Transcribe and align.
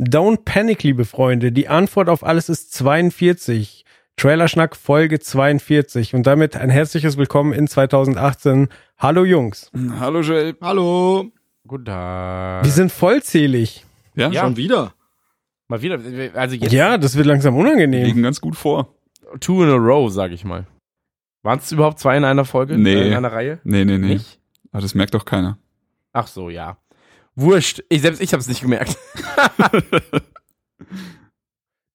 Don't 0.00 0.44
panic, 0.44 0.82
liebe 0.82 1.04
Freunde. 1.04 1.52
Die 1.52 1.68
Antwort 1.68 2.08
auf 2.08 2.22
alles 2.24 2.48
ist 2.48 2.72
42. 2.74 3.84
Trailerschnack 4.16 4.76
Folge 4.76 5.18
42 5.20 6.14
und 6.14 6.26
damit 6.26 6.56
ein 6.56 6.70
herzliches 6.70 7.16
Willkommen 7.16 7.52
in 7.52 7.66
2018. 7.66 8.68
Hallo 8.98 9.24
Jungs. 9.24 9.70
Hallo 9.98 10.20
Joel. 10.20 10.56
Hallo. 10.60 11.30
Guten 11.66 11.84
Tag. 11.86 12.64
Wir 12.64 12.70
sind 12.72 12.92
vollzählig. 12.92 13.84
Ja, 14.14 14.28
Ja. 14.30 14.42
schon 14.42 14.56
wieder. 14.56 14.94
Mal 15.68 15.82
wieder, 15.82 15.98
also 16.34 16.54
jetzt 16.56 16.72
Ja, 16.72 16.96
das 16.96 17.16
wird 17.16 17.26
langsam 17.26 17.56
unangenehm. 17.56 18.04
Liegen 18.04 18.22
ganz 18.22 18.40
gut 18.40 18.56
vor. 18.56 18.94
two 19.40 19.62
in 19.64 19.68
a 19.70 19.74
row, 19.74 20.10
sag 20.10 20.30
ich 20.30 20.44
mal. 20.44 20.66
Waren 21.42 21.58
es 21.58 21.72
überhaupt 21.72 21.98
zwei 21.98 22.16
in 22.16 22.24
einer 22.24 22.44
Folge? 22.44 22.78
Nee. 22.78 22.94
Äh, 22.94 23.08
In 23.08 23.14
einer 23.14 23.32
Reihe? 23.32 23.60
Nee, 23.64 23.84
nee, 23.84 23.98
nee. 23.98 24.14
Nicht? 24.14 24.38
Aber 24.72 24.82
das 24.82 24.94
merkt 24.94 25.14
doch 25.14 25.24
keiner. 25.24 25.58
Ach 26.12 26.26
so, 26.26 26.48
ja. 26.50 26.76
Wurscht. 27.36 27.82
Ich, 27.88 28.00
selbst 28.02 28.20
ich 28.20 28.32
hab's 28.32 28.48
nicht 28.48 28.62
gemerkt. 28.62 28.96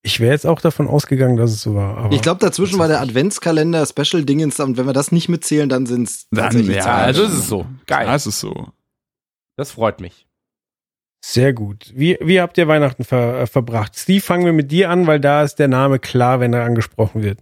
Ich 0.03 0.19
wäre 0.19 0.31
jetzt 0.31 0.47
auch 0.47 0.59
davon 0.61 0.87
ausgegangen, 0.87 1.37
dass 1.37 1.51
es 1.51 1.61
so 1.61 1.75
war. 1.75 1.95
Aber 1.97 2.15
Ich 2.15 2.23
glaube, 2.23 2.39
dazwischen 2.39 2.79
war 2.79 2.87
der 2.87 3.01
Adventskalender 3.01 3.85
Special 3.85 4.23
Dingens 4.25 4.59
und 4.59 4.75
wenn 4.77 4.87
wir 4.87 4.93
das 4.93 5.11
nicht 5.11 5.29
mitzählen, 5.29 5.69
dann 5.69 5.85
sind 5.85 6.07
es 6.07 6.27
Dann, 6.31 6.45
tatsächlich 6.45 6.77
ja, 6.77 6.81
zwei. 6.81 6.91
also 6.91 7.23
ist 7.23 7.33
es 7.33 7.47
so. 7.47 7.67
Geil. 7.85 8.07
Ja, 8.07 8.15
es 8.15 8.25
ist 8.25 8.39
so. 8.39 8.69
Das 9.57 9.71
freut 9.73 10.01
mich. 10.01 10.25
sehr 11.23 11.53
gut. 11.53 11.91
Wie, 11.93 12.17
wie 12.19 12.41
habt 12.41 12.57
ihr 12.57 12.67
Weihnachten 12.67 13.03
ver, 13.03 13.41
äh, 13.41 13.47
verbracht? 13.47 13.95
Steve, 13.95 14.21
fangen 14.21 14.45
wir 14.45 14.53
mit 14.53 14.71
dir 14.71 14.89
an, 14.89 15.05
weil 15.05 15.19
da 15.19 15.43
ist 15.43 15.57
der 15.59 15.67
Name 15.67 15.99
klar, 15.99 16.39
wenn 16.39 16.53
er 16.53 16.63
angesprochen 16.63 17.21
wird. 17.21 17.37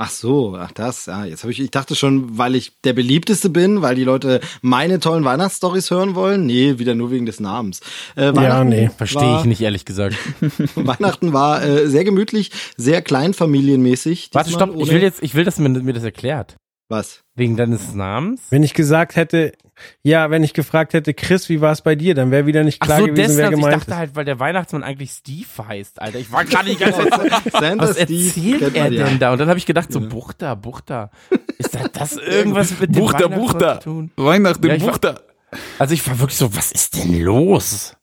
Ach 0.00 0.10
so, 0.10 0.56
ach 0.56 0.70
das, 0.70 1.06
ja, 1.06 1.24
jetzt 1.24 1.42
habe 1.42 1.50
ich, 1.50 1.58
ich 1.58 1.72
dachte 1.72 1.96
schon, 1.96 2.38
weil 2.38 2.54
ich 2.54 2.80
der 2.84 2.92
beliebteste 2.92 3.50
bin, 3.50 3.82
weil 3.82 3.96
die 3.96 4.04
Leute 4.04 4.40
meine 4.62 5.00
tollen 5.00 5.24
Weihnachtsstories 5.24 5.90
hören 5.90 6.14
wollen. 6.14 6.46
Nee, 6.46 6.78
wieder 6.78 6.94
nur 6.94 7.10
wegen 7.10 7.26
des 7.26 7.40
Namens. 7.40 7.80
Äh, 8.14 8.32
Weihnachten 8.32 8.68
nee, 8.68 8.90
Verstehe 8.96 9.40
ich 9.40 9.44
nicht, 9.44 9.60
ehrlich 9.60 9.84
gesagt. 9.84 10.14
Weihnachten 10.76 11.32
war 11.32 11.64
äh, 11.64 11.88
sehr 11.88 12.04
gemütlich, 12.04 12.52
sehr 12.76 13.02
kleinfamilienmäßig. 13.02 14.30
Warte, 14.34 14.52
stopp. 14.52 14.72
Ich 14.76 14.88
will 14.88 15.02
jetzt, 15.02 15.20
ich 15.20 15.34
will, 15.34 15.42
dass 15.42 15.58
mir, 15.58 15.68
mir 15.68 15.94
das 15.94 16.04
erklärt. 16.04 16.54
Was? 16.88 17.24
Wegen 17.38 17.56
deines 17.56 17.94
Namens? 17.94 18.42
Wenn 18.50 18.62
ich 18.62 18.74
gesagt 18.74 19.16
hätte, 19.16 19.52
ja, 20.02 20.28
wenn 20.30 20.42
ich 20.42 20.54
gefragt 20.54 20.92
hätte, 20.92 21.14
Chris, 21.14 21.48
wie 21.48 21.60
war 21.60 21.70
es 21.72 21.82
bei 21.82 21.94
dir, 21.94 22.14
dann 22.14 22.30
wäre 22.32 22.46
wieder 22.46 22.64
nicht 22.64 22.78
Ach 22.82 22.86
klar 22.86 22.98
so, 22.98 23.06
gewesen, 23.06 23.36
wer 23.36 23.50
deshalb. 23.50 23.52
Ich 23.52 23.56
gemeint 23.60 23.76
dachte 23.80 23.90
ist. 23.92 23.96
halt, 23.96 24.16
weil 24.16 24.24
der 24.24 24.40
Weihnachtsmann 24.40 24.82
eigentlich 24.82 25.12
Steve 25.12 25.46
heißt, 25.68 26.02
Alter. 26.02 26.18
Ich 26.18 26.32
war 26.32 26.44
gerade 26.44 26.68
nicht 26.68 26.80
ganz 26.80 26.96
Santa 26.96 27.88
Was 27.88 28.00
Steve 28.02 28.64
erzählt 28.64 28.74
er 28.74 28.90
denn 28.90 29.18
da? 29.20 29.32
Und 29.32 29.38
dann 29.38 29.48
habe 29.48 29.58
ich 29.58 29.66
gedacht, 29.66 29.92
so 29.92 30.00
Buchter, 30.00 30.56
Buchter. 30.56 31.10
Ist 31.58 31.74
da 31.76 31.86
das 31.92 32.16
irgendwas 32.16 32.72
mit 32.80 32.94
dem 32.94 33.00
Buchter, 33.02 33.28
Buchter. 33.28 33.80
zu 33.80 33.90
tun? 33.90 34.10
Weihnachten, 34.16 34.66
Ja, 34.66 34.74
ich 34.74 34.82
war- 34.82 34.90
Buchter. 34.90 35.22
Also 35.78 35.94
ich 35.94 36.06
war 36.08 36.18
wirklich 36.18 36.36
so, 36.38 36.54
was 36.56 36.72
ist 36.72 36.96
denn 36.96 37.20
los? 37.22 37.96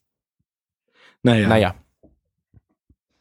Naja. 1.23 1.47
Naja, 1.47 1.75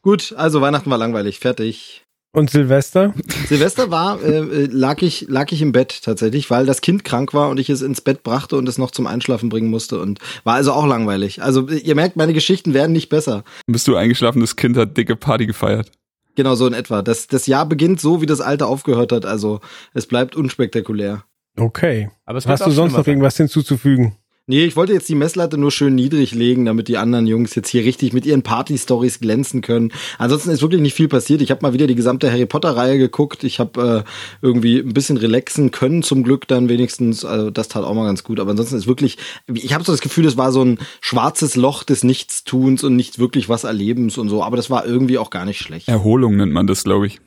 Gut, 0.01 0.33
also 0.37 0.61
Weihnachten 0.61 0.89
war 0.91 0.97
langweilig, 0.99 1.39
fertig. 1.39 2.04
Und 2.35 2.49
Silvester? 2.49 3.13
Silvester 3.47 3.91
war, 3.91 4.21
äh, 4.21 4.39
äh, 4.39 4.65
lag, 4.69 5.01
ich, 5.01 5.25
lag 5.29 5.53
ich 5.53 5.61
im 5.61 5.71
Bett 5.71 6.01
tatsächlich, 6.03 6.51
weil 6.51 6.65
das 6.65 6.81
Kind 6.81 7.05
krank 7.05 7.33
war 7.33 7.49
und 7.49 7.61
ich 7.61 7.69
es 7.69 7.81
ins 7.81 8.01
Bett 8.01 8.23
brachte 8.23 8.57
und 8.57 8.67
es 8.67 8.77
noch 8.77 8.91
zum 8.91 9.07
Einschlafen 9.07 9.47
bringen 9.47 9.69
musste 9.69 10.01
und 10.01 10.19
war 10.43 10.55
also 10.55 10.73
auch 10.73 10.85
langweilig. 10.85 11.41
Also 11.41 11.69
ihr 11.69 11.95
merkt, 11.95 12.17
meine 12.17 12.33
Geschichten 12.33 12.73
werden 12.73 12.91
nicht 12.91 13.07
besser. 13.07 13.45
Bist 13.67 13.87
du 13.87 13.95
eingeschlafen, 13.95 14.41
das 14.41 14.57
Kind 14.57 14.75
hat 14.75 14.97
dicke 14.97 15.15
Party 15.15 15.45
gefeiert. 15.45 15.91
Genau 16.35 16.55
so 16.55 16.67
in 16.67 16.73
etwa. 16.73 17.01
Das, 17.01 17.27
das 17.27 17.47
Jahr 17.47 17.65
beginnt 17.65 18.01
so, 18.01 18.21
wie 18.21 18.25
das 18.25 18.41
alte 18.41 18.65
aufgehört 18.67 19.13
hat. 19.13 19.25
Also 19.25 19.61
es 19.93 20.05
bleibt 20.05 20.35
unspektakulär. 20.35 21.23
Okay. 21.57 22.09
aber 22.25 22.37
es 22.37 22.47
Hast 22.47 22.65
du 22.65 22.71
sonst 22.71 22.97
noch 22.97 23.07
irgendwas 23.07 23.37
hinzuzufügen? 23.37 24.17
Nee, 24.47 24.65
ich 24.65 24.75
wollte 24.75 24.93
jetzt 24.93 25.09
die 25.09 25.15
Messlatte 25.15 25.57
nur 25.57 25.71
schön 25.71 25.95
niedrig 25.95 26.35
legen, 26.35 26.65
damit 26.65 26.87
die 26.87 26.97
anderen 26.97 27.25
Jungs 27.25 27.55
jetzt 27.55 27.69
hier 27.69 27.83
richtig 27.83 28.13
mit 28.13 28.27
ihren 28.27 28.43
Party-Stories 28.43 29.19
glänzen 29.19 29.61
können. 29.61 29.91
Ansonsten 30.19 30.51
ist 30.51 30.61
wirklich 30.61 30.81
nicht 30.81 30.93
viel 30.93 31.07
passiert. 31.07 31.41
Ich 31.41 31.49
habe 31.49 31.61
mal 31.63 31.73
wieder 31.73 31.87
die 31.87 31.95
gesamte 31.95 32.31
Harry 32.31 32.45
Potter-Reihe 32.45 32.99
geguckt. 32.99 33.43
Ich 33.43 33.59
habe 33.59 34.05
äh, 34.05 34.09
irgendwie 34.45 34.77
ein 34.77 34.93
bisschen 34.93 35.17
relaxen 35.17 35.71
können, 35.71 36.03
zum 36.03 36.21
Glück 36.21 36.47
dann 36.47 36.69
wenigstens. 36.69 37.25
Also 37.25 37.49
das 37.49 37.69
tat 37.69 37.83
auch 37.83 37.95
mal 37.95 38.05
ganz 38.05 38.23
gut. 38.23 38.39
Aber 38.39 38.51
ansonsten 38.51 38.75
ist 38.75 38.85
wirklich, 38.85 39.17
ich 39.51 39.73
habe 39.73 39.83
so 39.83 39.91
das 39.91 40.01
Gefühl, 40.01 40.25
das 40.25 40.37
war 40.37 40.51
so 40.51 40.63
ein 40.63 40.77
schwarzes 41.01 41.55
Loch 41.55 41.83
des 41.83 42.03
Nichtstuns 42.03 42.83
und 42.83 42.95
nicht 42.95 43.17
wirklich 43.17 43.49
was 43.49 43.63
Erlebens 43.63 44.19
und 44.19 44.29
so. 44.29 44.43
Aber 44.43 44.57
das 44.57 44.69
war 44.69 44.85
irgendwie 44.85 45.17
auch 45.17 45.31
gar 45.31 45.45
nicht 45.45 45.57
schlecht. 45.57 45.87
Erholung 45.87 46.35
nennt 46.35 46.53
man 46.53 46.67
das, 46.67 46.83
glaube 46.83 47.07
ich. 47.07 47.19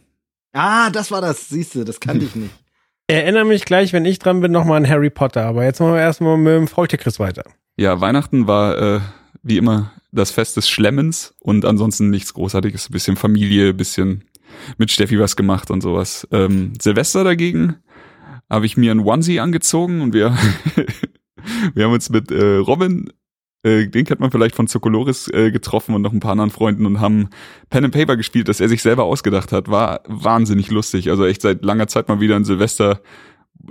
Ah, 0.53 0.91
das 0.91 1.11
war 1.11 1.21
das. 1.21 1.49
Siehst 1.49 1.75
du, 1.75 1.83
das 1.83 1.99
kannte 1.99 2.27
ich 2.27 2.35
nicht. 2.37 2.55
Erinnere 3.11 3.47
mich 3.47 3.65
gleich, 3.65 3.95
wenn 3.95 4.05
ich 4.05 4.19
dran 4.19 4.43
bin, 4.43 4.53
nochmal 4.53 4.77
an 4.77 4.89
Harry 4.89 5.09
Potter. 5.09 5.47
Aber 5.47 5.65
jetzt 5.65 5.81
machen 5.81 5.95
wir 5.95 6.01
erstmal 6.01 6.37
mit 6.37 6.53
dem 6.53 6.69
Faultier-Chris 6.69 7.19
weiter. 7.19 7.43
Ja, 7.79 8.01
Weihnachten 8.03 8.47
war 8.47 8.77
äh, 8.79 9.01
wie 9.43 9.57
immer 9.57 9.93
das 10.13 10.31
Fest 10.31 10.59
des 10.59 10.69
Schlemmens 10.69 11.35
und 11.41 11.65
ansonsten 11.65 12.11
nichts 12.11 12.35
Großartiges. 12.35 12.89
Ein 12.89 12.93
bisschen 12.93 13.17
Familie, 13.17 13.73
bisschen 13.73 14.25
mit 14.77 14.91
Steffi 14.91 15.19
was 15.19 15.37
gemacht 15.37 15.71
und 15.71 15.81
sowas. 15.81 16.29
Ähm, 16.33 16.75
Silvester 16.81 17.25
dagegen 17.25 17.77
habe 18.51 18.67
ich 18.67 18.77
mir 18.77 18.93
ein 18.93 19.01
Onesie 19.01 19.41
angezogen 19.41 20.03
und 20.03 20.13
wir, 20.13 20.37
wir 21.75 21.85
haben 21.85 21.93
uns 21.93 22.11
mit 22.11 22.31
äh, 22.31 22.57
Robin, 22.57 23.11
äh, 23.63 23.89
den 23.89 24.05
kennt 24.05 24.21
man 24.21 24.31
vielleicht 24.31 24.55
von 24.55 24.67
Zokoloris, 24.67 25.29
äh, 25.29 25.51
getroffen 25.51 25.95
und 25.95 26.03
noch 26.03 26.13
ein 26.13 26.21
paar 26.21 26.33
anderen 26.33 26.51
Freunden 26.51 26.87
und 26.87 27.01
haben 27.01 27.29
Pen 27.71 27.85
and 27.85 27.95
Paper 27.95 28.17
gespielt, 28.17 28.49
das 28.49 28.61
er 28.61 28.69
sich 28.69 28.83
selber 28.83 29.05
ausgedacht 29.05 29.53
hat. 29.53 29.69
War 29.69 30.01
wahnsinnig 30.07 30.71
lustig. 30.71 31.11
Also 31.11 31.25
echt 31.25 31.43
seit 31.43 31.65
langer 31.65 31.89
Zeit 31.89 32.09
mal 32.09 32.21
wieder 32.21 32.37
ein 32.37 32.45
Silvester, 32.45 33.01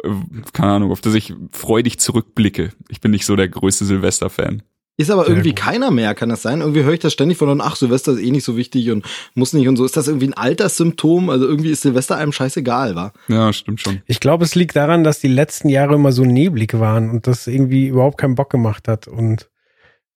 äh, 0.03 0.09
keine 0.53 0.73
Ahnung, 0.73 0.91
auf 0.91 1.01
das 1.01 1.13
ich 1.13 1.33
freudig 1.51 1.99
zurückblicke. 1.99 2.71
Ich 2.89 3.01
bin 3.01 3.11
nicht 3.11 3.25
so 3.25 3.35
der 3.35 3.47
größte 3.47 3.85
Silvester-Fan. 3.85 4.63
Ist 4.99 5.11
aber 5.11 5.29
irgendwie 5.29 5.53
keiner 5.53 5.91
mehr, 5.91 6.15
kann 6.15 6.29
das 6.29 6.41
sein? 6.41 6.61
Irgendwie 6.61 6.81
höre 6.81 6.93
ich 6.93 6.99
das 6.99 7.13
ständig 7.13 7.37
von, 7.37 7.61
ach, 7.61 7.75
Silvester 7.75 8.13
ist 8.13 8.19
eh 8.19 8.31
nicht 8.31 8.43
so 8.43 8.57
wichtig 8.57 8.89
und 8.89 9.05
muss 9.35 9.53
nicht 9.53 9.67
und 9.67 9.77
so. 9.77 9.85
Ist 9.85 9.95
das 9.95 10.07
irgendwie 10.07 10.27
ein 10.27 10.33
Alterssymptom? 10.33 11.29
Also 11.29 11.45
irgendwie 11.45 11.69
ist 11.69 11.83
Silvester 11.83 12.17
einem 12.17 12.31
scheißegal, 12.31 12.95
war. 12.95 13.13
Ja, 13.27 13.53
stimmt 13.53 13.79
schon. 13.79 14.01
Ich 14.07 14.19
glaube, 14.19 14.43
es 14.43 14.55
liegt 14.55 14.75
daran, 14.75 15.03
dass 15.03 15.19
die 15.19 15.27
letzten 15.27 15.69
Jahre 15.69 15.93
immer 15.93 16.11
so 16.11 16.25
neblig 16.25 16.79
waren 16.79 17.11
und 17.11 17.27
das 17.27 17.45
irgendwie 17.45 17.87
überhaupt 17.89 18.17
keinen 18.17 18.33
Bock 18.33 18.49
gemacht 18.49 18.87
hat. 18.87 19.07
Und 19.07 19.49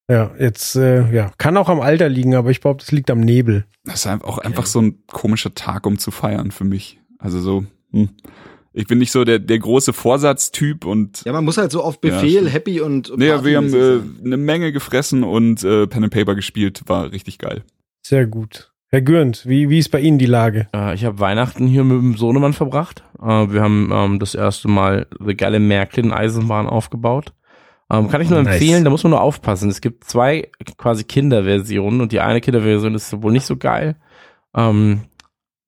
ja, 0.08 0.30
jetzt, 0.38 0.76
äh, 0.76 1.10
ja, 1.12 1.32
kann 1.38 1.56
auch 1.56 1.68
am 1.68 1.80
Alter 1.80 2.08
liegen, 2.08 2.34
aber 2.34 2.50
ich 2.50 2.60
glaube, 2.60 2.80
das 2.80 2.92
liegt 2.92 3.10
am 3.10 3.20
Nebel. 3.20 3.64
Das 3.84 3.96
ist 3.96 4.06
einfach 4.06 4.28
auch 4.28 4.38
einfach 4.38 4.66
so 4.66 4.80
ein 4.80 5.02
komischer 5.06 5.54
Tag, 5.54 5.86
um 5.86 5.98
zu 5.98 6.10
feiern 6.10 6.50
für 6.50 6.64
mich. 6.64 7.00
Also 7.18 7.40
so, 7.40 7.64
hm. 7.92 8.10
ich 8.72 8.86
bin 8.86 8.98
nicht 8.98 9.12
so 9.12 9.24
der, 9.24 9.38
der 9.38 9.58
große 9.58 9.92
Vorsatztyp 9.92 10.84
und 10.84 11.22
Ja, 11.24 11.32
man 11.32 11.44
muss 11.44 11.56
halt 11.56 11.72
so 11.72 11.82
auf 11.82 11.98
Ja, 12.02 12.10
Befehl, 12.10 12.40
stimmt. 12.40 12.52
happy 12.52 12.80
und. 12.80 13.12
nee, 13.16 13.26
wir 13.26 13.56
haben 13.56 13.74
äh, 13.74 14.00
eine 14.24 14.36
Menge 14.36 14.72
gefressen 14.72 15.24
und 15.24 15.62
äh, 15.64 15.86
Pen 15.86 16.04
and 16.04 16.12
Paper 16.12 16.34
gespielt, 16.34 16.82
war 16.86 17.12
richtig 17.12 17.38
geil. 17.38 17.62
Sehr 18.02 18.26
gut. 18.26 18.72
Herr 18.94 19.00
Gürnt, 19.00 19.46
wie, 19.46 19.70
wie 19.70 19.78
ist 19.78 19.88
bei 19.88 20.00
Ihnen 20.00 20.18
die 20.18 20.26
Lage? 20.26 20.68
Äh, 20.74 20.94
ich 20.94 21.06
habe 21.06 21.18
Weihnachten 21.18 21.66
hier 21.66 21.82
mit 21.82 21.96
dem 21.96 22.16
Sohnemann 22.16 22.52
verbracht. 22.52 23.02
Äh, 23.22 23.24
wir 23.24 23.62
haben 23.62 23.90
ähm, 23.90 24.18
das 24.18 24.34
erste 24.34 24.68
Mal 24.68 25.06
The 25.18 25.34
Galle 25.34 25.60
Märklin 25.60 26.12
Eisenbahn 26.12 26.66
aufgebaut. 26.66 27.32
Ähm, 27.92 28.08
kann 28.08 28.22
ich 28.22 28.30
nur 28.30 28.42
Nice. 28.42 28.54
empfehlen, 28.54 28.84
da 28.84 28.90
muss 28.90 29.02
man 29.04 29.10
nur 29.10 29.20
aufpassen. 29.20 29.68
Es 29.68 29.80
gibt 29.82 30.04
zwei 30.04 30.50
quasi 30.78 31.04
Kinderversionen 31.04 32.00
und 32.00 32.10
die 32.12 32.20
eine 32.20 32.40
Kinderversion 32.40 32.94
ist 32.94 33.22
wohl 33.22 33.32
nicht 33.32 33.44
so 33.44 33.56
geil. 33.56 33.96
Ähm, 34.56 35.02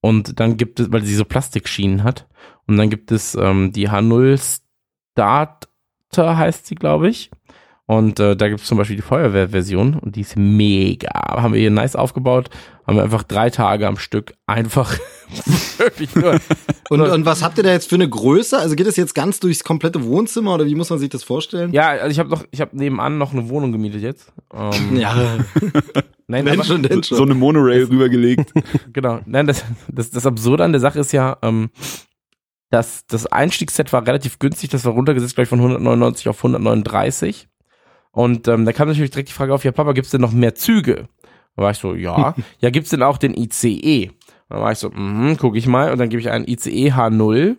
und 0.00 0.40
dann 0.40 0.56
gibt 0.56 0.80
es, 0.80 0.90
weil 0.90 1.02
sie 1.02 1.14
so 1.14 1.24
Plastikschienen 1.24 2.02
hat. 2.02 2.26
Und 2.66 2.78
dann 2.78 2.88
gibt 2.88 3.12
es 3.12 3.34
ähm, 3.34 3.72
die 3.72 3.90
H0 3.90 4.60
Starter 5.12 6.36
heißt 6.36 6.66
sie, 6.66 6.74
glaube 6.74 7.08
ich. 7.08 7.30
Und 7.86 8.18
äh, 8.18 8.34
da 8.34 8.48
gibt 8.48 8.62
es 8.62 8.66
zum 8.66 8.78
Beispiel 8.78 8.96
die 8.96 9.02
Feuerwehrversion 9.02 9.94
und 9.94 10.16
die 10.16 10.22
ist 10.22 10.36
mega. 10.36 11.10
Haben 11.12 11.52
wir 11.52 11.60
hier 11.60 11.70
nice 11.70 11.96
aufgebaut, 11.96 12.48
haben 12.86 12.96
wir 12.96 13.02
einfach 13.02 13.24
drei 13.24 13.50
Tage 13.50 13.86
am 13.86 13.98
Stück 13.98 14.34
einfach 14.46 14.98
wirklich 15.78 16.14
nur. 16.14 16.40
Und, 16.90 17.00
und 17.00 17.24
was 17.24 17.42
habt 17.42 17.56
ihr 17.56 17.64
da 17.64 17.72
jetzt 17.72 17.88
für 17.88 17.94
eine 17.94 18.08
Größe? 18.08 18.58
Also 18.58 18.76
geht 18.76 18.86
es 18.86 18.96
jetzt 18.96 19.14
ganz 19.14 19.40
durchs 19.40 19.64
komplette 19.64 20.04
Wohnzimmer 20.04 20.54
oder 20.54 20.66
wie 20.66 20.74
muss 20.74 20.90
man 20.90 20.98
sich 20.98 21.08
das 21.08 21.24
vorstellen? 21.24 21.72
Ja, 21.72 21.88
also 21.88 22.08
ich 22.08 22.18
habe 22.18 22.28
noch, 22.28 22.44
ich 22.50 22.60
habe 22.60 22.76
nebenan 22.76 23.16
noch 23.16 23.32
eine 23.32 23.48
Wohnung 23.48 23.72
gemietet 23.72 24.02
jetzt. 24.02 24.30
Ähm, 24.52 24.98
Ja, 24.98 25.14
nein, 26.26 26.44
wenn 26.44 26.52
aber, 26.52 26.64
schon, 26.64 26.82
denn 26.82 27.02
schon. 27.02 27.16
So 27.16 27.24
eine 27.24 27.34
Monorail 27.34 27.84
rübergelegt. 27.84 28.52
genau. 28.92 29.20
Nein, 29.24 29.46
das, 29.46 29.64
das, 29.88 30.10
das 30.10 30.26
Absurde 30.26 30.62
an 30.62 30.72
der 30.72 30.80
Sache 30.82 31.00
ist 31.00 31.12
ja, 31.12 31.38
ähm, 31.40 31.70
dass 32.70 33.06
das 33.06 33.26
Einstiegsset 33.26 33.90
war 33.94 34.06
relativ 34.06 34.38
günstig. 34.38 34.68
Das 34.68 34.84
war 34.84 34.92
runtergesetzt, 34.92 35.34
glaube 35.36 35.44
ich, 35.44 35.48
von 35.48 35.60
199 35.60 36.28
auf 36.28 36.36
139. 36.36 37.48
Und 38.14 38.48
ähm, 38.48 38.64
da 38.64 38.72
kam 38.72 38.88
natürlich 38.88 39.10
direkt 39.10 39.28
die 39.28 39.34
Frage 39.34 39.52
auf, 39.52 39.64
ja 39.64 39.72
Papa, 39.72 39.92
gibt's 39.92 40.10
denn 40.10 40.20
noch 40.20 40.32
mehr 40.32 40.54
Züge? 40.54 41.08
Da 41.56 41.62
war 41.62 41.72
ich 41.72 41.78
so, 41.78 41.94
ja. 41.94 42.34
ja, 42.60 42.70
gibt's 42.70 42.90
denn 42.90 43.02
auch 43.02 43.18
den 43.18 43.34
ICE? 43.34 44.10
Dann 44.48 44.60
war 44.60 44.72
ich 44.72 44.78
so, 44.78 44.90
mhm, 44.90 45.36
guck 45.36 45.56
ich 45.56 45.66
mal. 45.66 45.90
Und 45.92 45.98
dann 45.98 46.08
gebe 46.08 46.20
ich 46.20 46.30
einen 46.30 46.46
ICE 46.48 46.92
H0 46.92 47.56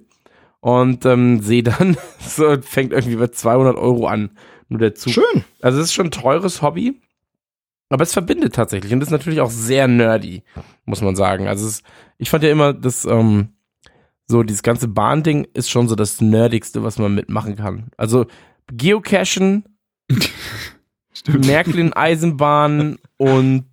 und 0.62 1.06
ähm, 1.06 1.42
sehe 1.42 1.62
dann, 1.62 1.98
so 2.20 2.58
fängt 2.62 2.94
irgendwie 2.94 3.18
bei 3.18 3.28
200 3.28 3.76
Euro 3.78 4.08
an. 4.08 4.32
Nur 4.70 4.80
der 4.80 4.96
Zug. 4.96 5.14
Schön. 5.14 5.44
Also 5.62 5.80
es 5.80 5.86
ist 5.86 5.94
schon 5.94 6.08
ein 6.08 6.12
teures 6.12 6.62
Hobby, 6.62 7.00
aber 7.90 8.04
es 8.04 8.14
verbindet 8.14 8.56
tatsächlich 8.56 8.92
und 8.92 9.04
ist 9.04 9.12
natürlich 9.12 9.42
auch 9.42 9.52
sehr 9.52 9.88
nerdy, 9.88 10.44
muss 10.86 11.02
man 11.02 11.16
sagen. 11.16 11.48
Also 11.48 11.68
es, 11.68 11.84
ich 12.18 12.30
fand 12.30 12.44
ja 12.44 12.50
immer, 12.50 12.74
dass 12.74 13.06
ähm, 13.06 13.50
so 14.26 14.42
dieses 14.42 14.64
ganze 14.64 14.88
Bahnding 14.88 15.48
ist 15.54 15.70
schon 15.70 15.88
so 15.88 15.96
das 15.96 16.20
nerdigste, 16.20 16.84
was 16.84 16.98
man 16.98 17.14
mitmachen 17.14 17.58
kann. 17.58 17.92
Also 17.98 18.26
Geocachen, 18.72 19.66
Märklin-Eisenbahn 21.96 22.98
und 23.18 23.66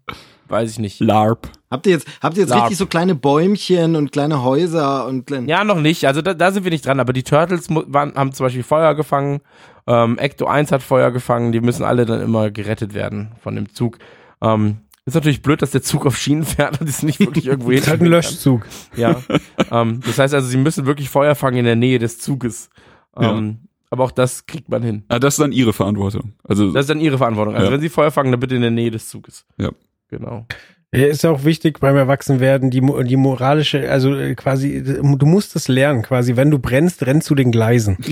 weiß 0.49 0.71
ich 0.71 0.79
nicht. 0.79 1.01
LARP. 1.01 1.49
Habt 1.71 1.87
ihr 1.87 1.93
jetzt, 1.93 2.07
habt 2.23 2.37
ihr 2.37 2.43
jetzt 2.43 2.51
Larp. 2.51 2.63
richtig 2.65 2.79
so 2.79 2.87
kleine 2.87 3.15
Bäumchen 3.15 3.97
und 3.97 4.13
kleine 4.13 4.43
Häuser 4.43 5.07
und 5.07 5.27
kleine. 5.27 5.49
Ja, 5.49 5.65
noch 5.65 5.81
nicht. 5.81 6.07
Also 6.07 6.21
da, 6.21 6.35
da 6.35 6.53
sind 6.53 6.65
wir 6.65 6.71
nicht 6.71 6.85
dran. 6.87 7.01
Aber 7.01 7.13
die 7.13 7.23
Turtles 7.23 7.69
waren, 7.71 8.15
haben 8.15 8.33
zum 8.33 8.45
Beispiel 8.47 8.63
Feuer 8.63 8.95
gefangen. 8.95 9.41
Ähm, 9.87 10.19
Ecto 10.19 10.47
1 10.47 10.71
hat 10.71 10.83
Feuer 10.83 11.11
gefangen. 11.11 11.53
Die 11.53 11.61
müssen 11.61 11.85
alle 11.85 12.05
dann 12.05 12.21
immer 12.21 12.51
gerettet 12.51 12.93
werden 12.95 13.33
von 13.43 13.55
dem 13.57 13.73
Zug. 13.75 13.99
Ähm, 14.43 14.79
ist 15.07 15.15
natürlich 15.15 15.43
blöd, 15.43 15.63
dass 15.63 15.71
der 15.73 15.83
Zug 15.83 16.07
auf 16.07 16.17
Schienen 16.17 16.45
fährt 16.45 16.81
und 16.81 16.89
ist 16.89 17.03
nicht 17.03 17.19
wirklich 17.19 17.47
irgendwo 17.47 17.71
Das 17.73 17.81
ist 17.83 17.89
halt 17.89 18.01
ein 18.01 18.05
hin. 18.05 18.13
Löschzug. 18.13 18.67
Ja. 18.95 19.17
ähm, 19.71 20.01
das 20.07 20.19
heißt 20.19 20.35
also, 20.35 20.47
sie 20.47 20.59
müssen 20.59 20.87
wirklich 20.87 21.09
Feuer 21.09 21.35
fangen 21.35 21.57
in 21.57 21.65
der 21.65 21.77
Nähe 21.77 21.99
des 21.99 22.19
Zuges. 22.19 22.69
Ähm, 23.17 23.69
Aber 23.93 24.05
auch 24.05 24.11
das 24.11 24.47
kriegt 24.47 24.71
man 24.71 24.83
hin. 24.83 25.05
Ah, 25.09 25.19
das 25.19 25.35
ist 25.35 25.41
dann 25.41 25.53
ihre 25.53 25.75
Verantwortung. 25.75 26.33
Also, 26.45 26.73
Das 26.73 26.85
ist 26.85 26.91
dann 26.91 26.99
ihre 27.01 27.19
Verantwortung. 27.19 27.55
Also 27.55 27.67
Ja. 27.67 27.73
wenn 27.73 27.81
sie 27.83 27.91
Feuer 27.91 28.11
fangen, 28.11 28.31
dann 28.31 28.41
bitte 28.41 28.55
in 28.55 28.63
der 28.63 28.71
Nähe 28.71 28.91
des 28.91 29.09
Zuges. 29.11 29.45
Ja. 29.59 29.71
Genau. 30.09 30.47
Ja, 30.95 31.07
Ist 31.07 31.27
auch 31.27 31.45
wichtig 31.45 31.79
beim 31.79 31.97
Erwachsenwerden, 31.97 32.71
die, 32.71 32.81
die 33.05 33.17
moralische, 33.17 33.91
also 33.91 34.15
äh, 34.15 34.35
quasi, 34.35 34.83
du 34.83 35.27
musst 35.27 35.57
es 35.57 35.69
lernen, 35.69 36.03
quasi, 36.03 36.37
wenn 36.37 36.51
du 36.51 36.59
brennst, 36.59 37.05
rennst 37.05 37.29
du 37.31 37.35
den 37.35 37.53
Gleisen. 37.53 37.99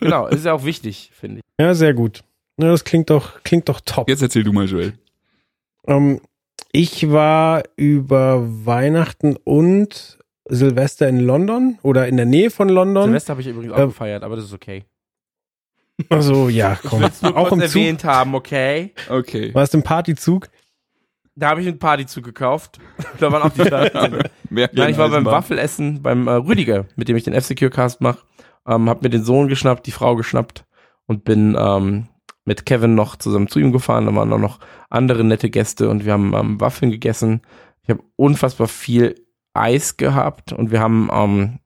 Genau, 0.00 0.26
ist 0.26 0.44
ja 0.44 0.52
auch 0.52 0.64
wichtig, 0.64 1.10
finde 1.14 1.38
ich. 1.38 1.42
Ja, 1.64 1.72
sehr 1.74 1.94
gut. 1.94 2.24
Ja, 2.60 2.68
das 2.68 2.84
klingt 2.84 3.10
doch, 3.10 3.42
klingt 3.42 3.68
doch 3.68 3.80
top. 3.80 4.08
jetzt 4.08 4.22
erzähl 4.22 4.44
du 4.44 4.52
mal, 4.52 4.66
Joel. 4.66 4.92
Ähm, 5.86 6.20
ich 6.72 7.10
war 7.10 7.62
über 7.76 8.42
Weihnachten 8.66 9.36
und 9.44 10.18
Silvester 10.48 11.08
in 11.08 11.20
London 11.20 11.78
oder 11.82 12.06
in 12.08 12.16
der 12.16 12.26
Nähe 12.26 12.50
von 12.50 12.68
London. 12.68 13.04
Silvester 13.04 13.30
habe 13.32 13.40
ich 13.40 13.46
übrigens 13.48 13.72
auch 13.72 13.78
Ähm, 13.78 13.88
gefeiert, 13.88 14.22
aber 14.22 14.36
das 14.36 14.44
ist 14.46 14.52
okay. 14.52 14.84
Also 16.08 16.48
ja, 16.48 16.76
komm. 16.82 17.00
Nur 17.22 17.36
Auch 17.36 17.48
kurz 17.48 17.62
im 17.62 17.68
Zug. 17.68 17.76
erwähnt 17.76 18.04
haben, 18.04 18.34
okay? 18.34 18.92
Okay. 19.08 19.54
Warst 19.54 19.74
du 19.74 19.78
im 19.78 19.84
Partyzug? 19.84 20.48
Da 21.36 21.50
habe 21.50 21.60
ich 21.62 21.68
einen 21.68 21.78
Partyzug 21.78 22.24
gekauft. 22.24 22.78
da 23.20 23.30
waren 23.32 23.42
auch 23.42 23.52
die 23.52 23.62
Nein, 24.50 24.90
ich 24.90 24.98
war 24.98 25.08
beim. 25.08 25.24
Waffelessen 25.24 26.02
beim 26.02 26.26
äh, 26.26 26.32
Rüdiger, 26.32 26.86
mit 26.96 27.08
dem 27.08 27.16
ich 27.16 27.24
den 27.24 27.32
F-Secure-Cast 27.32 28.00
mache. 28.00 28.18
Ähm, 28.66 28.88
hab 28.88 29.02
mir 29.02 29.10
den 29.10 29.24
Sohn 29.24 29.48
geschnappt, 29.48 29.86
die 29.86 29.92
Frau 29.92 30.16
geschnappt 30.16 30.64
und 31.06 31.24
bin 31.24 31.56
ähm, 31.58 32.08
mit 32.44 32.66
Kevin 32.66 32.94
noch 32.94 33.16
zusammen 33.16 33.48
zu 33.48 33.58
ihm 33.58 33.72
gefahren. 33.72 34.06
Da 34.06 34.14
waren 34.14 34.32
auch 34.32 34.38
noch 34.38 34.58
andere 34.90 35.24
nette 35.24 35.50
Gäste 35.50 35.88
und 35.90 36.04
wir 36.04 36.12
haben 36.12 36.34
ähm, 36.34 36.60
Waffeln 36.60 36.90
gegessen. 36.90 37.42
Ich 37.82 37.90
habe 37.90 38.02
unfassbar 38.16 38.68
viel 38.68 39.14
Eis 39.54 39.96
gehabt 39.96 40.52
und 40.52 40.70
wir 40.70 40.80
haben, 40.80 41.08
ähm, 41.12 41.58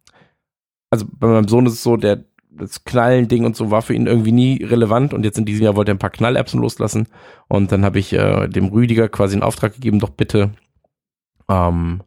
also 0.90 1.06
bei 1.10 1.26
meinem 1.26 1.48
Sohn 1.48 1.66
ist 1.66 1.74
es 1.74 1.82
so, 1.82 1.96
der 1.96 2.24
das 2.50 2.84
Knallen-Ding 2.84 3.44
und 3.44 3.56
so 3.56 3.70
war 3.70 3.82
für 3.82 3.94
ihn 3.94 4.06
irgendwie 4.06 4.32
nie 4.32 4.64
relevant 4.64 5.14
und 5.14 5.24
jetzt 5.24 5.38
in 5.38 5.44
diesem 5.44 5.64
Jahr 5.64 5.76
wollte 5.76 5.92
er 5.92 5.94
ein 5.94 6.00
paar 6.00 6.10
Knallerbsen 6.10 6.60
loslassen 6.60 7.06
und 7.46 7.72
dann 7.72 7.84
habe 7.84 7.98
ich 7.98 8.12
äh, 8.12 8.48
dem 8.48 8.66
Rüdiger 8.66 9.08
quasi 9.08 9.34
einen 9.34 9.42
Auftrag 9.42 9.74
gegeben, 9.74 10.00
doch 10.00 10.10
bitte 10.10 10.50
ähm, 11.48 12.02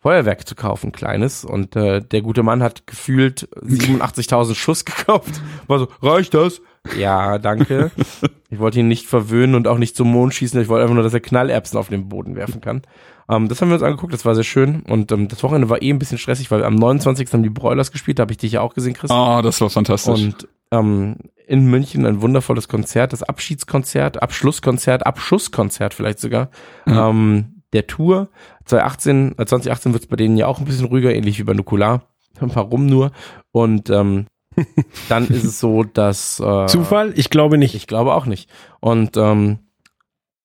Feuerwerk 0.00 0.46
zu 0.46 0.54
kaufen, 0.54 0.92
kleines. 0.92 1.44
Und 1.44 1.74
äh, 1.76 2.00
der 2.00 2.22
gute 2.22 2.42
Mann 2.42 2.62
hat 2.62 2.86
gefühlt 2.86 3.48
87.000 3.62 4.54
Schuss 4.54 4.84
gekauft. 4.84 5.40
War 5.66 5.78
so, 5.80 5.88
reicht 6.02 6.34
das? 6.34 6.60
Ja, 6.96 7.38
danke. 7.38 7.90
Ich 8.50 8.58
wollte 8.58 8.80
ihn 8.80 8.88
nicht 8.88 9.06
verwöhnen 9.06 9.54
und 9.54 9.68
auch 9.68 9.76
nicht 9.76 9.94
zum 9.94 10.10
Mond 10.10 10.32
schießen. 10.32 10.58
Ich 10.62 10.68
wollte 10.68 10.82
einfach 10.82 10.94
nur, 10.94 11.02
dass 11.02 11.12
er 11.12 11.20
Knallerbsen 11.20 11.78
auf 11.78 11.88
den 11.88 12.08
Boden 12.08 12.34
werfen 12.34 12.62
kann. 12.62 12.80
Ähm, 13.28 13.48
das 13.48 13.60
haben 13.60 13.68
wir 13.68 13.74
uns 13.74 13.82
angeguckt, 13.82 14.14
das 14.14 14.24
war 14.24 14.34
sehr 14.34 14.44
schön. 14.44 14.80
Und 14.88 15.12
ähm, 15.12 15.28
das 15.28 15.42
Wochenende 15.42 15.68
war 15.68 15.82
eh 15.82 15.90
ein 15.90 15.98
bisschen 15.98 16.16
stressig, 16.16 16.50
weil 16.50 16.64
am 16.64 16.74
29. 16.74 17.30
haben 17.32 17.42
die 17.42 17.50
Broilers 17.50 17.92
gespielt, 17.92 18.18
da 18.18 18.22
habe 18.22 18.32
ich 18.32 18.38
dich 18.38 18.52
ja 18.52 18.62
auch 18.62 18.72
gesehen, 18.72 18.94
Chris. 18.94 19.10
Ah, 19.10 19.42
das 19.42 19.60
war 19.60 19.68
fantastisch. 19.68 20.22
Und 20.22 20.48
ähm, 20.70 21.16
in 21.46 21.66
München 21.66 22.06
ein 22.06 22.22
wundervolles 22.22 22.68
Konzert, 22.68 23.12
das 23.12 23.22
Abschiedskonzert, 23.22 24.22
Abschlusskonzert, 24.22 25.06
Abschusskonzert 25.06 25.92
vielleicht 25.94 26.18
sogar. 26.18 26.48
Ja. 26.86 27.10
Ähm, 27.10 27.62
der 27.72 27.86
Tour 27.86 28.28
2018, 28.64 29.32
äh, 29.32 29.44
2018 29.44 29.92
wird 29.92 30.04
es 30.04 30.08
bei 30.08 30.16
denen 30.16 30.36
ja 30.36 30.46
auch 30.46 30.58
ein 30.58 30.64
bisschen 30.64 30.86
ruhiger, 30.86 31.14
ähnlich 31.14 31.38
wie 31.38 31.44
bei 31.44 31.54
Nukular. 31.54 32.04
Warum 32.40 32.86
nur? 32.86 33.12
Und 33.50 33.90
ähm, 33.90 34.26
dann 35.08 35.26
ist 35.28 35.44
es 35.44 35.60
so, 35.60 35.82
dass 35.82 36.40
äh, 36.40 36.66
Zufall? 36.66 37.12
Ich 37.16 37.30
glaube 37.30 37.58
nicht. 37.58 37.74
ich 37.74 37.86
glaube 37.86 38.14
auch 38.14 38.26
nicht. 38.26 38.50
Und 38.80 39.16
ähm, 39.16 39.58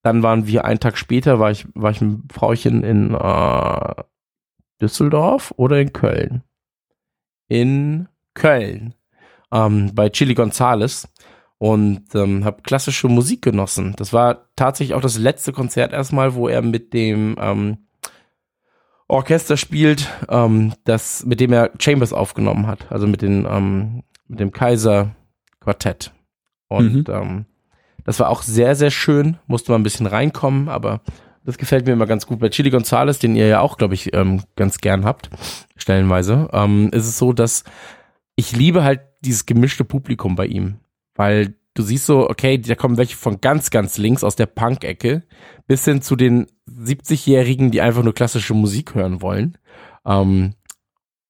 dann 0.01 0.21
waren 0.23 0.47
wir 0.47 0.65
einen 0.65 0.79
Tag 0.79 0.97
später, 0.97 1.39
war 1.39 1.51
ich, 1.51 1.65
war 1.73 1.91
ich 1.91 2.01
mit 2.01 2.09
einem 2.09 2.27
Frauchen 2.31 2.83
in 2.83 3.13
äh, 3.13 4.03
Düsseldorf 4.81 5.53
oder 5.57 5.79
in 5.79 5.93
Köln? 5.93 6.43
In 7.47 8.07
Köln. 8.33 8.95
Ähm, 9.51 9.91
bei 9.93 10.09
Chili 10.09 10.33
Gonzales 10.33 11.07
und 11.57 12.13
ähm, 12.15 12.43
habe 12.43 12.61
klassische 12.63 13.07
Musik 13.07 13.41
genossen. 13.41 13.93
Das 13.95 14.11
war 14.11 14.49
tatsächlich 14.55 14.95
auch 14.95 15.01
das 15.01 15.17
letzte 15.17 15.53
Konzert 15.53 15.93
erstmal, 15.93 16.35
wo 16.35 16.49
er 16.49 16.61
mit 16.61 16.93
dem 16.93 17.37
ähm, 17.39 17.87
Orchester 19.13 19.57
spielt, 19.57 20.09
ähm, 20.27 20.73
das, 20.85 21.25
mit 21.25 21.39
dem 21.39 21.53
er 21.53 21.71
Chambers 21.79 22.13
aufgenommen 22.13 22.67
hat, 22.67 22.91
also 22.91 23.05
mit, 23.05 23.21
den, 23.21 23.45
ähm, 23.49 24.03
mit 24.27 24.39
dem 24.39 24.51
Kaiser 24.51 25.15
Quartett. 25.59 26.11
Und 26.67 27.07
ähm, 27.09 27.45
das 28.03 28.19
war 28.19 28.29
auch 28.29 28.41
sehr, 28.41 28.75
sehr 28.75 28.91
schön, 28.91 29.37
musste 29.45 29.71
mal 29.71 29.77
ein 29.77 29.83
bisschen 29.83 30.07
reinkommen, 30.07 30.67
aber 30.67 31.01
das 31.45 31.57
gefällt 31.57 31.85
mir 31.85 31.93
immer 31.93 32.07
ganz 32.07 32.25
gut. 32.25 32.39
Bei 32.39 32.49
Chili 32.49 32.71
Gonzales, 32.71 33.19
den 33.19 33.35
ihr 33.35 33.47
ja 33.47 33.59
auch, 33.59 33.77
glaube 33.77 33.93
ich, 33.93 34.13
ähm, 34.15 34.41
ganz 34.55 34.79
gern 34.79 35.05
habt, 35.05 35.29
stellenweise, 35.75 36.49
ähm, 36.51 36.89
ist 36.91 37.07
es 37.07 37.17
so, 37.17 37.33
dass 37.33 37.63
ich 38.35 38.55
liebe 38.55 38.83
halt 38.83 39.01
dieses 39.21 39.45
gemischte 39.45 39.85
Publikum 39.85 40.35
bei 40.35 40.47
ihm, 40.47 40.79
weil 41.15 41.53
du 41.75 41.83
siehst 41.83 42.07
so, 42.07 42.29
okay, 42.29 42.57
da 42.57 42.75
kommen 42.75 42.97
welche 42.97 43.15
von 43.15 43.41
ganz, 43.41 43.69
ganz 43.69 43.97
links 43.97 44.23
aus 44.23 44.35
der 44.35 44.47
Punk-Ecke 44.47 45.23
bis 45.67 45.85
hin 45.85 46.01
zu 46.01 46.15
den 46.15 46.47
70-Jährigen, 46.69 47.71
die 47.71 47.81
einfach 47.81 48.03
nur 48.03 48.13
klassische 48.13 48.53
Musik 48.53 48.95
hören 48.95 49.21
wollen. 49.21 49.57
Ähm, 50.05 50.53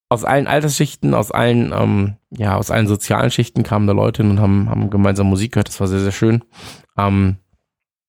aus 0.08 0.24
allen 0.24 0.46
Altersschichten, 0.46 1.14
aus 1.14 1.30
allen, 1.30 1.72
ähm, 1.76 2.16
ja, 2.30 2.56
aus 2.56 2.70
allen 2.70 2.86
sozialen 2.86 3.30
Schichten 3.30 3.62
kamen 3.62 3.86
da 3.86 3.92
Leute 3.92 4.22
hin 4.22 4.30
und 4.30 4.40
haben, 4.40 4.70
haben 4.70 4.90
gemeinsam 4.90 5.28
Musik 5.28 5.52
gehört. 5.52 5.68
Das 5.68 5.80
war 5.80 5.88
sehr, 5.88 6.00
sehr 6.00 6.12
schön. 6.12 6.44
Ähm, 6.96 7.36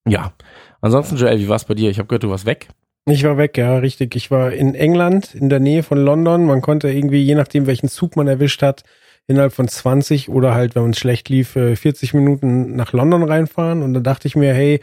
ja. 0.08 0.34
Ansonsten, 0.82 1.16
Joel, 1.18 1.40
wie 1.40 1.50
war 1.50 1.56
es 1.56 1.66
bei 1.66 1.74
dir? 1.74 1.90
Ich 1.90 1.98
habe 1.98 2.08
gehört, 2.08 2.24
du 2.24 2.30
warst 2.30 2.46
weg. 2.46 2.68
Ich 3.08 3.24
war 3.24 3.38
weg, 3.38 3.58
ja, 3.58 3.78
richtig. 3.78 4.16
Ich 4.16 4.32
war 4.32 4.52
in 4.52 4.76
England, 4.76 5.36
in 5.36 5.50
der 5.50 5.60
Nähe 5.60 5.84
von 5.84 5.98
London. 5.98 6.46
Man 6.46 6.62
konnte 6.62 6.92
irgendwie, 6.92 7.22
je 7.22 7.36
nachdem, 7.36 7.68
welchen 7.68 7.88
Zug 7.88 8.16
man 8.16 8.28
erwischt 8.28 8.62
hat, 8.62 8.84
innerhalb 9.28 9.54
von 9.54 9.68
20 9.68 10.30
oder 10.30 10.54
halt, 10.54 10.76
wenn 10.76 10.84
man 10.84 10.92
es 10.92 11.00
schlecht 11.00 11.30
lief, 11.30 11.56
äh, 11.56 11.76
40 11.76 12.14
Minuten 12.14 12.76
nach 12.76 12.94
London 12.94 13.24
reinfahren. 13.24 13.84
Und 13.84 13.94
dann 13.94 14.04
dachte 14.04 14.28
ich 14.28 14.36
mir, 14.36 14.54
hey, 14.54 14.80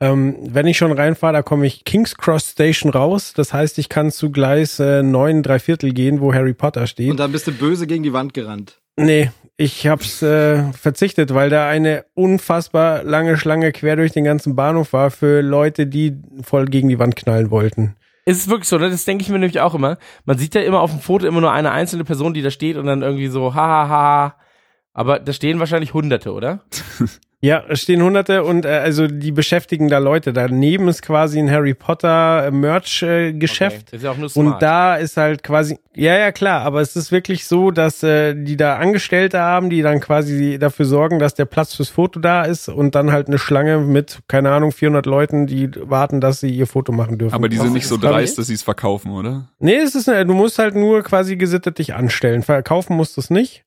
ähm, 0.00 0.36
wenn 0.40 0.66
ich 0.66 0.76
schon 0.76 0.92
reinfahre, 0.92 1.32
da 1.32 1.42
komme 1.42 1.66
ich 1.66 1.84
King's 1.84 2.16
Cross 2.16 2.50
Station 2.50 2.92
raus. 2.92 3.32
Das 3.34 3.52
heißt, 3.52 3.78
ich 3.78 3.88
kann 3.88 4.10
zu 4.10 4.30
Gleis 4.30 4.78
äh, 4.78 5.02
9, 5.02 5.42
drei 5.42 5.58
Viertel 5.58 5.92
gehen, 5.92 6.20
wo 6.20 6.32
Harry 6.32 6.54
Potter 6.54 6.86
steht. 6.86 7.10
Und 7.10 7.18
dann 7.18 7.32
bist 7.32 7.46
du 7.46 7.52
böse 7.52 7.86
gegen 7.86 8.02
die 8.02 8.12
Wand 8.12 8.34
gerannt. 8.34 8.80
Nee, 8.96 9.30
ich 9.56 9.86
hab's 9.86 10.22
äh, 10.22 10.72
verzichtet, 10.72 11.34
weil 11.34 11.50
da 11.50 11.68
eine 11.68 12.04
unfassbar 12.14 13.02
lange 13.02 13.36
Schlange 13.36 13.72
quer 13.72 13.96
durch 13.96 14.12
den 14.12 14.24
ganzen 14.24 14.54
Bahnhof 14.54 14.92
war 14.92 15.10
für 15.10 15.40
Leute, 15.40 15.86
die 15.86 16.16
voll 16.42 16.66
gegen 16.66 16.88
die 16.88 16.98
Wand 16.98 17.16
knallen 17.16 17.50
wollten. 17.50 17.96
Es 18.24 18.38
ist 18.38 18.50
wirklich 18.50 18.68
so, 18.68 18.78
ne? 18.78 18.90
das 18.90 19.04
denke 19.04 19.22
ich 19.22 19.30
mir 19.30 19.38
nämlich 19.38 19.60
auch 19.60 19.74
immer. 19.74 19.98
Man 20.24 20.36
sieht 20.36 20.54
ja 20.54 20.60
immer 20.60 20.80
auf 20.80 20.90
dem 20.90 21.00
Foto 21.00 21.26
immer 21.26 21.40
nur 21.40 21.52
eine 21.52 21.72
einzelne 21.72 22.04
Person, 22.04 22.34
die 22.34 22.42
da 22.42 22.50
steht 22.50 22.76
und 22.76 22.86
dann 22.86 23.02
irgendwie 23.02 23.28
so, 23.28 23.54
hahaha. 23.54 23.88
Ha, 23.88 23.88
ha. 23.88 24.36
Aber 24.92 25.18
da 25.20 25.32
stehen 25.32 25.60
wahrscheinlich 25.60 25.94
Hunderte, 25.94 26.32
oder? 26.32 26.64
Ja, 27.40 27.62
es 27.68 27.82
stehen 27.82 28.02
hunderte 28.02 28.42
und 28.42 28.64
äh, 28.64 28.68
also 28.68 29.06
die 29.06 29.30
beschäftigen 29.30 29.88
da 29.88 29.98
Leute. 29.98 30.32
Daneben 30.32 30.88
ist 30.88 31.02
quasi 31.02 31.38
ein 31.38 31.48
Harry 31.48 31.72
Potter 31.72 32.48
äh, 32.48 33.32
Geschäft. 33.32 33.88
Okay. 33.88 33.96
Ist 33.96 34.02
ja 34.02 34.10
auch 34.10 34.16
nur 34.16 34.28
smart. 34.28 34.54
Und 34.54 34.62
da 34.62 34.96
ist 34.96 35.16
halt 35.16 35.44
quasi, 35.44 35.78
ja, 35.94 36.18
ja, 36.18 36.32
klar, 36.32 36.62
aber 36.62 36.80
es 36.80 36.96
ist 36.96 37.12
wirklich 37.12 37.46
so, 37.46 37.70
dass 37.70 38.02
äh, 38.02 38.34
die 38.34 38.56
da 38.56 38.78
Angestellte 38.78 39.38
haben, 39.38 39.70
die 39.70 39.82
dann 39.82 40.00
quasi 40.00 40.58
dafür 40.58 40.84
sorgen, 40.84 41.20
dass 41.20 41.34
der 41.34 41.44
Platz 41.44 41.74
fürs 41.74 41.90
Foto 41.90 42.18
da 42.18 42.42
ist 42.42 42.68
und 42.68 42.96
dann 42.96 43.12
halt 43.12 43.28
eine 43.28 43.38
Schlange 43.38 43.78
mit, 43.78 44.18
keine 44.26 44.50
Ahnung, 44.50 44.72
400 44.72 45.06
Leuten, 45.06 45.46
die 45.46 45.70
warten, 45.76 46.20
dass 46.20 46.40
sie 46.40 46.50
ihr 46.50 46.66
Foto 46.66 46.90
machen 46.90 47.18
dürfen. 47.18 47.34
Aber 47.34 47.48
die 47.48 47.56
sind 47.56 47.72
nicht 47.72 47.86
so 47.86 47.98
dreist, 47.98 48.38
dass 48.38 48.48
sie 48.48 48.54
es 48.54 48.64
verkaufen, 48.64 49.12
oder? 49.12 49.48
Nee, 49.60 49.76
es 49.76 49.94
ist, 49.94 50.08
äh, 50.08 50.26
du 50.26 50.34
musst 50.34 50.58
halt 50.58 50.74
nur 50.74 51.04
quasi 51.04 51.36
gesittet 51.36 51.78
dich 51.78 51.94
anstellen. 51.94 52.42
Verkaufen 52.42 52.96
musst 52.96 53.16
du 53.16 53.20
es 53.20 53.30
nicht. 53.30 53.64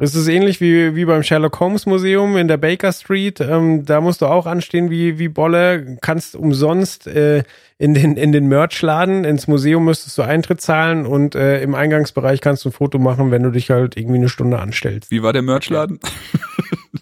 Es 0.00 0.14
ist 0.14 0.28
ähnlich 0.28 0.60
wie, 0.60 0.94
wie 0.94 1.04
beim 1.04 1.24
Sherlock 1.24 1.58
Holmes 1.58 1.84
Museum 1.84 2.36
in 2.36 2.46
der 2.46 2.56
Baker 2.56 2.92
Street. 2.92 3.40
Ähm, 3.40 3.84
da 3.84 4.00
musst 4.00 4.22
du 4.22 4.26
auch 4.26 4.46
anstehen 4.46 4.90
wie, 4.90 5.18
wie 5.18 5.26
Bolle. 5.26 5.98
Kannst 6.00 6.36
umsonst 6.36 7.08
äh, 7.08 7.42
in 7.78 7.94
den, 7.94 8.16
in 8.16 8.30
den 8.30 8.46
Merchladen. 8.46 9.24
Ins 9.24 9.48
Museum 9.48 9.84
müsstest 9.84 10.16
du 10.16 10.22
Eintritt 10.22 10.60
zahlen 10.60 11.04
und 11.04 11.34
äh, 11.34 11.60
im 11.62 11.74
Eingangsbereich 11.74 12.40
kannst 12.40 12.64
du 12.64 12.68
ein 12.68 12.72
Foto 12.72 13.00
machen, 13.00 13.32
wenn 13.32 13.42
du 13.42 13.50
dich 13.50 13.70
halt 13.70 13.96
irgendwie 13.96 14.18
eine 14.18 14.28
Stunde 14.28 14.60
anstellst. 14.60 15.10
Wie 15.10 15.24
war 15.24 15.32
der 15.32 15.42
Merchladen? 15.42 15.98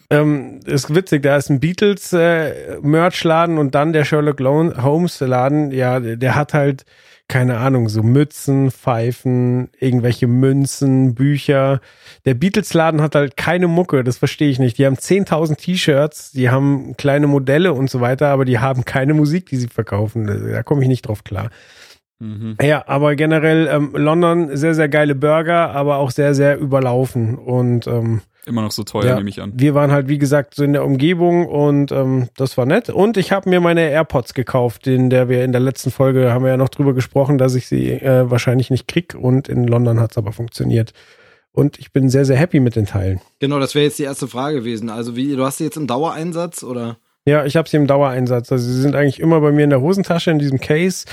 Ähm, 0.09 0.61
ist 0.65 0.95
witzig, 0.95 1.25
da 1.25 1.37
ist 1.37 1.51
ein 1.51 1.59
Beatles 1.59 2.13
äh, 2.13 2.79
Merchladen 2.81 3.59
und 3.59 3.75
dann 3.75 3.93
der 3.93 4.05
Sherlock 4.05 4.39
Holmes 4.41 5.19
Laden. 5.19 5.73
Ja, 5.73 5.99
der, 5.99 6.17
der 6.17 6.37
hat 6.37 6.55
halt 6.55 6.85
keine 7.29 7.59
Ahnung, 7.59 7.89
so 7.89 8.03
Mützen, 8.03 8.71
Pfeifen, 8.71 9.69
irgendwelche 9.81 10.29
Münzen, 10.29 11.15
Bücher. 11.15 11.81
Der 12.25 12.35
Beatles-Laden 12.35 13.03
hat 13.03 13.17
halt 13.17 13.37
keine 13.37 13.67
Mucke, 13.67 14.05
das 14.05 14.19
verstehe 14.19 14.49
ich 14.49 14.59
nicht. 14.61 14.79
Die 14.79 14.87
haben 14.87 14.97
10.000 14.97 15.57
T-Shirts, 15.57 16.33
die 16.33 16.51
haben 16.51 16.97
kleine 16.97 17.27
Modelle 17.27 17.73
und 17.73 17.91
so 17.91 18.01
weiter, 18.01 18.29
aber 18.29 18.45
die 18.45 18.61
haben 18.61 18.85
keine 18.85 19.13
Musik, 19.13 19.47
die 19.47 19.57
sie 19.57 19.69
verkaufen. 19.69 20.27
Da 20.53 20.63
komme 20.63 20.83
ich 20.83 20.89
nicht 20.89 21.09
drauf 21.09 21.25
klar. 21.25 21.51
Mhm. 22.19 22.57
Ja, 22.63 22.85
aber 22.87 23.15
generell 23.15 23.69
ähm, 23.71 23.91
London 23.95 24.57
sehr, 24.57 24.75
sehr 24.75 24.89
geile 24.89 25.15
Burger, 25.15 25.71
aber 25.71 25.99
auch 25.99 26.11
sehr, 26.11 26.35
sehr 26.35 26.59
überlaufen 26.59 27.37
und 27.37 27.87
ähm, 27.87 28.23
Immer 28.47 28.63
noch 28.63 28.71
so 28.71 28.85
teuer, 28.85 29.07
ja, 29.07 29.17
nehme 29.17 29.29
ich 29.29 29.43
an. 29.43 29.53
Wir 29.57 29.75
waren 29.75 29.91
halt, 29.91 30.07
wie 30.07 30.19
gesagt, 30.19 30.55
so 30.55 30.63
in 30.63 30.73
der 30.73 30.85
Umgebung 30.85 31.49
und 31.49 31.91
ähm, 31.91 32.29
das 32.37 32.57
war 32.57 32.65
nett. 32.65 32.91
Und 32.91 33.17
ich 33.17 33.33
habe 33.33 33.51
mir 33.51 33.61
meine 33.61 33.91
AirPods 33.91 34.35
gekauft, 34.35 34.87
in 34.87 35.11
der 35.11 35.29
wir 35.29 35.45
in 35.45 35.51
der 35.51 35.61
letzten 35.61 35.91
Folge 35.91 36.33
haben 36.33 36.45
wir 36.45 36.53
ja 36.53 36.57
noch 36.57 36.69
drüber 36.69 36.95
gesprochen, 36.95 37.39
dass 37.39 37.57
ich 37.57 37.67
sie 37.67 37.91
äh, 37.91 38.31
wahrscheinlich 38.31 38.71
nicht 38.71 38.87
krieg 38.87 39.17
und 39.17 39.49
in 39.49 39.67
London 39.67 39.99
hat 39.99 40.13
es 40.13 40.17
aber 40.17 40.31
funktioniert. 40.31 40.93
Und 41.51 41.81
ich 41.81 41.93
bin 41.93 42.09
sehr, 42.09 42.25
sehr 42.25 42.37
happy 42.37 42.61
mit 42.61 42.77
den 42.77 42.87
Teilen. 42.87 43.21
Genau, 43.41 43.59
das 43.59 43.75
wäre 43.75 43.87
jetzt 43.87 43.99
die 43.99 44.05
erste 44.05 44.29
Frage 44.29 44.59
gewesen. 44.59 44.91
Also 44.91 45.17
wie, 45.17 45.35
du 45.35 45.45
hast 45.45 45.59
sie 45.59 45.65
jetzt 45.65 45.77
im 45.77 45.89
Dauereinsatz 45.89 46.63
oder? 46.63 46.99
Ja, 47.29 47.45
ich 47.45 47.57
habe 47.57 47.69
sie 47.69 47.77
im 47.77 47.89
Dauereinsatz. 47.89 48.53
Also 48.53 48.71
sie 48.71 48.81
sind 48.81 48.95
eigentlich 48.95 49.19
immer 49.19 49.41
bei 49.41 49.51
mir 49.51 49.65
in 49.65 49.71
der 49.71 49.81
Hosentasche 49.81 50.31
in 50.31 50.39
diesem 50.39 50.61
Case. 50.61 51.07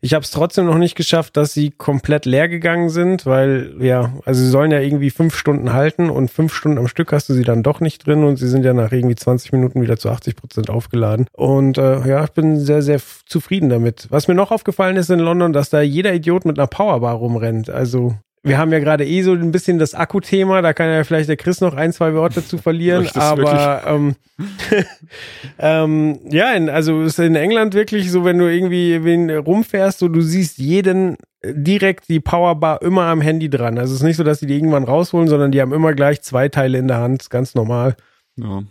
Ich 0.00 0.14
habe 0.14 0.22
es 0.22 0.30
trotzdem 0.30 0.66
noch 0.66 0.78
nicht 0.78 0.94
geschafft, 0.94 1.36
dass 1.36 1.54
sie 1.54 1.72
komplett 1.72 2.24
leer 2.24 2.48
gegangen 2.48 2.88
sind, 2.88 3.26
weil 3.26 3.74
ja, 3.80 4.12
also 4.24 4.44
sie 4.44 4.48
sollen 4.48 4.70
ja 4.70 4.78
irgendwie 4.78 5.10
fünf 5.10 5.36
Stunden 5.36 5.72
halten 5.72 6.08
und 6.08 6.30
fünf 6.30 6.54
Stunden 6.54 6.78
am 6.78 6.86
Stück 6.86 7.12
hast 7.12 7.28
du 7.28 7.34
sie 7.34 7.42
dann 7.42 7.64
doch 7.64 7.80
nicht 7.80 8.06
drin 8.06 8.22
und 8.22 8.36
sie 8.36 8.46
sind 8.46 8.64
ja 8.64 8.74
nach 8.74 8.92
irgendwie 8.92 9.16
20 9.16 9.52
Minuten 9.52 9.82
wieder 9.82 9.96
zu 9.96 10.08
80 10.08 10.36
Prozent 10.36 10.70
aufgeladen. 10.70 11.26
Und 11.32 11.78
äh, 11.78 12.06
ja, 12.06 12.22
ich 12.22 12.30
bin 12.30 12.60
sehr, 12.60 12.82
sehr 12.82 13.00
zufrieden 13.26 13.68
damit. 13.68 14.06
Was 14.10 14.28
mir 14.28 14.36
noch 14.36 14.52
aufgefallen 14.52 14.96
ist 14.96 15.10
in 15.10 15.18
London, 15.18 15.52
dass 15.52 15.70
da 15.70 15.80
jeder 15.80 16.14
Idiot 16.14 16.44
mit 16.44 16.60
einer 16.60 16.68
Powerbar 16.68 17.14
rumrennt. 17.16 17.70
Also 17.70 18.14
wir 18.46 18.58
haben 18.58 18.72
ja 18.72 18.78
gerade 18.78 19.04
eh 19.04 19.22
so 19.22 19.32
ein 19.32 19.52
bisschen 19.52 19.78
das 19.78 19.94
Akku-Thema, 19.94 20.62
da 20.62 20.72
kann 20.72 20.88
ja 20.88 21.04
vielleicht 21.04 21.28
der 21.28 21.36
Chris 21.36 21.60
noch 21.60 21.74
ein, 21.74 21.92
zwei 21.92 22.14
Worte 22.14 22.44
zu 22.44 22.58
verlieren, 22.58 23.08
aber 23.14 23.82
ähm, 23.86 24.16
ähm, 25.58 26.20
ja, 26.30 26.52
in, 26.52 26.68
also 26.68 27.02
ist 27.02 27.18
in 27.18 27.34
England 27.34 27.74
wirklich 27.74 28.10
so, 28.10 28.24
wenn 28.24 28.38
du 28.38 28.50
irgendwie 28.52 29.04
wen 29.04 29.30
rumfährst, 29.30 29.98
so 29.98 30.08
du 30.08 30.20
siehst 30.20 30.58
jeden 30.58 31.16
direkt 31.44 32.08
die 32.08 32.20
Powerbar 32.20 32.82
immer 32.82 33.04
am 33.04 33.20
Handy 33.20 33.50
dran. 33.50 33.78
Also 33.78 33.94
es 33.94 34.00
ist 34.00 34.06
nicht 34.06 34.16
so, 34.16 34.24
dass 34.24 34.40
die 34.40 34.46
die 34.46 34.54
irgendwann 34.54 34.84
rausholen, 34.84 35.28
sondern 35.28 35.52
die 35.52 35.60
haben 35.60 35.72
immer 35.72 35.92
gleich 35.92 36.22
zwei 36.22 36.48
Teile 36.48 36.78
in 36.78 36.88
der 36.88 36.98
Hand, 36.98 37.30
ganz 37.30 37.54
normal. 37.54 37.96
Ja. 38.36 38.62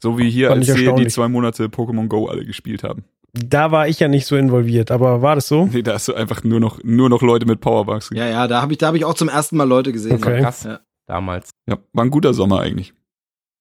So 0.00 0.18
wie 0.18 0.28
hier, 0.28 0.50
als 0.50 0.66
wir 0.76 0.92
die 0.94 1.06
zwei 1.06 1.28
Monate 1.28 1.66
Pokémon 1.66 2.08
Go 2.08 2.26
alle 2.26 2.44
gespielt 2.44 2.82
haben. 2.82 3.04
Da 3.36 3.72
war 3.72 3.88
ich 3.88 3.98
ja 3.98 4.06
nicht 4.06 4.26
so 4.26 4.36
involviert, 4.36 4.92
aber 4.92 5.20
war 5.20 5.34
das 5.34 5.48
so? 5.48 5.66
Nee, 5.66 5.82
da 5.82 5.94
hast 5.94 6.06
du 6.06 6.14
einfach 6.14 6.44
nur 6.44 6.60
noch, 6.60 6.78
nur 6.84 7.10
noch 7.10 7.20
Leute 7.20 7.46
mit 7.46 7.60
Powerbugs. 7.60 8.10
Ja, 8.14 8.26
ja, 8.26 8.46
da 8.46 8.62
habe 8.62 8.72
ich, 8.72 8.78
da 8.78 8.86
habe 8.86 8.96
ich 8.96 9.04
auch 9.04 9.14
zum 9.14 9.28
ersten 9.28 9.56
Mal 9.56 9.68
Leute 9.68 9.92
gesehen. 9.92 10.16
Okay. 10.16 10.40
Krass. 10.40 10.62
Ja. 10.62 10.80
Damals. 11.06 11.50
Ja, 11.68 11.78
war 11.92 12.04
ein 12.04 12.10
guter 12.10 12.32
Sommer 12.32 12.60
eigentlich. 12.60 12.94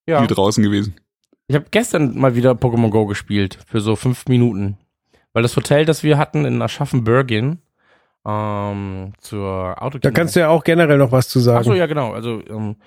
Ja. 0.08 0.20
Viel 0.20 0.28
draußen 0.28 0.64
gewesen. 0.64 0.96
Ich 1.48 1.56
habe 1.56 1.66
gestern 1.72 2.18
mal 2.18 2.36
wieder 2.36 2.52
Pokémon 2.52 2.90
Go 2.90 3.06
gespielt 3.06 3.58
für 3.68 3.82
so 3.82 3.96
fünf 3.96 4.28
Minuten, 4.28 4.78
weil 5.34 5.44
das 5.44 5.56
Hotel, 5.56 5.86
das 5.86 6.04
wir 6.04 6.18
hatten 6.18 6.46
in 6.46 6.62
Aschaffenburgen, 6.62 7.60
ähm, 8.26 9.14
zur 9.20 9.82
Auto. 9.82 9.98
Da 9.98 10.12
kannst 10.12 10.36
du 10.36 10.40
ja 10.40 10.50
auch 10.50 10.64
generell 10.64 10.98
noch 10.98 11.12
was 11.12 11.28
zu 11.28 11.40
sagen. 11.40 11.60
Achso, 11.60 11.74
ja 11.74 11.88
genau. 11.88 12.14
Also 12.14 12.42
ähm, 12.48 12.78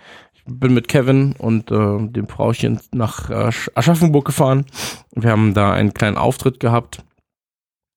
bin 0.47 0.75
mit 0.75 0.89
Kevin 0.89 1.35
und 1.39 1.71
äh, 1.71 2.09
dem 2.09 2.29
Frauchen 2.29 2.81
nach 2.93 3.31
äh, 3.31 3.51
Aschaffenburg 3.75 4.25
gefahren. 4.25 4.67
Wir 5.15 5.31
haben 5.31 5.55
da 5.55 5.73
einen 5.73 5.95
kleinen 5.95 6.17
Auftritt 6.17 6.61
gehabt. 6.61 7.05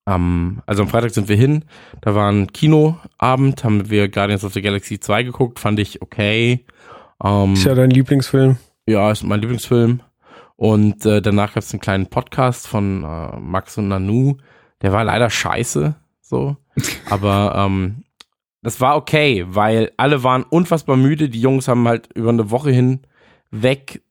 Um, 0.06 0.62
also 0.66 0.84
am 0.84 0.90
Freitag 0.90 1.12
sind 1.12 1.30
wir 1.30 1.36
hin. 1.36 1.66
Da 2.02 2.16
war 2.16 2.32
ein 2.32 2.52
Kinoabend, 2.52 3.64
haben 3.64 3.90
wir 3.90 4.10
Guardians 4.10 4.44
of 4.44 4.54
the 4.54 4.62
Galaxy 4.62 5.00
2 5.00 5.24
geguckt, 5.24 5.60
fand 5.60 5.80
ich 5.80 6.02
okay. 6.02 6.66
Um, 7.20 7.54
ist 7.54 7.66
ja 7.66 7.76
dein 7.76 7.92
Lieblingsfilm. 7.92 8.58
Ja, 8.88 9.12
ist 9.12 9.24
mein 9.24 9.42
Lieblingsfilm. 9.42 10.02
Und 10.56 11.06
äh, 11.06 11.22
danach 11.22 11.54
gab 11.54 11.64
es 11.64 11.74
einen 11.74 11.80
kleinen 11.80 12.08
Podcast 12.08 12.68
von 12.68 13.04
äh, 13.04 13.40
Max 13.40 13.78
und 13.78 13.88
Nanu. 13.88 14.38
Der 14.82 14.92
war 14.92 15.04
leider 15.04 15.30
scheiße. 15.30 15.96
So. 16.22 16.58
Aber 17.10 17.54
ähm, 17.56 18.04
das 18.62 18.82
war 18.82 18.96
okay, 18.98 19.46
weil 19.48 19.92
alle 19.98 20.24
waren 20.24 20.44
unfassbar 20.44 20.98
müde. 20.98 21.30
Die 21.30 21.42
Jungs 21.42 21.68
haben 21.68 21.88
halt 21.88 22.10
über 22.14 22.30
eine 22.30 22.52
Woche 22.52 22.72
hinweg 22.72 24.02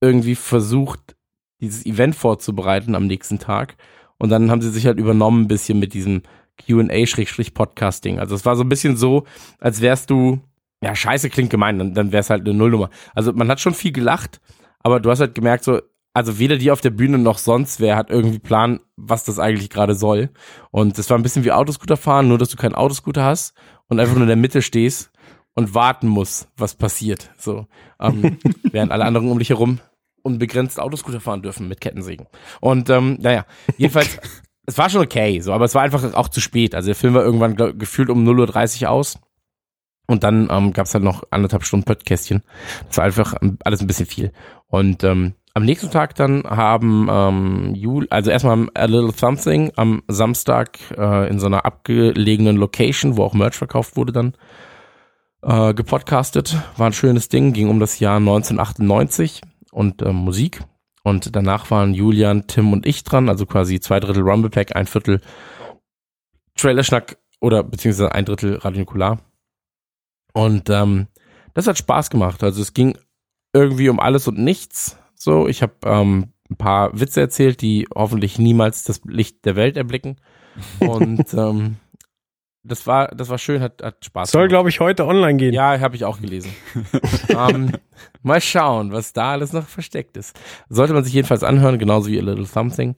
irgendwie 0.00 0.34
versucht, 0.34 1.16
dieses 1.60 1.86
Event 1.86 2.14
vorzubereiten 2.14 2.94
am 2.94 3.06
nächsten 3.06 3.38
Tag. 3.38 3.76
Und 4.18 4.30
dann 4.30 4.50
haben 4.50 4.62
sie 4.62 4.70
sich 4.70 4.86
halt 4.86 4.98
übernommen 4.98 5.42
ein 5.42 5.48
bisschen 5.48 5.78
mit 5.78 5.94
diesem 5.94 6.22
QA-Podcasting. 6.58 8.18
Also 8.18 8.34
es 8.34 8.44
war 8.44 8.56
so 8.56 8.64
ein 8.64 8.68
bisschen 8.68 8.96
so, 8.96 9.24
als 9.58 9.80
wärst 9.80 10.10
du, 10.10 10.40
ja, 10.82 10.94
scheiße 10.94 11.30
klingt 11.30 11.50
gemein, 11.50 11.78
dann, 11.78 11.94
dann 11.94 12.12
wär's 12.12 12.30
halt 12.30 12.42
eine 12.42 12.54
Nullnummer. 12.54 12.90
Also 13.14 13.32
man 13.32 13.48
hat 13.48 13.60
schon 13.60 13.74
viel 13.74 13.92
gelacht, 13.92 14.40
aber 14.80 15.00
du 15.00 15.10
hast 15.10 15.20
halt 15.20 15.34
gemerkt, 15.34 15.64
so, 15.64 15.80
also 16.18 16.40
weder 16.40 16.56
die 16.56 16.72
auf 16.72 16.80
der 16.80 16.90
Bühne 16.90 17.16
noch 17.16 17.38
sonst 17.38 17.78
wer 17.78 17.96
hat 17.96 18.10
irgendwie 18.10 18.40
Plan, 18.40 18.80
was 18.96 19.22
das 19.22 19.38
eigentlich 19.38 19.70
gerade 19.70 19.94
soll. 19.94 20.30
Und 20.72 20.98
das 20.98 21.08
war 21.10 21.16
ein 21.16 21.22
bisschen 21.22 21.44
wie 21.44 21.52
Autoscooter 21.52 21.96
fahren, 21.96 22.26
nur 22.26 22.38
dass 22.38 22.48
du 22.48 22.56
keinen 22.56 22.74
Autoscooter 22.74 23.24
hast 23.24 23.54
und 23.86 24.00
einfach 24.00 24.14
nur 24.14 24.22
in 24.22 24.28
der 24.28 24.36
Mitte 24.36 24.60
stehst 24.60 25.12
und 25.54 25.74
warten 25.74 26.08
musst, 26.08 26.48
was 26.56 26.74
passiert. 26.74 27.30
So, 27.38 27.66
ähm, 28.00 28.38
während 28.64 28.90
alle 28.90 29.04
anderen 29.04 29.30
um 29.30 29.38
dich 29.38 29.50
herum 29.50 29.78
unbegrenzt 30.22 30.80
Autoscooter 30.80 31.20
fahren 31.20 31.40
dürfen 31.40 31.68
mit 31.68 31.80
Kettensägen. 31.80 32.26
Und 32.60 32.90
ähm, 32.90 33.16
naja, 33.20 33.46
jedenfalls, 33.76 34.18
es 34.66 34.76
war 34.76 34.90
schon 34.90 35.02
okay, 35.02 35.38
so, 35.40 35.52
aber 35.52 35.66
es 35.66 35.74
war 35.76 35.82
einfach 35.82 36.14
auch 36.14 36.28
zu 36.28 36.40
spät. 36.40 36.74
Also 36.74 36.86
der 36.86 36.96
Film 36.96 37.14
war 37.14 37.22
irgendwann 37.22 37.78
gefühlt 37.78 38.10
um 38.10 38.26
0.30 38.28 38.82
Uhr 38.82 38.90
aus. 38.90 39.20
Und 40.08 40.24
dann 40.24 40.48
ähm, 40.50 40.72
gab 40.72 40.86
es 40.86 40.94
halt 40.94 41.04
noch 41.04 41.22
anderthalb 41.30 41.64
Stunden 41.64 41.84
Pöttkästchen. 41.84 42.42
Das 42.88 42.96
war 42.96 43.04
einfach 43.04 43.34
alles 43.62 43.80
ein 43.82 43.86
bisschen 43.86 44.06
viel. 44.06 44.32
Und 44.66 45.04
ähm, 45.04 45.34
am 45.54 45.64
nächsten 45.64 45.90
Tag 45.90 46.14
dann 46.14 46.44
haben 46.44 47.08
ähm, 47.10 47.74
Jul, 47.74 48.06
also 48.10 48.30
erstmal 48.30 48.68
A 48.74 48.84
Little 48.84 49.12
Something 49.12 49.72
am 49.76 50.02
Samstag 50.08 50.78
äh, 50.96 51.28
in 51.28 51.40
so 51.40 51.46
einer 51.46 51.64
abgelegenen 51.64 52.56
Location, 52.56 53.16
wo 53.16 53.24
auch 53.24 53.34
Merch 53.34 53.56
verkauft 53.56 53.96
wurde, 53.96 54.12
dann 54.12 54.34
äh, 55.42 55.74
gepodcastet. 55.74 56.56
War 56.76 56.86
ein 56.86 56.92
schönes 56.92 57.28
Ding, 57.28 57.52
ging 57.52 57.68
um 57.68 57.80
das 57.80 57.98
Jahr 57.98 58.18
1998 58.18 59.42
und 59.72 60.02
äh, 60.02 60.12
Musik. 60.12 60.60
Und 61.02 61.34
danach 61.34 61.70
waren 61.70 61.94
Julian, 61.94 62.46
Tim 62.46 62.72
und 62.72 62.86
ich 62.86 63.02
dran, 63.02 63.28
also 63.28 63.46
quasi 63.46 63.80
zwei 63.80 63.98
Drittel 63.98 64.22
Rumble 64.22 64.50
Pack, 64.50 64.76
ein 64.76 64.86
Viertel 64.86 65.20
Trailerschnack 66.56 67.16
oder 67.40 67.62
beziehungsweise 67.62 68.12
ein 68.12 68.24
Drittel 68.24 68.56
Radio 68.56 68.80
Nukular. 68.80 69.18
Und 70.34 70.68
ähm, 70.70 71.06
das 71.54 71.66
hat 71.66 71.78
Spaß 71.78 72.10
gemacht. 72.10 72.42
Also 72.42 72.60
es 72.60 72.74
ging 72.74 72.98
irgendwie 73.52 73.88
um 73.88 74.00
alles 74.00 74.28
und 74.28 74.38
nichts. 74.38 74.97
So, 75.18 75.48
ich 75.48 75.62
habe 75.62 75.74
ähm, 75.84 76.32
ein 76.48 76.56
paar 76.56 76.98
Witze 76.98 77.20
erzählt, 77.20 77.60
die 77.60 77.86
hoffentlich 77.94 78.38
niemals 78.38 78.84
das 78.84 79.00
Licht 79.04 79.44
der 79.44 79.56
Welt 79.56 79.76
erblicken. 79.76 80.16
Und 80.80 81.34
ähm, 81.34 81.76
das 82.62 82.86
war, 82.86 83.08
das 83.08 83.28
war 83.28 83.38
schön, 83.38 83.60
hat, 83.60 83.82
hat 83.82 84.04
Spaß 84.04 84.30
Soll, 84.30 84.48
glaube 84.48 84.68
ich, 84.68 84.80
heute 84.80 85.06
online 85.06 85.36
gehen. 85.36 85.54
Ja, 85.54 85.78
habe 85.80 85.96
ich 85.96 86.04
auch 86.04 86.20
gelesen. 86.20 86.52
ähm, 87.28 87.72
mal 88.22 88.40
schauen, 88.40 88.92
was 88.92 89.12
da 89.12 89.32
alles 89.32 89.52
noch 89.52 89.66
versteckt 89.66 90.16
ist. 90.16 90.38
Sollte 90.68 90.92
man 90.92 91.04
sich 91.04 91.14
jedenfalls 91.14 91.42
anhören, 91.42 91.78
genauso 91.78 92.10
wie 92.10 92.18
A 92.18 92.22
Little 92.22 92.46
Something. 92.46 92.94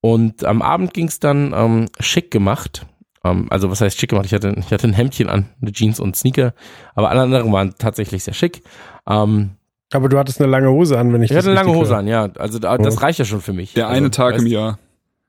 Und 0.00 0.44
am 0.44 0.62
Abend 0.62 0.94
ging 0.94 1.08
es 1.08 1.18
dann 1.20 1.52
ähm, 1.54 1.86
schick 1.98 2.30
gemacht. 2.30 2.86
Ähm, 3.24 3.48
also 3.50 3.70
was 3.70 3.80
heißt 3.80 3.98
schick 3.98 4.10
gemacht? 4.10 4.26
Ich 4.26 4.34
hatte, 4.34 4.54
ich 4.56 4.72
hatte 4.72 4.86
ein 4.86 4.92
Hemdchen 4.92 5.28
an, 5.28 5.48
eine 5.60 5.72
Jeans 5.72 6.00
und 6.00 6.16
Sneaker, 6.16 6.54
aber 6.94 7.10
alle 7.10 7.22
anderen 7.22 7.52
waren 7.52 7.74
tatsächlich 7.76 8.24
sehr 8.24 8.34
schick. 8.34 8.62
Ähm, 9.08 9.57
aber 9.92 10.08
du 10.08 10.18
hattest 10.18 10.40
eine 10.40 10.50
lange 10.50 10.70
Hose 10.70 10.98
an, 10.98 11.12
wenn 11.12 11.22
ich, 11.22 11.30
ich 11.30 11.36
das 11.36 11.46
hatte 11.46 11.58
eine 11.58 11.66
lange 11.66 11.78
Hose 11.78 11.90
höre. 11.92 11.98
an, 11.98 12.08
ja. 12.08 12.28
Also 12.38 12.58
das 12.58 13.02
reicht 13.02 13.18
ja 13.18 13.24
schon 13.24 13.40
für 13.40 13.52
mich. 13.52 13.74
Der 13.74 13.88
also, 13.88 13.96
eine 13.96 14.10
Tag 14.10 14.34
weißt, 14.34 14.44
im 14.44 14.50
Jahr. 14.50 14.78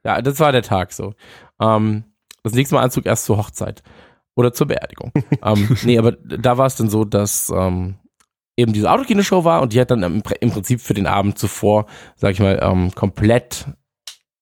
Ja, 0.04 0.22
das 0.22 0.40
war 0.40 0.52
der 0.52 0.64
Tag 0.64 0.92
so. 0.92 1.14
Ähm, 1.62 2.04
das 2.44 2.54
nächste 2.54 2.76
Mal 2.76 2.82
Anzug 2.82 3.06
erst 3.06 3.26
zur 3.26 3.38
Hochzeit 3.38 3.84
oder 4.36 4.54
zur 4.54 4.68
Beerdigung. 4.68 5.12
ähm, 5.44 5.78
nee, 5.84 5.98
aber 5.98 6.14
da 6.14 6.58
war 6.58 6.66
es 6.66 6.76
dann 6.76 6.90
so, 6.90 7.06
dass 7.06 7.52
ähm, 7.56 7.96
eben 8.58 8.74
diese 8.74 8.92
Autokino-Show 8.92 9.44
war 9.44 9.62
und 9.62 9.74
die 9.74 9.80
hat 9.80 9.92
dann 9.92 10.04
im, 10.04 10.24
im, 10.40 10.52
Prinzip 10.52 10.82
für 10.82 10.94
den 10.94 11.08
Abend 11.08 11.38
zuvor, 11.38 11.86
sag 12.16 12.32
ich 12.32 12.40
mal, 12.40 12.60
ähm, 12.62 12.92
komplett 12.94 13.66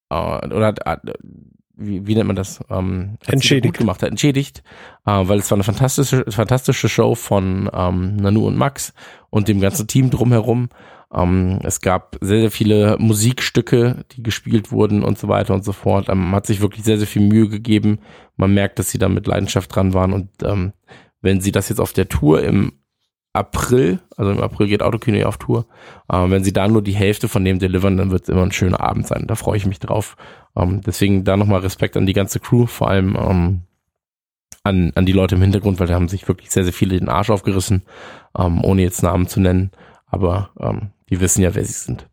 äh, 0.10 0.16
oder 0.16 0.74
äh, 0.86 0.98
wie, 1.78 2.06
wie 2.08 2.16
nennt 2.16 2.28
man 2.28 2.36
das? 2.36 2.60
Ähm, 2.70 3.18
Entschädigt. 3.26 3.76
Gut 3.76 3.80
gemacht 3.80 4.02
hat, 4.02 4.10
entschädigt, 4.10 4.64
äh, 5.06 5.12
weil 5.12 5.40
es 5.40 5.50
war 5.52 5.56
eine 5.56 5.64
fantastische, 5.64 6.26
fantastische 6.30 6.90
Show 6.90 7.16
von 7.16 7.70
ähm, 7.74 8.16
Nanu 8.18 8.48
und 8.48 8.58
Max 8.58 8.94
und 9.30 9.48
dem 9.48 9.62
ganzen 9.62 9.88
Team 9.88 10.10
drumherum. 10.10 10.70
Ähm, 11.14 11.60
es 11.64 11.80
gab 11.80 12.18
sehr, 12.20 12.42
sehr 12.42 12.52
viele 12.52 12.98
Musikstücke, 13.00 14.06
die 14.12 14.24
gespielt 14.24 14.72
wurden 14.72 15.04
und 15.04 15.18
so 15.18 15.28
weiter 15.28 15.54
und 15.54 15.64
so 15.64 15.72
fort. 15.72 16.10
Ähm, 16.10 16.20
man 16.26 16.36
hat 16.36 16.48
sich 16.48 16.62
wirklich 16.62 16.84
sehr, 16.84 16.98
sehr 16.98 17.08
viel 17.08 17.22
Mühe 17.22 17.48
gegeben. 17.48 18.00
Man 18.36 18.54
merkt, 18.54 18.80
dass 18.80 18.90
sie 18.90 18.98
da 18.98 19.08
mit 19.08 19.28
Leidenschaft 19.28 19.74
dran 19.74 19.94
waren 19.94 20.14
und 20.14 20.30
ähm, 20.44 20.74
wenn 21.22 21.42
sie 21.42 21.52
das 21.52 21.70
jetzt 21.70 21.80
auf 21.80 21.94
der 21.94 22.10
Tour 22.10 22.44
im 22.44 22.74
April, 23.34 24.00
also 24.16 24.32
im 24.32 24.40
April 24.40 24.68
geht 24.68 24.82
Autokino 24.82 25.26
auf 25.28 25.38
Tour, 25.38 25.68
ähm, 26.12 26.32
wenn 26.32 26.44
sie 26.44 26.54
da 26.54 26.68
nur 26.68 26.82
die 26.82 26.96
Hälfte 26.96 27.28
von 27.28 27.46
dem 27.46 27.60
delivern, 27.60 27.98
dann 27.98 28.12
wird 28.12 28.24
es 28.24 28.30
immer 28.30 28.44
ein 28.44 28.52
schöner 28.52 28.82
Abend 28.82 29.08
sein. 29.08 29.26
Da 29.28 29.36
freue 29.36 29.58
ich 29.58 29.66
mich 29.66 29.80
drauf. 29.80 30.18
Ähm, 30.58 30.82
deswegen 30.82 31.24
da 31.24 31.38
nochmal 31.38 31.62
Respekt 31.62 31.96
an 31.98 32.06
die 32.06 32.14
ganze 32.14 32.40
Crew, 32.40 32.66
vor 32.66 32.90
allem 32.90 33.16
ähm, 33.16 33.62
an, 34.64 34.92
an 34.96 35.06
die 35.06 35.14
Leute 35.14 35.36
im 35.36 35.42
Hintergrund, 35.42 35.80
weil 35.80 35.88
da 35.88 35.94
haben 35.94 36.10
sich 36.10 36.28
wirklich 36.28 36.52
sehr, 36.52 36.64
sehr 36.64 36.74
viele 36.74 36.98
den 36.98 37.10
Arsch 37.10 37.30
aufgerissen, 37.30 37.84
ähm, 38.38 38.64
ohne 38.64 38.82
jetzt 38.82 39.04
Namen 39.04 39.28
zu 39.28 39.40
nennen. 39.40 39.72
Aber 40.08 40.52
ähm, 40.60 40.92
die 41.10 41.20
wissen 41.20 41.42
ja, 41.42 41.56
wer 41.56 41.64
sie 41.64 41.74
sind. 41.74 42.08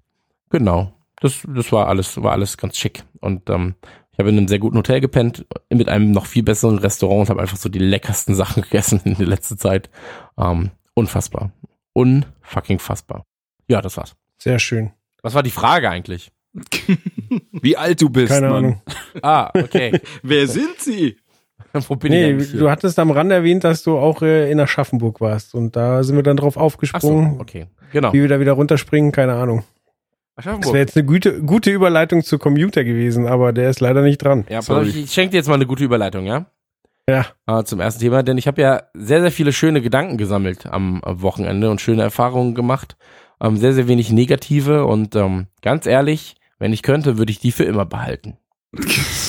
Genau. 0.51 0.93
Das, 1.21 1.47
das 1.49 1.73
war 1.73 1.89
alles, 1.89 2.23
war 2.23 2.33
alles 2.33 2.57
ganz 2.57 2.77
schick. 2.77 3.05
Und 3.21 3.49
ähm, 3.51 3.75
ich 4.13 4.19
habe 4.19 4.29
in 4.29 4.39
einem 4.39 4.49
sehr 4.49 4.59
guten 4.59 4.77
Hotel 4.77 5.01
gepennt, 5.01 5.47
mit 5.71 5.89
einem 5.89 6.13
noch 6.13 6.27
viel 6.27 6.43
besseren 6.43 6.79
Restaurant 6.79 7.23
und 7.23 7.31
habe 7.31 7.41
einfach 7.41 7.57
so 7.57 7.69
die 7.69 7.79
leckersten 7.79 8.35
Sachen 8.35 8.63
gegessen 8.63 9.01
in 9.05 9.17
der 9.17 9.27
letzten 9.27 9.59
Zeit. 9.59 9.91
Ähm, 10.39 10.71
unfassbar. 10.95 11.51
Unfucking 11.93 12.79
fassbar. 12.79 13.25
Ja, 13.69 13.81
das 13.81 13.97
war's. 13.97 14.15
Sehr 14.39 14.59
schön. 14.59 14.93
Was 15.23 15.35
war 15.35 15.43
die 15.43 15.51
Frage 15.51 15.89
eigentlich? 15.89 16.31
Wie 17.53 17.77
alt 17.77 18.01
du 18.01 18.09
bist, 18.11 18.33
Keine 18.33 18.49
Mann. 18.49 18.57
Ahnung. 18.65 18.83
Ah, 19.23 19.51
okay. 19.55 20.01
Wer 20.23 20.47
sind 20.47 20.79
sie? 20.79 21.17
Wo 21.89 21.97
bin 21.97 22.13
ich 22.13 22.37
Nee, 22.37 22.45
hier? 22.45 22.59
du 22.61 22.71
hattest 22.71 22.99
am 22.99 23.11
Rand 23.11 23.33
erwähnt, 23.33 23.65
dass 23.65 23.83
du 23.83 23.97
auch 23.99 24.23
äh, 24.23 24.51
in 24.51 24.61
Aschaffenburg 24.61 25.21
warst. 25.21 25.55
Und 25.55 25.75
da 25.75 26.03
sind 26.05 26.15
wir 26.17 26.23
dann 26.23 26.37
drauf 26.37 26.55
Ach 26.57 26.61
so, 26.61 26.65
aufgesprungen. 26.67 27.41
okay. 27.41 27.67
Genau. 27.93 28.13
Wie 28.13 28.21
wir 28.23 28.29
da 28.29 28.39
wieder 28.41 28.53
runterspringen, 28.53 29.11
keine 29.13 29.35
Ahnung. 29.35 29.65
Das 30.37 30.47
wäre 30.47 30.55
Aschaffenburg. 30.57 30.77
jetzt 30.77 30.97
eine 30.97 31.07
gute, 31.07 31.43
gute 31.43 31.71
Überleitung 31.71 32.23
zu 32.23 32.39
Computer 32.39 32.85
gewesen, 32.85 33.27
aber 33.27 33.53
der 33.53 33.71
ist 33.71 33.81
leider 33.81 34.03
nicht 34.03 34.19
dran. 34.19 34.45
Ja, 34.49 34.59
pass 34.59 34.71
auf, 34.71 34.87
ich, 34.87 34.97
ich 35.05 35.11
schenke 35.13 35.31
dir 35.33 35.37
jetzt 35.39 35.49
mal 35.49 35.55
eine 35.55 35.67
gute 35.67 35.85
Überleitung, 35.85 36.27
ja? 36.27 36.47
Ja. 37.09 37.27
äh, 37.47 37.65
zum 37.65 37.81
ersten 37.81 38.01
Thema, 38.01 38.23
denn 38.23 38.39
ich 38.39 38.47
habe 38.47 38.63
ja 38.63 38.83
sehr, 38.95 39.21
sehr 39.21 39.31
viele 39.31 39.53
schöne 39.53 39.81
Gedanken 39.83 40.17
gesammelt 40.17 40.67
am, 40.67 41.03
am 41.05 41.23
Wochenende 41.23 41.71
und 41.71 41.81
schöne 41.81 42.03
Erfahrungen 42.03 42.55
gemacht. 42.55 42.97
Ähm, 43.43 43.57
sehr, 43.59 43.73
sehr 43.75 43.89
wenig 43.89 44.11
negative 44.11 44.87
und 44.87 45.15
ähm, 45.17 45.47
ganz 45.61 45.87
ehrlich, 45.87 46.37
wenn 46.59 46.73
ich 46.73 46.83
könnte, 46.83 47.19
würde 47.19 47.33
ich 47.33 47.39
die 47.41 47.53
für 47.53 47.65
immer 47.65 47.85
behalten. 47.85 48.37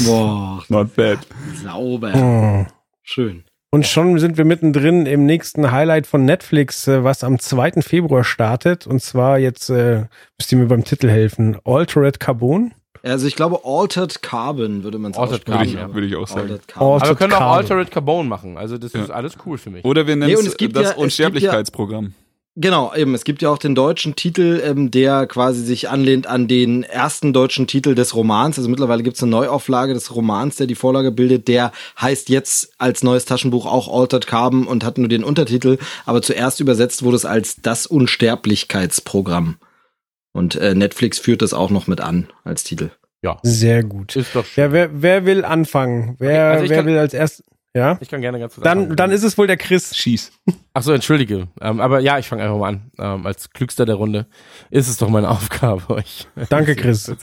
Boah, 0.06 0.64
Not 0.70 0.96
bad. 0.96 1.20
sauber. 1.64 2.12
Oh. 2.16 2.72
Schön. 3.04 3.44
Und 3.72 3.86
schon 3.86 4.18
sind 4.20 4.38
wir 4.38 4.46
mittendrin 4.46 5.06
im 5.06 5.26
nächsten 5.26 5.72
Highlight 5.72 6.08
von 6.08 6.24
Netflix, 6.26 6.88
äh, 6.88 7.04
was 7.04 7.24
am 7.24 7.40
2. 7.40 7.82
Februar 7.82 8.24
startet. 8.24 8.88
Und 8.88 9.02
zwar 9.02 9.38
jetzt, 9.38 9.70
äh, 9.70 10.06
müsst 10.38 10.52
ihr 10.52 10.58
mir 10.58 10.68
beim 10.68 10.84
Titel 10.86 11.10
helfen, 11.10 11.58
Altered 11.66 12.20
Carbon. 12.20 12.74
Also 13.04 13.28
ich 13.28 13.36
glaube 13.36 13.60
Altered 13.66 14.24
Carbon 14.24 14.84
würde 14.84 14.98
man 14.98 15.12
es 15.12 15.18
Altered 15.18 15.46
Würde 15.48 15.60
aussprechen. 15.60 15.74
ich, 15.74 15.80
Carbon, 15.80 15.94
würde 15.96 16.08
ich 16.08 16.16
auch 16.16 16.28
sagen. 16.28 16.42
Altered 16.42 16.68
Carbon. 16.68 16.88
Aber 16.88 16.96
wir 16.96 17.02
Altered 17.04 17.18
können 17.20 17.34
auch 17.34 17.38
Carbon. 17.38 17.58
Altered 17.58 17.92
Carbone 17.92 18.30
machen. 18.30 18.58
Also 18.58 18.78
das 18.78 18.94
Ja. 18.94 19.04
ist 19.04 19.10
alles 19.12 19.38
cool 19.46 19.58
für 19.58 19.70
mich. 19.70 19.86
Oder 19.86 20.08
wir 20.08 20.16
nennen 20.16 20.28
Nee, 20.28 20.34
es 20.34 20.40
das 20.40 20.46
ja- 20.46 20.52
es 20.52 20.58
gibt 20.58 20.76
ja- 20.78 20.92
Unsterblichkeitsprogramm. 20.96 22.14
Genau, 22.58 22.94
eben. 22.96 23.14
Es 23.14 23.26
gibt 23.26 23.42
ja 23.42 23.50
auch 23.50 23.58
den 23.58 23.76
deutschen 23.76 24.16
Titel, 24.16 24.62
ähm, 24.64 24.90
der 24.90 25.28
quasi 25.28 25.62
sich 25.62 25.90
anlehnt 25.90 26.26
an 26.26 26.48
den 26.48 26.84
ersten 26.84 27.34
deutschen 27.34 27.68
Titel 27.68 27.96
des 27.96 28.16
Romans. 28.16 28.58
Also 28.58 28.70
mittlerweile 28.70 29.04
gibt 29.04 29.18
es 29.18 29.24
eine 29.24 29.32
Neuauflage 29.32 29.94
des 29.94 30.16
Romans, 30.16 30.56
der 30.56 30.66
die 30.66 30.76
Vorlage 30.76 31.12
bildet. 31.12 31.50
Der 31.50 31.74
heißt 32.00 32.30
jetzt 32.30 32.72
als 32.78 33.04
neues 33.04 33.26
Taschenbuch 33.26 33.66
auch 33.66 33.94
Altered 33.94 34.26
Carbon 34.26 34.68
und 34.68 34.86
hat 34.86 34.98
nur 34.98 35.10
den 35.10 35.26
Untertitel. 35.26 35.78
Aber 36.06 36.22
zuerst 36.22 36.62
übersetzt 36.62 37.04
wurde 37.04 37.18
es 37.18 37.26
als 37.26 37.58
das 37.62 37.88
Unsterblichkeitsprogramm. 37.88 39.58
Und 40.32 40.56
äh, 40.56 40.76
Netflix 40.76 41.20
führt 41.20 41.42
das 41.42 41.54
auch 41.54 41.70
noch 41.70 41.88
mit 41.88 42.00
an 42.00 42.28
als 42.46 42.64
Titel. 42.64 42.90
Ja, 43.22 43.38
Sehr 43.44 43.84
gut. 43.84 44.16
ist 44.16 44.36
doch 44.36 44.46
schön. 44.46 44.64
Ja, 44.66 44.72
wer, 44.72 45.02
wer 45.02 45.26
will 45.26 45.44
anfangen? 45.44 46.16
Wer, 46.20 46.52
Also 46.52 46.70
wer 46.70 46.78
kann- 46.78 46.86
will 46.86 46.98
als 46.98 47.14
erst? 47.14 47.44
Ja? 47.76 47.98
Ich 48.00 48.10
kann 48.10 48.22
gerne 48.22 48.40
ganz 48.40 48.56
kurz 48.56 48.64
Dann, 48.64 48.78
anfangen. 48.80 48.96
dann 48.96 49.12
ist 49.12 49.24
es 49.24 49.38
wohl 49.38 49.48
der 49.48 49.58
Chris. 49.58 49.96
Schieß. 49.96 50.32
Ach 50.74 50.82
so, 50.82 50.94
entschuldige. 50.94 51.50
Ähm, 51.60 51.82
aber 51.82 52.00
ja, 52.00 52.18
ich 52.18 52.28
fange 52.28 52.42
einfach 52.44 52.58
mal 52.58 52.70
an. 52.70 52.92
Ähm, 52.98 53.26
als 53.26 53.50
Klügster 53.50 53.86
der 53.86 53.96
Runde 53.96 54.28
ist 54.70 54.88
es 54.88 54.98
doch 54.98 55.10
meine 55.10 55.30
Aufgabe, 55.36 55.90
euch 55.94 56.28
Danke, 56.50 56.76
Chris. 56.76 57.14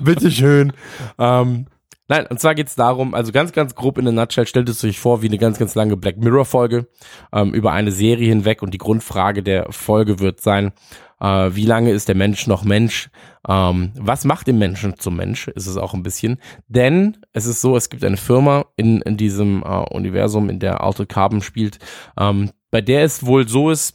Bitteschön. 0.00 0.72
ähm, 1.18 1.66
nein, 2.06 2.26
und 2.28 2.38
zwar 2.38 2.54
geht's 2.54 2.76
darum, 2.76 3.14
also 3.14 3.32
ganz, 3.32 3.50
ganz 3.52 3.74
grob 3.74 3.98
in 3.98 4.04
der 4.04 4.14
Nutshell, 4.14 4.46
stellt 4.46 4.68
es 4.68 4.84
euch 4.84 5.00
vor 5.00 5.22
wie 5.22 5.26
eine 5.26 5.38
ganz, 5.38 5.58
ganz 5.58 5.74
lange 5.74 5.96
Black 5.96 6.18
Mirror-Folge 6.18 6.86
ähm, 7.32 7.52
über 7.52 7.72
eine 7.72 7.90
Serie 7.90 8.28
hinweg 8.28 8.62
und 8.62 8.72
die 8.72 8.78
Grundfrage 8.78 9.42
der 9.42 9.72
Folge 9.72 10.20
wird 10.20 10.40
sein, 10.40 10.72
äh, 11.20 11.50
wie 11.52 11.66
lange 11.66 11.90
ist 11.90 12.08
der 12.08 12.14
Mensch 12.14 12.46
noch 12.46 12.64
Mensch? 12.64 13.10
Ähm, 13.48 13.92
was 13.96 14.24
macht 14.24 14.46
den 14.46 14.58
Menschen 14.58 14.98
zum 14.98 15.16
Mensch? 15.16 15.48
Ist 15.48 15.66
es 15.66 15.76
auch 15.76 15.94
ein 15.94 16.02
bisschen. 16.02 16.40
Denn 16.68 17.16
es 17.32 17.46
ist 17.46 17.60
so, 17.60 17.76
es 17.76 17.88
gibt 17.88 18.04
eine 18.04 18.16
Firma 18.16 18.66
in, 18.76 19.00
in 19.02 19.16
diesem 19.16 19.62
äh, 19.62 19.94
Universum, 19.94 20.50
in 20.50 20.58
der 20.58 20.82
Altered 20.82 21.08
Carbon 21.08 21.40
spielt, 21.40 21.78
ähm, 22.18 22.50
bei 22.70 22.80
der 22.80 23.04
es 23.04 23.24
wohl 23.24 23.48
so 23.48 23.70
ist, 23.70 23.94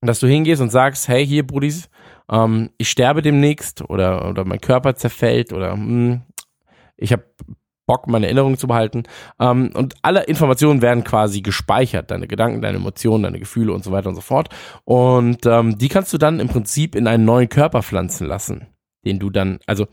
dass 0.00 0.20
du 0.20 0.26
hingehst 0.26 0.60
und 0.60 0.70
sagst, 0.70 1.08
hey, 1.08 1.26
hier, 1.26 1.46
Brudis, 1.46 1.88
ähm, 2.30 2.70
ich 2.78 2.90
sterbe 2.90 3.22
demnächst 3.22 3.82
oder, 3.88 4.28
oder 4.28 4.44
mein 4.44 4.60
Körper 4.60 4.94
zerfällt 4.96 5.52
oder 5.52 5.72
hm, 5.72 6.22
ich 6.96 7.12
habe 7.12 7.24
Bock, 7.86 8.06
meine 8.06 8.26
Erinnerungen 8.26 8.56
zu 8.56 8.66
behalten. 8.66 9.04
Ähm, 9.38 9.70
und 9.74 9.94
alle 10.02 10.24
Informationen 10.24 10.82
werden 10.82 11.04
quasi 11.04 11.42
gespeichert. 11.42 12.10
Deine 12.10 12.26
Gedanken, 12.26 12.62
deine 12.62 12.78
Emotionen, 12.78 13.24
deine 13.24 13.38
Gefühle 13.38 13.72
und 13.72 13.84
so 13.84 13.92
weiter 13.92 14.08
und 14.08 14.14
so 14.14 14.20
fort. 14.20 14.48
Und 14.84 15.46
ähm, 15.46 15.78
die 15.78 15.88
kannst 15.88 16.12
du 16.12 16.18
dann 16.18 16.40
im 16.40 16.48
Prinzip 16.48 16.94
in 16.94 17.06
einen 17.06 17.24
neuen 17.24 17.48
Körper 17.48 17.82
pflanzen 17.82 18.26
lassen, 18.26 18.66
den 19.04 19.18
du 19.18 19.30
dann, 19.30 19.58
also 19.66 19.86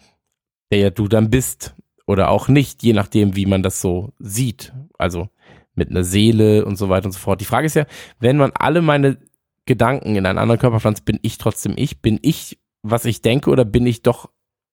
der 0.72 0.92
du 0.92 1.08
dann 1.08 1.30
bist 1.30 1.76
oder 2.08 2.30
auch 2.30 2.48
nicht, 2.48 2.84
je 2.84 2.94
nachdem, 2.94 3.36
wie 3.36 3.46
man 3.46 3.64
das 3.64 3.82
so 3.82 4.14
sieht. 4.20 4.74
Also 4.98 5.30
mit 5.76 5.90
einer 5.90 6.04
Seele 6.04 6.66
und 6.66 6.78
so 6.78 6.90
weiter 6.90 7.06
und 7.06 7.12
so 7.12 7.20
fort. 7.20 7.42
Die 7.42 7.46
Frage 7.46 7.66
ist 7.66 7.76
ja, 7.76 7.86
wenn 8.20 8.38
man 8.38 8.52
alle 8.54 8.82
meine 8.82 9.18
Gedanken 9.66 10.16
in 10.16 10.26
einen 10.26 10.40
anderen 10.40 10.60
Körper 10.60 10.80
pflanzt, 10.80 11.06
bin 11.06 11.20
ich 11.22 11.38
trotzdem 11.38 11.74
ich? 11.76 12.02
Bin 12.02 12.20
ich, 12.22 12.60
was 12.82 13.06
ich 13.06 13.22
denke, 13.22 13.50
oder 13.50 13.66
bin 13.66 13.86
ich 13.86 14.02
doch 14.02 14.30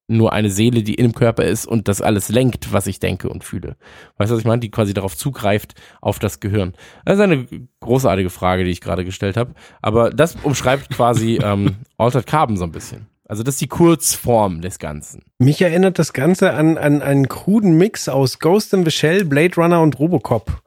nur 0.08 0.32
eine 0.32 0.50
Seele, 0.50 0.82
die 0.82 0.94
im 0.94 1.14
Körper 1.14 1.44
ist 1.44 1.66
und 1.66 1.86
das 1.86 2.00
alles 2.00 2.30
lenkt, 2.30 2.72
was 2.72 2.86
ich 2.86 2.98
denke 2.98 3.28
und 3.28 3.44
fühle? 3.44 3.76
Weißt 4.16 4.30
du, 4.30 4.34
was 4.34 4.40
ich 4.40 4.46
meine? 4.46 4.60
Die 4.60 4.70
quasi 4.70 4.94
darauf 4.94 5.16
zugreift, 5.16 5.74
auf 6.00 6.18
das 6.18 6.40
Gehirn. 6.40 6.72
Das 7.04 7.16
ist 7.16 7.20
eine 7.20 7.46
großartige 7.80 8.30
Frage, 8.30 8.64
die 8.64 8.70
ich 8.70 8.80
gerade 8.80 9.04
gestellt 9.04 9.36
habe. 9.36 9.54
Aber 9.82 10.10
das 10.10 10.36
umschreibt 10.42 10.90
quasi 10.96 11.38
ähm, 11.42 11.76
Altered 11.98 12.26
Carbon 12.26 12.56
so 12.56 12.64
ein 12.64 12.72
bisschen. 12.72 13.06
Also 13.28 13.42
das 13.42 13.56
ist 13.56 13.60
die 13.60 13.68
Kurzform 13.68 14.62
des 14.62 14.78
Ganzen. 14.78 15.22
Mich 15.38 15.60
erinnert 15.60 15.98
das 15.98 16.14
Ganze 16.14 16.54
an, 16.54 16.78
an 16.78 17.02
einen 17.02 17.28
kruden 17.28 17.76
Mix 17.76 18.08
aus 18.08 18.38
Ghost 18.38 18.72
in 18.72 18.86
the 18.86 18.90
Shell, 18.90 19.26
Blade 19.26 19.54
Runner 19.56 19.82
und 19.82 19.98
Robocop. 19.98 20.62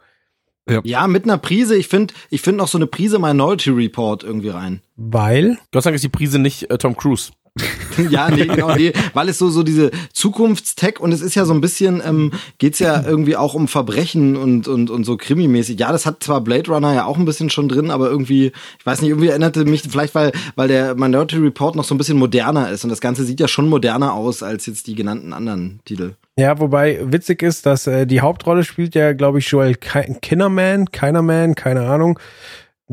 Ja, 0.83 1.07
mit 1.07 1.23
einer 1.23 1.37
Prise. 1.37 1.75
Ich 1.75 1.87
finde, 1.87 2.13
ich 2.29 2.41
finde 2.41 2.59
noch 2.59 2.67
so 2.67 2.77
eine 2.77 2.87
Prise 2.87 3.19
Minority 3.19 3.71
Report 3.71 4.23
irgendwie 4.23 4.49
rein. 4.49 4.81
Weil, 4.95 5.57
Gott 5.71 5.83
sei 5.83 5.89
Dank 5.89 5.95
ist 5.95 6.03
die 6.03 6.09
Prise 6.09 6.39
nicht 6.39 6.69
äh, 6.69 6.77
Tom 6.77 6.95
Cruise. 6.95 7.31
ja, 8.09 8.29
nee, 8.31 8.45
genau, 8.45 8.73
nee, 8.75 8.93
weil 9.13 9.27
es 9.27 9.37
so, 9.37 9.49
so 9.49 9.61
diese 9.63 9.91
Zukunftstech 10.13 10.99
und 11.01 11.11
es 11.11 11.19
ist 11.21 11.35
ja 11.35 11.43
so 11.43 11.53
ein 11.53 11.59
bisschen, 11.59 12.01
ähm, 12.05 12.31
geht's 12.59 12.79
ja 12.79 13.03
irgendwie 13.03 13.35
auch 13.35 13.53
um 13.53 13.67
Verbrechen 13.67 14.37
und, 14.37 14.69
und, 14.69 14.89
und 14.89 15.03
so 15.03 15.17
krimimäßig. 15.17 15.77
Ja, 15.77 15.91
das 15.91 16.05
hat 16.05 16.23
zwar 16.23 16.39
Blade 16.41 16.71
Runner 16.71 16.93
ja 16.93 17.05
auch 17.05 17.17
ein 17.17 17.25
bisschen 17.25 17.49
schon 17.49 17.67
drin, 17.67 17.91
aber 17.91 18.09
irgendwie, 18.09 18.53
ich 18.79 18.85
weiß 18.85 19.01
nicht, 19.01 19.09
irgendwie 19.09 19.27
erinnerte 19.27 19.65
mich, 19.65 19.81
vielleicht 19.83 20.15
weil, 20.15 20.31
weil 20.55 20.69
der 20.69 20.95
Minority 20.95 21.37
Report 21.37 21.75
noch 21.75 21.83
so 21.83 21.93
ein 21.93 21.97
bisschen 21.97 22.17
moderner 22.17 22.69
ist 22.71 22.85
und 22.85 22.89
das 22.89 23.01
Ganze 23.01 23.25
sieht 23.25 23.41
ja 23.41 23.49
schon 23.49 23.67
moderner 23.67 24.13
aus 24.13 24.43
als 24.43 24.65
jetzt 24.65 24.87
die 24.87 24.95
genannten 24.95 25.33
anderen 25.33 25.81
Titel. 25.83 26.13
ja, 26.37 26.57
wobei 26.59 26.99
witzig 27.03 27.43
ist, 27.43 27.65
dass 27.65 27.85
äh, 27.85 28.07
die 28.07 28.21
Hauptrolle 28.21 28.63
spielt 28.63 28.95
ja, 28.95 29.11
glaube 29.11 29.39
ich, 29.39 29.47
Joel 29.49 29.75
Ki- 29.75 30.15
Kinnerman, 30.21 30.89
Keinerman, 30.91 31.55
keine 31.55 31.81
Ahnung. 31.81 32.17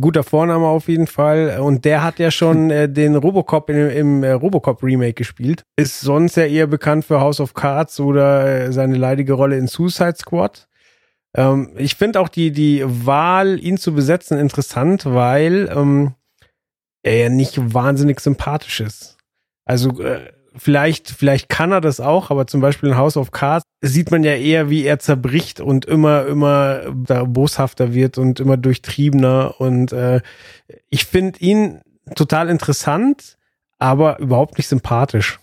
Guter 0.01 0.23
Vorname 0.23 0.67
auf 0.67 0.89
jeden 0.89 1.07
Fall. 1.07 1.59
Und 1.61 1.85
der 1.85 2.03
hat 2.03 2.19
ja 2.19 2.31
schon 2.31 2.71
äh, 2.71 2.89
den 2.89 3.17
Robocop 3.17 3.71
im, 3.71 3.91
im 3.91 4.23
äh, 4.23 4.33
Robocop 4.33 4.83
Remake 4.83 5.15
gespielt. 5.15 5.65
Ist 5.77 6.01
sonst 6.01 6.37
ja 6.37 6.45
eher 6.45 6.67
bekannt 6.67 7.05
für 7.05 7.21
House 7.21 7.41
of 7.41 7.55
Cards 7.55 8.01
oder 8.01 8.47
äh, 8.47 8.73
seine 8.73 8.97
leidige 8.97 9.35
Rolle 9.35 9.57
in 9.57 9.67
Suicide 9.67 10.17
Squad. 10.17 10.69
Ähm, 11.37 11.73
ich 11.77 11.97
finde 11.97 12.21
auch 12.21 12.29
die, 12.29 12.53
die 12.53 12.83
Wahl, 12.85 13.59
ihn 13.61 13.77
zu 13.77 13.95
besetzen, 13.95 14.39
interessant, 14.39 15.05
weil 15.07 15.71
ähm, 15.75 16.15
er 17.03 17.17
ja 17.17 17.29
nicht 17.29 17.75
wahnsinnig 17.75 18.21
sympathisch 18.21 18.81
ist. 18.81 19.17
Also 19.65 20.01
äh, 20.03 20.33
vielleicht, 20.59 21.09
vielleicht 21.09 21.49
kann 21.49 21.73
er 21.73 21.81
das 21.81 22.01
auch, 22.01 22.31
aber 22.31 22.47
zum 22.47 22.61
Beispiel 22.61 22.91
in 22.91 22.97
House 22.97 23.17
of 23.17 23.31
Cards 23.31 23.65
sieht 23.81 24.11
man 24.11 24.25
ja 24.25 24.35
eher, 24.35 24.71
wie 24.71 24.85
er 24.85 24.99
zerbricht 24.99 25.61
und 25.61 25.85
immer, 25.85 26.27
immer 26.27 26.93
da 26.95 27.25
boshafter 27.25 27.95
wird 27.95 28.19
und 28.19 28.41
immer 28.41 28.57
durchtriebener. 28.57 29.55
Und 29.59 29.93
äh, 29.93 30.21
ich 30.91 31.07
finde 31.07 31.39
ihn 31.41 31.81
total 32.15 32.49
interessant, 32.49 33.37
aber 33.79 34.19
überhaupt 34.19 34.59
nicht 34.59 34.69
sympathisch. 34.69 35.39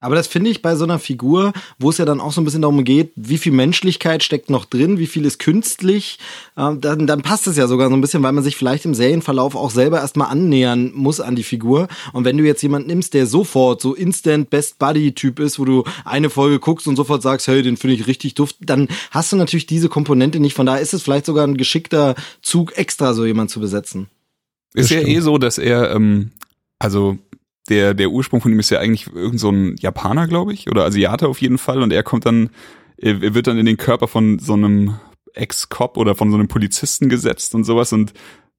Aber 0.00 0.14
das 0.14 0.26
finde 0.26 0.50
ich 0.50 0.62
bei 0.62 0.76
so 0.76 0.84
einer 0.84 0.98
Figur, 0.98 1.52
wo 1.78 1.90
es 1.90 1.98
ja 1.98 2.06
dann 2.06 2.20
auch 2.20 2.32
so 2.32 2.40
ein 2.40 2.44
bisschen 2.44 2.62
darum 2.62 2.84
geht, 2.84 3.12
wie 3.16 3.36
viel 3.36 3.52
Menschlichkeit 3.52 4.22
steckt 4.22 4.48
noch 4.48 4.64
drin, 4.64 4.98
wie 4.98 5.06
viel 5.06 5.26
ist 5.26 5.38
künstlich, 5.38 6.18
äh, 6.56 6.74
dann, 6.74 7.06
dann 7.06 7.20
passt 7.20 7.46
es 7.46 7.58
ja 7.58 7.66
sogar 7.66 7.90
so 7.90 7.94
ein 7.94 8.00
bisschen, 8.00 8.22
weil 8.22 8.32
man 8.32 8.42
sich 8.42 8.56
vielleicht 8.56 8.86
im 8.86 8.94
Serienverlauf 8.94 9.54
auch 9.54 9.70
selber 9.70 10.00
erstmal 10.00 10.30
annähern 10.30 10.92
muss 10.94 11.20
an 11.20 11.36
die 11.36 11.42
Figur. 11.42 11.88
Und 12.14 12.24
wenn 12.24 12.38
du 12.38 12.44
jetzt 12.44 12.62
jemanden 12.62 12.88
nimmst, 12.88 13.12
der 13.12 13.26
sofort 13.26 13.82
so 13.82 13.94
Instant 13.94 14.48
Best 14.48 14.78
Buddy 14.78 15.12
Typ 15.12 15.38
ist, 15.38 15.58
wo 15.58 15.66
du 15.66 15.84
eine 16.06 16.30
Folge 16.30 16.58
guckst 16.58 16.88
und 16.88 16.96
sofort 16.96 17.20
sagst, 17.20 17.46
hey, 17.46 17.62
den 17.62 17.76
finde 17.76 17.96
ich 17.96 18.06
richtig 18.06 18.34
duft, 18.34 18.56
dann 18.60 18.88
hast 19.10 19.32
du 19.32 19.36
natürlich 19.36 19.66
diese 19.66 19.90
Komponente 19.90 20.40
nicht. 20.40 20.54
Von 20.54 20.64
daher 20.64 20.80
ist 20.80 20.94
es 20.94 21.02
vielleicht 21.02 21.26
sogar 21.26 21.46
ein 21.46 21.58
geschickter 21.58 22.14
Zug, 22.40 22.76
extra 22.78 23.12
so 23.12 23.26
jemand 23.26 23.50
zu 23.50 23.60
besetzen. 23.60 24.08
Ist 24.72 24.90
ja 24.90 25.00
eh 25.00 25.20
so, 25.20 25.36
dass 25.36 25.58
er, 25.58 25.90
ähm, 25.90 26.30
also 26.78 27.18
der, 27.70 27.94
der 27.94 28.10
Ursprung 28.10 28.40
von 28.40 28.52
ihm 28.52 28.58
ist 28.58 28.70
ja 28.70 28.80
eigentlich 28.80 29.06
irgend 29.14 29.40
so 29.40 29.50
ein 29.50 29.76
Japaner, 29.78 30.26
glaube 30.26 30.52
ich, 30.52 30.70
oder 30.70 30.84
Asiater 30.84 31.28
auf 31.28 31.40
jeden 31.40 31.58
Fall. 31.58 31.82
Und 31.82 31.92
er 31.92 32.02
kommt 32.02 32.26
dann, 32.26 32.50
er 32.96 33.34
wird 33.34 33.46
dann 33.46 33.58
in 33.58 33.66
den 33.66 33.76
Körper 33.76 34.08
von 34.08 34.38
so 34.38 34.52
einem 34.52 34.96
Ex-Cop 35.32 35.96
oder 35.96 36.14
von 36.14 36.30
so 36.30 36.36
einem 36.36 36.48
Polizisten 36.48 37.08
gesetzt 37.08 37.54
und 37.54 37.64
sowas 37.64 37.92
und 37.92 38.12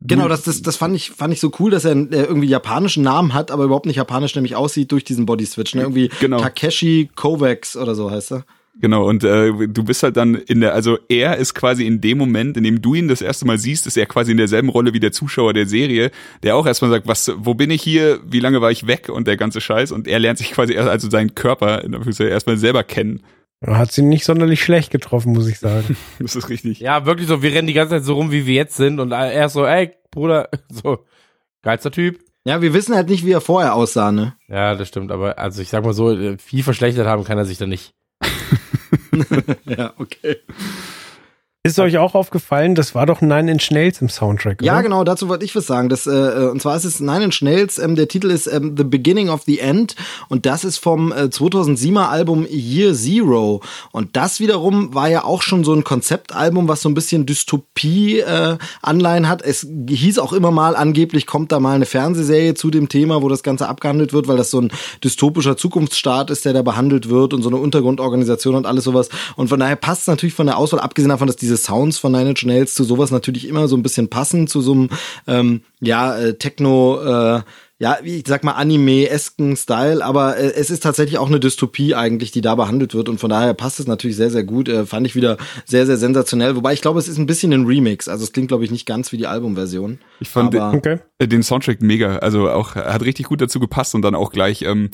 Genau, 0.04 0.28
das, 0.28 0.42
das, 0.42 0.64
das 0.64 0.78
fand 0.78 0.96
ich, 0.96 1.12
fand 1.12 1.32
ich 1.32 1.40
so 1.40 1.52
cool, 1.60 1.70
dass 1.70 1.86
er 1.86 1.92
einen, 1.92 2.12
äh, 2.12 2.24
irgendwie 2.24 2.48
japanischen 2.48 3.04
Namen 3.04 3.36
hat, 3.36 3.52
aber 3.52 3.66
überhaupt 3.66 3.86
nicht 3.86 3.98
japanisch 3.98 4.34
nämlich 4.34 4.56
aussieht 4.56 4.92
durch 4.92 5.04
diesen 5.04 5.28
Body-Switch. 5.28 5.76
Ne? 5.76 5.84
Irgendwie 5.84 6.10
Genau. 6.20 6.40
Takeshi 6.40 7.12
Kovacs 7.14 7.78
oder 7.78 7.94
so 7.94 8.10
heißt 8.10 8.32
er. 8.32 8.46
Genau, 8.80 9.08
und 9.08 9.24
äh, 9.24 9.52
du 9.68 9.84
bist 9.84 10.02
halt 10.02 10.16
dann 10.16 10.36
in 10.36 10.62
der, 10.62 10.74
also 10.74 10.98
er 11.10 11.38
ist 11.38 11.54
quasi 11.54 11.86
in 11.86 12.00
dem 12.00 12.18
Moment, 12.18 12.56
in 12.56 12.64
dem 12.64 12.82
du 12.82 12.96
ihn 12.96 13.10
das 13.10 13.22
erste 13.22 13.46
Mal 13.46 13.58
siehst, 13.58 13.86
ist 13.86 13.98
er 13.98 14.06
quasi 14.06 14.32
in 14.32 14.38
derselben 14.38 14.70
Rolle 14.70 14.94
wie 14.94 15.00
der 15.00 15.12
Zuschauer 15.12 15.54
der 15.54 15.68
Serie, 15.68 16.10
der 16.42 16.56
auch 16.56 16.66
erstmal 16.66 16.90
sagt, 16.90 17.08
was, 17.08 17.32
wo 17.36 17.54
bin 17.54 17.70
ich 17.70 17.82
hier, 17.82 18.22
wie 18.26 18.40
lange 18.40 18.62
war 18.62 18.72
ich 18.72 18.88
weg 18.88 19.10
und 19.10 19.28
der 19.28 19.36
ganze 19.36 19.60
Scheiß 19.60 19.92
und 19.92 20.08
er 20.08 20.20
lernt 20.20 20.38
sich 20.38 20.52
quasi 20.52 20.74
erst, 20.74 20.88
also 20.88 21.10
seinen 21.10 21.36
Körper 21.36 21.84
in 21.84 21.92
der 21.92 22.02
Füße 22.02 22.24
erstmal 22.24 22.58
selber 22.58 22.84
kennen. 22.84 23.22
Hat 23.66 23.92
sie 23.92 24.02
nicht 24.02 24.26
sonderlich 24.26 24.64
schlecht 24.64 24.90
getroffen, 24.90 25.34
muss 25.34 25.48
ich 25.48 25.60
sagen. 25.60 25.96
Das 26.20 26.36
ist 26.36 26.50
richtig. 26.50 26.80
Ja, 26.80 27.06
wirklich 27.06 27.28
so, 27.28 27.44
wir 27.44 27.54
rennen 27.54 27.68
die 27.68 27.74
ganze 27.74 27.96
Zeit 27.96 28.06
so 28.06 28.14
rum, 28.14 28.32
wie 28.32 28.46
wir 28.46 28.56
jetzt 28.56 28.78
sind 28.78 29.00
und 29.00 29.12
er 29.12 29.46
ist 29.46 29.54
so, 29.54 29.66
ey, 29.66 29.92
Bruder, 30.12 30.50
so, 30.70 31.06
geilster 31.62 31.92
Typ. 31.92 32.20
Ja, 32.46 32.62
wir 32.62 32.74
wissen 32.74 32.96
halt 32.96 33.10
nicht, 33.10 33.26
wie 33.26 33.34
er 33.34 33.42
vorher 33.42 33.76
aussah, 33.76 34.12
ne? 34.12 34.34
Ja, 34.48 34.74
das 34.76 34.88
stimmt, 34.88 35.12
aber 35.12 35.38
also 35.38 35.62
ich 35.62 35.70
sag 35.70 35.84
mal 35.84 35.94
so, 35.94 36.12
äh, 36.12 36.38
viel 36.40 36.64
verschlechtert 36.64 37.06
haben 37.06 37.24
kann 37.24 37.38
er 37.38 37.46
sich 37.46 37.60
da 37.60 37.68
nicht. 37.68 37.94
Ja, 39.66 39.94
okay. 39.98 40.38
Ist 41.64 41.78
euch 41.78 42.00
auch 42.00 42.16
aufgefallen, 42.16 42.74
das 42.74 42.96
war 42.96 43.06
doch 43.06 43.22
Nine 43.22 43.52
Inch 43.52 43.70
Nails 43.70 44.02
im 44.02 44.10
Soundtrack, 44.10 44.64
Ja, 44.64 44.74
oder? 44.74 44.82
genau, 44.82 45.04
dazu 45.04 45.30
wollte 45.30 45.46
ich 45.46 45.56
was 45.56 45.68
sagen. 45.68 45.90
Das, 45.90 46.08
äh, 46.08 46.50
und 46.52 46.60
zwar 46.60 46.76
ist 46.76 46.86
es 46.86 47.00
Nine 47.00 47.26
Inch 47.26 47.44
Nails, 47.44 47.78
ähm, 47.78 47.96
der 47.96 48.08
Titel 48.08 48.32
ist 48.32 48.48
ähm, 48.48 48.74
The 48.76 48.84
Beginning 48.84 49.30
of 49.30 49.44
the 49.46 49.60
End 49.60 49.96
und 50.28 50.48
das 50.48 50.64
ist 50.64 50.80
vom 50.80 51.12
äh, 51.12 51.26
2007er 51.26 52.10
Album 52.10 52.48
Year 52.50 52.96
Zero. 52.96 53.62
Und 53.92 54.16
das 54.16 54.40
wiederum 54.40 54.96
war 54.96 55.08
ja 55.08 55.24
auch 55.24 55.44
schon 55.44 55.64
so 55.64 55.72
ein 55.76 55.84
Konzeptalbum, 55.84 56.68
was 56.68 56.82
so 56.82 56.90
ein 56.90 56.96
bisschen 56.96 57.28
Dystopie 57.28 58.22
äh, 58.22 58.58
hat. 58.82 59.44
Es 59.44 59.68
hieß 59.88 60.18
auch 60.18 60.34
immer 60.34 60.50
mal, 60.50 60.76
angeblich 60.76 61.28
kommt 61.28 61.52
da 61.52 61.60
mal 61.60 61.76
eine 61.76 61.86
Fernsehserie 61.86 62.56
zu 62.56 62.72
dem 62.72 62.90
Thema, 62.90 63.22
wo 63.22 63.30
das 63.30 63.44
Ganze 63.44 63.70
abgehandelt 63.70 64.14
wird, 64.14 64.28
weil 64.28 64.38
das 64.38 64.50
so 64.50 64.62
ein 64.62 64.72
dystopischer 65.04 65.58
Zukunftsstaat 65.58 66.32
ist, 66.32 66.44
der 66.44 66.54
da 66.54 66.64
behandelt 66.64 67.08
wird 67.10 67.36
und 67.36 67.44
so 67.44 67.50
eine 67.50 67.58
Untergrundorganisation 67.58 68.56
und 68.56 68.66
alles 68.66 68.84
sowas. 68.84 69.10
Und 69.36 69.50
von 69.50 69.60
daher 69.60 69.76
passt 69.76 70.02
es 70.02 70.08
natürlich 70.08 70.34
von 70.34 70.48
der 70.48 70.58
Auswahl, 70.58 70.80
abgesehen 70.80 71.10
davon, 71.10 71.28
dass 71.28 71.36
diese 71.36 71.51
Sounds 71.58 71.98
von 71.98 72.12
Nine 72.12 72.30
Inch 72.32 72.44
Nails 72.46 72.74
zu 72.74 72.84
sowas 72.84 73.12
natürlich 73.12 73.48
immer 73.48 73.68
so 73.68 73.76
ein 73.76 73.84
bisschen 73.84 74.10
passen, 74.10 74.48
zu 74.48 74.62
so 74.62 74.74
einem, 74.74 74.90
ähm, 75.28 75.62
ja, 75.80 76.18
äh, 76.18 76.34
Techno, 76.36 77.00
äh, 77.02 77.42
ja, 77.80 77.98
wie 78.04 78.18
ich 78.18 78.28
sag 78.28 78.44
mal, 78.44 78.52
Anime-esken 78.52 79.56
Style, 79.58 80.06
aber 80.06 80.38
äh, 80.38 80.54
es 80.54 80.70
ist 80.70 80.84
tatsächlich 80.84 81.18
auch 81.18 81.28
eine 81.28 81.40
Dystopie 81.40 81.96
eigentlich, 81.96 82.32
die 82.32 82.42
da 82.42 82.54
behandelt 82.54 82.94
wird 82.94 83.10
und 83.10 83.20
von 83.20 83.32
daher 83.32 83.56
passt 83.56 83.80
es 83.80 83.88
natürlich 83.88 84.18
sehr, 84.18 84.30
sehr 84.30 84.44
gut. 84.44 84.70
Äh, 84.70 84.86
fand 84.86 85.08
ich 85.08 85.16
wieder 85.16 85.38
sehr, 85.66 85.88
sehr 85.88 85.98
sensationell. 85.98 86.56
Wobei 86.56 86.74
ich 86.74 86.82
glaube, 86.82 87.00
es 87.00 87.08
ist 87.08 87.18
ein 87.18 87.26
bisschen 87.26 87.52
ein 87.54 87.66
Remix. 87.66 88.08
Also 88.08 88.24
es 88.24 88.34
klingt, 88.34 88.50
glaube 88.50 88.64
ich, 88.66 88.70
nicht 88.70 88.86
ganz 88.86 89.12
wie 89.12 89.18
die 89.18 89.26
Albumversion. 89.26 89.98
Ich 90.20 90.30
fand 90.30 90.56
Aber- 90.56 90.78
Okay. 90.78 91.00
äh, 91.18 91.28
den 91.28 91.42
Soundtrack 91.42 91.82
mega, 91.82 92.18
also 92.18 92.50
auch 92.52 92.76
hat 92.76 93.02
richtig 93.04 93.26
gut 93.26 93.42
dazu 93.42 93.60
gepasst 93.60 93.96
und 93.96 94.04
dann 94.04 94.14
auch 94.14 94.32
gleich 94.32 94.62
ähm, 94.62 94.92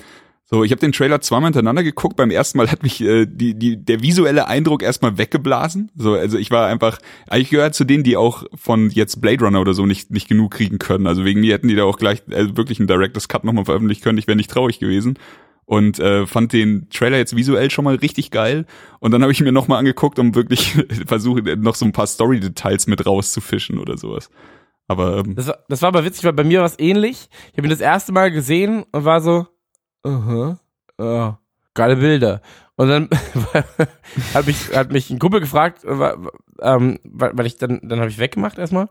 so, 0.50 0.64
ich 0.64 0.72
habe 0.72 0.80
den 0.80 0.94
Trailer 0.94 1.20
zweimal 1.20 1.48
hintereinander 1.48 1.84
geguckt. 1.84 2.16
Beim 2.16 2.32
ersten 2.32 2.58
Mal 2.58 2.72
hat 2.72 2.82
mich 2.82 3.02
äh, 3.02 3.26
die, 3.26 3.54
die, 3.54 3.84
der 3.84 4.02
visuelle 4.02 4.48
Eindruck 4.48 4.82
erstmal 4.82 5.18
weggeblasen. 5.18 5.92
So, 5.94 6.14
also 6.14 6.38
ich 6.38 6.52
war 6.52 6.68
einfach, 6.68 7.00
eigentlich 7.28 7.50
gehört 7.50 7.76
zu 7.76 7.84
denen, 7.84 8.06
die 8.06 8.16
auch 8.16 8.46
von 8.56 8.90
jetzt 8.90 9.20
Blade 9.20 9.44
Runner 9.44 9.60
oder 9.60 9.74
so 9.74 9.86
nicht, 9.86 10.10
nicht 10.10 10.30
genug 10.30 10.54
kriegen 10.54 10.80
können. 10.80 11.06
Also 11.06 11.26
wegen 11.26 11.42
mir 11.42 11.54
hätten 11.54 11.68
die 11.68 11.76
da 11.76 11.84
auch 11.84 11.98
gleich 11.98 12.24
äh, 12.30 12.56
wirklich 12.56 12.80
einen 12.80 12.88
Director's 12.88 13.28
Cut 13.28 13.44
nochmal 13.44 13.66
veröffentlichen 13.66 14.02
können. 14.02 14.18
Ich 14.18 14.28
wäre 14.28 14.38
nicht 14.38 14.50
traurig 14.50 14.80
gewesen. 14.80 15.20
Und 15.66 16.00
äh, 16.00 16.26
fand 16.26 16.54
den 16.54 16.88
Trailer 16.92 17.18
jetzt 17.18 17.36
visuell 17.36 17.70
schon 17.70 17.84
mal 17.84 17.96
richtig 17.96 18.32
geil. 18.32 18.66
Und 19.02 19.12
dann 19.12 19.24
habe 19.24 19.34
ich 19.34 19.42
mir 19.42 19.52
nochmal 19.52 19.80
angeguckt, 19.80 20.18
um 20.18 20.34
wirklich 20.34 20.78
versuche, 21.06 21.42
noch 21.58 21.76
so 21.76 21.84
ein 21.84 21.92
paar 21.92 22.08
Story-Details 22.08 22.88
mit 22.88 23.06
rauszufischen 23.06 23.80
oder 23.80 23.98
sowas. 23.98 24.30
Aber 24.88 25.18
ähm, 25.18 25.36
Das 25.36 25.48
war, 25.48 25.58
das 25.68 25.82
war 25.82 25.90
aber 25.90 26.06
witzig, 26.06 26.24
weil 26.24 26.32
bei 26.32 26.46
mir 26.46 26.60
war 26.60 26.68
es 26.68 26.80
ähnlich. 26.80 27.28
Ich 27.52 27.58
habe 27.58 27.68
ihn 27.68 27.72
das 27.72 27.82
erste 27.82 28.14
Mal 28.14 28.32
gesehen 28.32 28.86
und 28.94 29.04
war 29.04 29.20
so, 29.20 29.48
aha, 30.08 30.60
ja, 31.00 31.40
geile 31.74 31.96
Bilder. 31.98 32.42
Und 32.76 32.90
dann 32.90 33.10
hat 34.34 34.46
mich, 34.46 34.76
hat 34.76 34.92
mich 34.92 35.10
ein 35.10 35.20
Kumpel 35.20 35.40
gefragt, 35.40 35.84
äh, 35.84 36.14
ähm, 36.62 37.00
weil, 37.04 37.46
ich 37.46 37.58
dann, 37.58 37.80
dann 37.84 38.00
habe 38.00 38.10
ich 38.10 38.20
weggemacht 38.20 38.58
erstmal. 38.58 38.88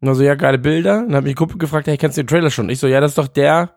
Und 0.00 0.14
so, 0.14 0.22
ja, 0.22 0.34
geile 0.34 0.58
Bilder. 0.58 1.00
Und 1.00 1.08
dann 1.08 1.16
hat 1.16 1.24
mich 1.24 1.34
ein 1.34 1.36
Kumpel 1.36 1.58
gefragt, 1.58 1.86
hey, 1.86 1.96
kennst 1.96 2.16
du 2.16 2.22
den 2.22 2.28
Trailer 2.28 2.50
schon? 2.50 2.68
Ich 2.68 2.78
so, 2.80 2.86
ja, 2.86 3.00
das 3.00 3.12
ist 3.12 3.18
doch 3.18 3.28
der. 3.28 3.76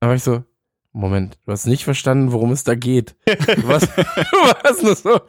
Dann 0.00 0.08
war 0.08 0.16
ich 0.16 0.22
so, 0.22 0.44
Moment, 0.92 1.38
du 1.46 1.52
hast 1.52 1.66
nicht 1.66 1.84
verstanden, 1.84 2.32
worum 2.32 2.50
es 2.50 2.64
da 2.64 2.74
geht. 2.74 3.14
Du 3.26 3.68
warst, 3.68 3.88
du 3.96 4.02
warst 4.02 4.82
nur 4.82 4.96
so, 4.96 5.20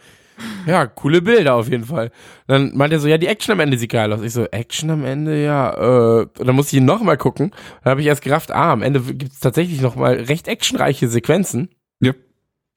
ja, 0.65 0.85
coole 0.87 1.21
Bilder 1.21 1.55
auf 1.55 1.69
jeden 1.69 1.85
Fall. 1.85 2.11
Dann 2.47 2.75
meinte 2.75 2.95
er 2.97 2.99
so, 2.99 3.07
ja, 3.07 3.17
die 3.17 3.27
Action 3.27 3.51
am 3.53 3.59
Ende 3.59 3.77
sieht 3.77 3.91
geil 3.91 4.11
aus. 4.13 4.21
Ich 4.21 4.33
so, 4.33 4.45
Action 4.45 4.89
am 4.89 5.05
Ende, 5.05 5.43
ja. 5.43 5.73
Äh, 5.73 6.21
und 6.37 6.47
dann 6.47 6.55
musste 6.55 6.75
ich 6.75 6.81
ihn 6.81 6.85
nochmal 6.85 7.17
gucken. 7.17 7.51
Dann 7.83 7.91
habe 7.91 8.01
ich 8.01 8.07
erst 8.07 8.21
gerafft, 8.21 8.51
ah, 8.51 8.71
am 8.71 8.81
Ende 8.81 9.01
gibt 9.01 9.33
es 9.33 9.39
tatsächlich 9.39 9.81
nochmal 9.81 10.15
recht 10.15 10.47
actionreiche 10.47 11.07
Sequenzen. 11.07 11.69
Ja. 11.99 12.13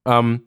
Ähm, 0.06 0.42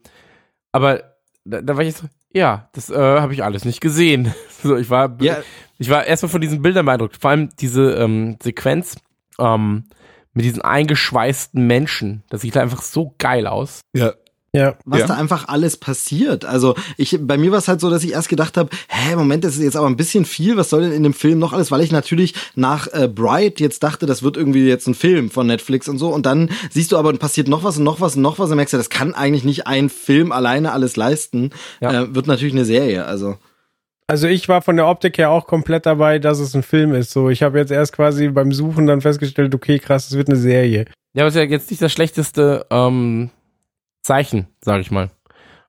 aber 0.72 1.16
da, 1.46 1.62
da 1.62 1.78
war 1.78 1.84
ich 1.84 1.96
so, 1.96 2.08
ja, 2.34 2.70
das 2.74 2.90
äh, 2.90 2.96
habe 2.98 3.34
ich 3.34 3.44
alles 3.44 3.64
nicht 3.66 3.82
gesehen. 3.82 4.34
so, 4.62 4.76
ich 4.76 4.90
war, 4.90 5.18
Ja. 5.22 5.38
ich 5.78 5.90
war 5.90 6.06
erstmal 6.06 6.30
von 6.30 6.42
diesen 6.42 6.62
Bildern 6.62 6.86
beeindruckt. 6.86 7.18
Vor 7.18 7.30
allem 7.32 7.50
diese 7.60 7.94
ähm, 7.96 8.38
Sequenz 8.44 8.98
ähm, 9.40 9.86
mit 10.34 10.44
diesen 10.44 10.62
eingeschweißten 10.62 11.66
Menschen. 11.66 12.24
Das 12.30 12.42
sieht 12.42 12.58
einfach 12.58 12.82
so 12.82 13.16
geil 13.18 13.48
aus. 13.48 13.80
ja, 13.96 14.12
Ja. 14.56 14.76
was 14.86 15.02
Ja. 15.02 15.08
da 15.08 15.14
einfach 15.16 15.48
alles 15.48 15.78
passiert. 15.78 16.46
Also 16.46 16.76
ich, 16.98 17.18
bei 17.22 17.38
mir 17.38 17.52
war 17.52 17.60
es 17.60 17.68
halt 17.68 17.82
so, 17.82 17.90
dass 17.90 18.04
ich 18.04 18.14
erst 18.14 18.30
gedacht 18.30 18.58
habe, 18.58 18.70
hä, 18.88 19.16
Moment, 19.16 19.44
das 19.44 19.56
ist 19.56 19.64
jetzt 19.64 19.76
aber 19.76 19.88
ein 19.88 19.98
bisschen 19.98 20.26
viel, 20.26 20.58
was 20.58 20.70
soll 20.70 20.82
denn 20.82 20.92
in 20.92 21.04
dem 21.04 21.14
Film 21.14 21.40
noch 21.40 21.54
alles? 21.54 21.72
Weil 21.72 21.82
ich 21.82 21.92
natürlich 21.92 22.34
nach 22.56 22.88
äh, 22.94 23.08
Bright 23.08 23.60
jetzt 23.60 23.84
dachte, 23.84 24.06
das 24.06 24.24
wird 24.24 24.38
irgendwie 24.38 24.68
jetzt 24.68 24.88
ein 24.88 24.96
Film 24.96 25.30
von 25.30 25.48
Netflix 25.48 25.88
und 25.88 25.98
so. 25.98 26.10
Und 26.10 26.26
dann 26.26 26.50
siehst 26.70 26.92
du 26.92 26.98
aber, 26.98 27.10
und 27.10 27.20
passiert 27.20 27.48
noch 27.48 27.64
was 27.64 27.78
und 27.78 27.84
noch 27.84 28.02
was 28.02 28.16
und 28.16 28.22
noch 28.22 28.40
was 28.40 28.50
und 28.50 28.56
merkst 28.58 28.74
ja, 28.74 28.78
das 28.80 28.90
kann 28.90 29.14
eigentlich 29.14 29.44
nicht 29.44 29.68
ein 29.68 29.90
Film 29.90 30.32
alleine 30.32 30.72
alles 30.72 30.96
leisten. 30.96 31.52
Ja. 31.82 32.04
Äh, 32.04 32.16
wird 32.16 32.28
natürlich 32.28 32.54
eine 32.54 32.66
Serie, 32.66 33.06
also. 33.06 33.38
Also 34.08 34.28
ich 34.28 34.48
war 34.48 34.62
von 34.62 34.76
der 34.76 34.88
Optik 34.88 35.18
her 35.18 35.32
auch 35.32 35.48
komplett 35.48 35.88
dabei, 35.88 36.20
dass 36.20 36.40
es 36.40 36.56
ein 36.56 36.62
Film 36.62 36.94
ist. 36.94 37.10
So, 37.12 37.30
ich 37.30 37.42
habe 37.42 37.58
jetzt 37.58 37.72
erst 37.72 37.92
quasi 37.94 38.28
beim 38.28 38.52
Suchen 38.52 38.86
dann 38.86 39.02
festgestellt, 39.02 39.56
okay, 39.56 39.80
krass, 39.80 40.08
es 40.08 40.16
wird 40.16 40.30
eine 40.30 40.38
Serie. 40.38 40.86
Ja, 41.16 41.24
aber 41.24 41.30
ist 41.30 41.36
ja 41.36 41.42
jetzt 41.44 41.72
nicht 41.72 41.82
das 41.82 41.92
schlechteste 41.92 42.68
ähm, 42.70 43.32
Zeichen, 44.06 44.48
sag 44.62 44.82
ich 44.82 44.92
mal. 44.92 45.10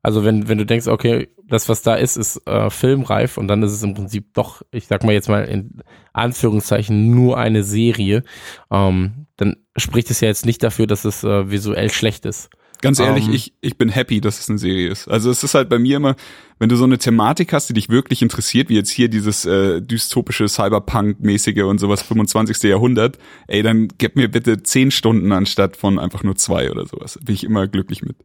Also 0.03 0.23
wenn, 0.25 0.47
wenn 0.47 0.59
du 0.59 0.67
denkst, 0.67 0.89
okay, 0.89 1.29
das, 1.49 1.69
was 1.69 1.81
da 1.81 1.95
ist, 1.95 2.17
ist 2.17 2.47
äh, 2.47 2.69
filmreif 2.71 3.39
und 3.39 3.49
dann 3.49 3.63
ist 3.63 3.73
es 3.73 3.83
im 3.83 3.95
Prinzip 3.95 4.35
doch, 4.35 4.63
ich 4.71 4.87
sag 4.87 5.05
mal 5.05 5.13
jetzt 5.13 5.29
mal 5.29 5.45
in 5.45 5.83
Anführungszeichen, 6.13 7.11
nur 7.11 7.39
eine 7.39 7.63
Serie, 7.63 8.23
ähm, 8.71 9.27
dann 9.37 9.57
spricht 9.77 10.11
es 10.11 10.21
ja 10.21 10.29
jetzt 10.29 10.45
nicht 10.45 10.63
dafür, 10.63 10.87
dass 10.87 11.05
es 11.07 11.25
äh, 11.25 11.51
visuell 11.51 11.91
schlecht 11.91 12.27
ist. 12.27 12.51
Ganz 12.87 12.99
ehrlich, 13.01 13.27
Ähm. 13.29 13.35
ich, 13.35 13.53
ich 13.61 13.77
bin 13.79 13.89
happy, 13.89 14.21
dass 14.21 14.39
es 14.41 14.49
eine 14.49 14.59
Serie 14.59 14.89
ist. 14.89 15.09
Also 15.09 15.31
es 15.31 15.43
ist 15.45 15.55
halt 15.55 15.69
bei 15.69 15.79
mir 15.79 15.97
immer, 15.99 16.17
wenn 16.59 16.69
du 16.69 16.77
so 16.77 16.85
eine 16.85 16.99
Thematik 16.99 17.53
hast, 17.53 17.69
die 17.69 17.75
dich 17.75 17.89
wirklich 17.89 18.23
interessiert, 18.23 18.69
wie 18.69 18.75
jetzt 18.77 18.91
hier 18.91 19.09
dieses 19.09 19.45
äh, 19.45 19.81
dystopische 19.83 20.49
Cyberpunk-mäßige 20.49 21.63
und 21.65 21.79
sowas 21.79 22.03
25. 22.03 22.63
Jahrhundert, 22.65 23.19
ey, 23.49 23.63
dann 23.63 23.89
gib 23.99 24.17
mir 24.17 24.31
bitte 24.31 24.63
zehn 24.63 24.91
Stunden 24.91 25.33
anstatt 25.33 25.77
von 25.77 25.99
einfach 25.99 26.23
nur 26.23 26.37
zwei 26.37 26.71
oder 26.71 26.87
sowas. 26.87 27.19
Bin 27.23 27.35
ich 27.35 27.45
immer 27.45 27.67
glücklich 27.67 28.03
mit. 28.03 28.17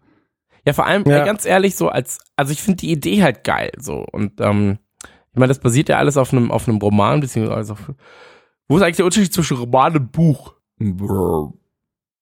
Ja, 0.65 0.73
vor 0.73 0.85
allem, 0.85 1.03
Ja. 1.07 1.23
äh, 1.23 1.25
ganz 1.25 1.45
ehrlich, 1.45 1.75
so 1.75 1.89
als, 1.89 2.19
also 2.35 2.51
ich 2.51 2.61
finde 2.61 2.77
die 2.77 2.91
Idee 2.91 3.23
halt 3.23 3.43
geil, 3.43 3.71
so. 3.79 4.05
Und 4.11 4.39
ähm, 4.39 4.77
ich 5.33 5.39
meine, 5.39 5.47
das 5.47 5.59
basiert 5.59 5.89
ja 5.89 5.97
alles 5.97 6.17
auf 6.17 6.31
einem 6.33 6.51
auf 6.51 6.67
einem 6.67 6.77
Roman, 6.77 7.19
beziehungsweise 7.21 7.73
auf. 7.73 7.91
Wo 8.67 8.77
ist 8.77 8.83
eigentlich 8.83 8.97
der 8.97 9.05
Unterschied 9.05 9.33
zwischen 9.33 9.57
Roman 9.57 9.95
und 9.97 10.11
Buch? 10.11 10.53
Brr, 10.77 11.51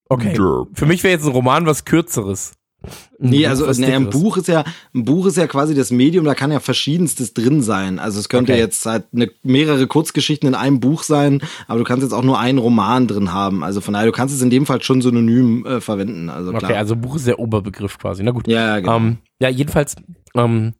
Okay. 0.09 0.35
Für 0.73 0.85
mich 0.85 1.03
wäre 1.03 1.13
jetzt 1.13 1.25
ein 1.25 1.31
Roman 1.31 1.65
was 1.65 1.85
Kürzeres. 1.85 2.53
Nee, 3.17 3.45
also 3.45 3.67
was 3.67 3.77
nee, 3.77 3.93
ein. 3.93 4.09
Buch 4.09 4.37
ist 4.37 4.47
ja 4.47 4.63
ein 4.95 5.03
Buch 5.03 5.25
ist 5.25 5.35
ja 5.35 5.47
quasi 5.47 5.75
das 5.75 5.91
Medium, 5.91 6.23
da 6.23 6.33
kann 6.33 6.51
ja 6.51 6.61
verschiedenstes 6.61 7.33
drin 7.33 7.61
sein. 7.61 7.99
Also 7.99 8.19
es 8.19 8.29
könnte 8.29 8.53
Okay. 8.53 8.61
jetzt 8.61 8.85
halt 8.85 9.05
eine, 9.13 9.29
mehrere 9.43 9.85
Kurzgeschichten 9.85 10.47
in 10.47 10.55
einem 10.55 10.79
Buch 10.79 11.03
sein, 11.03 11.41
aber 11.67 11.79
du 11.79 11.85
kannst 11.85 12.03
jetzt 12.03 12.13
auch 12.13 12.23
nur 12.23 12.39
einen 12.39 12.57
Roman 12.57 13.07
drin 13.07 13.33
haben. 13.33 13.63
Also 13.65 13.81
von 13.81 13.93
daher, 13.93 14.05
du 14.07 14.13
kannst 14.13 14.33
es 14.33 14.41
in 14.41 14.49
dem 14.49 14.65
Fall 14.65 14.81
schon 14.81 15.01
synonym 15.01 15.65
äh, 15.65 15.81
verwenden. 15.81 16.29
Also 16.29 16.51
klar. 16.51 16.63
Okay, 16.63 16.77
also 16.77 16.95
Buch 16.95 17.17
ist 17.17 17.27
der 17.27 17.39
Oberbegriff 17.39 17.97
quasi. 17.97 18.23
Na 18.23 18.31
gut. 18.31 18.47
ja, 18.47 18.67
ja, 18.67 18.79
genau. 18.79 18.95
Ähm, 18.95 19.17
ja, 19.41 19.49
jedenfalls, 19.49 19.97
ähm, 20.35 20.73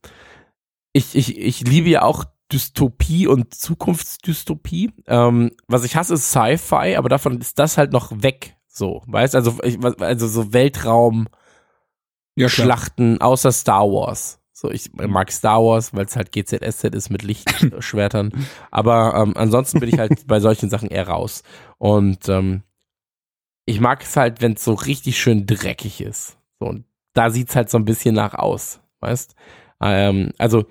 ich, 0.94 1.16
ich, 1.16 1.38
ich 1.38 1.68
liebe 1.68 1.90
ja 1.90 2.04
auch 2.04 2.24
Dystopie 2.52 3.28
und 3.28 3.54
Zukunftsdystopie. 3.54 4.92
Ähm, 5.06 5.52
was 5.68 5.84
ich 5.84 5.98
hasse, 5.98 6.14
ist 6.14 6.32
Sci-Fi, 6.32 6.96
aber 6.96 7.10
davon 7.10 7.40
ist 7.40 7.60
das 7.60 7.78
halt 7.78 7.92
noch 7.92 8.24
weg. 8.24 8.56
So, 8.80 9.04
weißt 9.08 9.36
also, 9.36 9.58
ich, 9.64 9.78
also 10.00 10.28
so 10.28 10.54
Weltraum, 10.54 11.28
Ja, 12.36 12.48
Schlachten 12.50 13.22
außer 13.22 13.52
Star 13.52 13.84
Wars. 13.84 14.40
So, 14.54 14.72
ich 14.72 14.92
mag 14.94 15.32
Star 15.32 15.62
Wars, 15.64 15.94
weil 15.94 16.06
es 16.06 16.16
halt 16.16 16.32
GZSZ 16.32 16.96
ist 16.96 17.10
mit 17.10 17.24
Lichtschwertern. 17.24 18.32
Aber 18.72 19.16
ähm, 19.16 19.34
ansonsten 19.36 19.80
bin 19.80 19.90
ich 19.90 20.00
halt 20.00 20.26
bei 20.28 20.40
solchen 20.40 20.70
Sachen 20.70 20.90
eher 20.90 21.08
raus. 21.10 21.44
Und 21.78 22.28
ähm, 22.30 22.64
ich 23.66 23.80
mag 23.82 24.02
es 24.02 24.16
halt, 24.18 24.42
wenn 24.42 24.54
es 24.54 24.64
so 24.64 24.74
richtig 24.74 25.20
schön 25.20 25.46
dreckig 25.46 26.02
ist. 26.02 26.38
So, 26.60 26.68
und 26.68 26.86
da 27.14 27.30
sieht's 27.30 27.56
halt 27.56 27.70
so 27.70 27.78
ein 27.78 27.86
bisschen 27.86 28.16
nach 28.16 28.34
aus, 28.34 28.80
weißt? 29.02 29.36
Ähm, 29.82 30.32
also 30.38 30.66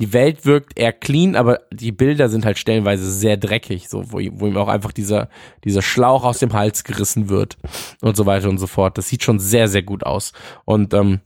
die 0.00 0.12
Welt 0.12 0.44
wirkt 0.46 0.78
eher 0.78 0.92
clean, 0.92 1.34
aber 1.36 1.60
die 1.72 1.92
Bilder 1.92 2.28
sind 2.28 2.44
halt 2.44 2.58
stellenweise 2.58 3.10
sehr 3.10 3.36
dreckig, 3.36 3.88
so 3.88 4.12
wo, 4.12 4.18
ihm- 4.20 4.40
wo 4.40 4.46
ihm 4.46 4.56
auch 4.56 4.68
einfach 4.68 4.92
dieser 4.92 5.28
dieser 5.64 5.82
Schlauch 5.82 6.24
aus 6.24 6.38
dem 6.38 6.52
Hals 6.52 6.84
gerissen 6.84 7.28
wird 7.28 7.56
und 8.00 8.16
so 8.16 8.24
weiter 8.26 8.48
und 8.48 8.58
so 8.58 8.66
fort. 8.66 8.96
Das 8.98 9.08
sieht 9.08 9.22
schon 9.22 9.38
sehr 9.38 9.68
sehr 9.68 9.82
gut 9.82 10.04
aus 10.04 10.32
und 10.64 10.94
ähm, 10.94 11.20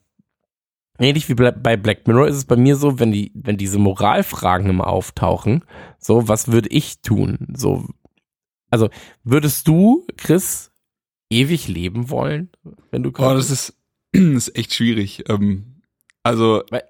ähnlich 0.99 1.29
wie 1.29 1.35
bei 1.35 1.77
Black 1.77 2.07
Mirror 2.07 2.29
ist 2.29 2.37
es 2.37 2.45
bei 2.45 2.57
mir 2.57 2.77
so, 2.77 2.99
wenn 2.99 3.13
die 3.13 3.33
wenn 3.35 3.57
diese 3.57 3.79
Moralfragen 3.79 4.69
immer 4.71 4.87
auftauchen, 4.87 5.65
so 5.99 6.29
was 6.29 6.51
würde 6.51 6.69
ich 6.71 7.01
tun? 7.03 7.49
So 7.55 7.87
also 8.71 8.89
würdest 9.23 9.69
du 9.69 10.07
Chris 10.17 10.73
ewig 11.31 11.69
leben 11.69 12.09
wollen, 12.11 12.51
wenn 12.91 13.03
du 13.03 13.11
Oh, 13.19 13.35
das 13.35 13.51
ist, 13.51 13.77
das 14.13 14.49
ist 14.49 14.57
echt 14.57 14.75
schwierig. 14.75 15.25
Ähm, 15.29 15.72
also, 16.23 16.63
Weil- 16.71 16.83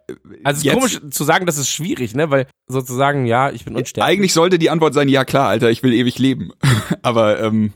Also 0.44 0.52
es 0.52 0.58
ist 0.58 0.64
Jetzt- 0.64 0.74
komisch 0.74 1.00
zu 1.10 1.24
sagen, 1.24 1.46
das 1.46 1.58
ist 1.58 1.68
schwierig, 1.70 2.14
ne? 2.14 2.30
Weil 2.30 2.46
sozusagen, 2.66 3.26
ja, 3.26 3.50
ich 3.50 3.64
bin 3.64 3.74
unsterblich. 3.76 4.04
eigentlich 4.04 4.32
sollte 4.32 4.58
die 4.58 4.70
Antwort 4.70 4.94
sein, 4.94 5.08
ja 5.08 5.24
klar, 5.24 5.48
Alter, 5.48 5.70
ich 5.70 5.82
will 5.82 5.92
ewig 5.92 6.18
leben. 6.18 6.50
Aber 7.02 7.40
ähm, 7.40 7.72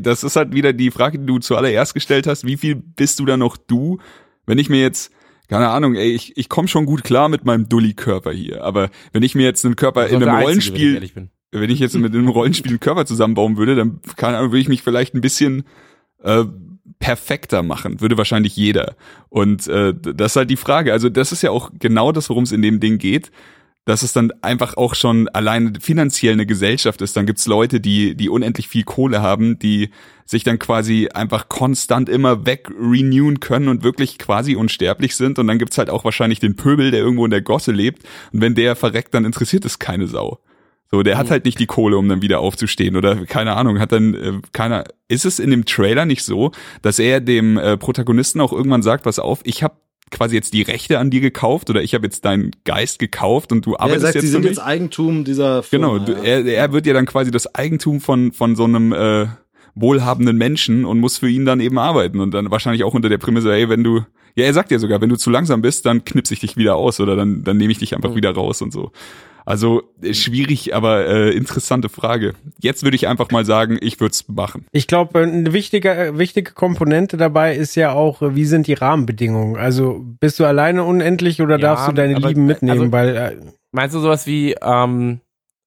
das 0.00 0.24
ist 0.24 0.36
halt 0.36 0.52
wieder 0.52 0.72
die 0.72 0.90
Frage, 0.90 1.18
die 1.18 1.26
du 1.26 1.38
zuallererst 1.38 1.94
gestellt 1.94 2.26
hast. 2.26 2.44
Wie 2.44 2.56
viel 2.56 2.74
bist 2.74 3.20
du 3.20 3.24
da 3.26 3.36
noch 3.36 3.56
du? 3.56 3.98
Wenn 4.46 4.58
ich 4.58 4.68
mir 4.68 4.80
jetzt, 4.80 5.12
keine 5.48 5.68
Ahnung, 5.68 5.94
ey, 5.94 6.10
ich, 6.12 6.36
ich 6.36 6.48
komme 6.48 6.68
schon 6.68 6.84
gut 6.86 7.04
klar 7.04 7.28
mit 7.28 7.44
meinem 7.44 7.68
Dulli-Körper 7.68 8.32
hier. 8.32 8.64
Aber 8.64 8.90
wenn 9.12 9.22
ich 9.22 9.34
mir 9.34 9.44
jetzt 9.44 9.64
einen 9.64 9.76
Körper 9.76 10.06
in 10.08 10.16
einem 10.16 10.28
einzige, 10.28 10.34
wenn 10.34 10.40
ich 10.40 10.46
Rollenspiel 10.46 10.94
ehrlich 10.94 11.14
bin. 11.14 11.30
wenn 11.52 11.70
ich 11.70 11.78
jetzt 11.78 11.94
mit 11.96 12.12
einem 12.12 12.28
Rollenspiel 12.28 12.72
einen 12.72 12.80
Körper 12.80 13.06
zusammenbauen 13.06 13.56
würde, 13.56 13.76
dann 13.76 14.00
keine 14.16 14.38
Ahnung, 14.38 14.50
würde 14.50 14.60
ich 14.60 14.68
mich 14.68 14.82
vielleicht 14.82 15.14
ein 15.14 15.20
bisschen 15.20 15.64
äh, 16.24 16.44
perfekter 16.98 17.62
machen, 17.62 18.00
würde 18.00 18.18
wahrscheinlich 18.18 18.56
jeder. 18.56 18.96
Und 19.28 19.66
äh, 19.68 19.94
das 19.94 20.32
ist 20.32 20.36
halt 20.36 20.50
die 20.50 20.56
Frage. 20.56 20.92
Also 20.92 21.08
das 21.08 21.32
ist 21.32 21.42
ja 21.42 21.50
auch 21.50 21.70
genau 21.78 22.12
das, 22.12 22.28
worum 22.28 22.44
es 22.44 22.52
in 22.52 22.62
dem 22.62 22.80
Ding 22.80 22.98
geht, 22.98 23.30
dass 23.84 24.02
es 24.02 24.12
dann 24.12 24.32
einfach 24.42 24.76
auch 24.76 24.94
schon 24.94 25.28
alleine 25.28 25.72
finanziell 25.80 26.34
eine 26.34 26.44
Gesellschaft 26.44 27.00
ist. 27.00 27.16
Dann 27.16 27.24
gibt's 27.24 27.46
Leute, 27.46 27.80
die 27.80 28.14
die 28.14 28.28
unendlich 28.28 28.68
viel 28.68 28.84
Kohle 28.84 29.22
haben, 29.22 29.58
die 29.58 29.90
sich 30.26 30.44
dann 30.44 30.58
quasi 30.58 31.08
einfach 31.14 31.48
konstant 31.48 32.10
immer 32.10 32.44
weg 32.44 32.68
renewen 32.78 33.40
können 33.40 33.68
und 33.68 33.82
wirklich 33.82 34.18
quasi 34.18 34.56
unsterblich 34.56 35.16
sind. 35.16 35.38
Und 35.38 35.46
dann 35.46 35.58
gibt's 35.58 35.78
halt 35.78 35.88
auch 35.88 36.04
wahrscheinlich 36.04 36.38
den 36.38 36.54
Pöbel, 36.54 36.90
der 36.90 37.00
irgendwo 37.00 37.24
in 37.24 37.30
der 37.30 37.40
Gosse 37.40 37.72
lebt. 37.72 38.02
Und 38.30 38.42
wenn 38.42 38.54
der 38.54 38.76
verreckt, 38.76 39.14
dann 39.14 39.24
interessiert 39.24 39.64
es 39.64 39.78
keine 39.78 40.06
Sau. 40.06 40.38
So, 40.90 41.02
der 41.02 41.18
hat 41.18 41.30
halt 41.30 41.44
nicht 41.44 41.58
die 41.58 41.66
Kohle, 41.66 41.98
um 41.98 42.08
dann 42.08 42.22
wieder 42.22 42.40
aufzustehen 42.40 42.96
oder 42.96 43.26
keine 43.26 43.56
Ahnung, 43.56 43.78
hat 43.78 43.92
dann 43.92 44.14
äh, 44.14 44.32
keiner. 44.52 44.84
Ist 45.06 45.26
es 45.26 45.38
in 45.38 45.50
dem 45.50 45.64
Trailer 45.64 46.06
nicht 46.06 46.22
so, 46.24 46.52
dass 46.82 46.98
er 46.98 47.20
dem 47.20 47.58
äh, 47.58 47.76
Protagonisten 47.76 48.40
auch 48.40 48.52
irgendwann 48.52 48.82
sagt, 48.82 49.04
pass 49.04 49.18
auf, 49.18 49.40
ich 49.44 49.62
habe 49.62 49.74
quasi 50.10 50.34
jetzt 50.34 50.54
die 50.54 50.62
Rechte 50.62 50.98
an 50.98 51.10
dir 51.10 51.20
gekauft 51.20 51.68
oder 51.68 51.82
ich 51.82 51.94
habe 51.94 52.06
jetzt 52.06 52.24
deinen 52.24 52.52
Geist 52.64 52.98
gekauft 52.98 53.52
und 53.52 53.66
du 53.66 53.72
Ja, 53.72 53.76
er 53.76 53.82
arbeitest 53.82 54.02
sagt, 54.02 54.14
jetzt 54.16 54.24
sie 54.24 54.30
sind 54.30 54.44
jetzt 54.44 54.58
Eigentum 54.58 55.24
dieser 55.24 55.62
Firma. 55.62 55.98
Genau, 55.98 56.04
du, 56.04 56.12
er, 56.12 56.44
er 56.46 56.72
wird 56.72 56.86
ja 56.86 56.94
dann 56.94 57.06
quasi 57.06 57.30
das 57.30 57.54
Eigentum 57.54 58.00
von 58.00 58.32
von 58.32 58.56
so 58.56 58.64
einem 58.64 58.92
äh, 58.92 59.26
wohlhabenden 59.80 60.36
Menschen 60.36 60.84
und 60.84 61.00
muss 61.00 61.18
für 61.18 61.28
ihn 61.28 61.44
dann 61.44 61.60
eben 61.60 61.78
arbeiten 61.78 62.20
und 62.20 62.32
dann 62.32 62.50
wahrscheinlich 62.50 62.84
auch 62.84 62.94
unter 62.94 63.08
der 63.08 63.18
Prämisse, 63.18 63.52
hey, 63.52 63.68
wenn 63.68 63.84
du 63.84 64.02
ja, 64.34 64.44
er 64.44 64.54
sagt 64.54 64.70
ja 64.70 64.78
sogar, 64.78 65.00
wenn 65.00 65.08
du 65.08 65.16
zu 65.16 65.30
langsam 65.30 65.62
bist, 65.62 65.84
dann 65.84 66.04
knipse 66.04 66.32
ich 66.32 66.40
dich 66.40 66.56
wieder 66.56 66.76
aus 66.76 67.00
oder 67.00 67.16
dann 67.16 67.42
dann 67.42 67.56
nehme 67.56 67.72
ich 67.72 67.78
dich 67.78 67.96
einfach 67.96 68.14
wieder 68.14 68.30
raus 68.32 68.62
und 68.62 68.72
so. 68.72 68.92
Also 69.44 69.82
äh, 70.02 70.12
schwierig, 70.12 70.74
aber 70.74 71.06
äh, 71.06 71.30
interessante 71.30 71.88
Frage. 71.88 72.34
Jetzt 72.60 72.84
würde 72.84 72.96
ich 72.96 73.08
einfach 73.08 73.30
mal 73.30 73.44
sagen, 73.46 73.78
ich 73.80 73.98
würde 73.98 74.12
es 74.12 74.28
machen. 74.28 74.66
Ich 74.72 74.86
glaube, 74.86 75.20
eine 75.20 75.52
wichtige, 75.54 75.90
äh, 75.94 76.18
wichtige 76.18 76.52
Komponente 76.52 77.16
dabei 77.16 77.56
ist 77.56 77.74
ja 77.74 77.92
auch, 77.92 78.20
äh, 78.20 78.36
wie 78.36 78.44
sind 78.44 78.66
die 78.66 78.74
Rahmenbedingungen? 78.74 79.56
Also 79.56 80.04
bist 80.20 80.38
du 80.38 80.44
alleine 80.44 80.84
unendlich 80.84 81.40
oder 81.40 81.54
Ja, 81.56 81.62
darfst 81.62 81.88
du 81.88 81.92
deine 81.92 82.16
aber, 82.16 82.28
Lieben 82.28 82.44
mitnehmen? 82.46 82.78
also- 82.78 82.92
Weil 82.92 83.16
äh, 83.16 83.36
Meinst 83.72 83.94
du 83.96 84.00
sowas 84.00 84.26
wie, 84.26 84.54
ähm, 84.62 85.20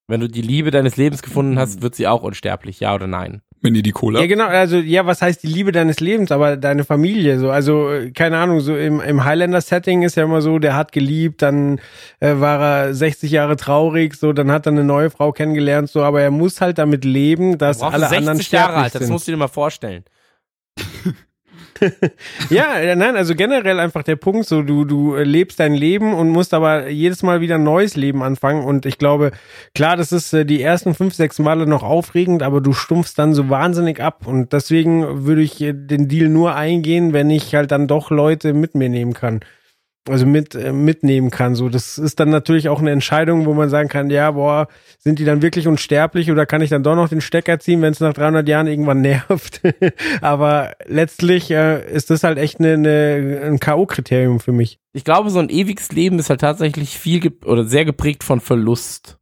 wenn 0.08 0.20
du 0.22 0.30
die 0.30 0.42
Liebe 0.44 0.70
deines 0.72 0.96
Lebens 0.98 1.22
gefunden 1.24 1.58
hast, 1.58 1.82
wird 1.82 1.96
sie 1.96 2.08
auch 2.08 2.22
unsterblich, 2.24 2.80
ja 2.80 2.94
oder 2.96 3.08
nein? 3.08 3.42
Wenn 3.62 3.76
ihr 3.76 3.84
die 3.84 3.92
Kohle 3.92 4.20
ja 4.20 4.26
genau, 4.26 4.46
also 4.46 4.78
ja, 4.78 5.06
was 5.06 5.22
heißt 5.22 5.44
die 5.44 5.48
Liebe 5.48 5.72
deines 5.72 6.00
Lebens, 6.00 6.32
aber 6.32 6.58
deine 6.58 6.84
Familie 6.84 7.40
so, 7.40 7.52
also 7.52 7.92
äh, 7.92 8.12
keine 8.12 8.38
Ahnung, 8.38 8.60
so 8.60 8.76
im, 8.76 9.00
im 9.00 9.24
Highlander-Setting 9.24 10.02
ist 10.02 10.16
ja 10.16 10.24
immer 10.24 10.42
so, 10.42 10.58
der 10.58 10.76
hat 10.76 10.92
geliebt, 10.92 11.42
dann 11.42 11.80
äh, 12.20 12.36
war 12.36 12.60
er 12.60 12.94
60 12.94 13.32
Jahre 13.32 13.58
traurig, 13.58 14.16
so, 14.16 14.34
dann 14.34 14.52
hat 14.52 14.66
er 14.66 14.72
eine 14.72 14.84
neue 14.84 15.12
Frau 15.12 15.32
kennengelernt, 15.32 15.90
so, 15.90 16.02
aber 16.02 16.22
er 16.22 16.32
muss 16.32 16.60
halt 16.60 16.80
damit 16.80 17.06
leben, 17.06 17.58
dass 17.58 17.82
alle 17.82 18.08
60 18.08 18.18
anderen 18.18 18.38
Jahre 18.38 18.44
sterblich 18.44 18.84
alt, 18.84 18.96
das 18.96 19.10
musst 19.10 19.28
du 19.28 19.32
dir 19.32 19.38
mal 19.38 19.48
vorstellen. 19.48 20.04
Ja, 22.50 22.80
ja, 22.80 22.96
nein, 22.96 23.16
also 23.16 23.36
generell 23.36 23.80
einfach 23.80 24.04
der 24.04 24.16
Punkt, 24.16 24.48
so 24.48 24.62
du 24.62 24.86
du 24.86 25.16
äh, 25.16 25.24
lebst 25.24 25.60
dein 25.60 25.74
Leben 25.74 26.14
und 26.14 26.30
musst 26.30 26.54
aber 26.54 26.90
jedes 26.90 27.24
Mal 27.24 27.42
wieder 27.42 27.56
ein 27.56 27.64
neues 27.64 27.96
Leben 27.96 28.24
anfangen 28.24 28.64
und 28.64 28.86
ich 28.86 28.98
glaube, 28.98 29.32
klar, 29.74 29.98
das 29.98 30.12
ist 30.12 30.34
äh, 30.34 30.46
die 30.46 30.62
ersten 30.62 30.94
fünf, 30.94 31.14
sechs 31.16 31.40
Male 31.40 31.66
noch 31.66 31.84
aufregend, 31.84 32.44
aber 32.44 32.62
du 32.62 32.74
stumpfst 32.74 33.14
dann 33.18 33.34
so 33.34 33.50
wahnsinnig 33.50 34.02
ab 34.02 34.28
und 34.28 34.54
deswegen 34.54 35.26
würde 35.26 35.42
ich 35.42 35.62
äh, 35.62 35.74
den 35.74 36.08
Deal 36.08 36.30
nur 36.30 36.56
eingehen, 36.56 37.14
wenn 37.14 37.30
ich 37.30 37.56
halt 37.56 37.72
dann 37.72 37.88
doch 37.88 38.12
Leute 38.12 38.54
mit 38.54 38.76
mir 38.76 38.90
nehmen 38.90 39.14
kann. 39.14 39.42
Also 40.10 40.26
mit 40.26 40.56
äh, 40.56 40.74
mitnehmen 40.74 41.30
kann. 41.30 41.54
So, 41.54 41.70
das 41.70 42.00
ist 42.00 42.20
dann 42.20 42.30
natürlich 42.30 42.70
auch 42.70 42.80
eine 42.80 42.90
Entscheidung, 42.90 43.46
wo 43.46 43.54
man 43.54 43.70
sagen 43.70 43.88
kann, 43.88 44.10
ja, 44.10 44.32
boah, 44.32 44.68
sind 44.98 45.20
die 45.20 45.26
dann 45.26 45.44
wirklich 45.44 45.68
unsterblich 45.68 46.32
oder 46.32 46.48
kann 46.48 46.62
ich 46.62 46.72
dann 46.72 46.82
doch 46.82 46.96
noch 46.96 47.10
den 47.10 47.22
Stecker 47.22 47.60
ziehen, 47.60 47.84
wenn 47.84 47.92
es 47.92 48.00
nach 48.00 48.14
300 48.14 48.48
Jahren 48.48 48.66
irgendwann 48.66 49.02
nervt? 49.02 49.62
Aber 50.22 50.74
letztlich 50.88 51.52
äh, 51.52 51.88
ist 51.94 52.10
das 52.10 52.24
halt 52.24 52.40
echt 52.40 52.60
eine, 52.60 52.74
eine, 52.74 53.42
ein 53.44 53.60
K.O.-Kriterium 53.60 54.40
für 54.40 54.52
mich. 54.52 54.80
Ich 54.94 55.04
glaube, 55.04 55.30
so 55.30 55.38
ein 55.38 55.50
ewiges 55.50 55.92
Leben 55.92 56.18
ist 56.18 56.32
halt 56.32 56.42
tatsächlich 56.42 56.98
viel 56.98 57.20
gep- 57.20 57.46
oder 57.46 57.64
sehr 57.64 57.86
geprägt 57.86 58.24
von 58.24 58.40
Verlust 58.40 59.20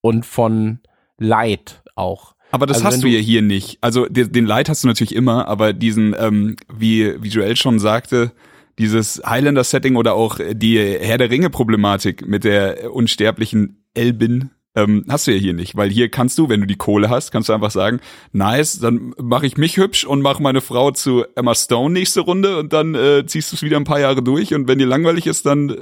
und 0.00 0.24
von 0.24 0.80
Leid 1.18 1.82
auch. 1.94 2.34
Aber 2.52 2.66
das 2.66 2.78
Also 2.78 2.88
hast 2.88 3.02
du 3.02 3.06
ja 3.06 3.20
hier 3.20 3.42
nicht. 3.42 3.78
Also 3.80 4.06
den, 4.06 4.32
den 4.32 4.46
Leid 4.46 4.68
hast 4.68 4.82
du 4.82 4.88
natürlich 4.88 5.14
immer, 5.14 5.46
aber 5.46 5.72
diesen, 5.72 6.16
ähm, 6.18 6.56
wie, 6.72 7.22
wie 7.22 7.28
Joel 7.28 7.56
schon 7.56 7.78
sagte, 7.78 8.32
dieses 8.80 9.22
Highlander-Setting 9.24 9.96
oder 9.96 10.14
auch 10.14 10.40
die 10.52 10.78
Herr 10.78 11.18
der 11.18 11.30
Ringe-Problematik 11.30 12.26
mit 12.26 12.44
der 12.44 12.92
unsterblichen 12.92 13.84
Elbin, 13.94 14.50
ähm, 14.74 15.04
hast 15.08 15.26
du 15.26 15.32
ja 15.32 15.38
hier 15.38 15.52
nicht, 15.52 15.76
weil 15.76 15.90
hier 15.90 16.08
kannst 16.08 16.38
du, 16.38 16.48
wenn 16.48 16.60
du 16.60 16.66
die 16.66 16.76
Kohle 16.76 17.10
hast, 17.10 17.32
kannst 17.32 17.48
du 17.48 17.52
einfach 17.52 17.72
sagen, 17.72 18.00
nice, 18.32 18.78
dann 18.78 19.14
mache 19.20 19.46
ich 19.46 19.56
mich 19.56 19.76
hübsch 19.76 20.04
und 20.04 20.22
mache 20.22 20.42
meine 20.42 20.60
Frau 20.60 20.92
zu 20.92 21.24
Emma 21.34 21.54
Stone 21.54 21.92
nächste 21.92 22.20
Runde 22.20 22.58
und 22.58 22.72
dann 22.72 22.94
äh, 22.94 23.26
ziehst 23.26 23.52
du 23.52 23.56
es 23.56 23.62
wieder 23.62 23.76
ein 23.76 23.84
paar 23.84 24.00
Jahre 24.00 24.22
durch 24.22 24.54
und 24.54 24.68
wenn 24.68 24.78
dir 24.78 24.86
langweilig 24.86 25.26
ist, 25.26 25.44
dann 25.44 25.76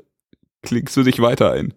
klickst 0.63 0.97
du 0.97 1.03
dich 1.03 1.21
weiter 1.21 1.53
ein. 1.53 1.75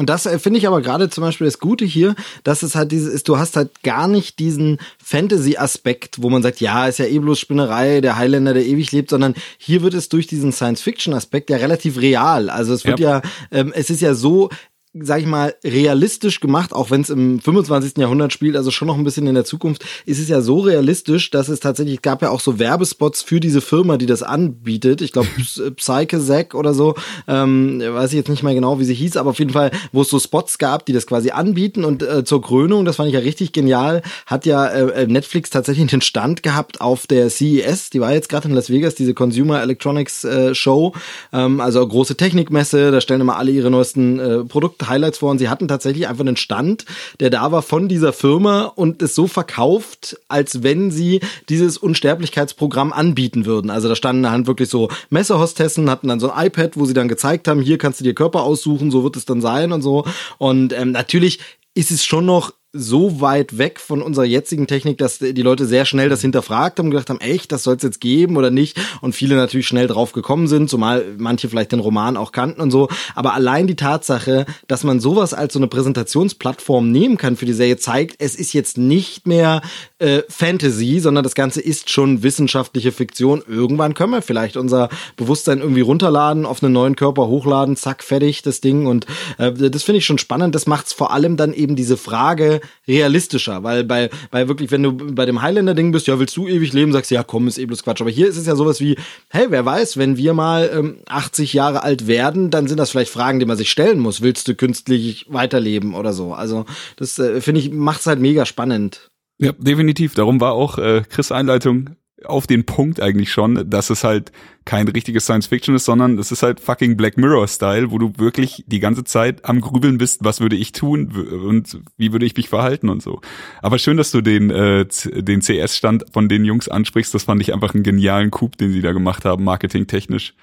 Und 0.00 0.08
das 0.08 0.24
äh, 0.24 0.38
finde 0.38 0.58
ich 0.58 0.66
aber 0.66 0.80
gerade 0.80 1.10
zum 1.10 1.20
Beispiel 1.20 1.44
das 1.44 1.58
Gute 1.58 1.84
hier, 1.84 2.14
dass 2.42 2.62
es 2.62 2.74
halt 2.74 2.90
dieses 2.90 3.12
ist, 3.12 3.28
du 3.28 3.36
hast 3.36 3.54
halt 3.54 3.82
gar 3.82 4.08
nicht 4.08 4.38
diesen 4.38 4.78
Fantasy-Aspekt, 5.04 6.22
wo 6.22 6.30
man 6.30 6.42
sagt, 6.42 6.62
ja, 6.62 6.86
ist 6.86 7.00
ja 7.00 7.04
eh 7.04 7.18
bloß 7.18 7.38
Spinnerei, 7.38 8.00
der 8.00 8.16
Highlander, 8.16 8.54
der 8.54 8.64
ewig 8.64 8.92
lebt, 8.92 9.10
sondern 9.10 9.34
hier 9.58 9.82
wird 9.82 9.92
es 9.92 10.08
durch 10.08 10.26
diesen 10.26 10.52
Science-Fiction-Aspekt 10.52 11.50
ja 11.50 11.58
relativ 11.58 12.00
real. 12.00 12.48
Also 12.48 12.72
es 12.72 12.86
wird 12.86 12.98
ja, 12.98 13.20
ähm, 13.50 13.74
es 13.76 13.90
ist 13.90 14.00
ja 14.00 14.14
so, 14.14 14.48
sag 14.92 15.20
ich 15.20 15.26
mal, 15.26 15.54
realistisch 15.62 16.40
gemacht, 16.40 16.72
auch 16.72 16.90
wenn 16.90 17.02
es 17.02 17.10
im 17.10 17.40
25. 17.40 17.98
Jahrhundert 17.98 18.32
spielt, 18.32 18.56
also 18.56 18.72
schon 18.72 18.88
noch 18.88 18.98
ein 18.98 19.04
bisschen 19.04 19.28
in 19.28 19.36
der 19.36 19.44
Zukunft, 19.44 19.84
ist 20.04 20.18
es 20.18 20.28
ja 20.28 20.40
so 20.40 20.58
realistisch, 20.58 21.30
dass 21.30 21.48
es 21.48 21.60
tatsächlich, 21.60 21.96
es 21.96 22.02
gab 22.02 22.22
ja 22.22 22.30
auch 22.30 22.40
so 22.40 22.58
Werbespots 22.58 23.22
für 23.22 23.38
diese 23.38 23.60
Firma, 23.60 23.98
die 23.98 24.06
das 24.06 24.24
anbietet. 24.24 25.00
Ich 25.00 25.12
glaube, 25.12 25.28
Psyche 25.76 26.20
Zack 26.20 26.56
oder 26.56 26.74
so, 26.74 26.96
ähm, 27.28 27.80
weiß 27.80 28.10
ich 28.10 28.16
jetzt 28.16 28.28
nicht 28.28 28.42
mehr 28.42 28.54
genau, 28.54 28.80
wie 28.80 28.84
sie 28.84 28.94
hieß, 28.94 29.16
aber 29.16 29.30
auf 29.30 29.38
jeden 29.38 29.52
Fall, 29.52 29.70
wo 29.92 30.02
es 30.02 30.10
so 30.10 30.18
Spots 30.18 30.58
gab, 30.58 30.86
die 30.86 30.92
das 30.92 31.06
quasi 31.06 31.30
anbieten 31.30 31.84
und 31.84 32.02
äh, 32.02 32.24
zur 32.24 32.42
Krönung, 32.42 32.84
das 32.84 32.96
fand 32.96 33.08
ich 33.08 33.14
ja 33.14 33.20
richtig 33.20 33.52
genial, 33.52 34.02
hat 34.26 34.44
ja 34.44 34.66
äh, 34.66 35.06
Netflix 35.06 35.50
tatsächlich 35.50 35.88
den 35.88 36.00
Stand 36.00 36.42
gehabt 36.42 36.80
auf 36.80 37.06
der 37.06 37.30
CES, 37.30 37.90
die 37.90 38.00
war 38.00 38.12
jetzt 38.12 38.28
gerade 38.28 38.48
in 38.48 38.54
Las 38.54 38.70
Vegas, 38.70 38.96
diese 38.96 39.14
Consumer 39.14 39.62
Electronics 39.62 40.24
äh, 40.24 40.52
Show, 40.52 40.94
ähm, 41.32 41.60
also 41.60 41.86
große 41.86 42.16
Technikmesse, 42.16 42.90
da 42.90 43.00
stellen 43.00 43.20
immer 43.20 43.36
alle 43.36 43.52
ihre 43.52 43.70
neuesten 43.70 44.18
äh, 44.18 44.44
Produkte 44.44 44.79
Highlights 44.88 45.18
vor 45.18 45.30
und 45.30 45.38
sie 45.38 45.48
hatten 45.48 45.68
tatsächlich 45.68 46.08
einfach 46.08 46.24
einen 46.24 46.36
Stand, 46.36 46.84
der 47.20 47.30
da 47.30 47.52
war 47.52 47.62
von 47.62 47.88
dieser 47.88 48.12
Firma 48.12 48.64
und 48.64 49.02
es 49.02 49.14
so 49.14 49.26
verkauft, 49.26 50.18
als 50.28 50.62
wenn 50.62 50.90
sie 50.90 51.20
dieses 51.48 51.78
Unsterblichkeitsprogramm 51.78 52.92
anbieten 52.92 53.46
würden. 53.46 53.70
Also 53.70 53.88
da 53.88 53.96
standen 53.96 54.22
dann 54.22 54.46
wirklich 54.46 54.68
so 54.68 54.88
Messehostessen, 55.10 55.90
hatten 55.90 56.08
dann 56.08 56.20
so 56.20 56.30
ein 56.30 56.46
iPad, 56.46 56.76
wo 56.76 56.84
sie 56.84 56.94
dann 56.94 57.08
gezeigt 57.08 57.48
haben, 57.48 57.60
hier 57.60 57.78
kannst 57.78 58.00
du 58.00 58.04
dir 58.04 58.14
Körper 58.14 58.42
aussuchen, 58.42 58.90
so 58.90 59.04
wird 59.04 59.16
es 59.16 59.24
dann 59.24 59.40
sein 59.40 59.72
und 59.72 59.82
so. 59.82 60.04
Und 60.38 60.72
ähm, 60.72 60.92
natürlich 60.92 61.40
ist 61.74 61.90
es 61.90 62.04
schon 62.04 62.26
noch 62.26 62.52
so 62.72 63.20
weit 63.20 63.58
weg 63.58 63.80
von 63.80 64.00
unserer 64.00 64.24
jetzigen 64.24 64.68
Technik, 64.68 64.98
dass 64.98 65.18
die 65.18 65.42
Leute 65.42 65.66
sehr 65.66 65.84
schnell 65.84 66.08
das 66.08 66.20
hinterfragt 66.20 66.78
haben 66.78 66.86
und 66.86 66.90
gedacht 66.92 67.10
haben, 67.10 67.20
echt, 67.20 67.50
das 67.50 67.64
soll 67.64 67.74
es 67.76 67.82
jetzt 67.82 68.00
geben 68.00 68.36
oder 68.36 68.50
nicht? 68.50 68.78
Und 69.00 69.12
viele 69.12 69.34
natürlich 69.34 69.66
schnell 69.66 69.88
drauf 69.88 70.12
gekommen 70.12 70.46
sind, 70.46 70.70
zumal 70.70 71.04
manche 71.18 71.48
vielleicht 71.48 71.72
den 71.72 71.80
Roman 71.80 72.16
auch 72.16 72.30
kannten 72.30 72.60
und 72.60 72.70
so. 72.70 72.88
Aber 73.16 73.34
allein 73.34 73.66
die 73.66 73.74
Tatsache, 73.74 74.46
dass 74.68 74.84
man 74.84 75.00
sowas 75.00 75.34
als 75.34 75.54
so 75.54 75.58
eine 75.58 75.66
Präsentationsplattform 75.66 76.92
nehmen 76.92 77.16
kann 77.16 77.36
für 77.36 77.46
die 77.46 77.54
Serie, 77.54 77.76
zeigt, 77.76 78.16
es 78.20 78.36
ist 78.36 78.52
jetzt 78.52 78.78
nicht 78.78 79.26
mehr 79.26 79.62
äh, 79.98 80.22
Fantasy, 80.28 81.00
sondern 81.00 81.24
das 81.24 81.34
Ganze 81.34 81.60
ist 81.60 81.90
schon 81.90 82.22
wissenschaftliche 82.22 82.92
Fiktion. 82.92 83.42
Irgendwann 83.48 83.94
können 83.94 84.12
wir 84.12 84.22
vielleicht 84.22 84.56
unser 84.56 84.90
Bewusstsein 85.16 85.58
irgendwie 85.58 85.80
runterladen, 85.80 86.46
auf 86.46 86.62
einen 86.62 86.72
neuen 86.72 86.94
Körper 86.94 87.26
hochladen, 87.26 87.74
zack, 87.74 88.04
fertig, 88.04 88.42
das 88.42 88.60
Ding. 88.60 88.86
Und 88.86 89.06
äh, 89.38 89.52
das 89.52 89.82
finde 89.82 89.98
ich 89.98 90.06
schon 90.06 90.18
spannend. 90.18 90.54
Das 90.54 90.68
macht 90.68 90.86
es 90.86 90.92
vor 90.92 91.12
allem 91.12 91.36
dann 91.36 91.52
eben 91.52 91.74
diese 91.74 91.96
Frage, 91.96 92.59
realistischer, 92.86 93.62
weil 93.62 93.84
bei, 93.84 94.10
bei 94.30 94.48
wirklich, 94.48 94.70
wenn 94.70 94.82
du 94.82 94.92
bei 94.92 95.26
dem 95.26 95.42
Highlander-Ding 95.42 95.92
bist, 95.92 96.06
ja, 96.06 96.18
willst 96.18 96.36
du 96.36 96.46
ewig 96.48 96.72
leben, 96.72 96.92
sagst 96.92 97.10
du, 97.10 97.14
ja, 97.14 97.22
komm, 97.22 97.48
ist 97.48 97.58
eh 97.58 97.66
bloß 97.66 97.82
Quatsch. 97.82 98.00
Aber 98.00 98.10
hier 98.10 98.28
ist 98.28 98.36
es 98.36 98.46
ja 98.46 98.56
sowas 98.56 98.80
wie, 98.80 98.96
hey, 99.28 99.46
wer 99.50 99.64
weiß, 99.64 99.96
wenn 99.96 100.16
wir 100.16 100.34
mal 100.34 100.70
ähm, 100.74 100.96
80 101.06 101.52
Jahre 101.52 101.82
alt 101.82 102.06
werden, 102.06 102.50
dann 102.50 102.68
sind 102.68 102.78
das 102.78 102.90
vielleicht 102.90 103.12
Fragen, 103.12 103.38
die 103.40 103.46
man 103.46 103.56
sich 103.56 103.70
stellen 103.70 103.98
muss. 103.98 104.20
Willst 104.22 104.48
du 104.48 104.54
künstlich 104.54 105.26
weiterleben 105.28 105.94
oder 105.94 106.12
so? 106.12 106.32
Also, 106.32 106.66
das 106.96 107.18
äh, 107.18 107.40
finde 107.40 107.60
ich, 107.60 107.70
macht 107.70 108.00
es 108.00 108.06
halt 108.06 108.20
mega 108.20 108.46
spannend. 108.46 109.10
Ja, 109.38 109.52
definitiv. 109.52 110.14
Darum 110.14 110.40
war 110.40 110.52
auch 110.52 110.78
äh, 110.78 111.02
Chris 111.08 111.32
Einleitung 111.32 111.96
auf 112.24 112.46
den 112.46 112.64
Punkt 112.64 113.00
eigentlich 113.00 113.30
schon, 113.30 113.68
dass 113.70 113.90
es 113.90 114.04
halt 114.04 114.32
kein 114.64 114.86
richtiges 114.88 115.24
Science 115.24 115.46
Fiction 115.46 115.74
ist, 115.74 115.84
sondern 115.84 116.18
es 116.18 116.30
ist 116.32 116.42
halt 116.42 116.60
fucking 116.60 116.96
Black 116.96 117.16
Mirror 117.16 117.48
Style, 117.48 117.90
wo 117.90 117.98
du 117.98 118.12
wirklich 118.18 118.64
die 118.66 118.80
ganze 118.80 119.04
Zeit 119.04 119.44
am 119.44 119.60
Grübeln 119.60 119.98
bist, 119.98 120.22
was 120.22 120.40
würde 120.40 120.56
ich 120.56 120.72
tun 120.72 121.10
und 121.10 121.80
wie 121.96 122.12
würde 122.12 122.26
ich 122.26 122.36
mich 122.36 122.48
verhalten 122.48 122.88
und 122.88 123.02
so. 123.02 123.20
Aber 123.62 123.78
schön, 123.78 123.96
dass 123.96 124.10
du 124.10 124.20
den 124.20 124.50
äh, 124.50 124.86
den 125.04 125.40
CS 125.40 125.76
Stand 125.76 126.04
von 126.12 126.28
den 126.28 126.44
Jungs 126.44 126.68
ansprichst, 126.68 127.14
das 127.14 127.24
fand 127.24 127.40
ich 127.40 127.52
einfach 127.52 127.74
einen 127.74 127.82
genialen 127.82 128.30
Coup, 128.30 128.56
den 128.56 128.72
sie 128.72 128.82
da 128.82 128.92
gemacht 128.92 129.24
haben, 129.24 129.44
marketingtechnisch. 129.44 130.34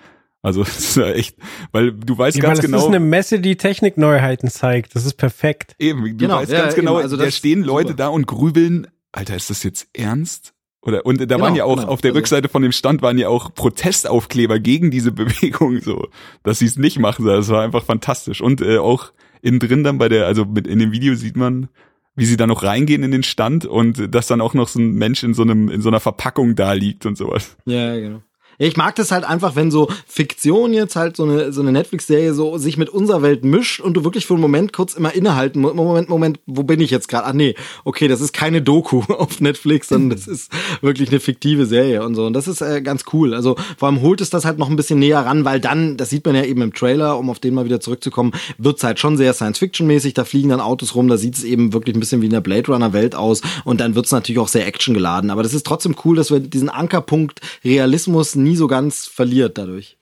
Also 0.41 0.63
das 0.63 0.79
ist 0.79 0.97
ja 0.97 1.09
echt, 1.11 1.37
weil 1.71 1.91
du 1.91 2.17
weißt 2.17 2.37
ja, 2.37 2.43
ganz 2.43 2.61
genau. 2.61 2.77
Das 2.77 2.83
ist 2.83 2.89
eine 2.89 2.99
Messe, 2.99 3.39
die 3.39 3.55
Technikneuheiten 3.55 4.49
zeigt. 4.49 4.95
Das 4.95 5.05
ist 5.05 5.15
perfekt. 5.15 5.75
Eben, 5.79 6.03
du 6.03 6.15
genau, 6.17 6.37
weißt 6.37 6.51
ja, 6.51 6.61
ganz 6.61 6.75
genau, 6.75 6.95
eben, 6.95 7.03
also 7.03 7.17
da 7.17 7.29
stehen 7.31 7.63
Leute 7.63 7.89
super. 7.89 7.97
da 8.03 8.07
und 8.09 8.27
grübeln. 8.27 8.87
Alter, 9.11 9.35
ist 9.35 9.49
das 9.49 9.63
jetzt 9.63 9.87
ernst? 9.93 10.53
Oder 10.81 11.05
und 11.05 11.19
da 11.19 11.25
genau, 11.25 11.41
waren 11.41 11.55
ja 11.55 11.65
auch 11.65 11.77
genau. 11.77 11.89
auf 11.89 12.01
der 12.01 12.11
also, 12.11 12.19
Rückseite 12.19 12.49
von 12.49 12.61
dem 12.61 12.71
Stand 12.71 13.01
waren 13.01 13.17
ja 13.17 13.29
auch 13.29 13.53
Protestaufkleber 13.53 14.59
gegen 14.59 14.91
diese 14.91 15.11
Bewegung, 15.13 15.81
so 15.81 16.07
dass 16.43 16.59
sie 16.59 16.65
es 16.65 16.77
nicht 16.77 16.99
machen. 16.99 17.25
Das 17.25 17.49
war 17.49 17.63
einfach 17.63 17.83
fantastisch. 17.83 18.41
Und 18.41 18.61
äh, 18.61 18.77
auch 18.77 19.11
innen 19.41 19.59
drin 19.59 19.83
dann 19.83 19.97
bei 19.97 20.09
der, 20.09 20.25
also 20.25 20.45
mit 20.45 20.67
in 20.67 20.79
dem 20.79 20.91
Video 20.91 21.15
sieht 21.15 21.35
man, 21.35 21.69
wie 22.15 22.25
sie 22.25 22.37
da 22.37 22.47
noch 22.47 22.63
reingehen 22.63 23.03
in 23.03 23.11
den 23.11 23.23
Stand 23.23 23.65
und 23.65 24.13
dass 24.13 24.27
dann 24.27 24.41
auch 24.41 24.53
noch 24.53 24.67
so 24.67 24.79
ein 24.79 24.93
Mensch 24.93 25.23
in 25.23 25.33
so 25.33 25.43
einem 25.43 25.69
in 25.69 25.81
so 25.81 25.89
einer 25.89 25.99
Verpackung 25.99 26.55
da 26.55 26.73
liegt 26.73 27.05
und 27.05 27.17
sowas. 27.17 27.57
Ja, 27.65 27.95
genau. 27.95 28.21
Ich 28.60 28.76
mag 28.76 28.96
das 28.96 29.12
halt 29.12 29.24
einfach, 29.24 29.56
wenn 29.56 29.70
so 29.70 29.88
Fiktion 30.08 30.74
jetzt 30.74 30.96
halt 30.96 31.15
so 31.15 31.24
eine, 31.24 31.54
so 31.54 31.62
eine 31.62 31.72
Netflix-Serie 31.72 32.34
so 32.34 32.58
sich 32.58 32.78
mit 32.78 32.89
unserer 32.89 33.22
Welt 33.22 33.46
mischt 33.46 33.80
und 33.80 33.93
du 33.93 34.04
wirklich 34.04 34.26
für 34.26 34.34
einen 34.34 34.41
Moment 34.41 34.74
kurz 34.74 34.96
immer 34.96 35.13
innehalten, 35.13 35.62
Moment, 35.62 36.10
Moment, 36.10 36.39
wo 36.48 36.63
bin 36.63 36.80
ich 36.80 36.89
jetzt 36.89 37.08
gerade? 37.08 37.28
Ah 37.28 37.34
nee, 37.34 37.54
okay, 37.86 38.08
das 38.08 38.20
ist 38.20 38.34
keine 38.34 38.63
Doku 38.63 39.02
auf 39.13 39.39
Netflix, 39.41 39.89
sondern 39.89 40.17
das 40.17 40.28
ist 40.28 40.52
wirklich 40.82 41.10
eine 41.10 41.20
fiktive 41.20 41.67
Serie 41.67 42.04
und 42.04 42.15
so. 42.15 42.26
Und 42.26 42.34
das 42.34 42.48
ist 42.48 42.62
äh, 42.62 42.82
ganz 42.82 43.06
cool. 43.13 43.36
Also 43.36 43.56
vor 43.78 43.89
allem 43.89 44.02
holt 44.02 44.22
es 44.22 44.32
das 44.32 44.43
halt 44.43 44.58
noch 44.58 44.70
ein 44.70 44.76
bisschen 44.76 44.98
näher 44.98 45.20
ran, 45.20 45.46
weil 45.46 45.60
dann, 45.60 45.96
das 45.98 46.10
sieht 46.10 46.26
man 46.26 46.34
ja 46.34 46.43
eben 46.43 46.62
im 46.63 46.74
Trailer, 46.74 47.20
um 47.20 47.30
auf 47.30 47.39
den 47.39 47.54
mal 47.54 47.65
wieder 47.65 47.80
zurückzukommen, 47.80 48.32
wird's 48.58 48.84
halt 48.84 49.00
schon 49.00 49.17
sehr 49.17 49.34
Science-Fiction-mäßig, 49.34 50.15
da 50.15 50.26
fliegen 50.26 50.50
dann 50.50 50.62
Autos 50.62 50.96
rum, 50.96 51.08
da 51.08 51.17
sieht 51.17 51.36
es 51.36 51.43
eben 51.43 51.74
wirklich 51.74 51.96
ein 51.96 52.00
bisschen 52.00 52.22
wie 52.22 52.26
in 52.26 52.32
der 52.32 52.41
Blade 52.41 52.72
Runner-Welt 52.72 53.13
aus 53.13 53.41
und 53.65 53.80
dann 53.82 53.93
wird's 53.93 54.12
natürlich 54.12 54.39
auch 54.39 54.48
sehr 54.48 54.65
actiongeladen. 54.65 55.30
Aber 55.30 55.43
das 55.43 55.54
ist 55.54 55.65
trotzdem 55.65 55.96
cool, 56.06 56.15
dass 56.15 56.32
wir 56.32 56.39
diesen 56.39 56.70
Ankerpunkt 56.70 57.41
Realismus 57.63 58.36
nie 58.36 58.46
so 58.55 58.67
ganz 58.67 59.05
verliert 59.05 59.57
dadurch. 59.57 59.97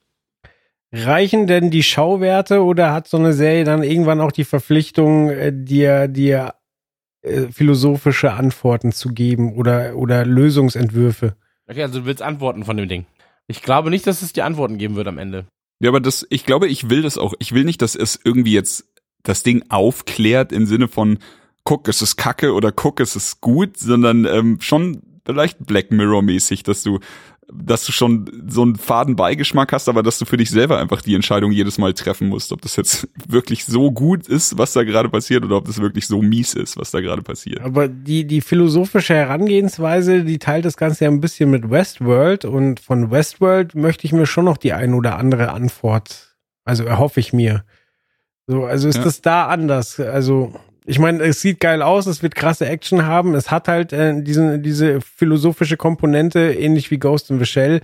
Reichen 0.92 1.48
denn 1.48 1.72
die 1.72 1.84
Schauwerte 1.84 2.64
oder 2.64 2.94
hat 2.94 3.08
so 3.08 3.18
eine 3.18 3.34
Serie 3.34 3.64
dann 3.64 3.84
irgendwann 3.84 4.22
auch 4.22 4.32
die 4.32 4.46
Verpflichtung, 4.46 5.30
äh, 5.30 5.52
dir, 5.54 6.08
dir 6.08 6.54
äh, 7.22 7.48
philosophische 7.52 8.34
Antworten 8.34 8.92
zu 8.92 9.10
geben 9.10 9.56
oder, 9.56 9.96
oder 9.96 10.26
Lösungsentwürfe? 10.26 11.36
Okay, 11.68 11.84
also 11.84 12.00
du 12.00 12.06
willst 12.06 12.22
Antworten 12.22 12.64
von 12.64 12.78
dem 12.78 12.88
Ding. 12.88 13.06
Ich 13.48 13.62
glaube 13.62 13.90
nicht, 13.90 14.08
dass 14.08 14.22
es 14.22 14.34
die 14.34 14.42
Antworten 14.42 14.78
geben 14.78 14.96
wird 14.96 15.08
am 15.08 15.18
Ende. 15.18 15.46
Ja, 15.80 15.90
aber 15.90 16.00
das, 16.00 16.26
ich 16.30 16.46
glaube, 16.46 16.68
ich 16.68 16.90
will 16.90 17.02
das 17.02 17.18
auch. 17.18 17.34
Ich 17.40 17.52
will 17.52 17.66
nicht, 17.66 17.82
dass 17.82 17.96
es 17.96 18.20
irgendwie 18.24 18.54
jetzt 18.54 18.86
das 19.24 19.44
Ding 19.44 19.64
aufklärt 19.70 20.52
im 20.52 20.66
Sinne 20.66 20.88
von, 20.88 21.20
guck, 21.64 21.88
es 21.88 22.02
ist 22.02 22.16
kacke 22.16 22.54
oder 22.54 22.72
guck, 22.72 23.00
es 23.00 23.16
ist 23.16 23.42
gut, 23.42 23.78
sondern 23.78 24.26
ähm, 24.26 24.62
schon 24.62 25.02
vielleicht 25.26 25.66
Black 25.66 25.92
Mirror 25.92 26.22
mäßig, 26.22 26.64
dass 26.64 26.84
du 26.84 27.00
dass 27.54 27.86
du 27.86 27.92
schon 27.92 28.46
so 28.48 28.64
einen 28.64 28.76
faden 28.76 29.16
Beigeschmack 29.16 29.72
hast, 29.72 29.88
aber 29.88 30.04
dass 30.04 30.18
du 30.18 30.26
für 30.26 30.38
dich 30.38 30.50
selber 30.50 30.80
einfach 30.80 31.02
die 31.02 31.16
Entscheidung 31.16 31.52
jedes 31.52 31.78
Mal 31.78 31.94
treffen 31.94 32.28
musst, 32.30 32.52
ob 32.52 32.62
das 32.62 32.76
jetzt 32.76 33.08
wirklich 33.28 33.66
so 33.66 33.92
gut 33.92 34.28
ist, 34.28 34.58
was 34.58 34.74
da 34.74 34.84
gerade 34.84 35.10
passiert, 35.10 35.46
oder 35.46 35.58
ob 35.58 35.66
das 35.66 35.80
wirklich 35.80 36.08
so 36.08 36.22
mies 36.22 36.54
ist, 36.54 36.78
was 36.78 36.92
da 36.92 37.02
gerade 37.02 37.22
passiert. 37.22 37.62
Aber 37.62 37.88
die, 37.88 38.26
die 38.26 38.42
philosophische 38.42 39.14
Herangehensweise, 39.14 40.24
die 40.24 40.40
teilt 40.40 40.66
das 40.66 40.78
Ganze 40.78 41.06
ja 41.06 41.12
ein 41.12 41.22
bisschen 41.22 41.50
mit 41.50 41.70
Westworld 41.70 42.46
und 42.46 42.80
von 42.80 43.12
Westworld 43.12 43.76
möchte 43.76 44.06
ich 44.06 44.14
mir 44.14 44.26
schon 44.26 44.46
noch 44.46 44.58
die 44.58 44.74
ein 44.74 44.94
oder 44.94 45.18
andere 45.18 45.52
Antwort, 45.52 46.36
also 46.64 46.84
erhoffe 46.84 47.20
ich 47.20 47.34
mir. 47.34 47.64
So, 48.48 48.66
also 48.66 48.88
ist 48.88 48.98
ja. 48.98 49.04
das 49.04 49.22
da 49.22 49.48
anders? 49.48 50.00
Also 50.00 50.54
ich 50.88 51.00
meine, 51.00 51.24
es 51.24 51.42
sieht 51.42 51.60
geil 51.60 51.82
aus, 51.82 52.06
es 52.06 52.22
wird 52.22 52.36
krasse 52.36 52.68
Action 52.68 53.06
haben, 53.06 53.34
es 53.34 53.50
hat 53.50 53.68
halt 53.68 53.92
äh, 53.92 54.22
diesen, 54.22 54.62
diese 54.62 55.02
philosophische 55.02 55.78
Komponente, 55.78 56.54
ähnlich 56.54 56.92
wie 56.92 57.00
Ghost 57.00 57.32
in 57.32 57.40
the 57.40 57.46
Shell. 57.46 57.82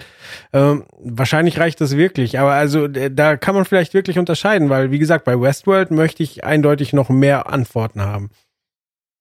Ähm, 0.54 0.86
wahrscheinlich 1.00 1.60
reicht 1.60 1.82
das 1.82 1.98
wirklich, 1.98 2.40
aber 2.40 2.52
also 2.52 2.88
da 2.88 3.38
kann 3.38 3.56
man 3.56 3.66
vielleicht 3.66 3.94
wirklich 3.94 4.20
unterscheiden, 4.20 4.70
weil 4.70 4.92
wie 4.92 5.00
gesagt, 5.00 5.26
bei 5.26 5.40
Westworld 5.40 5.92
möchte 5.92 6.22
ich 6.22 6.44
eindeutig 6.44 6.94
noch 6.94 7.10
mehr 7.10 7.52
Antworten 7.52 8.02
haben. 8.02 8.30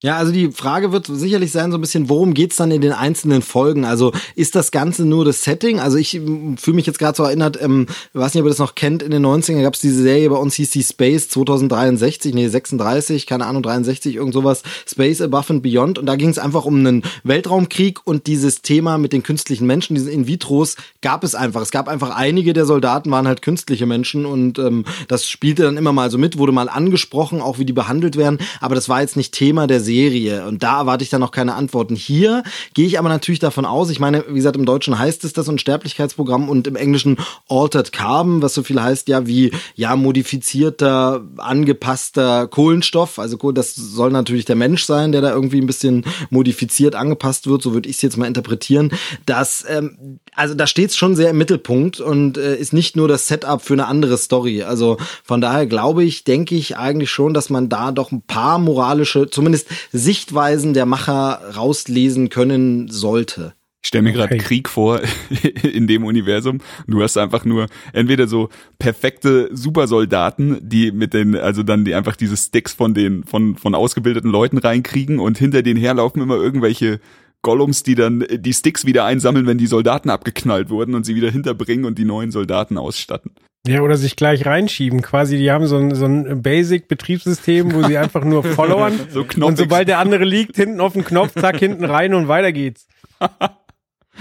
Ja, 0.03 0.17
also 0.17 0.33
die 0.33 0.51
Frage 0.51 0.93
wird 0.93 1.09
sicherlich 1.09 1.53
sein, 1.53 1.71
so 1.71 1.77
ein 1.77 1.81
bisschen, 1.83 2.09
worum 2.09 2.33
geht's 2.33 2.57
dann 2.57 2.71
in 2.71 2.81
den 2.81 2.93
einzelnen 2.93 3.43
Folgen? 3.43 3.85
Also 3.85 4.13
ist 4.35 4.55
das 4.55 4.71
Ganze 4.71 5.05
nur 5.05 5.27
das 5.27 5.45
Setting? 5.45 5.79
Also 5.79 5.99
ich 5.99 6.13
fühle 6.13 6.75
mich 6.75 6.87
jetzt 6.87 6.99
gerade 6.99 7.15
so 7.15 7.25
erinnert, 7.25 7.61
ähm, 7.61 7.87
weiß 8.15 8.33
nicht, 8.33 8.41
ob 8.41 8.47
ihr 8.47 8.51
das 8.51 8.59
noch 8.59 8.75
kennt, 8.75 9.03
in 9.03 9.11
den 9.11 9.27
90ern 9.27 9.61
gab 9.61 9.75
es 9.75 9.81
diese 9.81 10.03
Serie, 10.03 10.31
bei 10.31 10.37
uns 10.37 10.55
hieß 10.55 10.71
die 10.71 10.83
Space 10.83 11.29
2063, 11.29 12.33
nee, 12.33 12.49
36, 12.49 13.27
keine 13.27 13.45
Ahnung, 13.45 13.63
63, 13.63 14.17
irgend 14.17 14.33
sowas, 14.33 14.63
Space 14.89 15.21
Above 15.21 15.53
and 15.53 15.63
Beyond. 15.63 15.99
Und 15.99 16.07
da 16.07 16.17
ging 16.17 16.31
es 16.31 16.39
einfach 16.39 16.65
um 16.65 16.79
einen 16.79 17.03
Weltraumkrieg 17.23 18.01
und 18.07 18.27
dieses 18.27 18.63
Thema 18.63 18.97
mit 18.97 19.13
den 19.13 19.23
künstlichen 19.23 19.67
Menschen, 19.67 19.97
diesen 19.97 20.11
In-Vitros, 20.11 20.77
gab 21.03 21.25
es 21.25 21.35
einfach. 21.35 21.61
Es 21.61 21.73
gab 21.73 21.89
einfach 21.89 22.17
einige 22.17 22.55
der 22.55 22.65
Soldaten 22.65 23.11
waren 23.11 23.29
halt 23.29 23.43
künstliche 23.43 23.85
Menschen 23.85 24.25
und 24.25 24.59
ähm, 24.59 24.87
das 25.09 25.29
spielte 25.29 25.65
dann 25.65 25.77
immer 25.77 25.93
mal 25.93 26.11
so 26.11 26.17
mit, 26.17 26.39
wurde 26.39 26.53
mal 26.53 26.71
angesprochen, 26.71 27.43
auch 27.43 27.59
wie 27.59 27.67
die 27.67 27.75
behandelt 27.75 28.17
werden, 28.17 28.39
aber 28.63 28.75
das 28.75 28.89
war 28.89 29.03
jetzt 29.03 29.19
nicht 29.19 29.35
Thema 29.35 29.67
der 29.67 29.81
Serie 29.81 29.90
Serie. 29.91 30.47
Und 30.47 30.63
da 30.63 30.79
erwarte 30.79 31.03
ich 31.03 31.11
dann 31.11 31.21
noch 31.21 31.33
keine 31.33 31.55
Antworten. 31.55 31.97
Hier 31.97 32.45
gehe 32.75 32.87
ich 32.87 32.99
aber 33.01 33.09
natürlich 33.09 33.41
davon 33.41 33.65
aus, 33.65 33.91
ich 33.91 33.99
meine, 33.99 34.25
wie 34.29 34.35
gesagt, 34.35 34.57
im 34.57 34.65
Deutschen 34.65 34.97
heißt 34.97 35.25
es 35.25 35.33
das 35.33 35.49
Unsterblichkeitsprogramm 35.49 36.49
und 36.49 36.69
im 36.69 36.77
Englischen 36.77 37.17
Altered 37.49 37.91
Carbon, 37.91 38.41
was 38.41 38.55
so 38.55 38.63
viel 38.63 38.81
heißt 38.81 39.09
ja 39.09 39.27
wie, 39.27 39.51
ja, 39.75 39.97
modifizierter, 39.97 41.25
angepasster 41.39 42.47
Kohlenstoff. 42.47 43.19
Also 43.19 43.37
das 43.51 43.75
soll 43.75 44.13
natürlich 44.13 44.45
der 44.45 44.55
Mensch 44.55 44.85
sein, 44.85 45.11
der 45.11 45.23
da 45.23 45.33
irgendwie 45.33 45.61
ein 45.61 45.67
bisschen 45.67 46.05
modifiziert 46.31 46.95
angepasst 46.95 47.49
wird, 47.49 47.63
so 47.63 47.75
würde 47.75 47.89
ich 47.89 47.97
es 47.97 48.03
jetzt 48.03 48.17
mal 48.17 48.27
interpretieren. 48.27 48.93
Das, 49.27 49.65
ähm, 49.69 50.21
also 50.37 50.55
da 50.55 50.69
steht 50.69 50.91
es 50.91 50.97
schon 50.97 51.17
sehr 51.17 51.31
im 51.31 51.39
Mittelpunkt 51.39 51.99
und 51.99 52.39
äh, 52.39 52.57
ist 52.57 52.73
nicht 52.73 52.95
nur 52.95 53.09
das 53.09 53.27
Setup 53.27 53.61
für 53.61 53.73
eine 53.73 53.87
andere 53.87 54.17
Story. 54.19 54.63
Also 54.63 54.99
von 55.25 55.41
daher 55.41 55.67
glaube 55.67 56.05
ich, 56.05 56.23
denke 56.23 56.55
ich 56.55 56.77
eigentlich 56.77 57.11
schon, 57.11 57.35
dass 57.35 57.51
man 57.51 57.69
da 57.69 57.91
doch 57.91 58.13
ein 58.13 58.23
paar 58.23 58.61
moralische, 58.61 59.29
zumindest 59.29 59.67
Sichtweisen 59.93 60.75
der 60.75 60.87
Macher 60.87 61.41
rauslesen 61.57 62.29
können 62.29 62.89
sollte. 62.89 63.55
Ich 63.83 63.89
stelle 63.89 64.03
mir 64.03 64.13
gerade 64.13 64.35
Okay. 64.35 64.45
Krieg 64.45 64.69
vor 64.69 65.01
in 65.63 65.87
dem 65.87 66.05
Universum. 66.05 66.59
Du 66.87 67.03
hast 67.03 67.17
einfach 67.17 67.45
nur 67.45 67.67
entweder 67.93 68.29
so 68.29 68.51
perfekte 68.79 69.49
Supersoldaten, 69.53 70.59
die 70.61 70.93
mit 70.93 71.15
den, 71.15 71.35
also 71.35 71.63
dann 71.63 71.85
die 71.85 71.95
einfach 71.95 72.17
diese 72.17 72.37
Sticks 72.37 72.75
von 72.75 72.93
den, 72.93 73.25
von, 73.25 73.57
von 73.57 73.75
ausgebildeten 73.75 74.31
Leuten 74.31 74.59
reinkriegen 74.59 75.19
und 75.19 75.39
hinter 75.39 75.63
denen 75.63 75.81
herlaufen 75.81 76.21
immer 76.21 76.37
irgendwelche 76.37 77.01
Gollums, 77.43 77.83
die 77.83 77.95
dann 77.95 78.25
die 78.31 78.53
Sticks 78.53 78.85
wieder 78.85 79.07
einsammeln, 79.07 79.47
wenn 79.47 79.57
die 79.57 79.67
Soldaten 79.67 80.11
abgeknallt 80.11 80.69
wurden 80.69 80.95
und 80.95 81.07
sie 81.07 81.15
wieder 81.15 81.31
hinterbringen 81.31 81.87
und 81.87 81.99
die 81.99 82.05
neuen 82.05 82.31
Soldaten 82.31 82.77
ausstatten. 82.77 83.33
Ja, 83.67 83.83
oder 83.83 83.97
sich 83.99 84.17
gleich 84.17 84.47
reinschieben. 84.47 85.03
Quasi, 85.03 85.37
die 85.37 85.51
haben 85.51 85.67
so 85.67 85.77
ein, 85.77 85.95
so 85.95 86.07
ein 86.07 86.41
Basic-Betriebssystem, 86.43 87.75
wo 87.75 87.83
sie 87.83 87.99
einfach 87.99 88.25
nur 88.25 88.43
followern. 88.55 88.99
So 89.11 89.25
und 89.45 89.59
sobald 89.59 89.89
der 89.89 89.99
andere 89.99 90.25
liegt, 90.25 90.57
hinten 90.57 90.81
auf 90.81 90.95
dem 90.95 91.05
Knopf, 91.05 91.33
zack, 91.35 91.59
hinten 91.59 91.85
rein 91.85 92.15
und 92.15 92.29
weiter 92.29 92.53
geht's. 92.53 92.87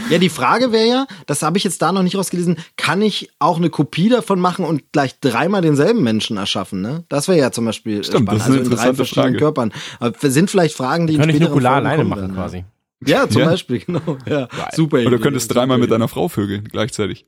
Ja, 0.10 0.18
die 0.18 0.30
Frage 0.30 0.72
wäre 0.72 0.88
ja, 0.88 1.08
das 1.26 1.42
habe 1.42 1.58
ich 1.58 1.64
jetzt 1.64 1.82
da 1.82 1.92
noch 1.92 2.04
nicht 2.04 2.16
rausgelesen, 2.16 2.58
kann 2.78 3.02
ich 3.02 3.30
auch 3.40 3.58
eine 3.58 3.70
Kopie 3.70 4.10
davon 4.10 4.40
machen 4.40 4.64
und 4.66 4.92
gleich 4.92 5.20
dreimal 5.20 5.62
denselben 5.62 6.04
Menschen 6.04 6.38
erschaffen, 6.38 6.82
ne? 6.82 7.04
Das 7.10 7.28
wäre 7.28 7.38
ja 7.40 7.52
zum 7.52 7.66
Beispiel 7.66 8.04
Stimmt, 8.04 8.30
das 8.30 8.38
ist 8.38 8.46
eine 8.46 8.58
also 8.60 8.70
in 8.72 8.78
drei 8.78 8.94
verschiedenen 8.94 9.26
Frage. 9.34 9.38
Körpern. 9.38 9.74
Aber 10.00 10.14
sind 10.30 10.50
vielleicht 10.50 10.76
Fragen, 10.76 11.08
die 11.08 11.18
Kann 11.18 11.30
ich 11.30 11.36
späteren 11.36 11.52
Nukular 11.54 11.74
Folgen 11.74 11.88
alleine 11.88 11.98
kommen 11.98 12.10
machen 12.10 12.22
werden, 12.22 12.36
quasi. 12.36 12.66
Ja, 13.06 13.28
zum 13.30 13.42
Ja. 13.42 13.48
Beispiel, 13.50 13.80
genau. 13.80 14.18
Ja, 14.26 14.48
super 14.74 14.98
Oder 15.00 15.12
du 15.12 15.20
könntest 15.20 15.54
dreimal 15.54 15.78
mit 15.78 15.92
deiner 15.92 16.08
Frau 16.08 16.28
vögeln 16.28 16.66
gleichzeitig. 16.72 17.26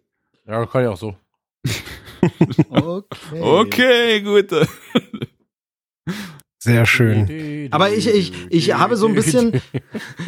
Ja, 0.47 0.65
kann 0.65 0.83
ich 0.83 0.87
auch 0.89 0.97
so. 0.97 1.15
Okay. 2.69 3.07
Okay, 3.41 4.21
gut. 4.21 4.51
Sehr 6.63 6.85
schön. 6.85 7.69
Aber 7.71 7.91
ich, 7.91 8.07
ich, 8.07 8.31
ich 8.51 8.73
habe 8.75 8.95
so 8.95 9.07
ein 9.07 9.15
bisschen, 9.15 9.59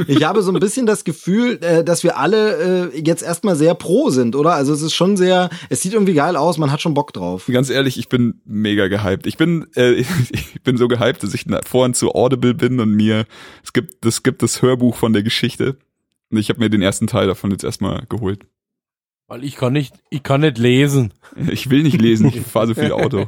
ich 0.08 0.24
habe 0.24 0.42
so 0.42 0.52
ein 0.52 0.60
bisschen 0.60 0.88
das 0.88 1.04
Gefühl, 1.04 1.60
äh, 1.62 1.84
dass 1.84 2.04
wir 2.04 2.18
alle 2.18 2.92
äh, 2.92 3.00
jetzt 3.00 3.22
erstmal 3.22 3.56
sehr 3.56 3.76
pro 3.76 4.10
sind, 4.10 4.36
oder? 4.36 4.54
Also 4.54 4.74
es 4.74 4.82
ist 4.82 4.96
schon 4.96 5.16
sehr, 5.16 5.52
es 5.70 5.84
sieht 5.84 5.94
irgendwie 5.94 6.16
geil 6.16 6.36
aus, 6.36 6.58
man 6.58 6.72
hat 6.72 6.82
schon 6.82 6.96
Bock 6.96 7.14
drauf. 7.14 7.46
Ganz 7.52 7.70
ehrlich, 7.70 8.00
ich 8.00 8.10
bin 8.10 8.42
mega 8.46 8.88
gehypt. 8.88 9.28
Ich 9.28 9.38
bin, 9.38 9.68
äh, 9.76 9.92
ich 10.32 10.64
bin 10.64 10.76
so 10.78 10.88
gehypt, 10.88 11.22
dass 11.22 11.36
ich 11.36 11.46
vorhin 11.66 11.94
zu 11.94 12.16
Audible 12.16 12.56
bin 12.56 12.80
und 12.80 12.90
mir, 12.90 13.26
es 13.64 13.72
gibt, 13.72 14.04
es 14.04 14.24
gibt 14.24 14.42
das 14.42 14.64
Hörbuch 14.64 14.96
von 14.96 15.14
der 15.14 15.22
Geschichte. 15.22 15.78
Und 16.32 16.38
ich 16.38 16.50
habe 16.50 16.60
mir 16.60 16.72
den 16.72 16.82
ersten 16.82 17.06
Teil 17.06 17.28
davon 17.28 17.52
jetzt 17.52 17.64
erstmal 17.64 18.08
geholt. 18.10 18.48
Weil 19.28 19.44
ich 19.44 19.56
kann 19.56 19.74
nicht, 19.74 19.96
ich 20.10 20.24
kann 20.24 20.42
nicht 20.42 20.58
lesen. 20.58 21.14
Ich 21.36 21.70
will 21.70 21.84
nicht 21.84 22.02
lesen, 22.02 22.28
ich 22.28 22.42
fahre 22.46 22.68
so 22.68 22.74
viel 22.76 22.92
Auto. 22.92 23.28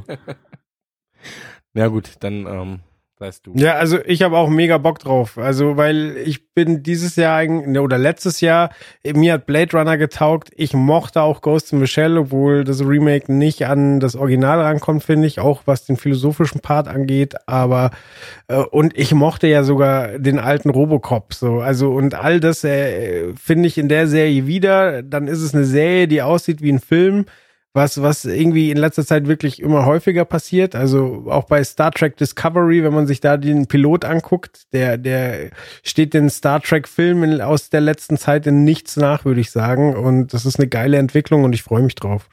Ja 1.74 1.88
gut, 1.88 2.16
dann 2.22 2.46
ähm, 2.46 2.80
weißt 3.26 3.48
du. 3.48 3.54
Ja, 3.56 3.76
also 3.76 3.98
ich 4.06 4.22
habe 4.22 4.38
auch 4.38 4.50
mega 4.50 4.78
Bock 4.78 5.00
drauf. 5.00 5.38
Also, 5.38 5.78
weil 5.78 6.16
ich 6.18 6.54
bin 6.54 6.84
dieses 6.84 7.16
Jahr 7.16 7.44
ne, 7.46 7.82
oder 7.82 7.98
letztes 7.98 8.42
Jahr, 8.42 8.70
mir 9.04 9.34
hat 9.34 9.46
Blade 9.46 9.78
Runner 9.78 9.98
getaugt. 9.98 10.52
Ich 10.56 10.74
mochte 10.74 11.22
auch 11.22 11.42
Ghost 11.42 11.74
in 11.74 11.80
the 11.80 11.88
Shell, 11.88 12.18
obwohl 12.18 12.64
das 12.64 12.86
Remake 12.86 13.32
nicht 13.32 13.66
an 13.66 14.00
das 14.00 14.16
Original 14.16 14.62
rankommt, 14.62 15.04
finde 15.04 15.28
ich, 15.28 15.40
auch 15.40 15.64
was 15.66 15.86
den 15.86 15.98
philosophischen 15.98 16.62
Part 16.62 16.88
angeht. 16.88 17.36
Aber 17.48 17.92
äh, 18.48 18.58
und 18.58 18.98
ich 18.98 19.14
mochte 19.14 19.48
ja 19.48 19.64
sogar 19.64 20.20
den 20.20 20.40
alten 20.40 20.70
Robocop 20.70 21.34
so. 21.34 21.60
Also 21.60 21.92
und 21.92 22.14
all 22.14 22.40
das 22.40 22.64
äh, 22.64 23.34
finde 23.36 23.68
ich 23.68 23.78
in 23.78 23.90
der 23.90 24.08
Serie 24.08 24.48
wieder. 24.48 25.04
Dann 25.04 25.28
ist 25.28 25.42
es 25.42 25.54
eine 25.54 25.66
Serie, 25.66 26.08
die 26.08 26.22
aussieht 26.22 26.62
wie 26.62 26.72
ein 26.72 26.80
Film 26.80 27.26
was, 27.76 28.02
was 28.02 28.24
irgendwie 28.24 28.72
in 28.72 28.78
letzter 28.78 29.06
Zeit 29.06 29.28
wirklich 29.28 29.62
immer 29.62 29.86
häufiger 29.86 30.24
passiert. 30.24 30.76
Also 30.76 31.26
auch 31.28 31.44
bei 31.44 31.62
Star 31.64 31.92
Trek 31.92 32.16
Discovery, 32.16 32.84
wenn 32.84 32.94
man 32.94 33.06
sich 33.06 33.20
da 33.20 33.36
den 33.36 33.68
Pilot 33.68 34.06
anguckt, 34.06 34.72
der, 34.72 34.98
der 34.98 35.50
steht 35.84 36.14
den 36.14 36.30
Star 36.30 36.62
Trek 36.62 36.88
Filmen 36.88 37.42
aus 37.42 37.70
der 37.70 37.82
letzten 37.82 38.18
Zeit 38.18 38.48
in 38.48 38.64
nichts 38.64 38.96
nach, 38.96 39.26
würde 39.26 39.42
ich 39.42 39.52
sagen. 39.52 39.94
Und 39.94 40.34
das 40.34 40.46
ist 40.46 40.58
eine 40.58 40.70
geile 40.70 40.98
Entwicklung 40.98 41.44
und 41.44 41.54
ich 41.54 41.64
freue 41.64 41.84
mich 41.84 41.96
drauf. 41.96 42.30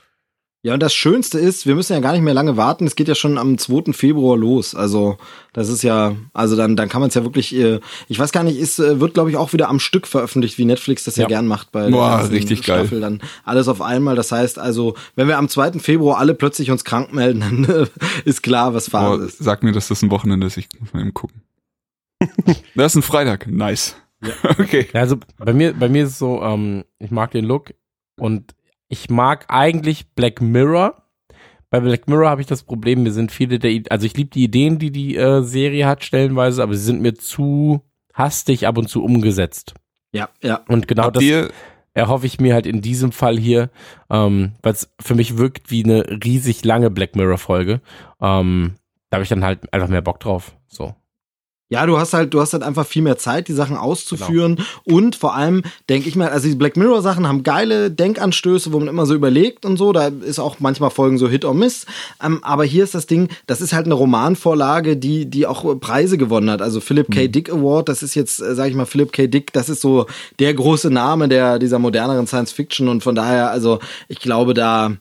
Ja, 0.65 0.75
und 0.75 0.81
das 0.81 0.95
Schönste 0.95 1.41
ist, 1.41 1.67
wir 1.67 1.75
müssen 1.75 1.93
ja 1.93 1.99
gar 1.99 2.13
nicht 2.13 2.21
mehr 2.23 2.35
lange 2.35 2.57
warten. 2.57 2.87
Es 2.87 2.95
geht 2.95 3.09
ja 3.09 3.17
schon 3.17 3.37
am 3.37 3.59
2. 3.59 3.93
Februar 3.93 4.37
los. 4.39 4.77
Also, 4.77 5.17
das 5.53 5.69
ist 5.69 5.83
ja, 5.83 6.15
also 6.33 6.55
dann, 6.55 6.77
dann 6.77 6.89
kann 6.89 7.01
man 7.01 7.09
es 7.09 7.15
ja 7.17 7.25
wirklich, 7.25 7.53
äh, 7.57 7.81
ich 8.07 8.17
weiß 8.17 8.31
gar 8.31 8.45
nicht, 8.45 8.57
ist, 8.61 8.79
äh, 8.79 9.01
wird, 9.01 9.15
glaube 9.15 9.29
ich, 9.31 9.37
auch 9.37 9.53
wieder 9.53 9.69
am 9.69 9.81
Stück 9.81 10.07
veröffentlicht, 10.07 10.59
wie 10.59 10.65
Netflix 10.65 11.03
das 11.03 11.17
ja, 11.17 11.23
Ja. 11.23 11.29
gern 11.29 11.49
macht 11.49 11.73
bei 11.73 11.91
Boah, 11.91 12.29
richtig 12.31 12.63
geil. 12.63 12.83
Staffel. 12.87 13.01
Dann 13.01 13.21
alles 13.45 13.67
auf 13.67 13.83
einmal. 13.83 14.15
Das 14.15 14.31
heißt 14.31 14.61
also, 14.61 14.95
wenn 15.17 15.27
wir 15.27 15.37
am 15.37 15.49
2. 15.49 15.81
Februar 15.81 16.19
alle 16.19 16.33
plötzlich 16.35 16.71
uns 16.71 16.85
krank 16.85 17.13
melden, 17.13 17.41
dann 17.65 17.65
äh, 17.65 17.87
ist 18.25 18.45
klar, 18.45 18.73
was 18.73 18.89
Phase 18.89 19.19
Boah, 19.19 19.27
ist. 19.27 19.39
sag 19.39 19.65
mir, 19.65 19.73
dass 19.73 19.89
das 19.89 20.01
ein 20.03 20.13
Wochenende 20.13 20.47
ist, 20.47 20.59
ich 20.59 20.69
muss 20.79 20.93
mal 20.93 21.01
eben 21.01 21.13
gucken. 21.13 21.43
Das 22.77 22.93
ist 22.93 22.97
ein 22.97 23.03
Freitag, 23.03 23.49
nice. 23.49 23.97
Okay. 24.45 24.87
Ja, 24.95 25.01
also 25.01 25.17
bei 25.39 25.53
mir, 25.53 25.73
bei 25.75 25.89
mir 25.89 26.05
ist 26.05 26.11
es 26.11 26.19
so, 26.21 26.41
ähm, 26.41 26.85
ich 27.01 27.11
mag 27.11 27.33
den 27.33 27.45
Look 27.45 27.75
und 28.17 28.55
ich 28.93 29.09
mag 29.09 29.47
eigentlich 29.49 30.11
Black 30.15 30.43
Mirror. 30.43 31.03
Bei 31.71 31.81
Black 31.81 32.07
Mirror 32.09 32.29
habe 32.29 32.43
ich 32.43 32.47
das 32.47 32.63
Problem, 32.63 33.03
mir 33.03 33.13
sind 33.13 33.33
viele 33.33 33.59
der, 33.59 33.71
I- 33.71 33.85
also 33.89 34.05
ich 34.05 34.15
liebe 34.15 34.29
die 34.29 34.45
Ideen, 34.45 34.79
die 34.79 34.91
die 34.93 35.17
äh, 35.17 35.41
Serie 35.43 35.87
hat 35.87 36.05
stellenweise, 36.05 36.63
aber 36.63 36.75
sie 36.75 36.85
sind 36.85 37.01
mir 37.01 37.15
zu 37.15 37.81
hastig 38.13 38.67
ab 38.67 38.77
und 38.77 38.89
zu 38.91 39.03
umgesetzt. 39.03 39.73
Ja, 40.13 40.29
ja. 40.43 40.61
Und 40.69 40.87
genau 40.89 41.05
Habt 41.05 41.17
das 41.17 41.23
ihr, 41.25 41.51
erhoffe 41.95 42.27
ich 42.27 42.39
mir 42.39 42.53
halt 42.53 42.67
in 42.67 42.83
diesem 42.83 43.13
Fall 43.13 43.39
hier, 43.39 43.71
ähm, 44.11 44.53
weil 44.63 44.75
es 44.75 44.93
für 45.01 45.15
mich 45.15 45.39
wirkt 45.39 45.71
wie 45.71 45.83
eine 45.85 46.05
riesig 46.23 46.63
lange 46.63 46.91
Black 46.91 47.17
Mirror 47.17 47.39
Folge. 47.39 47.81
Ähm, 48.21 48.75
da 49.09 49.17
habe 49.17 49.23
ich 49.23 49.31
dann 49.31 49.43
halt 49.45 49.73
einfach 49.73 49.89
mehr 49.89 50.03
Bock 50.03 50.21
drauf. 50.21 50.55
So. 50.69 50.95
Ja, 51.73 51.87
du 51.87 51.99
hast 51.99 52.13
halt, 52.13 52.35
du 52.35 52.41
hast 52.43 52.53
halt 52.53 52.63
einfach 52.63 52.87
viel 52.87 53.01
mehr 53.01 53.17
Zeit, 53.17 53.49
die 53.49 53.55
Sachen 53.55 53.79
auszuführen. 53.79 54.59
Und 54.85 55.17
vor 55.17 55.35
allem 55.35 55.63
denke 55.89 56.07
ich 56.07 56.17
mal, 56.17 56.29
also 56.29 56.47
die 56.47 56.55
Black 56.55 56.77
Mirror 56.77 57.01
Sachen 57.01 57.27
haben 57.27 57.45
geile 57.45 57.91
Denkanstöße, 57.91 58.75
wo 58.75 58.79
man 58.79 58.89
immer 58.89 59.07
so 59.07 59.15
überlegt 59.15 59.65
und 59.65 59.79
so. 59.79 59.95
Da 59.95 60.09
ist 60.09 60.39
auch 60.39 60.57
manchmal 60.61 60.91
Folgen 60.91 61.17
so 61.17 61.31
Hit 61.31 61.47
or 61.47 61.55
Miss. 61.55 61.87
Ähm, 62.23 62.45
aber 62.45 62.65
hier 62.65 62.85
ist 62.85 62.95
das 62.95 63.07
Ding, 63.07 63.31
das 63.47 63.63
ist 63.63 63.73
halt 63.73 63.87
eine 63.87 63.95
Romanvorlage, 63.95 64.99
die, 64.99 65.25
die 65.25 65.47
auch 65.47 65.81
Preise 65.81 66.19
gewonnen 66.19 66.51
hat. 66.51 66.61
Also 66.61 66.83
Philip 66.83 67.11
K. 67.11 67.29
Dick 67.29 67.51
Award, 67.51 67.89
das 67.89 68.03
ist 68.03 68.15
jetzt, 68.17 68.43
äh, 68.43 68.55
sag 68.55 68.69
ich 68.69 68.75
mal, 68.75 68.85
Philip 68.85 69.11
K. 69.11 69.27
Dick, 69.27 69.51
das 69.55 69.71
ist 69.71 69.81
so 69.81 70.05
der 70.41 70.53
große 70.53 70.91
Name 70.91 71.27
der, 71.27 71.59
dieser 71.59 71.79
moderneren 71.79 72.27
Science 72.27 72.53
Fiction. 72.53 72.89
Und 72.89 73.03
von 73.03 73.15
daher, 73.15 73.51
also 73.51 73.79
ich 74.09 74.21
glaube, 74.21 74.53
da, 74.53 74.93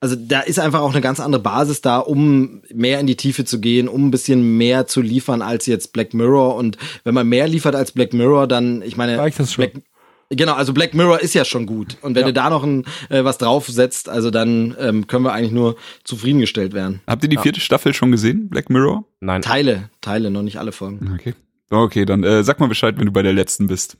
also 0.00 0.16
da 0.16 0.40
ist 0.40 0.58
einfach 0.60 0.80
auch 0.80 0.92
eine 0.92 1.00
ganz 1.00 1.18
andere 1.20 1.42
Basis 1.42 1.80
da, 1.80 1.98
um 1.98 2.62
mehr 2.72 3.00
in 3.00 3.06
die 3.06 3.16
Tiefe 3.16 3.44
zu 3.44 3.60
gehen, 3.60 3.88
um 3.88 4.06
ein 4.06 4.10
bisschen 4.10 4.56
mehr 4.56 4.86
zu 4.86 5.00
liefern 5.00 5.42
als 5.42 5.66
jetzt 5.66 5.92
Black 5.92 6.14
Mirror. 6.14 6.54
Und 6.56 6.76
wenn 7.04 7.14
man 7.14 7.28
mehr 7.28 7.48
liefert 7.48 7.74
als 7.74 7.92
Black 7.92 8.12
Mirror, 8.12 8.46
dann, 8.46 8.82
ich 8.82 8.96
meine, 8.96 9.18
Reicht 9.18 9.40
das 9.40 9.52
schon? 9.52 9.70
Black, 9.70 9.82
genau, 10.30 10.52
also 10.54 10.72
Black 10.72 10.94
Mirror 10.94 11.20
ist 11.20 11.34
ja 11.34 11.44
schon 11.44 11.66
gut. 11.66 11.96
Und 12.02 12.14
wenn 12.14 12.22
Ja. 12.22 12.26
du 12.28 12.32
da 12.32 12.50
noch 12.50 12.62
ein, 12.62 12.84
äh, 13.08 13.24
was 13.24 13.38
draufsetzt, 13.38 14.08
also 14.08 14.30
dann 14.30 14.76
ähm, 14.78 15.06
können 15.08 15.24
wir 15.24 15.32
eigentlich 15.32 15.52
nur 15.52 15.76
zufriedengestellt 16.04 16.72
werden. 16.74 17.00
habt 17.06 17.24
ihr 17.24 17.28
die 17.28 17.38
vierte 17.38 17.60
Staffel 17.60 17.92
schon 17.92 18.12
gesehen, 18.12 18.48
Black 18.48 18.70
Mirror? 18.70 19.04
Nein. 19.20 19.42
Teile, 19.42 19.90
Teile, 20.00 20.30
noch 20.30 20.42
nicht 20.42 20.58
alle 20.58 20.70
Folgen. 20.72 21.12
Okay. 21.14 21.34
Okay, 21.70 22.04
dann 22.06 22.22
äh, 22.24 22.44
sag 22.44 22.60
mal 22.60 22.68
Bescheid, 22.68 22.94
wenn 22.98 23.06
du 23.06 23.12
bei 23.12 23.22
der 23.22 23.32
letzten 23.34 23.66
bist. 23.66 23.98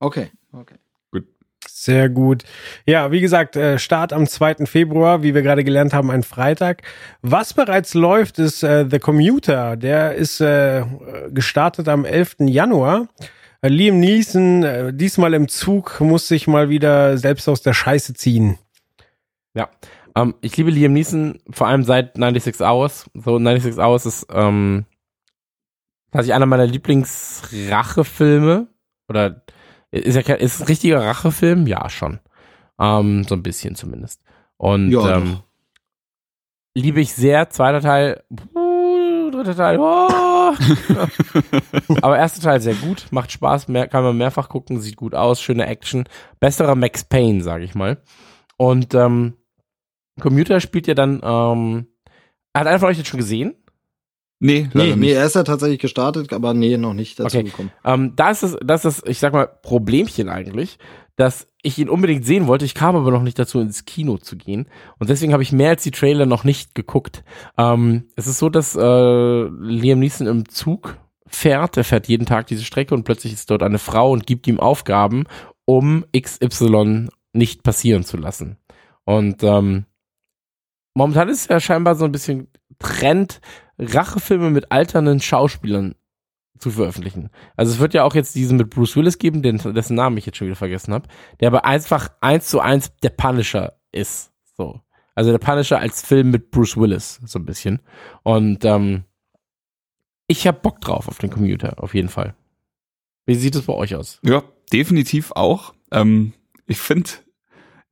Okay, 0.00 0.30
okay. 0.52 0.74
Sehr 1.66 2.08
gut. 2.08 2.44
Ja, 2.86 3.12
wie 3.12 3.20
gesagt, 3.20 3.56
äh, 3.56 3.78
Start 3.78 4.12
am 4.12 4.26
2. 4.26 4.66
Februar, 4.66 5.22
wie 5.22 5.34
wir 5.34 5.42
gerade 5.42 5.64
gelernt 5.64 5.92
haben, 5.92 6.10
ein 6.10 6.22
Freitag. 6.22 6.82
Was 7.22 7.54
bereits 7.54 7.94
läuft, 7.94 8.38
ist 8.38 8.62
äh, 8.62 8.86
The 8.90 8.98
Commuter. 8.98 9.76
Der 9.76 10.14
ist 10.14 10.40
äh, 10.40 10.84
gestartet 11.30 11.88
am 11.88 12.04
11. 12.04 12.36
Januar. 12.40 13.08
Äh, 13.62 13.68
Liam 13.68 14.00
Neeson, 14.00 14.62
äh, 14.62 14.94
diesmal 14.94 15.34
im 15.34 15.48
Zug, 15.48 16.00
muss 16.00 16.28
sich 16.28 16.46
mal 16.46 16.70
wieder 16.70 17.18
selbst 17.18 17.48
aus 17.48 17.62
der 17.62 17.74
Scheiße 17.74 18.14
ziehen. 18.14 18.58
Ja. 19.54 19.68
Ähm, 20.16 20.34
ich 20.40 20.56
liebe 20.56 20.70
Liam 20.70 20.92
Neeson, 20.92 21.40
vor 21.50 21.66
allem 21.66 21.84
seit 21.84 22.16
96 22.16 22.60
Hours. 22.60 23.10
So 23.14 23.38
96 23.38 23.78
Hours 23.78 24.06
ist 24.06 24.26
ähm, 24.32 24.86
tatsächlich 26.10 26.34
einer 26.34 26.46
meiner 26.46 26.66
Lieblingsrachefilme. 26.66 28.66
Oder 29.08 29.42
ist 29.90 30.14
ja 30.14 30.22
kein, 30.22 30.38
ist 30.38 30.54
es 30.56 30.60
ein 30.62 30.66
richtiger 30.66 31.00
Rachefilm? 31.00 31.66
Ja, 31.66 31.88
schon. 31.90 32.20
Ähm, 32.78 33.24
so 33.24 33.34
ein 33.34 33.42
bisschen 33.42 33.74
zumindest. 33.74 34.22
Und 34.56 34.90
Ja, 34.90 35.16
ähm, 35.16 35.40
liebe 36.74 37.00
ich 37.00 37.12
sehr. 37.14 37.50
Zweiter 37.50 37.80
Teil, 37.80 38.22
puh, 38.34 39.30
dritte 39.30 39.54
Teil. 39.54 39.78
Oh. 39.78 40.52
Aber 42.02 42.18
erster 42.18 42.40
Teil 42.42 42.60
sehr 42.60 42.74
gut, 42.74 43.06
macht 43.10 43.30
Spaß, 43.32 43.68
mehr, 43.68 43.86
kann 43.86 44.02
man 44.02 44.16
mehrfach 44.16 44.48
gucken, 44.48 44.80
sieht 44.80 44.96
gut 44.96 45.14
aus, 45.14 45.40
schöne 45.40 45.66
Action. 45.66 46.04
Besserer 46.40 46.74
Max 46.74 47.04
Payne, 47.04 47.42
sag 47.42 47.62
ich 47.62 47.74
mal. 47.74 48.02
Und 48.56 48.94
ähm, 48.94 49.34
Commuter 50.20 50.60
spielt 50.60 50.86
ja 50.86 50.94
dann, 50.94 51.20
ähm, 51.22 51.86
hat 52.54 52.66
einer 52.66 52.78
von 52.78 52.88
euch 52.88 52.98
das 52.98 53.06
schon 53.06 53.20
gesehen? 53.20 53.54
Nee, 54.42 54.68
Nee, 54.72 54.96
nee, 54.96 55.12
er 55.12 55.26
ist 55.26 55.34
ja 55.34 55.42
tatsächlich 55.42 55.78
gestartet, 55.80 56.32
aber 56.32 56.54
nee, 56.54 56.76
noch 56.78 56.94
nicht 56.94 57.20
dazu 57.20 57.36
Okay. 57.38 57.44
gekommen. 57.46 57.70
Ähm, 57.84 58.14
da 58.16 58.30
ist 58.30 58.42
das, 58.42 58.56
das 58.64 58.84
ist 58.86 59.02
das, 59.02 59.10
ich 59.10 59.18
sag 59.18 59.34
mal, 59.34 59.46
Problemchen 59.46 60.30
eigentlich, 60.30 60.78
dass 61.16 61.46
ich 61.62 61.78
ihn 61.78 61.90
unbedingt 61.90 62.24
sehen 62.24 62.46
wollte. 62.46 62.64
Ich 62.64 62.74
kam 62.74 62.96
aber 62.96 63.10
noch 63.10 63.22
nicht 63.22 63.38
dazu, 63.38 63.60
ins 63.60 63.84
Kino 63.84 64.16
zu 64.16 64.38
gehen. 64.38 64.66
Und 64.98 65.10
deswegen 65.10 65.34
habe 65.34 65.42
ich 65.42 65.52
mehr 65.52 65.68
als 65.68 65.82
die 65.82 65.90
Trailer 65.90 66.24
noch 66.24 66.44
nicht 66.44 66.74
geguckt. 66.74 67.22
Ähm, 67.58 68.04
es 68.16 68.26
ist 68.26 68.38
so, 68.38 68.48
dass 68.48 68.74
äh, 68.76 69.42
Liam 69.44 69.98
Neeson 69.98 70.26
im 70.26 70.48
Zug 70.48 70.96
fährt. 71.26 71.76
Er 71.76 71.84
fährt 71.84 72.08
jeden 72.08 72.24
Tag 72.24 72.46
diese 72.46 72.64
Strecke 72.64 72.94
und 72.94 73.04
plötzlich 73.04 73.34
ist 73.34 73.50
dort 73.50 73.62
eine 73.62 73.78
Frau 73.78 74.10
und 74.10 74.26
gibt 74.26 74.46
ihm 74.46 74.58
Aufgaben, 74.58 75.24
um 75.66 76.06
XY 76.18 77.08
nicht 77.34 77.62
passieren 77.62 78.04
zu 78.04 78.16
lassen. 78.16 78.56
Und 79.04 79.42
ähm, 79.42 79.84
momentan 80.94 81.28
ist 81.28 81.42
es 81.42 81.48
ja 81.48 81.60
scheinbar 81.60 81.94
so 81.94 82.06
ein 82.06 82.12
bisschen 82.12 82.48
Trend, 82.78 83.40
Rachefilme 83.80 84.50
mit 84.50 84.70
alternden 84.70 85.20
Schauspielern 85.20 85.94
zu 86.58 86.70
veröffentlichen. 86.70 87.30
Also 87.56 87.72
es 87.72 87.78
wird 87.78 87.94
ja 87.94 88.04
auch 88.04 88.14
jetzt 88.14 88.34
diesen 88.34 88.58
mit 88.58 88.70
Bruce 88.70 88.96
Willis 88.96 89.18
geben, 89.18 89.42
den, 89.42 89.58
dessen 89.58 89.96
Namen 89.96 90.18
ich 90.18 90.26
jetzt 90.26 90.36
schon 90.36 90.46
wieder 90.46 90.56
vergessen 90.56 90.92
habe, 90.92 91.08
der 91.40 91.48
aber 91.48 91.64
einfach 91.64 92.10
eins 92.20 92.46
zu 92.46 92.60
eins 92.60 92.94
der 93.02 93.10
Punisher 93.10 93.78
ist. 93.92 94.32
So. 94.56 94.80
Also 95.14 95.30
der 95.30 95.38
Punisher 95.38 95.78
als 95.78 96.02
Film 96.02 96.30
mit 96.30 96.50
Bruce 96.50 96.76
Willis, 96.76 97.20
so 97.24 97.38
ein 97.38 97.46
bisschen. 97.46 97.80
Und 98.22 98.64
ähm, 98.64 99.04
ich 100.26 100.46
hab 100.46 100.62
Bock 100.62 100.80
drauf 100.80 101.08
auf 101.08 101.18
den 101.18 101.30
Commuter, 101.30 101.82
auf 101.82 101.94
jeden 101.94 102.08
Fall. 102.08 102.34
Wie 103.26 103.34
sieht 103.34 103.54
es 103.54 103.62
bei 103.62 103.72
euch 103.72 103.94
aus? 103.94 104.20
Ja, 104.22 104.42
definitiv 104.72 105.32
auch. 105.32 105.74
Ähm, 105.90 106.34
ich 106.66 106.78
finde, 106.78 107.10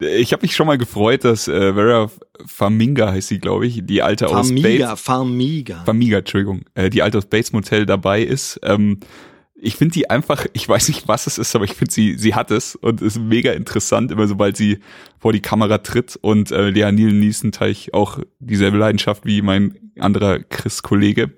ich 0.01 0.32
habe 0.32 0.42
mich 0.42 0.55
schon 0.55 0.66
mal 0.66 0.78
gefreut, 0.78 1.24
dass 1.24 1.49
äh, 1.49 1.74
Vera 1.74 2.11
Farminga 2.46 3.11
heißt 3.11 3.28
sie, 3.28 3.38
glaube 3.38 3.66
ich, 3.66 3.84
die 3.84 4.03
alte 4.03 4.28
aus 4.28 4.49
Farmiga, 4.49 4.88
Bates, 4.88 5.01
Farmiga. 5.03 5.84
Farmiga, 5.84 6.18
Entschuldigung, 6.18 6.62
äh, 6.74 6.88
die 6.88 7.03
alte 7.03 7.18
aus 7.18 7.26
Bates 7.26 7.53
Motel 7.53 7.84
dabei 7.84 8.22
ist. 8.22 8.61
Ähm, 8.62 9.01
ich 9.61 9.74
finde 9.74 9.94
die 9.94 10.09
einfach, 10.09 10.46
ich 10.53 10.68
weiß 10.68 10.88
nicht, 10.88 11.09
was 11.09 11.26
es 11.26 11.36
ist, 11.36 11.57
aber 11.57 11.64
ich 11.64 11.72
finde 11.72 11.92
sie, 11.92 12.14
sie 12.16 12.34
hat 12.34 12.53
es 12.53 12.76
und 12.76 13.03
ist 13.03 13.18
mega 13.18 13.53
interessant, 13.53 14.12
immer 14.12 14.28
sobald 14.28 14.57
sie 14.57 14.78
vor 15.18 15.32
die 15.32 15.40
Kamera 15.40 15.78
tritt 15.78 16.16
und 16.16 16.53
äh, 16.53 16.70
Lea 16.70 16.92
Neal 16.92 17.12
Neeson 17.12 17.51
teile 17.51 17.72
ich 17.72 17.92
auch 17.92 18.20
dieselbe 18.38 18.76
Leidenschaft 18.78 19.26
wie 19.26 19.42
mein 19.42 19.76
anderer 19.99 20.38
Chris-Kollege. 20.38 21.32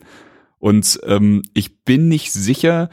Und 0.59 1.01
ähm, 1.07 1.43
ich 1.55 1.83
bin 1.85 2.09
nicht 2.09 2.33
sicher, 2.33 2.91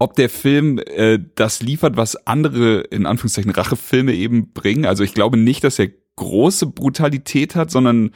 ob 0.00 0.16
der 0.16 0.30
Film 0.30 0.78
äh, 0.78 1.18
das 1.34 1.60
liefert, 1.60 1.96
was 1.96 2.26
andere 2.26 2.80
in 2.80 3.04
Anführungszeichen 3.06 3.50
Rachefilme 3.50 4.14
eben 4.14 4.52
bringen. 4.52 4.86
Also 4.86 5.04
ich 5.04 5.12
glaube 5.14 5.36
nicht, 5.36 5.62
dass 5.62 5.78
er 5.78 5.90
große 6.16 6.66
Brutalität 6.66 7.54
hat, 7.54 7.70
sondern 7.70 8.10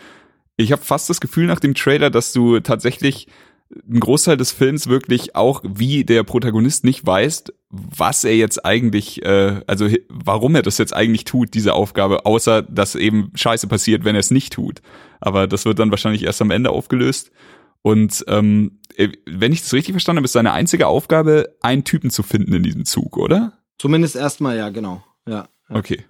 ich 0.57 0.73
habe 0.73 0.83
fast 0.83 1.11
das 1.11 1.21
Gefühl 1.21 1.47
nach 1.47 1.61
dem 1.61 1.75
Trailer, 1.75 2.09
dass 2.09 2.33
du 2.33 2.59
tatsächlich 2.61 3.29
einen 3.87 4.01
Großteil 4.01 4.39
des 4.39 4.53
Films 4.53 4.87
wirklich 4.87 5.37
auch 5.37 5.63
wie 5.63 6.05
der 6.05 6.23
Protagonist 6.23 6.85
nicht 6.85 7.05
weißt, 7.05 7.53
was 7.69 8.25
er 8.25 8.37
jetzt 8.37 8.65
eigentlich, 8.65 9.23
äh, 9.23 9.61
also 9.67 9.89
warum 10.09 10.55
er 10.55 10.63
das 10.63 10.79
jetzt 10.79 10.95
eigentlich 10.95 11.25
tut, 11.25 11.53
diese 11.53 11.75
Aufgabe, 11.75 12.25
außer 12.25 12.63
dass 12.63 12.95
eben 12.95 13.31
Scheiße 13.35 13.67
passiert, 13.67 14.05
wenn 14.05 14.17
er 14.17 14.21
es 14.21 14.31
nicht 14.31 14.55
tut. 14.55 14.81
Aber 15.21 15.47
das 15.47 15.67
wird 15.67 15.79
dann 15.79 15.91
wahrscheinlich 15.91 16.25
erst 16.25 16.41
am 16.41 16.51
Ende 16.51 16.71
aufgelöst. 16.71 17.31
Und 17.87 18.25
ähm, 18.29 18.79
äh, 18.97 19.11
wenn 19.27 19.53
ich 19.53 19.61
das 19.61 19.75
richtig 19.75 19.93
verstanden 19.93 20.19
habe, 20.21 20.25
ist 20.25 20.33
seine 20.33 20.53
einzige 20.53 20.87
Aufgabe, 20.87 21.55
einen 21.61 21.85
Typen 21.85 22.09
zu 22.09 22.23
finden 22.23 22.55
in 22.55 22.63
diesem 22.63 22.87
Zug, 22.87 23.19
oder? 23.19 23.59
Zumindest 23.79 24.17
erstmal, 24.17 24.57
ja, 24.57 24.71
genau. 24.71 25.05
Ja. 25.29 25.49
ja. 25.69 25.77
Okay. 25.77 26.03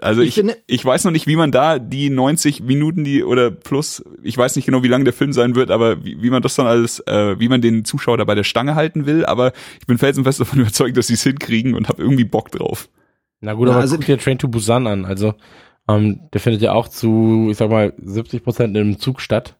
Also 0.00 0.22
Ich 0.22 0.30
ich, 0.30 0.34
finde- 0.34 0.56
ich 0.66 0.84
weiß 0.84 1.04
noch 1.04 1.12
nicht, 1.12 1.28
wie 1.28 1.36
man 1.36 1.52
da 1.52 1.78
die 1.78 2.10
90 2.10 2.60
Minuten, 2.64 3.04
die 3.04 3.22
oder 3.22 3.52
plus, 3.52 4.02
ich 4.24 4.36
weiß 4.36 4.56
nicht 4.56 4.66
genau, 4.66 4.82
wie 4.82 4.88
lang 4.88 5.04
der 5.04 5.12
Film 5.14 5.32
sein 5.32 5.54
wird, 5.54 5.70
aber 5.70 6.04
wie, 6.04 6.20
wie 6.20 6.30
man 6.30 6.42
das 6.42 6.56
dann 6.56 6.66
alles, 6.66 6.98
äh, 7.06 7.38
wie 7.38 7.48
man 7.48 7.60
den 7.60 7.84
Zuschauer 7.84 8.18
da 8.18 8.24
bei 8.24 8.34
der 8.34 8.42
Stange 8.42 8.74
halten 8.74 9.06
will. 9.06 9.24
Aber 9.24 9.52
ich 9.78 9.86
bin 9.86 9.96
felsenfest 9.96 10.40
davon 10.40 10.58
überzeugt, 10.58 10.96
dass 10.96 11.06
sie 11.06 11.14
es 11.14 11.22
hinkriegen 11.22 11.74
und 11.74 11.88
habe 11.88 12.02
irgendwie 12.02 12.24
Bock 12.24 12.50
drauf. 12.50 12.88
Na 13.40 13.52
gut, 13.54 13.68
aber 13.68 13.78
also- 13.78 13.94
guck 13.96 14.06
dir 14.06 14.18
Train 14.18 14.38
to 14.40 14.48
Busan 14.48 14.88
an. 14.88 15.04
Also, 15.04 15.34
ähm, 15.88 16.18
der 16.32 16.40
findet 16.40 16.62
ja 16.62 16.72
auch 16.72 16.88
zu, 16.88 17.46
ich 17.52 17.56
sag 17.56 17.70
mal, 17.70 17.92
70 17.98 18.42
Prozent 18.42 18.76
im 18.76 18.98
Zug 18.98 19.20
statt. 19.20 19.56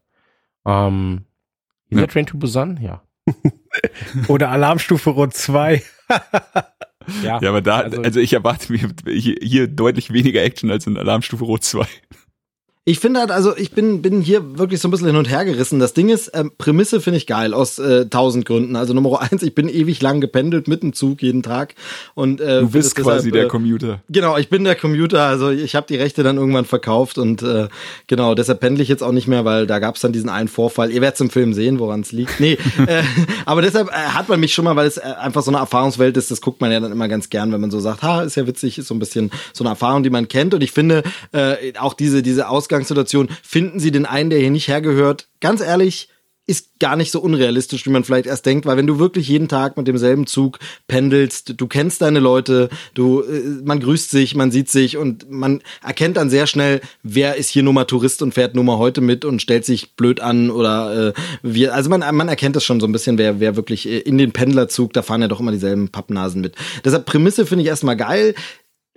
Ähm, 0.66 1.24
ist 1.88 1.96
Ja. 1.96 2.04
der 2.06 2.08
Train 2.08 2.26
to 2.26 2.36
Busan? 2.38 2.78
Ja. 2.82 3.02
Oder 4.28 4.50
Alarmstufe 4.50 5.10
Rot 5.10 5.34
2. 5.34 5.82
Ja, 7.22 7.38
Ja, 7.40 7.48
aber 7.48 7.62
da, 7.62 7.80
also- 7.80 8.02
also, 8.02 8.20
ich 8.20 8.32
erwarte 8.32 8.72
mir 8.72 8.90
hier, 9.06 9.36
hier 9.40 9.66
deutlich 9.68 10.12
weniger 10.12 10.42
Action 10.42 10.70
als 10.70 10.86
in 10.86 10.96
Alarmstufe 10.96 11.44
Rot 11.44 11.64
2. 11.64 11.86
Ich 12.90 12.98
finde 12.98 13.20
halt, 13.20 13.30
also 13.30 13.56
ich 13.56 13.70
bin, 13.70 14.02
bin 14.02 14.20
hier 14.20 14.58
wirklich 14.58 14.80
so 14.80 14.88
ein 14.88 14.90
bisschen 14.90 15.06
hin 15.06 15.14
und 15.14 15.30
her 15.30 15.44
gerissen. 15.44 15.78
Das 15.78 15.94
Ding 15.94 16.08
ist, 16.08 16.32
ähm, 16.34 16.50
Prämisse 16.58 17.00
finde 17.00 17.18
ich 17.18 17.28
geil 17.28 17.54
aus 17.54 17.78
äh, 17.78 18.06
tausend 18.06 18.46
Gründen. 18.46 18.74
Also 18.74 18.94
Nummer 18.94 19.20
eins, 19.20 19.44
ich 19.44 19.54
bin 19.54 19.68
ewig 19.68 20.02
lang 20.02 20.20
gependelt 20.20 20.66
mit 20.66 20.82
dem 20.82 20.92
Zug 20.92 21.22
jeden 21.22 21.44
Tag. 21.44 21.76
Und, 22.14 22.40
äh, 22.40 22.62
Du 22.62 22.70
bist 22.70 22.96
quasi 22.96 23.30
deshalb, 23.30 23.32
der 23.32 23.44
äh, 23.44 23.46
Commuter. 23.46 24.00
Genau, 24.08 24.36
ich 24.38 24.48
bin 24.48 24.64
der 24.64 24.74
Commuter, 24.74 25.22
also 25.22 25.50
ich 25.50 25.76
habe 25.76 25.86
die 25.88 25.94
Rechte 25.94 26.24
dann 26.24 26.36
irgendwann 26.36 26.64
verkauft 26.64 27.16
und 27.16 27.42
äh, 27.42 27.68
genau, 28.08 28.34
deshalb 28.34 28.58
pendle 28.58 28.82
ich 28.82 28.88
jetzt 28.88 29.04
auch 29.04 29.12
nicht 29.12 29.28
mehr, 29.28 29.44
weil 29.44 29.68
da 29.68 29.78
gab 29.78 29.94
es 29.94 30.00
dann 30.00 30.12
diesen 30.12 30.28
einen 30.28 30.48
Vorfall. 30.48 30.90
Ihr 30.90 31.00
werdet 31.00 31.14
es 31.14 31.20
im 31.20 31.30
Film 31.30 31.54
sehen, 31.54 31.78
woran 31.78 32.00
es 32.00 32.10
liegt. 32.10 32.40
Nee, 32.40 32.54
äh, 32.88 33.04
aber 33.46 33.62
deshalb 33.62 33.90
äh, 33.90 33.92
hat 33.92 34.28
man 34.28 34.40
mich 34.40 34.52
schon 34.52 34.64
mal, 34.64 34.74
weil 34.74 34.88
es 34.88 34.96
äh, 34.96 35.02
einfach 35.02 35.44
so 35.44 35.52
eine 35.52 35.58
Erfahrungswelt 35.58 36.16
ist, 36.16 36.32
das 36.32 36.40
guckt 36.40 36.60
man 36.60 36.72
ja 36.72 36.80
dann 36.80 36.90
immer 36.90 37.06
ganz 37.06 37.30
gern, 37.30 37.52
wenn 37.52 37.60
man 37.60 37.70
so 37.70 37.78
sagt, 37.78 38.02
ha, 38.02 38.22
ist 38.22 38.34
ja 38.34 38.48
witzig, 38.48 38.78
ist 38.78 38.88
so 38.88 38.94
ein 38.94 38.98
bisschen 38.98 39.30
so 39.52 39.62
eine 39.62 39.70
Erfahrung, 39.70 40.02
die 40.02 40.10
man 40.10 40.26
kennt. 40.26 40.54
Und 40.54 40.64
ich 40.64 40.72
finde, 40.72 41.04
äh, 41.30 41.72
auch 41.78 41.94
diese, 41.94 42.24
diese 42.24 42.48
Ausgangssituation, 42.80 43.28
finden 43.42 43.80
Sie 43.80 43.90
den 43.90 44.06
einen, 44.06 44.30
der 44.30 44.38
hier 44.38 44.50
nicht 44.50 44.68
hergehört, 44.68 45.28
ganz 45.40 45.60
ehrlich, 45.60 46.08
ist 46.46 46.80
gar 46.80 46.96
nicht 46.96 47.12
so 47.12 47.20
unrealistisch, 47.20 47.86
wie 47.86 47.90
man 47.90 48.02
vielleicht 48.02 48.26
erst 48.26 48.44
denkt, 48.44 48.66
weil 48.66 48.76
wenn 48.76 48.86
du 48.88 48.98
wirklich 48.98 49.28
jeden 49.28 49.46
Tag 49.46 49.76
mit 49.76 49.86
demselben 49.86 50.26
Zug 50.26 50.58
pendelst, 50.88 51.54
du 51.56 51.68
kennst 51.68 52.02
deine 52.02 52.18
Leute, 52.18 52.70
du, 52.94 53.20
äh, 53.22 53.62
man 53.64 53.78
grüßt 53.78 54.10
sich, 54.10 54.34
man 54.34 54.50
sieht 54.50 54.68
sich 54.68 54.96
und 54.96 55.30
man 55.30 55.60
erkennt 55.80 56.16
dann 56.16 56.28
sehr 56.28 56.48
schnell, 56.48 56.80
wer 57.04 57.36
ist 57.36 57.50
hier 57.50 57.62
nur 57.62 57.72
mal 57.72 57.84
Tourist 57.84 58.20
und 58.20 58.34
fährt 58.34 58.56
nur 58.56 58.64
mal 58.64 58.78
heute 58.78 59.00
mit 59.00 59.24
und 59.24 59.40
stellt 59.40 59.64
sich 59.64 59.94
blöd 59.94 60.18
an 60.18 60.50
oder 60.50 61.10
äh, 61.10 61.12
wir, 61.42 61.72
also 61.72 61.88
man, 61.88 62.00
man 62.16 62.28
erkennt 62.28 62.56
das 62.56 62.64
schon 62.64 62.80
so 62.80 62.86
ein 62.88 62.92
bisschen, 62.92 63.16
wer, 63.16 63.38
wer 63.38 63.54
wirklich 63.54 63.86
äh, 63.86 63.98
in 63.98 64.18
den 64.18 64.32
Pendlerzug, 64.32 64.92
da 64.92 65.02
fahren 65.02 65.22
ja 65.22 65.28
doch 65.28 65.38
immer 65.38 65.52
dieselben 65.52 65.90
Pappnasen 65.90 66.40
mit. 66.40 66.56
Deshalb 66.84 67.06
Prämisse 67.06 67.46
finde 67.46 67.62
ich 67.62 67.68
erstmal 67.68 67.96
geil, 67.96 68.34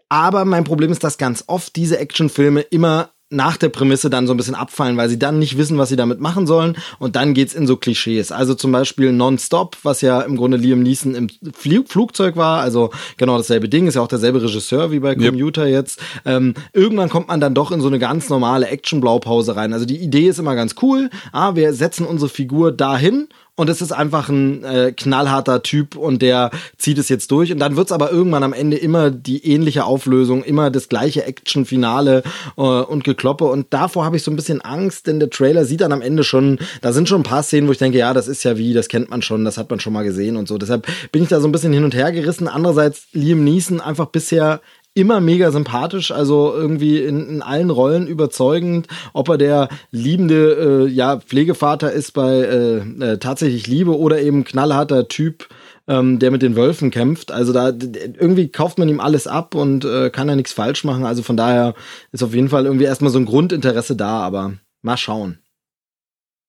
aber 0.09 0.45
mein 0.45 0.63
Problem 0.63 0.91
ist, 0.91 1.03
dass 1.03 1.17
ganz 1.17 1.43
oft 1.47 1.75
diese 1.75 1.97
Actionfilme 1.97 2.61
immer 2.61 3.12
nach 3.34 3.57
der 3.57 3.69
Prämisse 3.69 4.09
dann 4.09 4.27
so 4.27 4.34
ein 4.34 4.38
bisschen 4.38 4.55
abfallen, 4.55 4.97
weil 4.97 5.09
sie 5.09 5.19
dann 5.19 5.39
nicht 5.39 5.57
wissen, 5.57 5.77
was 5.77 5.89
sie 5.89 5.95
damit 5.95 6.19
machen 6.19 6.47
sollen 6.47 6.77
und 6.99 7.15
dann 7.15 7.34
geht's 7.34 7.53
in 7.53 7.67
so 7.67 7.77
Klischees. 7.77 8.31
Also 8.31 8.55
zum 8.55 8.71
Beispiel 8.71 9.11
Non-Stop, 9.11 9.77
was 9.84 10.01
ja 10.01 10.21
im 10.21 10.38
Grunde 10.38 10.57
Liam 10.57 10.81
Neeson 10.81 11.15
im 11.15 11.29
Flie 11.53 11.84
Flugzeug 11.86 12.36
war, 12.36 12.61
also 12.61 12.91
genau 13.17 13.38
dasselbe 13.38 13.69
Ding, 13.69 13.88
ist 13.88 13.95
ja 13.95 14.01
auch 14.01 14.07
derselbe 14.07 14.41
Regisseur 14.41 14.91
wie 14.91 14.99
bei 14.99 15.13
Yep. 15.13 15.31
Commuter 15.31 15.67
jetzt. 15.67 15.99
Ähm, 16.25 16.53
irgendwann 16.73 17.09
kommt 17.09 17.27
man 17.27 17.39
dann 17.39 17.53
doch 17.53 17.71
in 17.71 17.81
so 17.81 17.88
eine 17.88 17.99
ganz 17.99 18.29
normale 18.29 18.67
Action-Blaupause 18.67 19.55
rein. 19.55 19.73
Also 19.73 19.86
die 19.86 19.97
Idee 19.97 20.27
ist 20.27 20.39
immer 20.39 20.55
ganz 20.55 20.75
cool, 20.81 21.09
ah, 21.31 21.55
wir 21.55 21.73
setzen 21.73 22.05
unsere 22.05 22.29
Figur 22.29 22.71
dahin 22.71 23.27
und 23.55 23.69
es 23.69 23.81
ist 23.81 23.91
einfach 23.91 24.29
ein 24.29 24.63
äh, 24.63 24.93
knallharter 24.93 25.61
Typ 25.61 25.95
und 25.95 26.23
der 26.23 26.49
zieht 26.77 26.97
es 26.97 27.07
jetzt 27.07 27.29
durch. 27.29 27.51
Und 27.51 27.59
dann 27.59 27.75
wird's 27.75 27.91
aber 27.91 28.11
irgendwann 28.11 28.41
am 28.41 28.53
Ende 28.53 28.77
immer 28.77 29.11
die 29.11 29.45
ähnliche 29.45 29.85
Auflösung, 29.85 30.43
immer 30.43 30.71
das 30.71 30.89
gleiche 30.89 31.23
Action-Finale 31.25 32.23
äh, 32.57 32.61
und 32.61 33.03
Gekloppe. 33.03 33.45
Und 33.45 33.67
davor 33.71 34.05
habe 34.05 34.17
ich 34.17 34.23
so 34.23 34.31
ein 34.31 34.35
bisschen 34.35 34.61
Angst, 34.61 35.05
denn 35.05 35.19
der 35.19 35.29
Trailer 35.29 35.65
sieht 35.65 35.81
dann 35.81 35.91
am 35.91 36.01
Ende 36.01 36.23
schon, 36.23 36.57
da 36.81 36.93
sind 36.93 37.07
schon 37.07 37.21
ein 37.21 37.25
paar 37.25 37.43
Szenen, 37.43 37.67
wo 37.67 37.71
ich 37.71 37.77
denke, 37.77 37.99
ja, 37.99 38.13
das 38.13 38.27
ist 38.27 38.43
ja 38.43 38.57
wie, 38.57 38.73
das 38.73 38.87
kennt 38.87 39.11
man 39.11 39.21
schon, 39.21 39.45
das 39.45 39.59
hat 39.59 39.69
man 39.69 39.79
schon 39.79 39.93
mal 39.93 40.03
gesehen 40.03 40.35
und 40.35 40.47
so. 40.47 40.57
Deshalb 40.57 40.87
bin 41.11 41.21
ich 41.21 41.29
da 41.29 41.39
so 41.39 41.47
ein 41.47 41.51
bisschen 41.51 41.73
hin 41.73 41.83
und 41.83 41.93
her 41.93 42.11
gerissen. 42.11 42.47
Andererseits 42.47 43.07
Liam 43.13 43.43
Neeson 43.43 43.81
einfach 43.81 44.07
bisher 44.07 44.61
immer 44.95 45.19
mega 45.21 45.51
sympathisch, 45.51 46.11
also 46.11 46.53
irgendwie 46.53 46.99
in, 46.99 47.27
in 47.27 47.41
allen 47.41 47.69
Rollen 47.69 48.07
überzeugend, 48.07 48.87
ob 49.13 49.29
er 49.29 49.37
der 49.37 49.69
liebende 49.91 50.85
äh, 50.85 50.87
ja 50.87 51.19
Pflegevater 51.19 51.91
ist 51.91 52.11
bei 52.11 52.33
äh, 52.33 52.77
äh, 52.77 53.17
tatsächlich 53.17 53.67
Liebe 53.67 53.97
oder 53.97 54.21
eben 54.21 54.43
knallharter 54.43 55.07
Typ, 55.07 55.47
ähm, 55.87 56.19
der 56.19 56.29
mit 56.31 56.41
den 56.41 56.55
Wölfen 56.55 56.91
kämpft. 56.91 57.31
Also 57.31 57.53
da 57.53 57.69
irgendwie 57.69 58.49
kauft 58.49 58.77
man 58.77 58.87
ihm 58.87 58.99
alles 58.99 59.25
ab 59.25 59.55
und 59.55 59.83
äh, 59.83 60.09
kann 60.11 60.29
er 60.29 60.35
nichts 60.35 60.53
falsch 60.53 60.83
machen. 60.83 61.05
Also 61.05 61.23
von 61.23 61.37
daher 61.37 61.73
ist 62.11 62.23
auf 62.23 62.35
jeden 62.35 62.49
Fall 62.49 62.65
irgendwie 62.65 62.85
erstmal 62.85 63.11
so 63.11 63.19
ein 63.19 63.25
Grundinteresse 63.25 63.95
da, 63.95 64.19
aber 64.19 64.53
mal 64.81 64.97
schauen. 64.97 65.39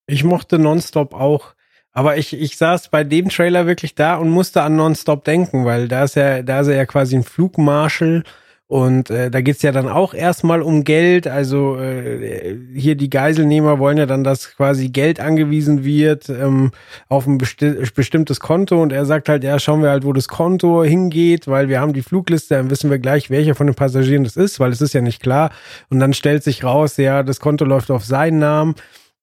Ich 0.07 0.23
mochte 0.23 0.59
Nonstop 0.59 1.15
auch. 1.15 1.54
Aber 1.95 2.17
ich, 2.17 2.33
ich 2.39 2.57
saß 2.57 2.89
bei 2.89 3.03
dem 3.05 3.29
Trailer 3.29 3.67
wirklich 3.67 3.95
da 3.95 4.17
und 4.17 4.29
musste 4.29 4.61
an 4.61 4.75
Nonstop 4.75 5.23
denken, 5.23 5.65
weil 5.65 5.87
da 5.87 6.03
ist 6.03 6.15
ja, 6.15 6.43
da 6.43 6.59
ist 6.59 6.67
er 6.67 6.75
ja 6.75 6.85
quasi 6.85 7.15
ein 7.15 7.23
Flugmarschall 7.23 8.23
Und 8.67 9.11
äh, 9.11 9.29
da 9.29 9.41
geht's 9.41 9.61
ja 9.61 9.71
dann 9.71 9.87
auch 9.87 10.15
erstmal 10.15 10.63
um 10.63 10.83
Geld. 10.83 11.27
Also 11.27 11.77
äh, 11.77 12.57
hier 12.73 12.95
die 12.95 13.11
Geiselnehmer 13.11 13.77
wollen 13.77 13.97
ja 13.99 14.07
dann, 14.07 14.23
dass 14.23 14.55
quasi 14.55 14.89
Geld 14.89 15.19
angewiesen 15.19 15.83
wird 15.83 16.29
ähm, 16.29 16.71
auf 17.07 17.27
ein 17.27 17.37
besti 17.37 17.75
bestimmtes 17.95 18.39
Konto. 18.39 18.81
Und 18.81 18.91
er 18.91 19.05
sagt 19.05 19.29
halt, 19.29 19.43
ja, 19.43 19.59
schauen 19.59 19.83
wir 19.83 19.91
halt, 19.91 20.03
wo 20.03 20.13
das 20.13 20.27
Konto 20.27 20.83
hingeht, 20.83 21.47
weil 21.47 21.69
wir 21.69 21.79
haben 21.79 21.93
die 21.93 22.01
Flugliste, 22.01 22.55
dann 22.55 22.71
wissen 22.71 22.89
wir 22.89 22.97
gleich, 22.97 23.29
welcher 23.29 23.53
von 23.53 23.67
den 23.67 23.75
Passagieren 23.75 24.23
das 24.23 24.35
ist, 24.35 24.59
weil 24.59 24.71
es 24.71 24.81
ist 24.81 24.93
ja 24.95 25.01
nicht 25.01 25.21
klar. 25.21 25.51
Und 25.91 25.99
dann 25.99 26.13
stellt 26.13 26.43
sich 26.43 26.63
raus, 26.63 26.97
ja, 26.97 27.21
das 27.21 27.39
Konto 27.39 27.65
läuft 27.65 27.91
auf 27.91 28.03
seinen 28.03 28.39
Namen. 28.39 28.73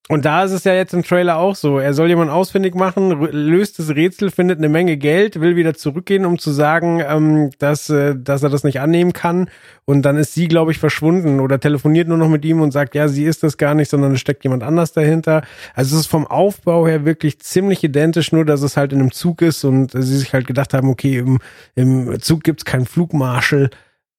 Und 0.08 0.24
da 0.24 0.42
ist 0.42 0.50
es 0.50 0.64
ja 0.64 0.74
jetzt 0.74 0.94
im 0.94 1.04
Trailer 1.04 1.38
auch 1.38 1.54
so. 1.54 1.78
Er 1.78 1.94
soll 1.94 2.08
jemanden 2.08 2.32
ausfindig 2.32 2.74
machen, 2.74 3.10
löst 3.30 3.78
das 3.78 3.90
Rätsel, 3.90 4.32
findet 4.32 4.58
eine 4.58 4.68
Menge 4.68 4.96
Geld, 4.96 5.40
will 5.40 5.54
wieder 5.54 5.74
zurückgehen, 5.74 6.26
um 6.26 6.40
zu 6.40 6.50
sagen, 6.50 7.00
ähm, 7.06 7.50
dass, 7.60 7.88
äh, 7.88 8.16
dass 8.18 8.42
er 8.42 8.50
das 8.50 8.64
nicht 8.64 8.80
annehmen 8.80 9.12
kann. 9.12 9.48
Und 9.84 10.02
dann 10.02 10.16
ist 10.16 10.34
sie, 10.34 10.48
glaube 10.48 10.72
ich, 10.72 10.78
verschwunden 10.78 11.38
oder 11.38 11.60
telefoniert 11.60 12.08
nur 12.08 12.18
noch 12.18 12.28
mit 12.28 12.44
ihm 12.44 12.60
und 12.60 12.72
sagt, 12.72 12.96
ja, 12.96 13.06
sie 13.06 13.24
ist 13.24 13.44
das 13.44 13.56
gar 13.58 13.74
nicht, 13.74 13.90
sondern 13.90 14.12
es 14.12 14.20
steckt 14.20 14.42
jemand 14.42 14.64
anders 14.64 14.92
dahinter. 14.92 15.42
Also 15.74 15.94
es 15.94 16.02
ist 16.02 16.10
vom 16.10 16.26
Aufbau 16.26 16.86
her 16.86 17.04
wirklich 17.04 17.38
ziemlich 17.38 17.84
identisch, 17.84 18.32
nur 18.32 18.44
dass 18.44 18.62
es 18.62 18.76
halt 18.76 18.92
in 18.92 18.98
einem 18.98 19.12
Zug 19.12 19.40
ist 19.40 19.62
und 19.64 19.92
sie 19.92 20.18
sich 20.18 20.32
halt 20.32 20.48
gedacht 20.48 20.74
haben, 20.74 20.88
okay, 20.88 21.18
im, 21.18 21.38
im 21.76 22.20
Zug 22.20 22.42
gibt's 22.42 22.64
keinen 22.64 22.86
Flugmarschall 22.86 23.70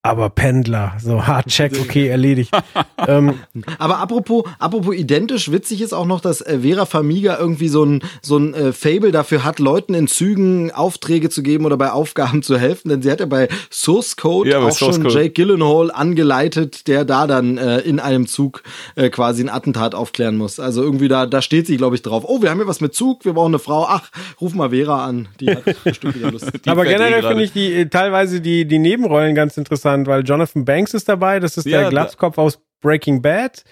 aber 0.06 0.30
Pendler, 0.30 0.98
so 1.02 1.26
Hardcheck, 1.26 1.80
okay, 1.80 2.08
erledigt. 2.08 2.52
ähm, 3.08 3.40
aber 3.80 4.00
apropos, 4.00 4.44
apropos 4.60 4.94
identisch, 4.94 5.50
witzig 5.50 5.80
ist 5.80 5.94
auch 5.94 6.06
noch, 6.06 6.20
dass 6.20 6.42
äh, 6.42 6.60
Vera 6.60 6.86
Famiga 6.86 7.38
irgendwie 7.40 7.70
so 7.70 7.86
ein, 7.86 8.04
so 8.22 8.36
ein 8.36 8.54
äh, 8.54 8.74
Fable 8.74 9.14
dafür 9.14 9.46
hat, 9.46 9.60
Leuten 9.60 9.94
in 9.94 10.08
Zügen 10.08 10.72
Aufträge 10.72 11.30
zu 11.30 11.42
geben 11.42 11.66
oder 11.66 11.78
bei 11.78 11.90
Aufgaben 11.90 12.44
zu 12.44 12.58
helfen, 12.58 12.90
denn 12.90 13.02
sie 13.02 13.10
hat 13.10 13.22
ja 13.22 13.28
bei 13.28 13.48
Source 13.72 14.18
Code 14.18 14.50
ja, 14.50 14.60
auch 14.60 14.72
Source 14.72 14.96
schon 14.96 15.04
Code. 15.04 15.14
Jake 15.16 15.30
Gyllenhaal 15.30 15.90
angeleitet, 15.90 16.90
der 16.90 17.06
da 17.06 17.26
dann 17.26 17.58
äh, 17.58 17.80
in 17.80 18.02
einem 18.02 18.28
Zug 18.28 18.64
äh, 18.96 19.10
quasi 19.10 19.42
ein 19.42 19.50
Attentat 19.50 19.96
aufklären 19.96 20.36
muss. 20.36 20.60
Also 20.60 20.84
irgendwie 20.84 21.08
da, 21.08 21.26
da 21.28 21.42
steht 21.42 21.66
sie, 21.66 21.78
glaube 21.78 21.96
ich, 21.96 22.02
drauf. 22.02 22.26
Oh, 22.28 22.42
wir 22.42 22.50
haben 22.50 22.58
hier 22.58 22.68
was 22.68 22.82
mit 22.82 22.94
Zug, 22.94 23.24
wir 23.24 23.32
brauchen 23.32 23.52
eine 23.52 23.60
Frau. 23.60 23.86
Ach, 23.88 24.12
ruf 24.42 24.54
mal 24.54 24.72
Vera 24.72 25.06
an. 25.06 25.30
Die 25.40 25.50
hat 25.50 25.64
bestimmt 25.86 26.16
wieder 26.16 26.30
Lust. 26.30 26.52
aber 26.66 26.84
generell 26.84 27.24
finde 27.24 27.44
ich 27.46 27.54
die 27.54 27.72
äh, 27.72 27.86
teilweise 27.86 28.42
die, 28.42 28.66
die 28.66 28.80
Nebenrollen 28.80 29.34
ganz 29.34 29.56
interessant 29.56 29.93
interessant, 29.94 30.08
weil 30.08 30.24
Jonathan 30.24 30.66
Banks 30.66 30.94
ist 30.94 31.10
dabei, 31.10 31.40
das 31.40 31.58
ist 31.58 31.66
ja, 31.66 31.82
der 31.82 31.90
Glatzkopf 31.90 32.38
aus 32.38 32.60
Breaking 32.82 33.22
Bad. 33.22 33.64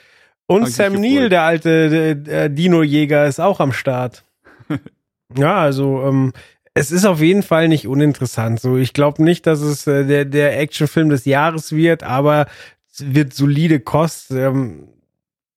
Und 0.47 0.67
Sam 0.69 0.99
Neill, 0.99 1.29
der 1.29 1.43
alte 1.43 2.49
Dino-Jäger, 2.49 3.25
ist 3.25 3.39
auch 3.39 3.59
am 3.59 3.71
Start. 3.71 4.23
ja, 5.37 5.57
also 5.57 6.01
ähm, 6.03 6.33
es 6.73 6.91
ist 6.91 7.05
auf 7.05 7.21
jeden 7.21 7.43
Fall 7.43 7.67
nicht 7.67 7.87
uninteressant. 7.87 8.59
So, 8.59 8.77
ich 8.77 8.93
glaube 8.93 9.23
nicht, 9.23 9.47
dass 9.47 9.61
es 9.61 9.87
äh, 9.87 10.05
der, 10.05 10.25
der 10.25 10.59
Actionfilm 10.59 11.09
des 11.09 11.25
Jahres 11.25 11.71
wird, 11.73 12.03
aber 12.03 12.47
es 12.91 13.13
wird 13.13 13.33
solide 13.33 13.79
Kost. 13.79 14.31
Ähm, 14.31 14.89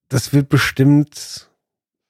das 0.09 0.33
wird 0.33 0.49
bestimmt 0.49 1.49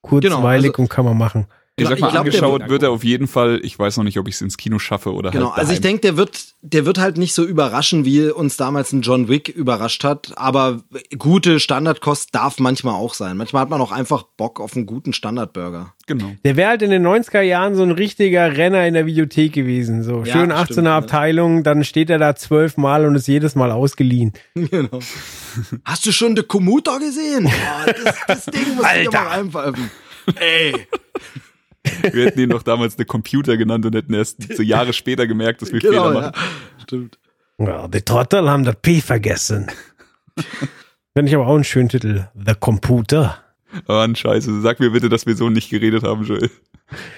kurzweilig 0.02 0.32
genau, 0.32 0.46
also, 0.46 0.82
und 0.82 0.88
kann 0.90 1.04
man 1.04 1.16
machen. 1.16 1.46
Ich 1.76 1.88
sag 1.88 1.98
mal, 1.98 2.06
ich 2.06 2.12
glaub, 2.12 2.24
angeschaut 2.24 2.60
wird, 2.60 2.70
wird, 2.70 2.82
er 2.84 2.90
auf 2.92 3.02
jeden 3.02 3.26
Fall. 3.26 3.58
Ich 3.64 3.76
weiß 3.76 3.96
noch 3.96 4.04
nicht, 4.04 4.16
ob 4.18 4.28
ich 4.28 4.36
es 4.36 4.40
ins 4.40 4.56
Kino 4.56 4.78
schaffe 4.78 5.12
oder 5.12 5.32
genau. 5.32 5.50
halt 5.50 5.58
also 5.58 5.72
ich 5.72 5.80
denke, 5.80 6.02
der 6.02 6.16
wird, 6.16 6.54
der 6.62 6.86
wird 6.86 6.98
halt 6.98 7.18
nicht 7.18 7.34
so 7.34 7.44
überraschen, 7.44 8.04
wie 8.04 8.28
uns 8.28 8.56
damals 8.56 8.92
ein 8.92 9.02
John 9.02 9.26
Wick 9.26 9.48
überrascht 9.48 10.04
hat. 10.04 10.34
Aber 10.36 10.82
gute 11.18 11.58
Standardkost 11.58 12.32
darf 12.32 12.60
manchmal 12.60 12.94
auch 12.94 13.14
sein. 13.14 13.36
Manchmal 13.36 13.62
hat 13.62 13.70
man 13.70 13.80
auch 13.80 13.90
einfach 13.90 14.22
Bock 14.36 14.60
auf 14.60 14.76
einen 14.76 14.86
guten 14.86 15.12
Standardburger. 15.12 15.94
Genau. 16.06 16.30
Der 16.44 16.54
wäre 16.54 16.68
halt 16.68 16.82
in 16.82 16.90
den 16.90 17.04
90er 17.04 17.40
Jahren 17.40 17.74
so 17.74 17.82
ein 17.82 17.90
richtiger 17.90 18.56
Renner 18.56 18.86
in 18.86 18.94
der 18.94 19.06
Videothek 19.06 19.52
gewesen. 19.52 20.04
So 20.04 20.24
schön 20.24 20.50
ja, 20.50 20.62
18er 20.62 20.72
stimmt, 20.72 20.88
Abteilung, 20.88 21.64
dann 21.64 21.82
steht 21.82 22.08
er 22.08 22.18
da 22.20 22.36
zwölfmal 22.36 23.04
und 23.04 23.16
ist 23.16 23.26
jedes 23.26 23.56
Mal 23.56 23.70
ausgeliehen. 23.70 24.32
Genau. 24.74 24.98
Hast 25.84 26.06
du 26.06 26.10
schon 26.10 26.34
The 26.36 26.42
Commuter 26.42 26.98
gesehen? 26.98 27.46
Oh, 27.46 27.92
das, 28.04 28.16
das 28.26 28.46
Ding 28.46 28.74
muss 28.76 28.86
ich 29.00 29.10
mal 29.10 29.26
reinpfeifen. 29.26 29.90
Ey. 30.36 30.74
Wir 32.12 32.26
hätten 32.26 32.40
ihn 32.40 32.50
doch 32.50 32.62
damals 32.62 32.96
eine 32.96 33.04
Computer 33.04 33.56
genannt 33.56 33.84
und 33.86 33.94
hätten 33.94 34.14
erst 34.14 34.54
so 34.54 34.62
Jahre 34.62 34.92
später 34.92 35.26
gemerkt, 35.26 35.62
dass 35.62 35.72
wir 35.72 35.80
genau, 35.80 36.08
Fehler 36.08 36.14
machen. 36.14 36.32
Ja. 36.34 36.82
Stimmt. 36.82 37.18
Ja, 37.58 37.88
die 37.88 38.02
Trottel 38.02 38.50
haben 38.50 38.64
das 38.64 38.76
P 38.82 39.00
vergessen. 39.00 39.70
Finde 41.14 41.28
ich 41.28 41.34
aber 41.34 41.46
auch 41.46 41.54
einen 41.54 41.64
schönen 41.64 41.88
Titel. 41.88 42.26
The 42.34 42.54
Computer. 42.58 43.38
Oh, 43.88 43.92
ein 43.92 44.16
Scheiße. 44.16 44.60
Sag 44.60 44.80
mir 44.80 44.90
bitte, 44.90 45.08
dass 45.08 45.26
wir 45.26 45.36
so 45.36 45.50
nicht 45.50 45.70
geredet 45.70 46.02
haben, 46.02 46.24
Joel. 46.24 46.50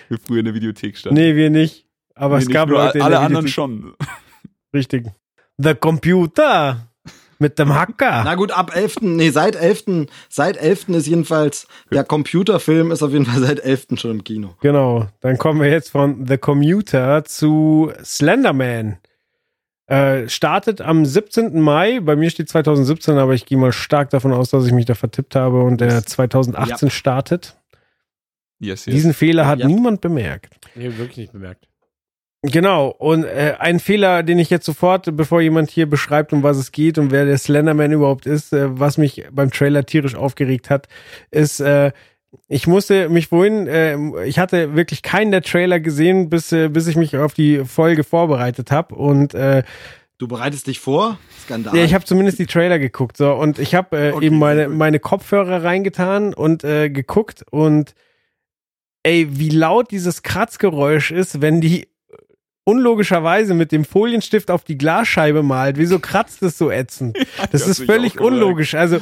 Wir 0.09 0.19
früher 0.19 0.41
in 0.41 0.45
der 0.47 0.55
Videothek 0.55 0.97
standen. 0.97 1.19
Nee, 1.19 1.35
wir 1.35 1.51
nicht. 1.51 1.87
Aber 2.14 2.39
nee, 2.39 2.45
es 2.45 2.49
gab 2.49 2.69
Leute 2.69 2.99
in 2.99 3.05
Alle 3.05 3.21
anderen 3.21 3.49
schon. 3.49 3.95
Richtig. 4.75 5.07
The 5.59 5.75
Computer. 5.75 6.89
Mit 7.39 7.59
dem 7.59 7.74
Hacker. 7.74 8.22
Na 8.24 8.34
gut, 8.34 8.51
ab 8.51 8.74
11. 8.74 9.03
Nee, 9.03 9.30
seit 9.30 9.57
11. 9.57 10.07
Seit 10.28 10.57
11. 10.57 10.89
ist 10.91 11.07
jedenfalls, 11.07 11.66
der 11.91 12.05
Computerfilm 12.05 12.91
ist 12.91 13.03
auf 13.03 13.12
jeden 13.12 13.26
Fall 13.26 13.41
seit 13.41 13.61
11. 13.61 13.87
schon 13.97 14.11
im 14.12 14.24
Kino. 14.24 14.55
Genau. 14.61 15.07
Dann 15.20 15.37
kommen 15.37 15.61
wir 15.61 15.70
jetzt 15.70 15.91
von 15.91 16.26
The 16.26 16.39
Commuter 16.39 17.24
zu 17.24 17.93
Slenderman. 18.03 18.99
Äh, 19.87 20.28
startet 20.28 20.80
am 20.80 21.05
17. 21.05 21.61
Mai. 21.61 22.01
Bei 22.01 22.16
mir 22.16 22.30
steht 22.30 22.49
2017, 22.49 23.18
aber 23.18 23.34
ich 23.34 23.47
gehe 23.47 23.59
mal 23.59 23.72
stark 23.72 24.11
davon 24.11 24.32
aus, 24.32 24.51
dass 24.51 24.66
ich 24.66 24.72
mich 24.72 24.87
da 24.87 24.95
vertippt 24.95 25.37
habe 25.37 25.62
und 25.62 25.80
der 25.80 26.05
2018 26.05 26.89
ja. 26.89 26.91
startet. 26.91 27.57
Yes, 28.59 28.87
yes. 28.87 28.95
Diesen 28.95 29.14
Fehler 29.14 29.47
hat 29.47 29.61
ja. 29.61 29.66
niemand 29.66 30.01
bemerkt. 30.01 30.55
Nee, 30.74 30.97
wirklich 30.97 31.18
nicht 31.18 31.32
bemerkt. 31.32 31.68
Genau, 32.49 32.88
und 32.88 33.24
äh, 33.24 33.55
ein 33.59 33.80
Fehler, 33.80 34.22
den 34.22 34.38
ich 34.38 34.51
jetzt 34.51 34.66
sofort, 34.66 35.16
bevor 35.16 35.40
jemand 35.40 35.70
hier 35.70 35.88
beschreibt, 35.88 36.32
um 36.32 36.42
was 36.42 36.57
es 36.57 36.70
geht 36.70 36.97
und 36.97 37.11
wer 37.11 37.24
der 37.24 37.38
Slenderman 37.38 37.92
überhaupt 37.92 38.26
ist, 38.26 38.53
äh, 38.53 38.78
was 38.78 38.99
mich 38.99 39.24
beim 39.32 39.51
Trailer 39.51 39.84
tierisch 39.84 40.14
aufgeregt 40.14 40.70
hat, 40.70 40.86
ist, 41.30 41.61
äh, 41.61 41.90
ich 42.49 42.66
musste 42.66 43.09
mich 43.09 43.28
vorhin, 43.28 43.66
äh, 43.66 43.97
ich 44.24 44.38
hatte 44.38 44.76
wirklich 44.76 45.03
keinen 45.03 45.32
der 45.32 45.42
Trailer 45.42 45.80
gesehen, 45.80 46.28
bis, 46.30 46.53
äh, 46.53 46.68
bis 46.68 46.86
ich 46.86 46.97
mich 46.97 47.16
auf 47.16 47.34
die 47.34 47.64
Folge 47.64 48.05
vorbereitet 48.05 48.70
habe 48.70 48.94
und 48.94 49.34
äh, 49.34 49.64
Du 50.18 50.28
bereitest 50.28 50.66
dich 50.66 50.80
vor? 50.80 51.18
Skandal. 51.42 51.76
Ja, 51.76 51.84
ich 51.84 51.92
habe 51.92 52.05
zumindest 52.05 52.38
die 52.38 52.47
Trailer 52.47 52.78
geguckt 52.78 53.16
so 53.18 53.32
und 53.34 53.59
ich 53.59 53.74
habe 53.74 53.99
äh, 53.99 54.12
okay, 54.12 54.26
eben 54.26 54.38
meine 54.38 54.68
meine 54.68 54.99
Kopfhörer 54.99 55.62
reingetan 55.62 56.32
und 56.32 56.64
äh, 56.64 56.88
geguckt 56.88 57.44
und 57.51 57.94
ey, 59.03 59.28
wie 59.38 59.51
laut 59.51 59.90
dieses 59.90 60.22
Kratzgeräusch 60.22 61.11
ist, 61.11 61.42
wenn 61.42 61.61
die 61.61 61.88
unlogischerweise 62.67 63.55
mit 63.55 63.71
dem 63.71 63.85
Folienstift 63.85 64.51
auf 64.51 64.64
die 64.64 64.77
Glasscheibe 64.77 65.43
malt. 65.43 65.79
Wieso 65.79 66.01
kratzt 66.01 66.43
es 66.43 66.59
so 66.59 66.71
ätzend? 66.71 67.17
das 67.53 67.67
ist 67.67 67.85
völlig 67.85 68.21
unlogisch. 68.21 68.75
Also 68.75 68.99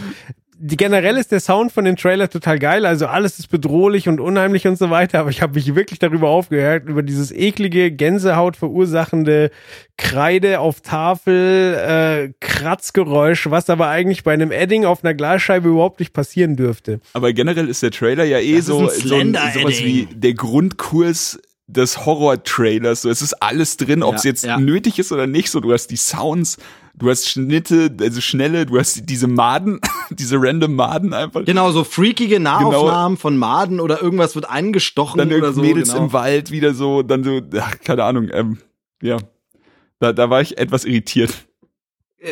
die, 0.57 0.77
generell 0.77 1.17
ist 1.17 1.33
der 1.33 1.41
Sound 1.41 1.73
von 1.73 1.85
den 1.85 1.97
Trailer 1.97 2.29
total 2.29 2.59
geil, 2.59 2.87
also 2.87 3.07
alles 3.07 3.39
ist 3.39 3.49
bedrohlich 3.49 4.09
und 4.09 4.21
unheimlich 4.21 4.67
und 4.67 4.79
so 4.79 4.91
weiter, 4.91 5.19
aber 5.19 5.31
ich 5.31 5.43
habe 5.43 5.55
mich 5.55 5.75
wirklich 5.75 5.99
darüber 5.99 6.29
aufgehört, 6.29 6.89
über 6.89 7.03
dieses 7.03 7.33
eklige, 7.33 7.91
Gänsehaut 7.91 8.57
verursachende 8.57 9.51
Kreide 9.97 10.61
auf 10.61 10.81
Tafel, 10.81 11.75
äh, 11.75 12.33
Kratzgeräusch, 12.41 13.51
was 13.51 13.69
aber 13.69 13.89
eigentlich 13.89 14.25
bei 14.25 14.33
einem 14.33 14.53
Edding 14.53 14.85
auf 14.85 15.03
einer 15.03 15.15
Glasscheibe 15.15 15.71
überhaupt 15.71 16.01
nicht 16.01 16.13
passieren 16.13 16.57
dürfte. 16.57 17.01
Aber 17.15 17.33
generell 17.33 17.69
ist 17.69 17.83
der 17.83 17.91
Trailer 17.91 18.25
ja 18.25 18.39
eh 18.39 18.61
so, 18.61 18.89
so 18.89 19.09
sowas 19.09 19.81
wie 19.81 20.07
der 20.15 20.35
Grundkurs 20.35 21.41
des 21.67 22.05
Horror-Trailers. 22.05 23.03
So, 23.03 23.11
es 23.11 23.23
ist 23.23 23.35
alles 23.43 23.77
drin, 23.77 24.03
ob 24.03 24.17
es 24.17 24.25
jetzt 24.25 24.45
ja. 24.45 24.59
nötig 24.59 24.99
ist 24.99 25.13
oder 25.13 25.27
nicht. 25.27 25.51
So, 25.51 25.61
du 25.61 25.73
hast 25.73 25.89
die 25.89 25.97
Sounds, 25.97 26.59
du 26.95 27.09
hast 27.09 27.29
Schnitte, 27.29 27.95
also 28.01 28.21
schnelle, 28.21 28.67
du 28.67 28.79
hast 28.79 29.09
diese 29.09 29.27
Maden, 29.27 29.81
diese 30.11 30.37
random 30.39 30.75
Maden 30.75 31.15
einfach. 31.15 31.45
Genau, 31.45 31.73
so 31.73 31.85
freakige 31.85 32.41
Nahaufnahmen 32.41 33.17
genau. 33.17 33.21
von 33.21 33.37
Maden 33.39 33.81
oder 33.81 34.03
irgendwas 34.03 34.35
wird 34.35 34.49
eingestochen 34.49 35.19
dann 35.19 35.33
oder 35.33 35.53
so. 35.53 35.63
Mädels 35.63 35.91
genau. 35.91 36.05
im 36.05 36.13
Wald 36.13 36.51
wieder 36.51 36.75
so, 36.75 37.03
dann 37.03 37.25
so, 37.25 37.41
ach, 37.59 37.79
keine 37.81 38.05
Ahnung, 38.05 38.29
ähm, 38.33 38.59
ja. 39.03 39.17
Da, 40.01 40.13
da 40.13 40.29
war 40.29 40.41
ich 40.41 40.59
etwas 40.59 40.85
irritiert. 40.85 41.47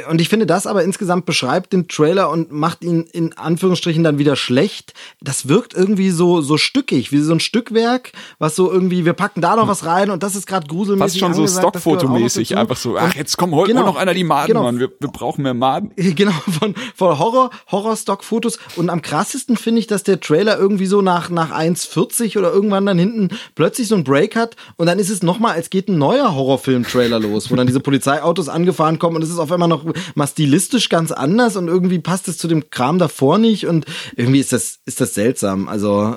Und 0.09 0.21
ich 0.21 0.29
finde, 0.31 0.47
das 0.47 0.67
aber 0.67 0.85
insgesamt 0.85 1.27
beschreibt 1.27 1.73
den 1.73 1.87
Trailer 1.87 2.31
und 2.31 2.51
macht 2.51 2.83
ihn 2.83 3.03
in 3.13 3.37
Anführungsstrichen 3.37 4.03
dann 4.03 4.19
wieder 4.19 4.37
schlecht. 4.37 4.95
Das 5.21 5.49
wirkt 5.49 5.75
irgendwie 5.75 6.11
so, 6.11 6.41
so 6.41 6.57
stückig, 6.57 7.13
wie 7.13 7.19
so 7.19 7.33
ein 7.35 7.41
Stückwerk, 7.41 8.13
was 8.39 8.57
so 8.57 8.73
irgendwie, 8.73 9.05
wir 9.05 9.13
packen 9.13 9.43
da 9.43 9.55
noch 9.55 9.69
was 9.69 9.85
rein 9.85 10.11
und 10.11 10.23
das 10.23 10.35
ist 10.35 10.47
gerade 10.47 10.67
gruselmäßig. 10.67 11.21
Fast 11.21 11.37
schon 11.37 11.47
so 11.47 11.59
Stockfotomäßig, 11.59 12.57
einfach 12.57 12.77
so, 12.77 12.97
ach, 12.97 13.15
jetzt 13.15 13.37
komm, 13.37 13.55
holt 13.55 13.69
genau, 13.69 13.85
noch 13.85 13.97
einer 13.97 14.15
die 14.15 14.25
Maden, 14.25 14.49
genau. 14.49 14.63
Mann, 14.63 14.79
wir, 14.79 14.91
wir 14.99 15.09
brauchen 15.09 15.43
mehr 15.43 15.55
Maden. 15.55 15.91
Genau, 16.23 16.33
von, 16.33 16.75
von 16.95 17.19
Horror, 17.19 17.51
Horror-Stock-Fotos. 17.71 18.59
Und 18.77 18.91
am 18.91 19.03
krassesten 19.03 19.57
finde 19.57 19.81
ich, 19.81 19.87
dass 19.87 20.03
der 20.03 20.21
Trailer 20.21 20.59
irgendwie 20.59 20.87
so 20.87 21.01
nach, 21.01 21.31
nach 21.31 21.51
1,40 21.51 22.39
oder 22.39 22.53
irgendwann 22.53 22.87
dann 22.87 22.99
hinten 22.99 23.31
plötzlich 23.55 23.89
so 23.89 23.95
ein 23.95 24.05
Break 24.05 24.37
hat 24.37 24.57
und 24.77 24.87
dann 24.87 24.99
ist 24.99 25.11
es 25.11 25.23
nochmal, 25.23 25.55
als 25.55 25.71
geht 25.71 25.89
ein 25.89 25.99
neuer 25.99 26.35
Horrorfilm-Trailer 26.35 27.19
los, 27.19 27.51
wo 27.51 27.57
dann 27.57 27.67
diese 27.67 27.81
Polizeiautos 27.81 28.49
angefahren 28.49 28.99
kommen 28.99 29.17
und 29.17 29.23
es 29.23 29.31
ist 29.31 29.39
auf 29.39 29.51
einmal 29.51 29.69
noch 29.69 29.82
noch 29.85 29.95
mal 30.15 30.27
stilistisch 30.27 30.89
ganz 30.89 31.13
anders 31.13 31.57
und 31.57 31.69
irgendwie 31.69 31.99
passt 31.99 32.29
es 32.29 32.39
zu 32.39 32.49
dem 32.49 32.71
Kram 32.71 32.99
davor 32.99 33.39
nicht 33.39 33.67
und 33.67 33.87
irgendwie 34.17 34.41
ist 34.41 34.53
das, 34.53 34.79
ist 34.87 35.01
das 35.01 35.15
seltsam. 35.15 35.69
Also, 35.69 36.17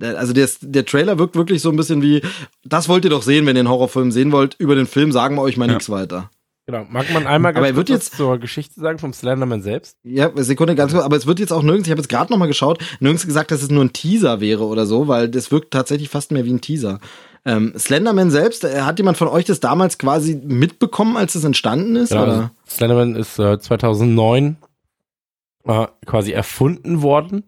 äh, 0.00 0.06
also 0.06 0.32
der, 0.32 0.48
der 0.60 0.84
Trailer 0.84 1.18
wirkt 1.18 1.36
wirklich 1.36 1.62
so 1.62 1.70
ein 1.70 1.76
bisschen 1.76 2.02
wie, 2.02 2.22
das 2.64 2.88
wollt 2.88 3.04
ihr 3.04 3.10
doch 3.10 3.22
sehen, 3.22 3.46
wenn 3.46 3.56
ihr 3.56 3.60
einen 3.60 3.68
Horrorfilm 3.68 4.12
sehen 4.12 4.32
wollt. 4.32 4.56
Über 4.58 4.74
den 4.74 4.86
Film 4.86 5.12
sagen 5.12 5.36
wir 5.36 5.42
euch 5.42 5.56
mal 5.56 5.68
ja. 5.68 5.74
nichts 5.74 5.90
weiter. 5.90 6.30
Genau. 6.66 6.86
Mag 6.88 7.12
man 7.12 7.26
einmal 7.26 7.56
Aber 7.56 7.66
er 7.66 7.74
wird 7.74 7.88
kurz 7.88 8.04
jetzt- 8.06 8.16
zur 8.16 8.38
Geschichte 8.38 8.80
sagen 8.80 9.00
vom 9.00 9.12
Slenderman 9.12 9.60
selbst? 9.60 9.96
Ja, 10.04 10.30
Sekunde, 10.36 10.76
ganz 10.76 10.92
kurz, 10.92 11.04
aber 11.04 11.16
es 11.16 11.26
wird 11.26 11.40
jetzt 11.40 11.52
auch 11.52 11.62
nirgends, 11.62 11.88
ich 11.88 11.90
habe 11.90 12.00
jetzt 12.00 12.08
gerade 12.08 12.30
nochmal 12.30 12.46
geschaut, 12.46 12.78
nirgends 13.00 13.26
gesagt, 13.26 13.50
dass 13.50 13.62
es 13.62 13.70
nur 13.70 13.84
ein 13.84 13.92
Teaser 13.92 14.40
wäre 14.40 14.64
oder 14.64 14.86
so, 14.86 15.08
weil 15.08 15.28
das 15.28 15.50
wirkt 15.50 15.72
tatsächlich 15.72 16.10
fast 16.10 16.30
mehr 16.30 16.44
wie 16.44 16.52
ein 16.52 16.60
Teaser. 16.60 17.00
Ähm, 17.44 17.72
Slenderman 17.78 18.30
selbst, 18.30 18.64
äh, 18.64 18.82
hat 18.82 18.98
jemand 18.98 19.16
von 19.16 19.28
euch 19.28 19.46
das 19.46 19.60
damals 19.60 19.98
quasi 19.98 20.40
mitbekommen, 20.42 21.16
als 21.16 21.34
es 21.34 21.44
entstanden 21.44 21.96
ist? 21.96 22.10
Genau, 22.10 22.22
oder? 22.24 22.50
Slenderman 22.68 23.16
ist 23.16 23.38
äh, 23.38 23.58
2009 23.58 24.56
äh, 25.64 25.86
quasi 26.06 26.32
erfunden 26.32 27.02
worden 27.02 27.44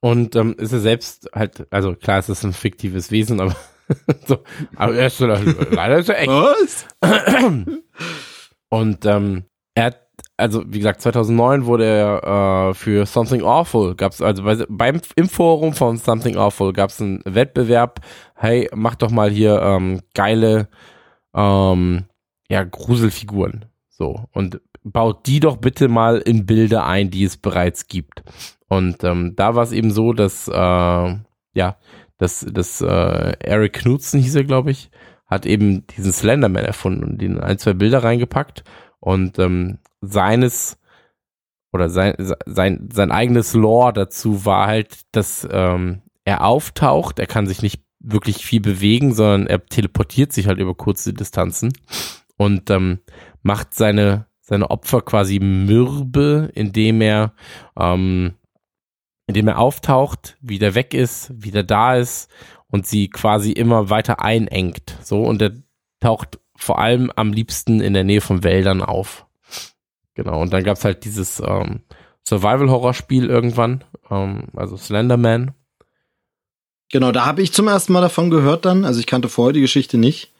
und 0.00 0.36
ähm, 0.36 0.54
ist 0.58 0.72
er 0.72 0.80
selbst 0.80 1.28
halt, 1.34 1.66
also 1.70 1.94
klar, 1.94 2.18
es 2.18 2.28
ist 2.28 2.44
ein 2.44 2.52
fiktives 2.52 3.10
Wesen, 3.10 3.40
aber 3.40 3.54
so, 4.26 4.38
aber 4.76 4.94
er 4.94 5.06
ist 5.06 5.20
leider 5.20 5.98
ist 5.98 6.08
er 6.08 6.20
echt. 6.20 6.28
Was? 6.28 6.86
Und 8.68 9.06
ähm, 9.06 9.44
er 9.74 9.84
hat, 9.86 10.00
also 10.36 10.62
wie 10.66 10.78
gesagt, 10.78 11.00
2009 11.00 11.64
wurde 11.64 11.84
er 11.86 12.70
äh, 12.70 12.74
für 12.74 13.06
Something 13.06 13.42
Awful, 13.42 13.94
gab's 13.94 14.20
also 14.20 14.42
bei, 14.42 14.56
beim 14.68 15.00
im 15.16 15.28
Forum 15.28 15.72
von 15.72 15.96
Something 15.96 16.36
Awful 16.36 16.72
gab's 16.72 17.00
einen 17.00 17.22
Wettbewerb. 17.24 18.00
Hey, 18.40 18.68
mach 18.72 18.94
doch 18.94 19.10
mal 19.10 19.30
hier 19.30 19.60
ähm, 19.60 20.00
geile 20.14 20.68
ähm, 21.34 22.04
ja 22.48 22.64
Gruselfiguren, 22.64 23.64
so. 23.88 24.24
Und 24.32 24.60
baut 24.84 25.26
die 25.26 25.40
doch 25.40 25.56
bitte 25.56 25.88
mal 25.88 26.18
in 26.18 26.46
Bilder 26.46 26.86
ein, 26.86 27.10
die 27.10 27.24
es 27.24 27.36
bereits 27.36 27.88
gibt. 27.88 28.22
Und 28.68 29.02
ähm, 29.02 29.34
da 29.34 29.54
war 29.54 29.64
es 29.64 29.72
eben 29.72 29.90
so, 29.90 30.12
dass 30.12 30.48
äh, 30.48 30.52
ja, 30.54 31.76
dass, 32.18 32.46
dass 32.48 32.80
äh, 32.80 33.36
Eric 33.40 33.74
Knudsen 33.74 34.20
hieß 34.20 34.36
er, 34.36 34.44
glaube 34.44 34.70
ich, 34.70 34.90
hat 35.26 35.46
eben 35.46 35.86
diesen 35.88 36.12
Slenderman 36.12 36.64
erfunden 36.64 37.04
und 37.04 37.20
den 37.20 37.36
in 37.36 37.40
ein, 37.40 37.58
zwei 37.58 37.72
Bilder 37.72 38.02
reingepackt. 38.02 38.64
Und 39.00 39.38
ähm, 39.38 39.78
seines 40.00 40.78
oder 41.72 41.90
sein, 41.90 42.14
sein, 42.46 42.88
sein 42.92 43.10
eigenes 43.12 43.54
Lore 43.54 43.92
dazu 43.92 44.44
war 44.44 44.66
halt, 44.66 45.00
dass 45.12 45.46
ähm, 45.50 46.02
er 46.24 46.44
auftaucht, 46.44 47.18
er 47.18 47.26
kann 47.26 47.46
sich 47.46 47.62
nicht 47.62 47.82
wirklich 48.00 48.44
viel 48.44 48.60
bewegen, 48.60 49.14
sondern 49.14 49.46
er 49.46 49.64
teleportiert 49.66 50.32
sich 50.32 50.46
halt 50.46 50.58
über 50.58 50.74
kurze 50.74 51.12
Distanzen 51.12 51.72
und 52.36 52.70
ähm, 52.70 53.00
macht 53.42 53.74
seine, 53.74 54.26
seine 54.40 54.70
Opfer 54.70 55.00
quasi 55.00 55.40
mürbe, 55.40 56.50
indem 56.54 57.00
er 57.00 57.34
ähm, 57.78 58.34
indem 59.28 59.46
er 59.46 59.58
auftaucht, 59.58 60.36
wieder 60.40 60.74
weg 60.74 60.94
ist, 60.94 61.30
wieder 61.36 61.62
da 61.62 61.96
ist 61.96 62.30
und 62.66 62.86
sie 62.86 63.08
quasi 63.08 63.52
immer 63.52 63.90
weiter 63.90 64.22
einengt. 64.24 64.96
So, 65.02 65.22
und 65.22 65.40
er 65.42 65.52
taucht 66.00 66.40
vor 66.56 66.78
allem 66.78 67.12
am 67.14 67.32
liebsten 67.32 67.80
in 67.80 67.92
der 67.92 68.04
Nähe 68.04 68.22
von 68.22 68.42
Wäldern 68.42 68.82
auf. 68.82 69.26
Genau, 70.14 70.40
und 70.40 70.52
dann 70.52 70.64
gab's 70.64 70.84
halt 70.84 71.04
dieses 71.04 71.40
ähm, 71.40 71.82
Survival-Horror-Spiel 72.26 73.28
irgendwann, 73.28 73.84
ähm, 74.10 74.48
also 74.56 74.76
Slenderman. 74.76 75.52
Genau, 76.90 77.12
da 77.12 77.26
habe 77.26 77.42
ich 77.42 77.52
zum 77.52 77.68
ersten 77.68 77.92
Mal 77.92 78.00
davon 78.00 78.30
gehört 78.30 78.64
dann, 78.64 78.84
also 78.84 78.98
ich 79.00 79.06
kannte 79.06 79.28
vorher 79.28 79.52
die 79.52 79.60
Geschichte 79.60 79.98
nicht. 79.98 80.32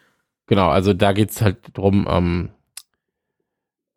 Genau, 0.47 0.69
also 0.69 0.95
da 0.95 1.13
geht's 1.13 1.43
halt 1.43 1.59
drum, 1.75 2.07
ähm, 2.09 2.51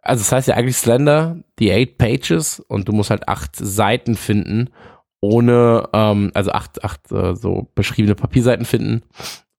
also 0.02 0.22
es 0.22 0.32
heißt 0.32 0.48
ja 0.48 0.56
eigentlich 0.56 0.78
Slender, 0.78 1.38
die 1.60 1.72
eight 1.72 1.98
Pages 1.98 2.60
und 2.60 2.88
du 2.88 2.92
musst 2.92 3.10
halt 3.10 3.28
acht 3.28 3.56
Seiten 3.56 4.16
finden, 4.16 4.70
ohne, 5.22 5.88
ähm, 5.94 6.32
also 6.34 6.52
acht, 6.52 6.84
acht 6.84 7.12
äh, 7.12 7.36
so 7.36 7.70
beschriebene 7.76 8.16
Papierseiten 8.16 8.66
finden 8.66 9.04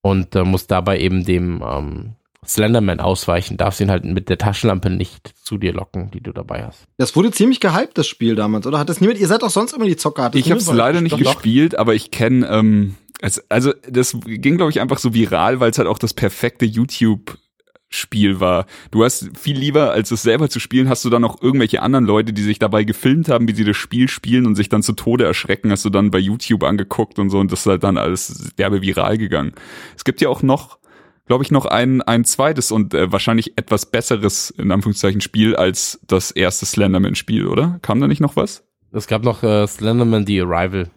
und 0.03 0.35
äh, 0.35 0.45
musst 0.45 0.71
dabei 0.71 0.99
eben 0.99 1.25
dem 1.25 1.63
ähm, 1.67 2.17
Slenderman 2.47 3.01
ausweichen, 3.01 3.57
darfst 3.57 3.81
ihn 3.81 3.91
halt 3.91 4.05
mit 4.05 4.29
der 4.29 4.39
Taschenlampe 4.39 4.91
nicht 4.91 5.33
zu 5.45 5.59
dir 5.59 5.73
locken, 5.73 6.11
die 6.11 6.21
du 6.21 6.33
dabei 6.33 6.65
hast. 6.65 6.87
Das 6.97 7.15
wurde 7.15 7.31
ziemlich 7.31 7.61
gehypt, 7.61 7.97
das 7.97 8.09
Spiel 8.09 8.35
damals, 8.35 8.67
oder? 8.67 8.79
Hat 8.79 8.89
das 8.89 9.01
niemand, 9.01 9.21
ihr 9.21 9.29
seid 9.29 9.43
doch 9.43 9.51
sonst 9.51 9.73
immer 9.73 9.87
die 9.87 9.97
Zocker. 9.97 10.25
Hat 10.25 10.35
Ich 10.35 10.51
habe 10.51 10.61
es 10.61 10.71
leider 10.73 11.01
nicht 11.01 11.13
Doch, 11.13 11.21
doch. 11.21 11.35
gespielt, 11.35 11.79
aber 11.79 11.95
ich 11.95 12.11
kenne, 12.11 12.49
ähm, 12.49 12.97
es, 13.21 13.49
also 13.49 13.73
das 13.89 14.17
ging, 14.25 14.57
glaube 14.57 14.71
ich, 14.73 14.81
einfach 14.81 14.99
so 14.99 15.15
viral, 15.15 15.61
weil 15.61 15.71
es 15.71 15.79
halt 15.79 15.87
auch 15.89 15.99
das 15.99 16.15
perfekte 16.15 16.65
YouTube 16.65 17.39
Spiel 17.95 18.41
war. 18.41 18.67
Du 18.91 19.05
hast 19.05 19.31
viel 19.39 19.57
lieber, 19.57 19.93
als 19.93 20.11
es 20.11 20.23
selber 20.23 20.49
zu 20.49 20.61
spielen, 20.61 20.89
hast 20.89 21.05
du 21.05 21.11
dann 21.11 21.25
auch 21.25 21.43
irgendwelche 21.43 21.83
anderen 21.83 22.07
Leute, 22.07 22.33
die 22.33 22.43
sich 22.43 22.59
dabei 22.59 22.85
gefilmt 22.85 23.29
haben, 23.29 23.47
wie 23.49 23.55
sie 23.55 23.65
das 23.65 23.77
Spiel 23.77 24.09
spielen 24.09 24.47
und 24.47 24.55
sich 24.55 24.69
dann 24.69 24.83
zu 24.83 24.95
Tode 24.95 25.25
erschrecken, 25.25 25.71
hast 25.71 25.85
du 25.85 25.91
dann 25.91 26.11
bei 26.11 26.19
YouTube 26.19 26.63
angeguckt 26.63 27.19
und 27.19 27.31
so 27.31 27.39
und 27.39 27.53
das 27.53 27.61
ist 27.61 27.67
halt 27.67 27.85
dann 27.85 27.99
alles 27.99 28.53
derbe 28.59 28.81
viral 28.81 29.19
gegangen. 29.19 29.53
Es 29.95 30.05
gibt 30.05 30.21
ja 30.21 30.31
auch 30.31 30.43
noch, 30.43 30.79
glaube 31.33 31.45
ich, 31.45 31.51
noch 31.51 31.65
ein, 31.65 32.03
ein 32.03 32.27
zweites 32.27 32.71
und 32.71 32.93
äh, 32.93 33.11
wahrscheinlich 33.11 33.57
etwas 33.57 33.87
besseres, 33.87 34.51
in 34.51 34.71
Anführungszeichen, 34.71 35.23
Spiel 35.23 35.57
als 35.57 35.99
das 36.07 36.31
erste 36.31 36.67
Slenderman-Spiel, 36.67 37.47
oder? 37.47 37.79
Kam 37.81 38.03
da 38.03 38.07
nicht 38.07 38.21
noch 38.21 38.37
was? 38.37 38.65
Es 38.93 39.07
gab 39.07 39.23
noch 39.25 39.43
äh, 39.43 39.67
Slenderman 39.67 40.27
The 40.27 40.43
Arrival. 40.43 40.91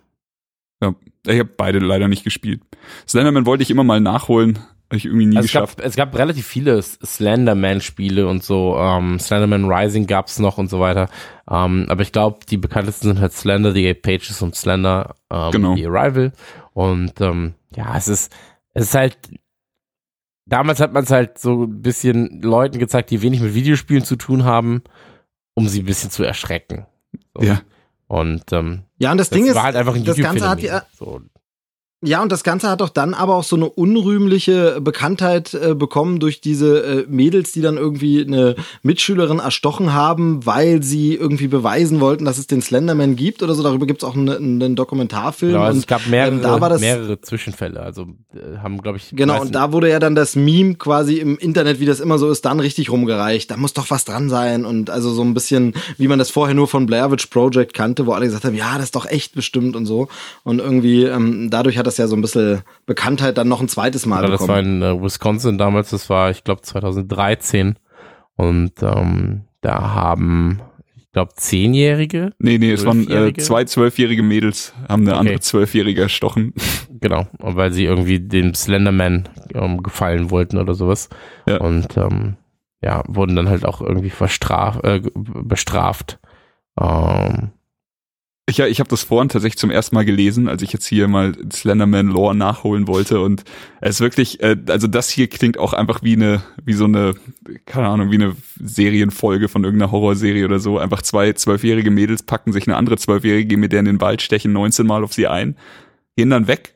Ja, 0.83 0.93
ich 1.25 1.39
habe 1.39 1.49
beide 1.55 1.79
leider 1.79 2.09
nicht 2.09 2.25
gespielt. 2.25 2.59
Slenderman 3.07 3.45
wollte 3.45 3.63
ich 3.63 3.71
immer 3.71 3.85
mal 3.85 4.01
nachholen, 4.01 4.59
habe 4.89 4.97
ich 4.97 5.05
irgendwie 5.05 5.25
nie 5.27 5.37
Also 5.37 5.45
es, 5.45 5.51
geschafft. 5.53 5.77
gab, 5.77 5.85
es 5.87 5.95
gab 5.95 6.17
relativ 6.17 6.45
viele 6.45 6.81
Slenderman-Spiele 6.81 8.27
und 8.27 8.43
so. 8.43 8.75
Ähm, 8.77 9.17
Slenderman 9.19 9.71
Rising 9.71 10.05
gab's 10.05 10.37
noch 10.39 10.57
und 10.57 10.69
so 10.69 10.81
weiter. 10.81 11.07
Ähm, 11.49 11.85
aber 11.87 12.01
ich 12.01 12.11
glaube, 12.11 12.39
die 12.49 12.57
bekanntesten 12.57 13.07
sind 13.07 13.21
halt 13.21 13.31
Slender, 13.31 13.71
The 13.71 13.87
Eight 13.87 14.01
Pages 14.01 14.41
und 14.41 14.53
Slender, 14.53 15.15
ähm, 15.31 15.51
Genau. 15.51 15.75
The 15.77 15.87
Arrival. 15.87 16.33
Und 16.73 17.21
ähm, 17.21 17.53
ja, 17.73 17.95
es 17.95 18.09
ist, 18.09 18.35
es 18.73 18.87
ist 18.87 18.95
halt, 18.95 19.17
damals 20.45 20.79
hat 20.79 20.93
man 20.93 21.03
es 21.03 21.11
halt 21.11 21.37
so 21.37 21.63
ein 21.63 21.81
bisschen 21.81 22.41
Leuten 22.41 22.79
gezeigt, 22.79 23.09
die 23.11 23.21
wenig 23.21 23.41
mit 23.41 23.53
Videospielen 23.53 24.03
zu 24.03 24.15
tun 24.15 24.43
haben, 24.45 24.83
um 25.53 25.67
sie 25.67 25.81
ein 25.81 25.85
bisschen 25.85 26.11
zu 26.11 26.23
erschrecken. 26.23 26.85
So. 27.33 27.43
Ja. 27.43 27.61
Und 28.07 28.51
ähm, 28.51 28.83
Ja, 28.97 29.11
und 29.11 29.17
das, 29.17 29.29
das 29.29 29.37
Ding 29.37 29.47
ist, 29.47 29.55
war 29.55 29.63
halt 29.63 29.75
das 29.75 30.17
Ganze 30.17 30.47
hat 30.47 30.61
ja, 30.61 30.85
So. 30.97 31.21
Ja, 32.03 32.21
und 32.21 32.31
das 32.31 32.43
Ganze 32.43 32.69
hat 32.69 32.81
doch 32.81 32.89
dann 32.89 33.13
aber 33.13 33.35
auch 33.35 33.43
so 33.43 33.55
eine 33.55 33.67
unrühmliche 33.67 34.79
Bekanntheit 34.79 35.53
äh, 35.53 35.73
bekommen 35.73 36.19
durch 36.19 36.39
diese 36.39 36.83
äh, 36.83 37.05
Mädels, 37.07 37.51
die 37.53 37.61
dann 37.61 37.77
irgendwie 37.77 38.21
eine 38.21 38.55
Mitschülerin 38.83 39.39
erstochen 39.39 39.93
haben, 39.93 40.45
weil 40.45 40.83
sie 40.83 41.15
irgendwie 41.15 41.47
beweisen 41.47 42.01
wollten, 42.01 42.25
dass 42.25 42.37
es 42.37 42.47
den 42.47 42.61
Slenderman 42.61 43.15
gibt 43.15 43.41
oder 43.41 43.55
so. 43.55 43.63
Darüber 43.63 43.87
gibt's 43.87 44.03
auch 44.03 44.15
einen, 44.15 44.61
einen 44.61 44.75
Dokumentarfilm. 44.75 45.53
Genau, 45.53 45.63
also 45.63 45.75
und, 45.75 45.79
es 45.79 45.87
gab 45.87 46.05
mehrere, 46.05 46.35
ähm, 46.35 46.41
da 46.41 46.61
war 46.61 46.69
das, 46.69 46.81
mehrere 46.81 47.21
Zwischenfälle. 47.21 47.79
Also 47.79 48.03
äh, 48.33 48.57
haben, 48.61 48.81
glaube 48.81 48.97
ich, 48.97 49.11
Genau, 49.11 49.41
und 49.41 49.55
da 49.55 49.71
wurde 49.71 49.89
ja 49.89 49.99
dann 49.99 50.13
das 50.13 50.35
Meme 50.35 50.75
quasi 50.75 51.15
im 51.15 51.37
Internet, 51.37 51.79
wie 51.79 51.85
das 51.85 52.01
immer 52.01 52.19
so 52.19 52.29
ist, 52.29 52.45
dann 52.45 52.59
richtig 52.59 52.91
rumgereicht. 52.91 53.49
Da 53.49 53.57
muss 53.57 53.73
doch 53.73 53.89
was 53.89 54.05
dran 54.05 54.29
sein. 54.29 54.65
Und 54.65 54.91
also 54.91 55.11
so 55.11 55.23
ein 55.23 55.33
bisschen, 55.33 55.73
wie 55.97 56.07
man 56.07 56.19
das 56.19 56.29
vorher 56.29 56.53
nur 56.53 56.67
von 56.67 56.85
Blair 56.85 57.09
Witch 57.09 57.27
Project 57.27 57.73
kannte, 57.73 58.05
wo 58.05 58.11
alle 58.11 58.25
gesagt 58.25 58.43
haben, 58.43 58.55
ja, 58.55 58.75
das 58.75 58.85
ist 58.85 58.95
doch 58.95 59.07
echt 59.07 59.33
bestimmt 59.33 59.75
und 59.75 59.87
so. 59.87 60.07
Und 60.43 60.59
irgendwie, 60.59 61.05
ähm, 61.05 61.49
dadurch 61.49 61.79
hat 61.79 61.87
das 61.87 61.94
ja 61.97 62.07
so 62.07 62.15
ein 62.15 62.21
bisschen 62.21 62.61
Bekanntheit 62.85 63.37
dann 63.37 63.47
noch 63.47 63.61
ein 63.61 63.67
zweites 63.67 64.05
Mal 64.05 64.19
Oder 64.23 64.31
das 64.31 64.47
war 64.47 64.57
bekommen. 64.57 64.81
in 64.81 64.99
äh, 64.99 65.01
Wisconsin 65.01 65.57
damals, 65.57 65.89
das 65.91 66.09
war, 66.09 66.29
ich 66.31 66.43
glaube, 66.43 66.61
2013. 66.61 67.77
Und 68.35 68.73
ähm, 68.81 69.43
da 69.61 69.93
haben, 69.93 70.61
ich 70.97 71.11
glaube, 71.11 71.33
Zehnjährige, 71.35 72.33
Nee, 72.39 72.57
nee, 72.57 72.71
es 72.71 72.85
waren 72.85 73.09
äh, 73.09 73.33
zwei 73.33 73.63
zwölfjährige 73.63 74.23
Mädels, 74.23 74.73
haben 74.89 75.03
eine 75.03 75.11
Okay. 75.11 75.19
andere 75.19 75.39
Zwölfjährige 75.39 76.01
erstochen. 76.01 76.53
genau, 76.99 77.27
weil 77.39 77.71
sie 77.71 77.85
irgendwie 77.85 78.19
dem 78.19 78.53
Slenderman 78.53 79.29
ähm, 79.53 79.81
gefallen 79.83 80.29
wollten 80.31 80.57
oder 80.57 80.73
sowas. 80.73 81.09
Ja. 81.47 81.57
Und 81.57 81.95
ähm, 81.97 82.35
ja, 82.81 83.03
wurden 83.07 83.35
dann 83.37 83.49
halt 83.49 83.65
auch 83.65 83.81
irgendwie 83.81 84.09
verstraf, 84.09 84.79
äh, 84.83 85.01
bestraft. 85.15 86.19
Ähm, 86.79 87.51
Ich, 88.47 88.57
ja, 88.57 88.67
ich 88.67 88.79
habe 88.79 88.89
das 88.89 89.01
vorhin 89.01 89.29
tatsächlich 89.29 89.57
zum 89.57 89.71
ersten 89.71 89.95
Mal 89.95 90.05
gelesen, 90.05 90.47
als 90.47 90.61
ich 90.61 90.71
jetzt 90.71 90.85
hier 90.85 91.07
mal 91.07 91.33
Slenderman 91.51 92.07
Lore 92.07 92.35
nachholen 92.35 92.87
wollte 92.87 93.19
und 93.19 93.43
es 93.81 94.01
wirklich, 94.01 94.39
äh, 94.43 94.55
also 94.67 94.85
das 94.85 95.09
hier 95.09 95.27
klingt 95.27 95.57
auch 95.57 95.73
einfach 95.73 96.03
wie 96.03 96.13
eine, 96.13 96.43
wie 96.63 96.73
so 96.73 96.85
eine, 96.85 97.15
keine 97.65 97.87
Ahnung, 97.87 98.11
wie 98.11 98.15
eine 98.15 98.35
Serienfolge 98.59 99.49
von 99.49 99.63
irgendeiner 99.63 99.91
Horrorserie 99.91 100.45
oder 100.45 100.59
so. 100.59 100.77
Einfach 100.77 101.01
zwei 101.01 101.33
zwölfjährige 101.33 101.89
Mädels 101.89 102.21
packen 102.21 102.53
sich 102.53 102.67
eine 102.67 102.77
andere 102.77 102.97
zwölfjährige, 102.97 103.47
gehen 103.47 103.61
mit 103.61 103.71
der 103.71 103.79
in 103.79 103.85
den 103.85 104.01
Wald, 104.01 104.21
stechen 104.21 104.53
19 104.53 104.85
Mal 104.85 105.03
auf 105.03 105.13
sie 105.13 105.25
ein, 105.25 105.57
gehen 106.15 106.29
dann 106.29 106.47
weg. 106.47 106.75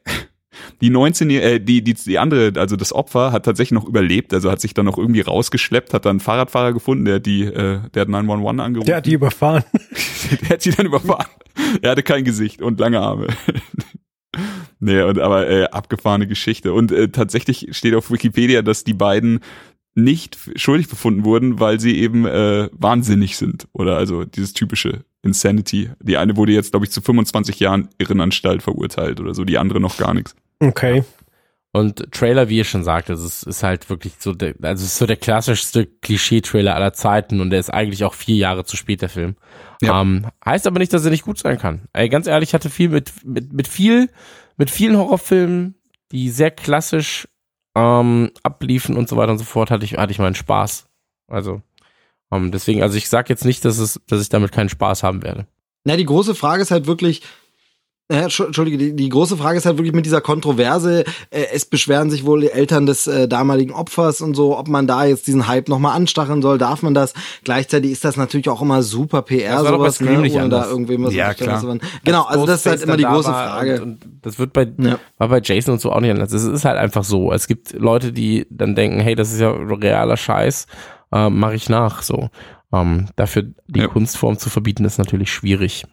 Die 0.82 0.90
19, 0.90 1.30
äh, 1.30 1.60
die, 1.60 1.84
die, 1.84 1.94
die 1.94 2.20
andere, 2.20 2.54
also 2.60 2.76
das 2.76 2.94
Opfer, 2.94 3.32
hat 3.32 3.46
tatsächlich 3.46 3.74
noch 3.74 3.88
überlebt, 3.88 4.34
also 4.34 4.50
hat 4.50 4.62
sich 4.62 4.74
dann 4.74 4.86
noch 4.86 4.98
irgendwie 4.98 5.22
rausgeschleppt, 5.22 5.94
hat 5.94 6.06
dann 6.06 6.12
einen 6.12 6.20
Fahrradfahrer 6.20 6.74
gefunden, 6.74 7.06
der 7.06 7.16
hat 7.16 7.26
die, 7.26 7.44
äh, 7.44 7.80
der 7.94 8.02
hat 8.02 8.10
911 8.10 8.60
angerufen. 8.60 8.88
Der 8.88 8.98
hat 8.98 9.06
die 9.06 9.14
überfahren. 9.14 9.64
Der 10.42 10.50
hat 10.50 10.62
sie 10.62 10.72
dann 10.72 10.86
überfahren. 10.86 11.26
Er 11.82 11.92
hatte 11.92 12.04
kein 12.04 12.24
Gesicht 12.24 12.62
und 12.62 12.80
lange 12.80 13.00
Arme. 13.00 13.28
nee, 14.80 15.02
und, 15.02 15.18
aber 15.18 15.50
äh, 15.50 15.64
abgefahrene 15.66 16.28
Geschichte. 16.28 16.72
Und 16.74 16.92
äh, 16.92 17.10
tatsächlich 17.10 17.70
steht 17.72 17.96
auf 17.96 18.12
Wikipedia, 18.12 18.62
dass 18.62 18.84
die 18.84 18.94
beiden 18.94 19.40
nicht 19.96 20.38
schuldig 20.56 20.88
befunden 20.88 21.26
wurden, 21.26 21.60
weil 21.60 21.80
sie 21.80 21.98
eben 21.98 22.26
äh, 22.26 22.70
wahnsinnig 22.74 23.38
sind. 23.38 23.68
Oder 23.74 23.98
also 23.98 24.24
dieses 24.24 24.54
typische 24.54 25.04
Insanity. 25.24 25.90
Die 26.02 26.18
eine 26.18 26.38
wurde 26.38 26.54
jetzt, 26.54 26.72
glaube 26.72 26.86
ich, 26.86 26.92
zu 26.92 27.02
25 27.02 27.60
Jahren 27.60 27.90
Irrenanstalt 27.98 28.64
verurteilt 28.64 29.20
oder 29.20 29.34
so, 29.34 29.44
die 29.44 29.58
andere 29.58 29.80
noch 29.80 29.98
gar 29.98 30.14
nichts. 30.14 30.36
Okay. 30.60 31.04
Und 31.72 32.12
Trailer, 32.12 32.50
wie 32.50 32.58
ihr 32.58 32.64
schon 32.64 32.84
sagt, 32.84 33.12
also 33.12 33.28
es 33.28 33.44
ist 33.44 33.62
halt 33.62 33.90
wirklich 33.92 34.14
so, 34.18 34.34
der, 34.34 34.56
also 34.62 34.84
es 34.84 34.94
ist 34.94 34.98
so 34.98 35.06
der 35.06 35.18
klassischste 35.18 35.86
Klischee-Trailer 35.86 36.76
aller 36.76 36.94
Zeiten 36.94 37.42
und 37.42 37.52
der 37.52 37.60
ist 37.60 37.70
eigentlich 37.70 38.04
auch 38.04 38.16
vier 38.16 38.38
Jahre 38.38 38.66
zu 38.66 38.76
spät, 38.76 39.04
der 39.04 39.10
Film. 39.10 39.36
Ja. 39.82 40.02
Ähm, 40.02 40.26
heißt 40.44 40.66
aber 40.66 40.80
nicht, 40.80 40.92
dass 40.94 41.06
er 41.06 41.12
nicht 41.12 41.24
gut 41.24 41.38
sein 41.38 41.60
kann. 41.60 41.88
Ey, 41.94 42.10
ganz 42.10 42.26
ehrlich, 42.26 42.50
ich 42.50 42.54
hatte 42.56 42.72
viel 42.72 42.90
mit, 42.90 43.24
mit, 43.24 43.54
mit 43.54 43.68
viel, 43.68 44.10
mit 44.58 44.72
vielen 44.72 44.98
Horrorfilmen, 44.98 45.76
die 46.12 46.32
sehr 46.32 46.50
klassisch 46.50 47.28
ähm, 47.76 48.32
abliefen 48.42 48.98
und 48.98 49.08
so 49.08 49.16
weiter 49.16 49.32
und 49.32 49.38
so 49.38 49.46
fort, 49.46 49.70
hatte 49.70 49.86
ich, 49.86 49.94
hatte 49.94 50.12
ich 50.12 50.20
meinen 50.20 50.36
Spaß. 50.36 50.90
Also, 51.28 51.62
ähm, 52.32 52.52
deswegen, 52.52 52.82
also 52.82 52.98
ich 52.98 53.10
sag 53.10 53.30
jetzt 53.30 53.46
nicht, 53.46 53.64
dass 53.64 53.78
es, 53.78 54.02
dass 54.08 54.22
ich 54.22 54.30
damit 54.30 54.52
keinen 54.52 54.70
Spaß 54.70 55.04
haben 55.04 55.22
werde. 55.22 55.46
Na, 55.84 55.96
die 55.96 56.06
große 56.06 56.34
Frage 56.34 56.64
ist 56.64 56.72
halt 56.72 56.88
wirklich, 56.88 57.22
äh, 58.12 58.24
Entschuldige, 58.24 58.78
die, 58.78 58.96
die 58.96 59.10
große 59.10 59.38
Frage 59.38 59.58
ist 59.58 59.66
halt 59.66 59.78
wirklich 59.78 59.94
mit 59.94 60.06
dieser 60.06 60.20
Kontroverse. 60.20 61.04
Äh, 61.30 61.46
es 61.54 61.66
beschweren 61.66 62.10
sich 62.10 62.26
wohl 62.26 62.42
die 62.42 62.52
Eltern 62.52 62.86
des 62.88 63.06
äh, 63.08 63.28
damaligen 63.28 63.72
Opfers 63.72 64.22
und 64.22 64.34
so, 64.34 64.58
ob 64.58 64.68
man 64.68 64.88
da 64.88 65.06
jetzt 65.06 65.28
diesen 65.28 65.48
Hype 65.48 65.70
nochmal 65.70 65.96
anstacheln 65.96 66.42
soll, 66.42 66.58
darf 66.58 66.82
man 66.82 66.94
das? 66.94 67.14
Gleichzeitig 67.44 67.92
ist 67.92 68.04
das 68.04 68.18
natürlich 68.18 68.50
auch 68.50 68.62
immer 68.64 68.82
super 68.82 69.22
PR, 69.22 69.56
Das 69.58 69.64
war 69.66 69.72
doch 69.74 69.78
bei 69.78 69.90
sowas, 69.90 70.02
ne, 70.02 70.18
nicht 70.18 70.36
da 70.36 70.68
irgendwem 70.68 71.04
was 71.04 71.14
Ja, 71.14 71.34
klar. 71.34 71.64
Genau, 72.04 72.24
also 72.24 72.46
das 72.46 72.62
ist 72.62 72.66
halt 72.66 72.82
immer 72.82 72.98
die 72.98 73.04
große 73.04 73.30
Frage. 73.30 73.82
Und, 73.84 74.04
und 74.06 74.20
das 74.24 74.40
wird 74.40 74.54
bei, 74.54 74.68
Ja. 74.80 74.98
war 75.18 75.30
bei 75.30 75.40
Jason 75.44 75.74
und 75.74 75.80
so 75.82 75.92
auch 75.92 76.02
nicht 76.02 76.12
anders. 76.12 76.34
Es 76.34 76.44
ist 76.44 76.66
halt 76.66 76.78
einfach 76.78 77.04
so. 77.04 77.32
Es 77.32 77.48
gibt 77.48 77.74
Leute, 77.74 78.12
die 78.12 78.48
dann 78.50 78.76
denken, 78.76 79.00
hey, 79.00 79.16
das 79.16 79.32
ist 79.32 79.40
ja 79.40 79.52
realer 79.52 80.18
Scheiß, 80.18 80.66
äh, 81.14 81.30
mache 81.30 81.56
ich 81.56 81.70
nach. 81.70 82.02
So. 82.02 82.30
Ähm, 82.74 83.08
dafür 83.16 83.44
die 83.68 83.82
Ja. 83.82 83.88
Kunstform 83.88 84.38
zu 84.38 84.50
verbieten, 84.50 84.84
ist 84.86 84.98
natürlich 84.98 85.32
schwierig. 85.32 85.86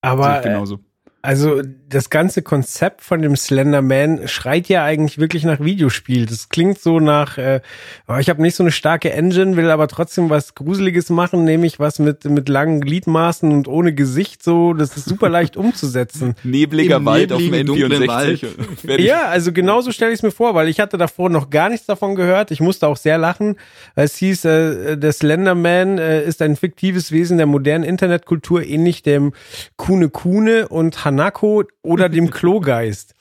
Aber 0.00 0.40
äh, 0.40 0.42
genauso. 0.44 0.78
Also 1.22 1.62
das 1.88 2.10
ganze 2.10 2.42
Konzept 2.42 3.02
von 3.02 3.22
dem 3.22 3.36
Slender 3.36 3.82
Man 3.82 4.28
schreit 4.28 4.68
ja 4.68 4.84
eigentlich 4.84 5.18
wirklich 5.18 5.44
nach 5.44 5.60
Videospiel. 5.60 6.26
Das 6.26 6.48
klingt 6.48 6.78
so 6.78 7.00
nach, 7.00 7.38
äh, 7.38 7.60
oh, 8.06 8.16
ich 8.18 8.28
habe 8.28 8.42
nicht 8.42 8.54
so 8.54 8.62
eine 8.62 8.72
starke 8.72 9.12
Engine, 9.12 9.56
will 9.56 9.70
aber 9.70 9.88
trotzdem 9.88 10.28
was 10.28 10.54
Gruseliges 10.54 11.10
machen, 11.10 11.44
nämlich 11.44 11.78
was 11.78 11.98
mit 11.98 12.24
mit 12.24 12.48
langen 12.48 12.80
Gliedmaßen 12.80 13.50
und 13.50 13.68
ohne 13.68 13.94
Gesicht. 13.94 14.42
So, 14.42 14.74
das 14.74 14.96
ist 14.96 15.06
super 15.06 15.28
leicht 15.28 15.56
umzusetzen. 15.56 16.34
Nebliger 16.42 16.96
Im 16.96 17.06
Wald 17.06 17.32
auf 17.32 17.40
dem 17.40 17.66
dunklen 17.66 18.02
N64. 18.02 18.08
Wald. 18.08 18.98
Ja, 18.98 19.26
also 19.26 19.52
genauso 19.52 19.92
stelle 19.92 20.12
ich 20.12 20.18
es 20.18 20.22
mir 20.22 20.30
vor, 20.30 20.54
weil 20.54 20.68
ich 20.68 20.80
hatte 20.80 20.98
davor 20.98 21.30
noch 21.30 21.50
gar 21.50 21.68
nichts 21.68 21.86
davon 21.86 22.14
gehört. 22.14 22.50
Ich 22.50 22.60
musste 22.60 22.86
auch 22.86 22.96
sehr 22.96 23.16
lachen. 23.16 23.56
Es 23.94 24.16
hieß, 24.16 24.44
äh, 24.44 24.96
der 24.96 25.12
Slenderman 25.12 25.98
äh, 25.98 26.24
ist 26.24 26.42
ein 26.42 26.56
fiktives 26.56 27.12
Wesen 27.12 27.38
der 27.38 27.46
modernen 27.46 27.84
Internetkultur, 27.84 28.64
ähnlich 28.64 29.02
dem 29.02 29.32
Kune 29.76 30.10
Kune 30.10 30.68
und 30.68 31.04
Hanako 31.04 31.64
oder 31.88 32.08
dem 32.08 32.30
Klogeist. 32.30 33.14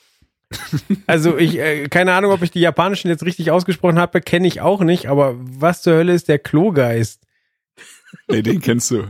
Also 1.08 1.38
ich, 1.38 1.60
äh, 1.60 1.90
keine 1.90 2.14
Ahnung, 2.14 2.32
ob 2.32 2.42
ich 2.42 2.52
die 2.52 2.62
japanischen 2.62 3.10
jetzt 3.10 3.26
richtig 3.26 3.52
ausgesprochen 3.52 4.00
habe, 4.00 4.22
kenne 4.22 4.48
ich 4.48 4.62
auch 4.62 4.82
nicht, 4.82 5.08
aber 5.08 5.36
was 5.38 5.82
zur 5.82 5.96
Hölle 5.96 6.14
ist 6.14 6.30
der 6.30 6.40
Klogeist? 6.40 7.26
Nee, 8.30 8.42
den 8.42 8.62
kennst 8.62 8.92
du. 8.92 9.04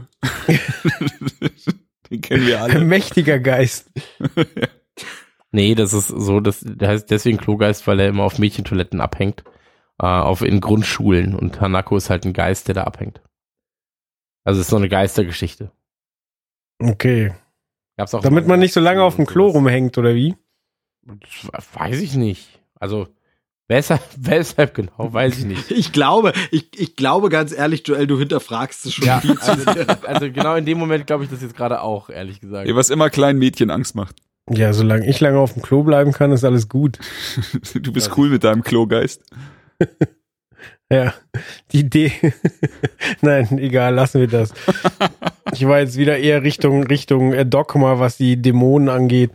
den 2.09 2.21
kennen 2.21 2.47
wir 2.47 2.61
alle. 2.61 2.73
Ein 2.73 2.87
mächtiger 2.87 3.39
Geist. 3.39 3.91
Nee, 5.51 5.75
das 5.75 5.93
ist 5.93 6.07
so, 6.07 6.39
das, 6.39 6.61
der 6.61 6.89
heißt 6.89 7.09
deswegen 7.09 7.37
Klogeist, 7.37 7.87
weil 7.87 7.99
er 7.99 8.09
immer 8.09 8.23
auf 8.23 8.37
Mädchentoiletten 8.37 8.99
abhängt. 8.99 9.43
Äh, 9.99 10.05
auf 10.05 10.41
in 10.41 10.59
Grundschulen. 10.59 11.35
Und 11.35 11.61
Hanako 11.61 11.97
ist 11.97 12.09
halt 12.09 12.25
ein 12.25 12.33
Geist, 12.33 12.67
der 12.67 12.75
da 12.75 12.83
abhängt. 12.83 13.21
Also 14.43 14.59
es 14.59 14.67
ist 14.67 14.71
so 14.71 14.75
eine 14.75 14.89
Geistergeschichte. 14.89 15.71
Okay. 16.79 17.33
Gab's 17.97 18.13
auch 18.13 18.21
Damit 18.21 18.47
man 18.47 18.59
nicht 18.59 18.73
so 18.73 18.79
lange 18.79 19.03
auf 19.03 19.15
dem 19.15 19.25
Klo 19.25 19.47
rumhängt, 19.47 19.97
oder 19.97 20.13
wie? 20.13 20.35
Das 21.51 21.67
Weiß 21.73 21.99
ich 21.99 22.15
nicht. 22.15 22.59
Also, 22.79 23.07
weshalb, 23.67 24.01
weshalb 24.17 24.75
genau, 24.75 25.11
weiß 25.11 25.39
ich 25.39 25.45
nicht. 25.45 25.71
Ich 25.71 25.91
glaube, 25.91 26.33
ich, 26.51 26.69
ich 26.79 26.95
glaube 26.95 27.29
ganz 27.29 27.51
ehrlich, 27.51 27.87
Joel, 27.87 28.05
du 28.07 28.19
hinterfragst 28.19 28.85
es 28.85 28.93
schon 28.93 29.05
Ja, 29.05 29.19
viel 29.19 29.37
zu 29.39 29.51
also, 29.51 29.71
also 30.07 30.31
genau 30.31 30.55
in 30.55 30.65
dem 30.65 30.77
Moment 30.77 31.07
glaube 31.07 31.23
ich 31.23 31.29
das 31.29 31.41
jetzt 31.41 31.55
gerade 31.55 31.81
auch, 31.81 32.09
ehrlich 32.09 32.39
gesagt. 32.39 32.69
Was 32.73 32.89
immer 32.89 33.09
kleinen 33.09 33.39
Mädchen 33.39 33.71
Angst 33.71 33.95
macht. 33.95 34.15
Ja, 34.49 34.71
solange 34.71 35.05
ich 35.07 35.19
lange 35.19 35.39
auf 35.39 35.53
dem 35.53 35.61
Klo 35.61 35.83
bleiben 35.83 36.13
kann, 36.13 36.31
ist 36.31 36.45
alles 36.45 36.69
gut. 36.69 36.99
Du 37.73 37.91
bist 37.91 38.15
cool 38.17 38.29
mit 38.29 38.43
deinem 38.43 38.63
Klogeist. 38.63 39.23
Ja, 40.89 41.13
die 41.71 41.79
Idee. 41.81 42.13
Nein, 43.21 43.57
egal, 43.57 43.93
lassen 43.93 44.21
wir 44.21 44.27
das. 44.27 44.53
Ich 45.57 45.67
war 45.67 45.79
jetzt 45.79 45.97
wieder 45.97 46.19
eher 46.19 46.43
Richtung 46.43 46.83
Richtung 46.83 47.33
äh, 47.33 47.43
Dogma, 47.43 47.97
was 47.97 48.17
die 48.17 48.39
Dämonen 48.39 48.89
angeht. 48.89 49.31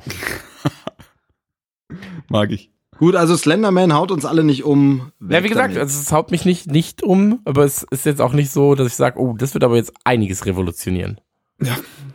Mag 2.28 2.52
ich. 2.52 2.70
Gut, 2.98 3.16
also 3.16 3.36
Slenderman 3.36 3.92
haut 3.92 4.12
uns 4.12 4.24
alle 4.24 4.44
nicht 4.44 4.62
um. 4.62 5.10
Ja, 5.28 5.42
wie 5.42 5.48
gesagt, 5.48 5.76
also 5.76 6.00
es 6.00 6.12
haut 6.12 6.30
mich 6.30 6.44
nicht, 6.44 6.70
nicht 6.70 7.02
um, 7.02 7.40
aber 7.44 7.64
es 7.64 7.82
ist 7.90 8.06
jetzt 8.06 8.20
auch 8.20 8.34
nicht 8.34 8.52
so, 8.52 8.76
dass 8.76 8.86
ich 8.86 8.94
sage, 8.94 9.18
oh, 9.18 9.34
das 9.36 9.54
wird 9.54 9.64
aber 9.64 9.74
jetzt 9.74 9.92
einiges 10.04 10.46
revolutionieren. 10.46 11.20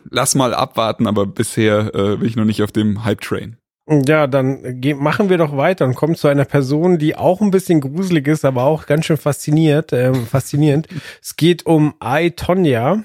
Lass 0.09 0.35
mal 0.35 0.53
abwarten, 0.53 1.05
aber 1.05 1.25
bisher 1.25 1.93
äh, 1.93 2.15
bin 2.15 2.27
ich 2.29 2.37
noch 2.37 2.45
nicht 2.45 2.63
auf 2.63 2.71
dem 2.71 3.03
Hype-Train. 3.03 3.57
Ja, 3.89 4.27
dann 4.27 4.81
machen 4.99 5.29
wir 5.29 5.37
doch 5.37 5.57
weiter 5.57 5.83
und 5.83 5.95
kommen 5.95 6.15
zu 6.15 6.29
einer 6.29 6.45
Person, 6.45 6.97
die 6.97 7.17
auch 7.17 7.41
ein 7.41 7.51
bisschen 7.51 7.81
gruselig 7.81 8.27
ist, 8.27 8.45
aber 8.45 8.63
auch 8.63 8.85
ganz 8.85 9.05
schön 9.05 9.17
fasziniert, 9.17 9.91
ähm, 9.91 10.25
faszinierend. 10.25 10.87
Es 11.21 11.35
geht 11.35 11.65
um 11.65 11.95
I, 12.01 12.31
Tonya. 12.31 13.03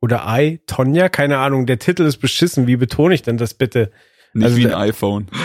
Oder 0.00 0.24
I, 0.28 0.60
Tonya, 0.66 1.08
keine 1.08 1.38
Ahnung, 1.38 1.66
der 1.66 1.78
Titel 1.78 2.02
ist 2.02 2.18
beschissen. 2.18 2.66
Wie 2.66 2.76
betone 2.76 3.14
ich 3.14 3.22
denn 3.22 3.38
das 3.38 3.54
bitte? 3.54 3.90
Nicht 4.34 4.44
Also 4.44 4.56
wie 4.58 4.66
ein 4.66 4.74
iPhone. 4.74 5.28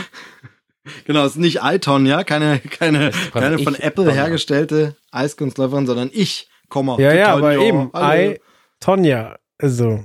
Genau, 1.06 1.24
es 1.26 1.34
ist 1.34 1.38
nicht 1.38 1.60
iTon, 1.62 2.08
ja, 2.08 2.24
keine, 2.24 2.60
keine, 2.60 3.12
keine 3.32 3.60
von 3.60 3.76
ich, 3.76 3.84
Apple 3.84 4.06
Tonja. 4.06 4.24
hergestellte 4.24 4.96
Eiskunstläuferin, 5.12 5.86
sondern 5.86 6.10
ich, 6.12 6.50
Komma. 6.70 6.98
Ja, 6.98 7.14
ja, 7.14 7.34
Tonja, 7.34 7.38
aber 7.38 7.56
eben, 7.58 7.92
hallo. 7.94 8.32
I, 8.32 8.40
Tonya. 8.80 9.38
Also, 9.60 10.04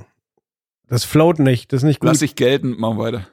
das 0.89 1.05
float 1.05 1.39
nicht, 1.39 1.73
das 1.73 1.79
ist 1.79 1.85
nicht 1.85 2.01
gut. 2.01 2.09
Lass 2.09 2.21
ich 2.21 2.37
gelten, 2.37 2.79
machen 2.79 2.99
weiter. 2.99 3.27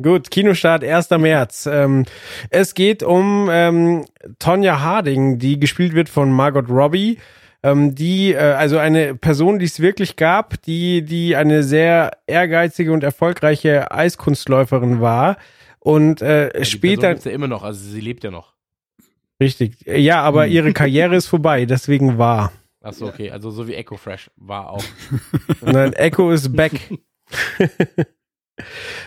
Gut, 0.00 0.30
Kinostart 0.30 0.84
1. 0.84 1.10
März. 1.10 1.66
Ähm, 1.66 2.04
es 2.50 2.74
geht 2.74 3.02
um 3.02 3.48
ähm, 3.50 4.04
Tonja 4.38 4.80
Harding, 4.80 5.40
die 5.40 5.58
gespielt 5.58 5.94
wird 5.94 6.08
von 6.08 6.30
Margot 6.30 6.68
Robbie. 6.68 7.18
Ähm, 7.72 7.94
die, 7.94 8.32
äh, 8.32 8.36
also 8.38 8.78
eine 8.78 9.14
Person, 9.14 9.58
die 9.58 9.64
es 9.66 9.80
wirklich 9.80 10.16
gab, 10.16 10.60
die, 10.62 11.02
die 11.02 11.36
eine 11.36 11.62
sehr 11.62 12.18
ehrgeizige 12.26 12.92
und 12.92 13.02
erfolgreiche 13.02 13.90
Eiskunstläuferin 13.90 15.00
war. 15.00 15.36
Und 15.80 16.22
äh, 16.22 16.46
Die 16.46 16.50
Person 16.50 16.64
später, 16.64 17.08
gibt's 17.10 17.24
ja 17.24 17.32
immer 17.32 17.48
noch, 17.48 17.62
also 17.62 17.80
sie 17.88 18.00
lebt 18.00 18.24
ja 18.24 18.30
noch. 18.30 18.54
richtig, 19.40 19.76
ja, 19.86 20.22
aber 20.22 20.46
ihre 20.46 20.72
Karriere 20.72 21.16
ist 21.16 21.26
vorbei, 21.26 21.64
deswegen 21.66 22.18
war. 22.18 22.52
Achso, 22.80 23.06
okay, 23.06 23.30
also 23.30 23.50
so 23.50 23.66
wie 23.68 23.74
Echo 23.74 23.96
Fresh 23.96 24.30
war 24.36 24.70
auch. 24.70 24.84
Nein, 25.60 25.92
Echo 25.94 26.30
is 26.30 26.52
back. 26.52 26.72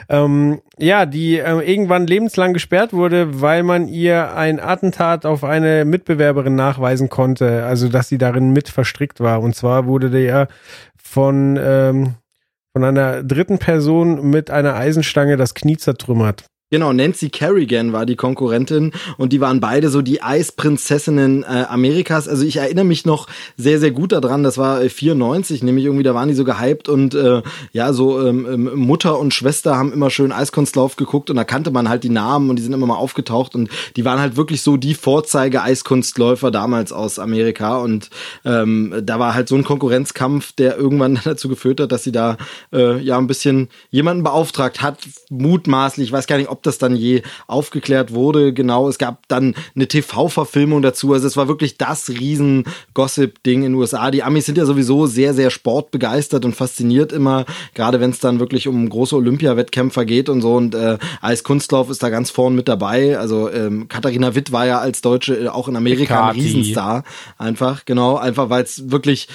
ähm, 0.10 0.62
ja, 0.78 1.06
die 1.06 1.38
äh, 1.38 1.60
irgendwann 1.60 2.08
lebenslang 2.08 2.54
gesperrt 2.54 2.94
wurde, 2.94 3.42
weil 3.42 3.64
man 3.64 3.88
ihr 3.88 4.36
ein 4.36 4.60
Attentat 4.60 5.26
auf 5.26 5.44
eine 5.44 5.86
Mitbewerberin 5.86 6.56
nachweisen 6.56 7.10
konnte, 7.10 7.64
also 7.66 7.90
dass 7.90 8.10
sie 8.10 8.18
darin 8.18 8.52
mit 8.52 8.70
verstrickt 8.70 9.20
war. 9.20 9.42
Und 9.42 9.56
zwar 9.56 9.86
wurde 9.86 10.10
der 10.10 10.48
von, 11.02 11.60
ähm, 11.62 12.16
von 12.74 12.84
einer 12.84 13.24
dritten 13.24 13.60
Person 13.60 14.30
mit 14.30 14.50
einer 14.50 14.76
Eisenstange 14.76 15.38
das 15.38 15.54
Knie 15.54 15.78
zertrümmert. 15.78 16.46
Genau, 16.74 16.94
Nancy 16.94 17.30
Kerrigan 17.30 17.92
war 17.92 18.06
die 18.06 18.16
Konkurrentin 18.16 18.94
und 19.18 19.34
die 19.34 19.42
waren 19.42 19.60
beide 19.60 19.90
so 19.90 20.02
die 20.02 20.24
Eisprinzessinnen 20.24 21.44
äh, 21.44 21.66
Amerikas. 21.68 22.30
Also 22.30 22.46
ich 22.46 22.56
erinnere 22.56 22.86
mich 22.86 23.06
noch 23.06 23.28
sehr, 23.58 23.78
sehr 23.78 23.92
gut 23.92 24.14
daran, 24.14 24.42
das 24.42 24.58
war 24.58 24.82
äh, 24.82 24.88
94, 24.88 25.64
nämlich 25.64 25.84
irgendwie, 25.84 26.04
da 26.04 26.16
waren 26.16 26.30
die 26.30 26.34
so 26.34 26.46
gehypt 26.46 26.88
und 26.88 27.14
äh, 27.14 27.42
ja, 27.74 27.92
so 27.92 28.26
ähm, 28.26 28.48
ähm, 28.50 28.80
Mutter 28.80 29.20
und 29.20 29.34
Schwester 29.34 29.78
haben 29.78 29.92
immer 29.92 30.10
schön 30.10 30.32
Eiskunstlauf 30.32 30.96
geguckt 30.96 31.30
und 31.30 31.36
da 31.36 31.44
kannte 31.44 31.72
man 31.72 31.90
halt 31.90 32.06
die 32.06 32.10
Namen 32.10 32.50
und 32.50 32.56
die 32.56 32.64
sind 32.64 32.72
immer 32.72 32.86
mal 32.86 32.96
aufgetaucht 32.96 33.54
und 33.54 33.70
die 33.98 34.06
waren 34.06 34.22
halt 34.22 34.38
wirklich 34.38 34.62
so 34.62 34.78
die 34.78 34.94
Vorzeige-Eiskunstläufer 34.94 36.52
damals 36.52 36.94
aus 36.94 37.20
Amerika 37.20 37.80
und 37.80 38.10
ähm, 38.46 38.94
da 39.04 39.20
war 39.20 39.34
halt 39.34 39.50
so 39.50 39.56
ein 39.56 39.66
Konkurrenzkampf, 39.66 40.54
der 40.54 40.78
irgendwann 40.78 41.20
dazu 41.26 41.50
geführt 41.50 41.82
hat, 41.82 41.92
dass 41.92 42.06
sie 42.06 42.14
da 42.14 42.38
äh, 42.72 42.98
ja 43.00 43.18
ein 43.18 43.28
bisschen 43.28 43.68
jemanden 43.90 44.24
beauftragt 44.24 44.82
hat, 44.82 45.00
mutmaßlich, 45.30 46.08
ich 46.08 46.14
weiß 46.14 46.28
gar 46.28 46.38
nicht, 46.38 46.50
ob 46.50 46.61
das 46.62 46.78
dann 46.78 46.96
je 46.96 47.22
aufgeklärt 47.48 48.14
wurde, 48.14 48.54
genau, 48.54 48.88
es 48.88 48.98
gab 48.98 49.28
dann 49.28 49.56
eine 49.76 49.88
TV-Verfilmung 49.88 50.82
dazu, 50.82 51.14
also 51.14 51.28
es 51.28 51.38
war 51.38 51.48
wirklich 51.48 51.78
das 51.78 52.10
riesen 52.10 52.66
Gossip-Ding 52.94 53.64
in 53.64 53.72
den 53.72 53.76
USA. 53.76 54.12
Die 54.12 54.24
Amis 54.24 54.46
sind 54.46 54.58
ja 54.58 54.66
sowieso 54.66 55.08
sehr, 55.08 55.34
sehr 55.34 55.50
sportbegeistert 55.50 56.46
und 56.46 56.56
fasziniert 56.56 57.12
immer, 57.12 57.46
gerade 57.74 58.00
wenn 58.00 58.12
es 58.12 58.20
dann 58.20 58.40
wirklich 58.40 58.68
um 58.68 58.88
große 58.88 59.16
Olympia-Wettkämpfer 59.16 60.06
geht 60.06 60.30
und 60.30 60.42
so. 60.42 60.56
Und 60.56 60.76
äh, 60.76 60.98
Eiskunstlauf 61.22 61.90
ist 61.90 62.04
da 62.04 62.10
ganz 62.10 62.30
vorn 62.30 62.56
mit 62.56 62.68
dabei, 62.68 63.18
also 63.18 63.50
ähm, 63.50 63.88
Katharina 63.88 64.36
Witt 64.36 64.52
war 64.52 64.66
ja 64.66 64.80
als 64.80 65.02
Deutsche 65.02 65.36
äh, 65.36 65.48
auch 65.48 65.68
in 65.68 65.76
Amerika 65.76 66.30
ein 66.30 66.36
Kati. 66.36 66.42
Riesenstar, 66.42 67.04
einfach, 67.38 67.86
genau, 67.86 68.18
einfach 68.18 68.50
weil 68.50 68.64
es 68.64 68.92
wirklich 68.92 69.28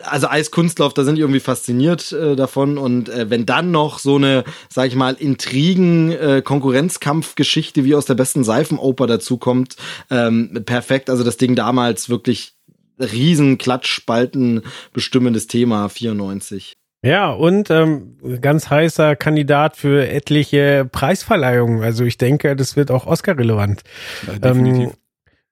also 0.00 0.28
Eiskunstlauf, 0.28 0.94
da 0.94 1.04
sind 1.04 1.16
die 1.16 1.20
irgendwie 1.20 1.40
fasziniert 1.40 2.12
äh, 2.12 2.34
davon 2.34 2.78
und 2.78 3.08
äh, 3.08 3.30
wenn 3.30 3.46
dann 3.46 3.70
noch 3.70 3.98
so 3.98 4.16
eine, 4.16 4.44
sag 4.68 4.88
ich 4.88 4.94
mal, 4.94 5.14
Intrigen, 5.14 6.12
äh, 6.12 6.42
Konkurrenzkampfgeschichte 6.42 7.84
wie 7.84 7.94
aus 7.94 8.06
der 8.06 8.14
besten 8.14 8.44
Seifenoper 8.44 9.06
dazu 9.06 9.36
kommt, 9.36 9.76
ähm, 10.10 10.62
perfekt. 10.64 11.10
Also 11.10 11.24
das 11.24 11.36
Ding 11.36 11.54
damals 11.54 12.08
wirklich 12.08 12.54
riesen 12.98 13.58
Klatschspalten 13.58 14.62
bestimmendes 14.92 15.46
Thema 15.46 15.88
94. 15.88 16.74
Ja, 17.04 17.32
und 17.32 17.68
ähm, 17.70 18.16
ganz 18.40 18.70
heißer 18.70 19.16
Kandidat 19.16 19.76
für 19.76 20.08
etliche 20.08 20.88
Preisverleihungen. 20.90 21.82
Also 21.82 22.04
ich 22.04 22.16
denke, 22.16 22.54
das 22.54 22.76
wird 22.76 22.92
auch 22.92 23.06
Oscar-relevant. 23.06 23.82
Ja, 24.26 24.38
definitiv. 24.38 24.90
Ähm, 24.90 24.96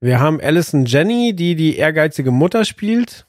wir 0.00 0.20
haben 0.20 0.40
Alison 0.40 0.86
Jenny, 0.86 1.34
die 1.34 1.56
die 1.56 1.76
ehrgeizige 1.76 2.30
Mutter 2.30 2.64
spielt. 2.64 3.26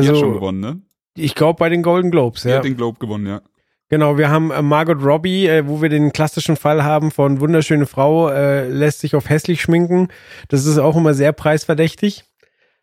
Die 0.00 0.08
hat 0.08 0.16
schon 0.16 0.24
Also 0.24 0.32
gewonnen, 0.32 0.60
ne? 0.60 0.80
ich 1.16 1.34
glaube 1.34 1.58
bei 1.58 1.68
den 1.68 1.82
Golden 1.82 2.10
Globes. 2.10 2.42
Die 2.42 2.48
Ja. 2.48 2.56
hat 2.56 2.64
den 2.64 2.76
Globe 2.76 2.98
gewonnen, 2.98 3.26
ja. 3.26 3.42
Genau, 3.88 4.16
wir 4.16 4.30
haben 4.30 4.50
äh, 4.50 4.62
Margot 4.62 5.04
Robbie, 5.04 5.46
äh, 5.46 5.66
wo 5.66 5.82
wir 5.82 5.90
den 5.90 6.12
klassischen 6.12 6.56
Fall 6.56 6.82
haben 6.82 7.10
von 7.10 7.40
wunderschöne 7.40 7.84
Frau, 7.84 8.30
äh, 8.30 8.66
lässt 8.68 9.00
sich 9.00 9.14
auf 9.14 9.28
hässlich 9.28 9.60
schminken. 9.60 10.08
Das 10.48 10.64
ist 10.64 10.78
auch 10.78 10.96
immer 10.96 11.12
sehr 11.12 11.32
preisverdächtig. 11.32 12.24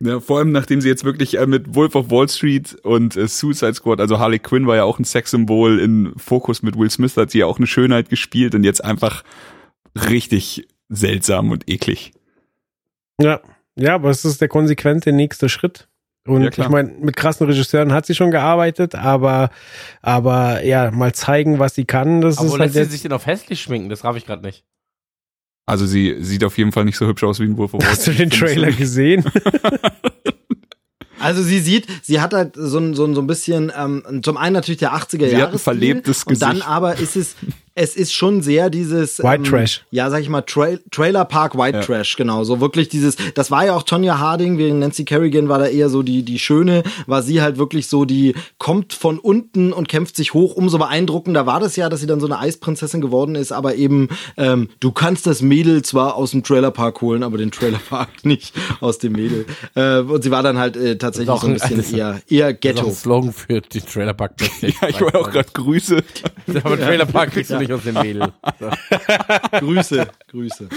Ja, 0.02 0.20
vor 0.22 0.38
allem 0.38 0.52
nachdem 0.54 0.80
sie 0.80 0.88
jetzt 0.88 1.04
wirklich 1.04 1.38
äh, 1.40 1.48
mit 1.48 1.74
Wolf 1.76 1.96
of 1.96 2.10
Wall 2.12 2.30
Street 2.30 2.76
und 2.84 3.18
äh, 3.18 3.28
Suicide 3.28 3.74
Squad, 3.74 4.00
also 4.00 4.20
Harley 4.20 4.40
Quinn 4.40 4.66
war 4.68 4.76
ja 4.78 4.84
auch 4.84 4.98
ein 5.00 5.04
Sexsymbol 5.04 5.80
in 5.80 6.14
Fokus 6.16 6.62
mit 6.62 6.78
Will 6.78 6.90
Smith, 6.92 7.18
hat 7.18 7.32
sie 7.32 7.40
ja 7.40 7.48
auch 7.48 7.58
eine 7.58 7.68
Schönheit 7.68 8.08
gespielt 8.10 8.54
und 8.56 8.64
jetzt 8.64 8.82
einfach 8.86 9.24
richtig 9.96 10.68
seltsam 10.90 11.52
und 11.52 11.70
eklig. 11.70 12.14
Ja, 13.20 13.42
ja, 13.76 13.96
aber 13.96 14.10
es 14.10 14.24
ist 14.24 14.40
der 14.40 14.48
konsequente 14.48 15.12
nächste 15.12 15.50
Schritt. 15.50 15.89
Und 16.36 16.44
Ja, 16.44 16.50
ich 16.66 16.70
meine, 16.70 16.90
mit 17.00 17.16
krassen 17.16 17.46
Regisseuren 17.48 17.92
hat 17.94 18.06
sie 18.06 18.16
schon 18.16 18.32
gearbeitet, 18.32 18.96
aber, 18.96 19.50
aber 20.02 20.64
ja, 20.64 20.92
mal 20.92 21.14
zeigen, 21.14 21.60
was 21.60 21.76
sie 21.76 21.86
kann, 21.86 22.22
das 22.22 22.38
Aber 22.38 22.50
wo 22.50 22.54
ist 22.56 22.60
halt 22.60 22.68
lässt 22.70 22.74
sie 22.76 22.80
jetzt, 22.82 22.92
sich 22.92 23.02
denn 23.04 23.12
auf 23.14 23.26
hässlich 23.26 23.62
schminken? 23.62 23.90
Das 23.90 24.04
raff 24.04 24.16
ich 24.16 24.26
gerade 24.26 24.42
nicht. 24.46 24.64
Also 25.66 25.86
sie 25.86 26.16
sieht 26.24 26.44
auf 26.44 26.58
jeden 26.58 26.72
Fall 26.72 26.86
nicht 26.86 26.98
so 26.98 27.06
hübsch 27.06 27.24
aus 27.24 27.40
wie 27.40 27.44
ein 27.44 27.56
Wolf 27.58 27.74
of 27.76 27.82
Wall 27.84 27.90
Hast 27.92 28.08
du 28.08 28.12
den 28.12 28.30
Trailer 28.30 28.72
gesehen? 28.72 29.24
Also 31.22 31.44
sie 31.44 31.60
sieht, 31.60 31.86
sie 32.02 32.22
hat 32.22 32.34
halt 32.34 32.54
so 32.56 32.78
ein, 32.80 32.94
so 32.94 33.04
ein, 33.06 33.14
so 33.14 33.20
ein 33.22 33.28
bisschen, 33.28 33.72
ähm, 33.78 34.22
zum 34.24 34.38
einen 34.38 34.54
natürlich 34.54 34.78
der 34.80 34.94
80er 34.94 35.18
Sie 35.18 35.26
hat 35.26 35.32
Jahre. 35.34 35.52
ein 35.52 35.60
verlebtes 35.60 36.24
Und 36.24 36.42
dann 36.42 36.52
Gesicht. 36.52 36.68
aber 36.70 36.98
ist 36.98 37.18
es, 37.18 37.36
es 37.82 37.96
ist 37.96 38.14
schon 38.14 38.42
sehr 38.42 38.70
dieses 38.70 39.20
White 39.20 39.36
ähm, 39.38 39.44
Trash. 39.46 39.86
Ja, 39.90 40.10
sag 40.10 40.22
ich 40.22 40.28
mal, 40.28 40.42
Trail, 40.42 40.82
Trailer 40.92 41.24
Park 41.24 41.58
White 41.58 41.78
Ja. 41.78 41.84
Trash, 41.84 42.18
genau. 42.18 42.44
So 42.44 42.60
wirklich 42.60 42.90
dieses, 42.90 43.16
das 43.36 43.52
war 43.52 43.66
ja 43.66 43.74
auch 43.74 43.84
Tonya 43.84 44.20
Harding, 44.20 44.58
während 44.58 44.80
Nancy 44.82 45.06
Kerrigan 45.06 45.48
war 45.48 45.60
da 45.60 45.68
eher 45.68 45.90
so 45.90 46.04
die, 46.04 46.24
die 46.24 46.40
Schöne, 46.40 46.84
war 47.08 47.24
sie 47.24 47.42
halt 47.42 47.58
wirklich 47.58 47.88
so 47.88 48.04
die, 48.04 48.36
kommt 48.58 48.92
von 48.94 49.18
unten 49.18 49.72
und 49.72 49.88
kämpft 49.88 50.18
sich 50.18 50.34
hoch. 50.34 50.56
Umso 50.56 50.78
beeindruckender 50.78 51.46
war 51.46 51.62
das 51.62 51.78
ja, 51.78 51.88
dass 51.88 52.02
sie 52.02 52.08
dann 52.08 52.20
so 52.20 52.26
eine 52.26 52.38
Eisprinzessin 52.40 53.00
geworden 53.00 53.36
ist, 53.36 53.54
aber 53.54 53.76
eben, 53.76 54.10
ähm, 54.36 54.68
du 54.82 54.92
kannst 54.92 55.26
das 55.26 55.42
Mädel 55.42 55.82
zwar 55.82 56.16
aus 56.16 56.32
dem 56.32 56.44
Trailer 56.44 56.72
Park 56.72 57.00
holen, 57.02 57.24
aber 57.24 57.38
den 57.38 57.52
Trailer 57.52 57.80
Park 57.80 58.10
nicht 58.24 58.54
aus 58.82 58.98
dem 58.98 59.14
Mädel. 59.14 59.46
Äh, 59.76 60.00
und 60.00 60.22
sie 60.24 60.32
war 60.32 60.44
dann 60.44 60.58
halt 60.58 60.76
äh, 60.76 60.98
tatsächlich 60.98 61.28
so 61.28 61.34
ein 61.34 61.38
auch 61.38 61.44
ein- 61.46 61.54
bisschen 61.54 61.78
das- 61.78 61.92
eher, 61.94 62.22
eher 62.30 62.54
Das 62.54 62.56
ist 62.56 62.58
auch 62.58 62.60
Ghetto. 62.60 62.88
ein 62.88 62.94
Slogan 62.94 63.32
für 63.34 63.62
die 63.62 63.80
Trailer 63.82 64.14
Park. 64.14 64.34
Ja, 64.62 64.90
ich 64.90 65.00
wollte 65.00 65.18
auch 65.20 65.32
gerade 65.32 65.50
Grüße. 65.54 66.04
Aber 66.64 66.78
Trailer 66.78 67.06
Park 67.06 67.32
kriegst 67.32 67.52
du 67.52 67.58
nicht 67.58 67.69
aus 67.72 67.84
dem 67.84 67.96
Mädel. 67.96 68.32
So. 68.60 68.70
Grüße, 69.60 70.08
Grüße. 70.30 70.70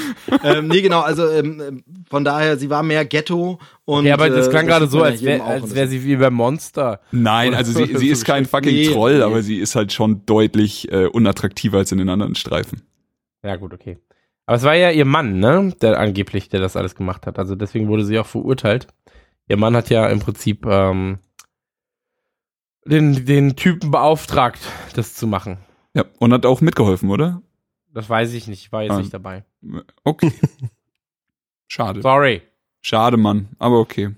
ähm, 0.45 0.69
nee, 0.69 0.83
genau, 0.83 1.01
also 1.01 1.29
ähm, 1.29 1.83
von 2.09 2.25
daher, 2.25 2.57
sie 2.57 2.71
war 2.71 2.83
mehr 2.83 3.05
Ghetto 3.05 3.59
und. 3.85 4.05
Ja, 4.05 4.15
aber 4.15 4.31
das 4.31 4.49
äh, 4.49 4.51
klang 4.51 4.67
gerade 4.67 4.87
sieht 4.87 4.93
so, 4.93 5.03
als 5.03 5.23
wäre 5.23 5.43
als 5.45 5.75
wär 5.75 5.89
sie 5.89 6.05
wie 6.05 6.17
beim 6.17 6.35
Monster. 6.35 7.01
Nein, 7.11 7.49
Oder 7.51 7.59
also 7.59 7.73
sie, 7.73 7.97
sie 7.97 8.09
ist 8.09 8.25
kein 8.25 8.45
fucking 8.47 8.73
Nee, 8.75 8.89
Troll, 8.89 9.19
nee. 9.19 9.23
aber 9.23 9.43
sie 9.43 9.59
ist 9.59 9.75
halt 9.77 9.93
schon 9.93 10.25
deutlich 10.27 10.91
äh, 10.93 11.07
unattraktiver 11.07 11.79
als 11.79 11.93
in 11.93 11.99
den 11.99 12.09
anderen 12.09 12.35
Streifen. 12.35 12.83
Ja, 13.43 13.57
gut, 13.57 13.73
okay. 13.75 13.99
Aber 14.47 14.57
es 14.57 14.63
war 14.65 14.75
ja 14.75 14.91
ihr 14.91 15.05
Mann, 15.05 15.39
ne? 15.39 15.73
Der 15.81 15.99
angeblich, 15.99 16.49
der 16.49 16.61
das 16.61 16.77
alles 16.77 16.95
gemacht 16.95 17.27
hat. 17.27 17.39
Also 17.39 17.55
deswegen 17.55 17.89
wurde 17.89 18.05
sie 18.05 18.19
auch 18.19 18.27
verurteilt. 18.27 18.89
Ihr 19.49 19.57
Mann 19.57 19.77
hat 19.77 19.91
ja 19.91 20.07
im 20.09 20.21
Prinzip 20.21 20.67
ähm, 20.67 21.19
den, 22.85 23.25
den 23.25 23.57
Typen 23.57 23.91
beauftragt, 23.91 24.61
das 24.95 25.15
zu 25.15 25.27
machen. 25.27 25.59
Ja, 25.95 26.05
und 26.19 26.33
hat 26.33 26.47
auch 26.47 26.61
mitgeholfen, 26.61 27.11
oder? 27.11 27.43
Das 27.93 28.09
weiß 28.09 28.33
ich 28.33 28.47
nicht, 28.49 28.61
ich 28.67 28.73
war 28.73 28.83
jetzt 28.83 28.93
Ah. 28.93 28.99
nicht 28.99 29.13
dabei. 29.13 29.45
Okay. 30.05 30.33
Schade. 31.69 32.03
Sorry. 32.03 32.43
Schade, 32.81 33.17
Mann. 33.17 33.49
Aber 33.59 33.79
okay. 33.79 34.15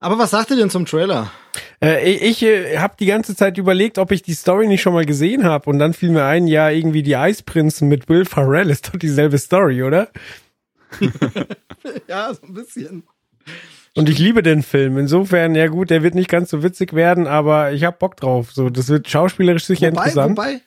Aber 0.00 0.18
was 0.18 0.30
sagt 0.30 0.50
ihr 0.50 0.56
denn 0.56 0.70
zum 0.70 0.84
Trailer? 0.86 1.30
Äh, 1.82 2.08
ich 2.10 2.22
ich 2.22 2.42
äh, 2.42 2.78
habe 2.78 2.94
die 2.98 3.06
ganze 3.06 3.34
Zeit 3.34 3.56
überlegt, 3.58 3.98
ob 3.98 4.12
ich 4.12 4.22
die 4.22 4.34
Story 4.34 4.66
nicht 4.68 4.82
schon 4.82 4.92
mal 4.92 5.06
gesehen 5.06 5.44
habe. 5.44 5.68
Und 5.70 5.78
dann 5.78 5.94
fiel 5.94 6.10
mir 6.10 6.24
ein, 6.24 6.46
ja, 6.46 6.68
irgendwie 6.70 7.02
die 7.02 7.16
Eisprinzen 7.16 7.88
mit 7.88 8.08
Will 8.08 8.24
Ferrell 8.24 8.70
ist 8.70 8.88
doch 8.88 8.98
dieselbe 8.98 9.38
Story, 9.38 9.82
oder? 9.82 10.08
Ja, 12.08 12.32
so 12.32 12.46
ein 12.46 12.54
bisschen. 12.54 13.02
Und 13.96 14.08
ich 14.08 14.18
liebe 14.18 14.42
den 14.42 14.62
Film. 14.62 14.98
Insofern, 14.98 15.54
ja 15.54 15.68
gut, 15.68 15.90
der 15.90 16.02
wird 16.02 16.14
nicht 16.14 16.28
ganz 16.28 16.50
so 16.50 16.62
witzig 16.62 16.94
werden, 16.94 17.26
aber 17.26 17.72
ich 17.72 17.84
hab 17.84 18.00
Bock 18.00 18.16
drauf. 18.16 18.52
So, 18.52 18.68
das 18.70 18.88
wird 18.88 19.08
schauspielerisch 19.08 19.64
sicher 19.64 19.92
Wobei, 19.92 20.06
interessant. 20.06 20.36
wobei, 20.36 20.60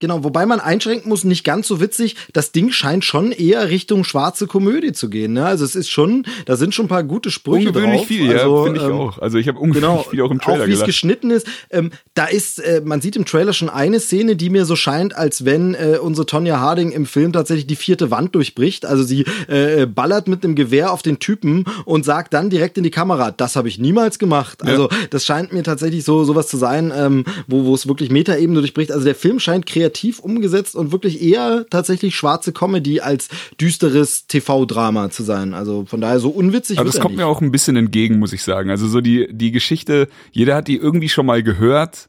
Genau, 0.00 0.24
wobei 0.24 0.44
man 0.44 0.58
einschränken 0.58 1.08
muss, 1.08 1.22
nicht 1.22 1.44
ganz 1.44 1.68
so 1.68 1.80
witzig. 1.80 2.16
Das 2.32 2.50
Ding 2.50 2.72
scheint 2.72 3.04
schon 3.04 3.30
eher 3.30 3.70
Richtung 3.70 4.02
schwarze 4.02 4.48
Komödie 4.48 4.92
zu 4.92 5.08
gehen. 5.08 5.34
Ne? 5.34 5.46
Also 5.46 5.64
es 5.64 5.76
ist 5.76 5.88
schon, 5.88 6.26
da 6.46 6.56
sind 6.56 6.74
schon 6.74 6.86
ein 6.86 6.88
paar 6.88 7.04
gute 7.04 7.30
Sprüche 7.30 7.68
Ungewöhnlich 7.68 8.00
drauf. 8.00 8.06
viel, 8.08 8.36
also, 8.36 8.58
ja, 8.58 8.64
finde 8.64 8.80
ich 8.80 8.86
ähm, 8.86 8.92
auch. 8.92 9.18
Also 9.18 9.38
ich 9.38 9.46
habe 9.46 9.58
ungewöhnlich 9.58 9.90
Genau, 9.90 10.02
viel 10.02 10.20
auch 10.22 10.30
im 10.32 10.40
Trailer 10.40 10.64
auch 10.64 10.66
wie 10.66 10.72
es 10.72 10.84
geschnitten 10.84 11.30
ist. 11.30 11.46
Ähm, 11.70 11.90
da 12.14 12.26
ist, 12.26 12.58
äh, 12.58 12.82
man 12.84 13.00
sieht 13.00 13.14
im 13.14 13.24
Trailer 13.24 13.52
schon 13.52 13.70
eine 13.70 14.00
Szene, 14.00 14.34
die 14.34 14.50
mir 14.50 14.64
so 14.64 14.74
scheint, 14.74 15.16
als 15.16 15.44
wenn 15.44 15.74
äh, 15.74 15.98
unsere 16.02 16.26
Tonja 16.26 16.58
Harding 16.58 16.90
im 16.90 17.06
Film 17.06 17.32
tatsächlich 17.32 17.68
die 17.68 17.76
vierte 17.76 18.10
Wand 18.10 18.34
durchbricht. 18.34 18.84
Also 18.84 19.04
sie 19.04 19.24
äh, 19.46 19.86
ballert 19.86 20.26
mit 20.26 20.44
einem 20.44 20.54
Gewehr 20.54 20.92
auf 20.92 21.02
den 21.02 21.20
Typen 21.20 21.64
und 21.84 22.04
sagt 22.04 22.34
dann 22.34 22.50
direkt 22.50 22.76
in 22.76 22.84
die 22.84 22.90
Kamera, 22.90 23.30
das 23.30 23.56
habe 23.56 23.68
ich 23.68 23.78
niemals 23.78 24.18
gemacht. 24.18 24.58
Ja. 24.64 24.70
Also 24.70 24.88
das 25.10 25.24
scheint 25.24 25.52
mir 25.52 25.62
tatsächlich 25.62 26.04
so 26.04 26.24
sowas 26.24 26.48
zu 26.48 26.56
sein, 26.56 26.92
ähm, 26.94 27.24
wo 27.46 27.64
wo 27.64 27.74
es 27.74 27.88
wirklich 27.88 28.10
Metaebene 28.10 28.58
durchbricht. 28.58 28.92
Also 28.92 29.04
der 29.04 29.14
Film 29.14 29.38
scheint 29.38 29.64
kreativ 29.64 29.83
umgesetzt 30.20 30.74
und 30.74 30.92
wirklich 30.92 31.22
eher 31.22 31.66
tatsächlich 31.70 32.14
schwarze 32.14 32.52
Comedy 32.52 33.00
als 33.00 33.28
düsteres 33.60 34.26
TV-Drama 34.26 35.10
zu 35.10 35.22
sein. 35.22 35.54
Also 35.54 35.84
von 35.86 36.00
daher 36.00 36.20
so 36.20 36.30
unwitzig. 36.30 36.78
Aber 36.78 36.86
das 36.86 37.00
kommt 37.00 37.16
nicht. 37.16 37.24
mir 37.24 37.26
auch 37.26 37.40
ein 37.40 37.52
bisschen 37.52 37.76
entgegen, 37.76 38.18
muss 38.18 38.32
ich 38.32 38.42
sagen. 38.42 38.70
Also 38.70 38.88
so 38.88 39.00
die, 39.00 39.28
die 39.30 39.52
Geschichte, 39.52 40.08
jeder 40.32 40.56
hat 40.56 40.68
die 40.68 40.76
irgendwie 40.76 41.08
schon 41.08 41.26
mal 41.26 41.42
gehört 41.42 42.08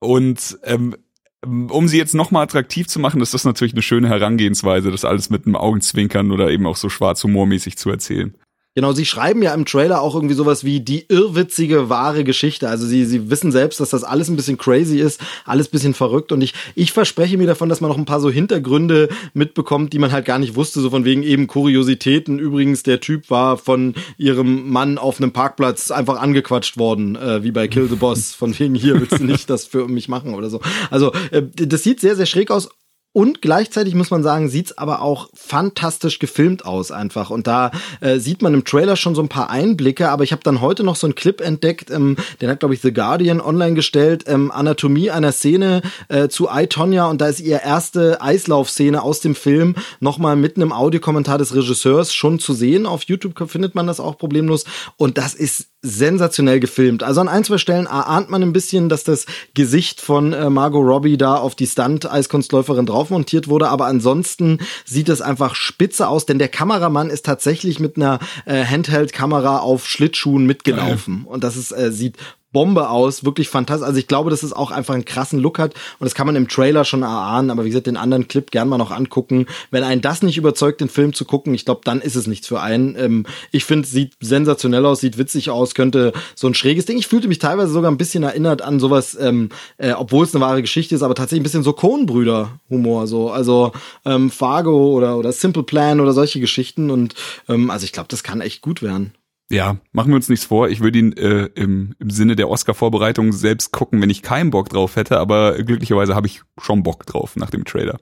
und 0.00 0.58
ähm, 0.64 0.96
um 1.44 1.88
sie 1.88 1.98
jetzt 1.98 2.14
nochmal 2.14 2.44
attraktiv 2.44 2.86
zu 2.86 3.00
machen, 3.00 3.20
ist 3.20 3.34
das 3.34 3.44
natürlich 3.44 3.72
eine 3.72 3.82
schöne 3.82 4.08
Herangehensweise, 4.08 4.90
das 4.90 5.04
alles 5.04 5.28
mit 5.28 5.44
einem 5.44 5.56
Augenzwinkern 5.56 6.30
oder 6.30 6.50
eben 6.50 6.66
auch 6.66 6.76
so 6.76 6.88
schwarz 6.88 7.22
humormäßig 7.24 7.76
zu 7.76 7.90
erzählen. 7.90 8.34
Genau, 8.74 8.92
sie 8.92 9.04
schreiben 9.04 9.42
ja 9.42 9.52
im 9.52 9.66
Trailer 9.66 10.00
auch 10.00 10.14
irgendwie 10.14 10.34
sowas 10.34 10.64
wie 10.64 10.80
die 10.80 11.04
irrwitzige 11.06 11.90
wahre 11.90 12.24
Geschichte. 12.24 12.70
Also 12.70 12.86
sie, 12.86 13.04
sie 13.04 13.28
wissen 13.28 13.52
selbst, 13.52 13.80
dass 13.80 13.90
das 13.90 14.02
alles 14.02 14.30
ein 14.30 14.36
bisschen 14.36 14.56
crazy 14.56 14.98
ist, 14.98 15.20
alles 15.44 15.68
ein 15.68 15.72
bisschen 15.72 15.92
verrückt. 15.92 16.32
Und 16.32 16.40
ich, 16.40 16.54
ich 16.74 16.92
verspreche 16.92 17.36
mir 17.36 17.46
davon, 17.46 17.68
dass 17.68 17.82
man 17.82 17.90
noch 17.90 17.98
ein 17.98 18.06
paar 18.06 18.20
so 18.20 18.30
Hintergründe 18.30 19.10
mitbekommt, 19.34 19.92
die 19.92 19.98
man 19.98 20.10
halt 20.10 20.24
gar 20.24 20.38
nicht 20.38 20.56
wusste. 20.56 20.80
So 20.80 20.88
von 20.88 21.04
wegen 21.04 21.22
eben 21.22 21.48
Kuriositäten. 21.48 22.38
Übrigens, 22.38 22.82
der 22.82 23.00
Typ 23.00 23.28
war 23.28 23.58
von 23.58 23.94
ihrem 24.16 24.70
Mann 24.70 24.96
auf 24.96 25.20
einem 25.20 25.32
Parkplatz 25.32 25.90
einfach 25.90 26.18
angequatscht 26.18 26.78
worden, 26.78 27.16
äh, 27.16 27.44
wie 27.44 27.50
bei 27.50 27.68
Kill 27.68 27.88
the 27.90 27.96
Boss. 27.96 28.32
Von 28.32 28.58
wegen 28.58 28.74
hier 28.74 28.98
willst 28.98 29.18
du 29.18 29.24
nicht 29.24 29.50
das 29.50 29.66
für 29.66 29.86
mich 29.86 30.08
machen 30.08 30.32
oder 30.32 30.48
so. 30.48 30.62
Also 30.90 31.12
äh, 31.30 31.42
das 31.42 31.82
sieht 31.82 32.00
sehr, 32.00 32.16
sehr 32.16 32.26
schräg 32.26 32.50
aus. 32.50 32.70
Und 33.12 33.42
gleichzeitig 33.42 33.94
muss 33.94 34.10
man 34.10 34.22
sagen, 34.22 34.48
sieht's 34.48 34.78
aber 34.78 35.02
auch 35.02 35.28
fantastisch 35.34 36.18
gefilmt 36.18 36.64
aus 36.64 36.90
einfach. 36.90 37.28
Und 37.28 37.46
da 37.46 37.70
äh, 38.00 38.18
sieht 38.18 38.40
man 38.40 38.54
im 38.54 38.64
Trailer 38.64 38.96
schon 38.96 39.14
so 39.14 39.20
ein 39.20 39.28
paar 39.28 39.50
Einblicke. 39.50 40.08
Aber 40.08 40.24
ich 40.24 40.32
habe 40.32 40.42
dann 40.42 40.62
heute 40.62 40.82
noch 40.82 40.96
so 40.96 41.06
einen 41.06 41.14
Clip 41.14 41.40
entdeckt, 41.42 41.90
ähm, 41.90 42.16
den 42.40 42.48
hat, 42.48 42.60
glaube 42.60 42.74
ich, 42.74 42.80
The 42.80 42.92
Guardian 42.92 43.42
online 43.42 43.74
gestellt. 43.74 44.24
Ähm, 44.26 44.50
Anatomie 44.50 45.10
einer 45.10 45.32
Szene 45.32 45.82
äh, 46.08 46.28
zu 46.28 46.48
I, 46.50 46.66
Tonya. 46.68 47.10
Und 47.10 47.20
da 47.20 47.26
ist 47.26 47.40
ihre 47.40 47.62
erste 47.62 48.22
Eislaufszene 48.22 49.02
aus 49.02 49.20
dem 49.20 49.34
Film 49.34 49.74
nochmal 50.00 50.36
mitten 50.36 50.62
im 50.62 50.72
Audiokommentar 50.72 51.36
des 51.36 51.54
Regisseurs 51.54 52.14
schon 52.14 52.38
zu 52.38 52.54
sehen. 52.54 52.86
Auf 52.86 53.02
YouTube 53.02 53.34
findet 53.50 53.74
man 53.74 53.86
das 53.86 54.00
auch 54.00 54.16
problemlos. 54.16 54.64
Und 54.96 55.18
das 55.18 55.34
ist 55.34 55.68
sensationell 55.82 56.60
gefilmt. 56.60 57.02
Also 57.02 57.20
an 57.20 57.28
ein, 57.28 57.42
zwei 57.42 57.58
Stellen 57.58 57.88
ahnt 57.88 58.30
man 58.30 58.40
ein 58.40 58.52
bisschen, 58.52 58.88
dass 58.88 59.02
das 59.02 59.26
Gesicht 59.54 60.00
von 60.00 60.32
äh, 60.32 60.48
Margot 60.48 60.86
Robbie 60.86 61.18
da 61.18 61.34
auf 61.34 61.56
die 61.56 61.66
Stunt-Eiskunstläuferin 61.66 62.86
drauf 62.86 63.01
montiert 63.10 63.48
wurde, 63.48 63.68
aber 63.68 63.86
ansonsten 63.86 64.58
sieht 64.84 65.08
es 65.08 65.20
einfach 65.20 65.54
spitze 65.54 66.08
aus, 66.08 66.26
denn 66.26 66.38
der 66.38 66.48
Kameramann 66.48 67.10
ist 67.10 67.26
tatsächlich 67.26 67.80
mit 67.80 67.96
einer 67.96 68.18
äh, 68.46 68.64
Handheld-Kamera 68.64 69.58
auf 69.58 69.86
Schlittschuhen 69.86 70.46
mitgelaufen. 70.46 71.24
Und 71.24 71.44
das 71.44 71.56
ist, 71.56 71.72
äh, 71.72 71.92
sieht 71.92 72.16
Bombe 72.52 72.90
aus, 72.90 73.24
wirklich 73.24 73.48
fantastisch. 73.48 73.86
Also 73.86 73.98
ich 73.98 74.06
glaube, 74.06 74.30
dass 74.30 74.42
es 74.42 74.52
auch 74.52 74.70
einfach 74.70 74.94
einen 74.94 75.04
krassen 75.04 75.38
Look 75.38 75.58
hat 75.58 75.74
und 75.98 76.04
das 76.04 76.14
kann 76.14 76.26
man 76.26 76.36
im 76.36 76.48
Trailer 76.48 76.84
schon 76.84 77.02
erahnen, 77.02 77.50
aber 77.50 77.64
wie 77.64 77.68
gesagt, 77.68 77.86
den 77.86 77.96
anderen 77.96 78.28
Clip 78.28 78.50
gern 78.50 78.68
mal 78.68 78.78
noch 78.78 78.90
angucken. 78.90 79.46
Wenn 79.70 79.84
einen 79.84 80.02
das 80.02 80.22
nicht 80.22 80.36
überzeugt, 80.36 80.80
den 80.80 80.88
Film 80.88 81.12
zu 81.12 81.24
gucken, 81.24 81.54
ich 81.54 81.64
glaube, 81.64 81.80
dann 81.84 82.00
ist 82.00 82.16
es 82.16 82.26
nichts 82.26 82.46
für 82.46 82.60
einen. 82.60 82.96
Ähm, 82.96 83.26
ich 83.50 83.64
finde, 83.64 83.88
sieht 83.88 84.14
sensationell 84.20 84.84
aus, 84.84 85.00
sieht 85.00 85.18
witzig 85.18 85.50
aus, 85.50 85.74
könnte 85.74 86.12
so 86.34 86.46
ein 86.46 86.54
schräges 86.54 86.84
Ding. 86.84 86.98
Ich 86.98 87.06
fühlte 87.06 87.28
mich 87.28 87.38
teilweise 87.38 87.72
sogar 87.72 87.90
ein 87.90 87.98
bisschen 87.98 88.22
erinnert 88.22 88.62
an 88.62 88.80
sowas, 88.80 89.16
ähm, 89.20 89.48
äh, 89.78 89.92
obwohl 89.92 90.24
es 90.24 90.34
eine 90.34 90.44
wahre 90.44 90.62
Geschichte 90.62 90.94
ist, 90.94 91.02
aber 91.02 91.14
tatsächlich 91.14 91.40
ein 91.40 91.44
bisschen 91.44 91.62
so 91.62 91.72
Coen-Brüder-Humor, 91.72 93.06
so 93.06 93.30
also 93.30 93.72
ähm, 94.04 94.30
Fargo 94.30 94.92
oder 94.92 95.16
oder 95.16 95.32
Simple 95.32 95.62
Plan 95.62 96.00
oder 96.00 96.12
solche 96.12 96.40
Geschichten 96.40 96.90
und 96.90 97.14
ähm, 97.48 97.70
also 97.70 97.84
ich 97.84 97.92
glaube, 97.92 98.08
das 98.08 98.22
kann 98.22 98.40
echt 98.40 98.60
gut 98.60 98.82
werden. 98.82 99.12
Ja, 99.52 99.76
machen 99.92 100.10
wir 100.10 100.16
uns 100.16 100.30
nichts 100.30 100.46
vor. 100.46 100.70
Ich 100.70 100.80
würde 100.80 100.98
ihn 100.98 101.12
äh, 101.12 101.50
im, 101.54 101.94
im 101.98 102.08
Sinne 102.08 102.36
der 102.36 102.48
Oscar-Vorbereitung 102.48 103.34
selbst 103.34 103.70
gucken, 103.70 104.00
wenn 104.00 104.08
ich 104.08 104.22
keinen 104.22 104.50
Bock 104.50 104.70
drauf 104.70 104.96
hätte, 104.96 105.18
aber 105.18 105.62
glücklicherweise 105.62 106.14
habe 106.14 106.26
ich 106.26 106.40
schon 106.58 106.82
Bock 106.82 107.04
drauf 107.04 107.36
nach 107.36 107.50
dem 107.50 107.66
Trailer. 107.66 108.00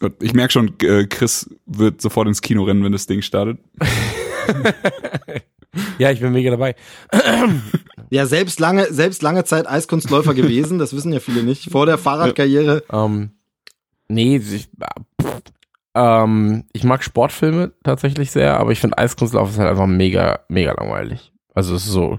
Und 0.00 0.14
ich 0.22 0.32
merke 0.32 0.54
schon, 0.54 0.72
äh, 0.80 1.04
Chris 1.04 1.50
wird 1.66 2.00
sofort 2.00 2.28
ins 2.28 2.40
Kino 2.40 2.62
rennen, 2.62 2.82
wenn 2.82 2.92
das 2.92 3.06
Ding 3.06 3.20
startet. 3.20 3.58
ja, 5.98 6.10
ich 6.10 6.20
bin 6.20 6.32
mega 6.32 6.50
dabei. 6.50 6.74
Ja, 8.10 8.26
selbst 8.26 8.60
lange, 8.60 8.92
selbst 8.92 9.22
lange 9.22 9.44
Zeit 9.44 9.66
Eiskunstläufer 9.66 10.34
gewesen, 10.34 10.78
das 10.78 10.94
wissen 10.94 11.14
ja 11.14 11.20
viele 11.20 11.42
nicht. 11.42 11.70
Vor 11.70 11.86
der 11.86 11.96
Fahrradkarriere. 11.96 12.84
Ähm, 12.92 13.30
nee, 14.06 14.36
ich, 14.36 14.68
ähm, 15.94 16.64
ich 16.72 16.84
mag 16.84 17.02
Sportfilme 17.04 17.72
tatsächlich 17.84 18.30
sehr, 18.30 18.58
aber 18.58 18.72
ich 18.72 18.80
finde 18.80 18.98
Eiskunstlauf 18.98 19.50
ist 19.50 19.58
halt 19.58 19.70
einfach 19.70 19.86
mega, 19.86 20.40
mega 20.48 20.72
langweilig. 20.72 21.32
Also 21.54 21.74
es 21.74 21.84
ist 21.84 21.92
so, 21.92 22.18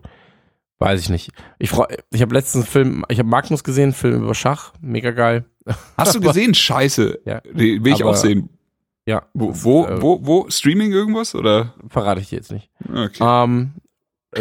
weiß 0.79 0.99
ich 1.01 1.09
nicht. 1.09 1.31
Ich 1.59 1.69
freu, 1.69 1.85
ich 2.11 2.21
habe 2.21 2.33
letztens 2.35 2.65
einen 2.65 2.71
Film, 2.71 3.05
ich 3.09 3.19
habe 3.19 3.29
Magnus 3.29 3.63
gesehen, 3.63 3.93
Film 3.93 4.23
über 4.23 4.35
Schach, 4.35 4.73
mega 4.81 5.11
geil. 5.11 5.45
Hast 5.97 6.13
du 6.15 6.19
gesehen? 6.19 6.53
Scheiße. 6.53 7.19
Ja. 7.25 7.41
Die 7.53 7.83
will 7.83 7.93
ich 7.93 8.01
Aber- 8.01 8.11
auch 8.11 8.15
sehen. 8.15 8.49
Ja. 9.05 9.23
Wo, 9.33 9.51
wo, 9.53 9.85
Äh, 9.85 10.01
wo, 10.01 10.19
wo? 10.25 10.45
Streaming 10.49 10.91
irgendwas? 10.93 11.35
Oder? 11.35 11.73
Verrate 11.89 12.21
ich 12.21 12.29
dir 12.29 12.37
jetzt 12.37 12.51
nicht. 12.53 12.69
Okay. 12.89 13.17
Ähm, 13.21 13.73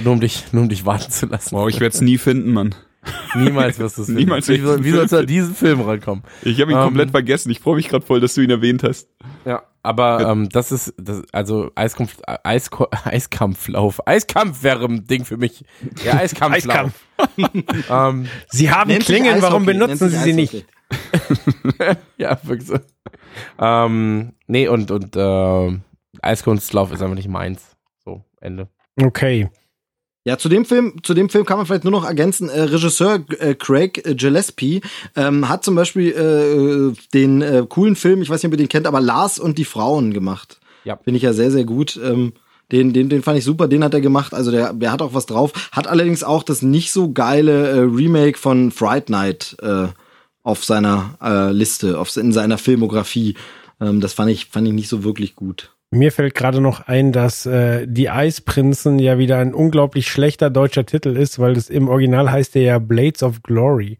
nur 0.04 0.12
um 0.14 0.20
dich, 0.20 0.52
nur 0.52 0.62
um 0.62 0.68
dich 0.68 0.86
warten 0.86 1.10
zu 1.10 1.26
lassen. 1.26 1.56
Wow, 1.56 1.68
ich 1.68 1.80
werde 1.80 1.94
es 1.94 2.00
nie 2.00 2.16
finden, 2.18 2.52
Mann. 2.52 2.74
Niemals 3.34 3.78
wirst 3.78 3.98
du 3.98 4.02
es. 4.02 4.08
Niemals 4.08 4.46
Wie, 4.48 4.52
wirst 4.52 4.62
du 4.62 4.66
soll- 4.68 4.84
wie 4.84 4.90
sollst 4.90 5.12
du 5.12 5.16
an 5.18 5.26
diesen 5.26 5.54
Film 5.54 5.80
rankommen? 5.80 6.22
Ich 6.42 6.60
habe 6.60 6.70
ihn 6.70 6.78
Ähm, 6.78 6.84
komplett 6.84 7.10
vergessen. 7.10 7.50
Ich 7.50 7.60
freue 7.60 7.76
mich 7.76 7.88
gerade 7.88 8.04
voll, 8.06 8.20
dass 8.20 8.34
du 8.34 8.42
ihn 8.42 8.50
erwähnt 8.50 8.82
hast. 8.84 9.08
Ja, 9.44 9.62
aber 9.82 10.20
ähm, 10.28 10.48
das 10.50 10.70
ist, 10.70 10.94
das, 10.98 11.22
also 11.32 11.70
Eiskampf, 11.74 12.18
Eisko 12.44 12.86
Eiskampflauf. 13.04 14.06
Eiskampf 14.06 14.62
wäre 14.62 14.84
ein 14.84 15.04
Ding 15.06 15.24
für 15.24 15.36
mich. 15.36 15.64
Ja, 16.04 16.14
Eiskampflauf. 16.14 16.92
ähm, 17.90 18.26
Sie 18.50 18.70
haben 18.70 18.88
Nennt 18.88 19.04
Klingen, 19.04 19.42
warum 19.42 19.64
benutzen 19.66 20.08
nennt 20.10 20.12
Sie 20.12 20.22
sie 20.22 20.32
nicht? 20.32 20.66
Ja, 22.18 22.38
wirklich 22.44 22.68
so. 22.68 22.78
Ähm, 23.58 24.34
nee, 24.46 24.68
und, 24.68 24.90
und 24.90 25.16
äh, 25.16 25.78
Eiskunstlauf 26.20 26.92
ist 26.92 27.02
einfach 27.02 27.16
nicht 27.16 27.28
meins. 27.28 27.76
So, 28.04 28.24
Ende. 28.40 28.68
Okay. 29.00 29.48
Ja, 30.24 30.38
zu 30.38 30.48
dem 30.48 30.64
Film, 30.64 31.02
zu 31.02 31.14
dem 31.14 31.28
Film 31.28 31.44
kann 31.44 31.56
man 31.56 31.66
vielleicht 31.66 31.82
nur 31.82 31.90
noch 31.90 32.04
ergänzen. 32.04 32.48
Äh, 32.48 32.62
Regisseur 32.62 33.24
äh, 33.40 33.54
Craig 33.54 34.06
äh, 34.06 34.14
Gillespie 34.14 34.80
ähm, 35.16 35.48
hat 35.48 35.64
zum 35.64 35.74
Beispiel 35.74 36.12
äh, 36.12 36.96
den 37.12 37.42
äh, 37.42 37.66
coolen 37.68 37.96
Film, 37.96 38.22
ich 38.22 38.30
weiß 38.30 38.42
nicht, 38.42 38.48
ob 38.48 38.52
ihr 38.52 38.64
den 38.64 38.68
kennt, 38.68 38.86
aber 38.86 39.00
Lars 39.00 39.40
und 39.40 39.58
die 39.58 39.64
Frauen 39.64 40.12
gemacht. 40.12 40.60
Ja. 40.84 40.96
Finde 41.02 41.16
ich 41.16 41.24
ja 41.24 41.32
sehr, 41.32 41.50
sehr 41.50 41.64
gut. 41.64 41.98
Ähm, 42.02 42.34
den, 42.70 42.92
den, 42.92 43.08
den 43.08 43.22
fand 43.22 43.38
ich 43.38 43.44
super, 43.44 43.66
den 43.66 43.82
hat 43.82 43.94
er 43.94 44.00
gemacht. 44.00 44.32
Also 44.32 44.50
der, 44.50 44.72
der 44.72 44.92
hat 44.92 45.02
auch 45.02 45.12
was 45.12 45.26
drauf. 45.26 45.52
Hat 45.72 45.88
allerdings 45.88 46.22
auch 46.22 46.44
das 46.44 46.62
nicht 46.62 46.92
so 46.92 47.12
geile 47.12 47.68
äh, 47.68 47.78
Remake 47.80 48.38
von 48.38 48.70
Fright 48.70 49.10
Night 49.10 49.56
äh, 49.60 49.88
auf 50.44 50.64
seiner 50.64 51.16
äh, 51.20 51.52
Liste, 51.52 51.98
auf, 51.98 52.16
in 52.16 52.32
seiner 52.32 52.58
Filmografie. 52.58 53.34
Ähm, 53.80 54.00
das 54.00 54.12
fand 54.12 54.30
ich, 54.30 54.46
fand 54.46 54.68
ich 54.68 54.74
nicht 54.74 54.88
so 54.88 55.02
wirklich 55.02 55.34
gut. 55.34 55.72
Mir 55.94 56.10
fällt 56.10 56.34
gerade 56.34 56.62
noch 56.62 56.88
ein, 56.88 57.12
dass 57.12 57.44
äh, 57.44 57.86
die 57.86 58.08
Eisprinzen 58.08 58.98
ja 58.98 59.18
wieder 59.18 59.38
ein 59.38 59.52
unglaublich 59.52 60.08
schlechter 60.08 60.48
deutscher 60.48 60.86
Titel 60.86 61.14
ist, 61.14 61.38
weil 61.38 61.52
das 61.52 61.68
im 61.68 61.88
Original 61.88 62.32
heißt 62.32 62.54
der 62.54 62.62
ja 62.62 62.78
Blades 62.78 63.22
of 63.22 63.42
Glory. 63.42 63.98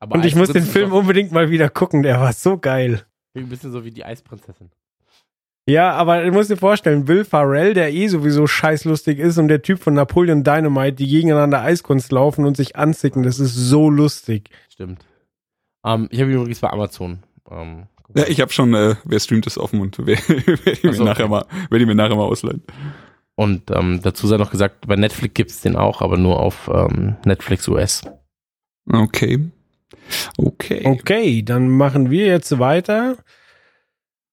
Aber 0.00 0.14
Und 0.14 0.24
ich 0.24 0.34
muss 0.34 0.48
den 0.48 0.64
Film 0.64 0.92
unbedingt 0.92 1.32
mal 1.32 1.50
wieder 1.50 1.68
gucken, 1.68 2.02
der 2.02 2.18
war 2.18 2.32
so 2.32 2.56
geil. 2.56 3.04
Ein 3.34 3.50
bisschen 3.50 3.72
so 3.72 3.84
wie 3.84 3.90
die 3.90 4.06
Eisprinzessin. 4.06 4.70
Ja, 5.68 5.92
aber 5.92 6.24
du 6.24 6.32
musst 6.32 6.50
dir 6.50 6.56
vorstellen, 6.56 7.06
Will 7.06 7.24
Farrell, 7.26 7.74
der 7.74 7.92
eh 7.92 8.08
sowieso 8.08 8.46
scheißlustig 8.46 9.18
ist 9.18 9.36
und 9.36 9.48
der 9.48 9.60
Typ 9.60 9.80
von 9.80 9.92
Napoleon 9.92 10.44
Dynamite, 10.44 10.94
die 10.94 11.06
gegeneinander 11.06 11.60
Eiskunst 11.60 12.10
laufen 12.10 12.46
und 12.46 12.56
sich 12.56 12.74
anzicken, 12.76 13.22
das 13.22 13.38
ist 13.38 13.54
so 13.54 13.90
lustig. 13.90 14.48
Stimmt. 14.70 15.04
Ähm, 15.84 16.08
ich 16.10 16.20
habe 16.20 16.30
ihn 16.30 16.38
übrigens 16.38 16.60
bei 16.60 16.70
Amazon. 16.70 17.18
Ähm, 17.50 17.86
Ja, 18.14 18.26
ich 18.26 18.40
habe 18.40 18.52
schon, 18.52 18.74
äh, 18.74 18.96
wer 19.04 19.20
streamt 19.20 19.46
das 19.46 19.58
offen 19.58 19.80
und 19.80 19.96
wer 19.98 20.18
werde 20.28 20.70
ich, 20.70 20.82
mir 20.82 20.90
Ach 20.90 20.94
so, 20.94 21.04
nachher 21.04 21.24
okay. 21.24 21.30
mal, 21.30 21.46
werd 21.70 21.80
ich 21.80 21.86
mir 21.86 21.94
nachher 21.94 22.16
mal 22.16 22.24
ausleihen. 22.24 22.62
Und 23.34 23.70
ähm, 23.70 24.00
dazu 24.02 24.26
sei 24.26 24.36
noch 24.36 24.50
gesagt, 24.50 24.86
bei 24.86 24.96
Netflix 24.96 25.34
gibt's 25.34 25.60
den 25.60 25.76
auch, 25.76 26.02
aber 26.02 26.18
nur 26.18 26.38
auf 26.40 26.70
ähm, 26.72 27.16
Netflix 27.24 27.66
US. 27.68 28.02
Okay. 28.90 29.50
Okay. 30.36 30.82
Okay, 30.84 31.42
dann 31.42 31.68
machen 31.68 32.10
wir 32.10 32.26
jetzt 32.26 32.58
weiter. 32.58 33.16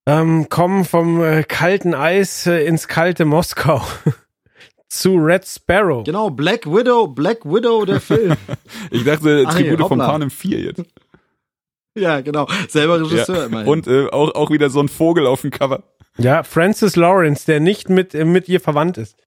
Ähm, 0.05 0.49
kommen 0.49 0.85
vom 0.85 1.21
äh, 1.23 1.43
kalten 1.43 1.93
Eis 1.93 2.47
äh, 2.47 2.65
ins 2.65 2.87
kalte 2.87 3.25
Moskau 3.25 3.81
zu 4.89 5.15
Red 5.15 5.45
Sparrow. 5.45 6.03
Genau, 6.03 6.31
Black 6.31 6.65
Widow, 6.65 7.07
Black 7.07 7.45
Widow, 7.45 7.85
der 7.85 8.01
Film. 8.01 8.35
Ich 8.91 9.03
dachte, 9.03 9.45
Ach, 9.47 9.53
Tribute 9.53 9.87
von. 9.87 9.99
Panem 9.99 10.31
4 10.31 10.59
jetzt. 10.61 10.83
ja, 12.01 12.21
genau. 12.21 12.47
Selber 12.67 12.99
Regisseur 13.01 13.37
Ja. 13.37 13.45
immerhin. 13.45 13.67
Und 13.67 13.87
äh, 13.87 14.07
auch, 14.09 14.33
auch 14.35 14.49
wieder 14.51 14.69
so 14.69 14.79
ein 14.81 14.87
Vogel 14.89 15.27
auf 15.27 15.41
dem 15.41 15.51
Cover. 15.51 15.83
Ja, 16.17 16.43
Francis 16.43 16.95
Lawrence, 16.95 17.45
der 17.45 17.59
nicht 17.59 17.89
mit, 17.89 18.13
äh, 18.13 18.25
mit 18.25 18.49
ihr 18.49 18.59
verwandt 18.59 18.97
ist. 18.97 19.17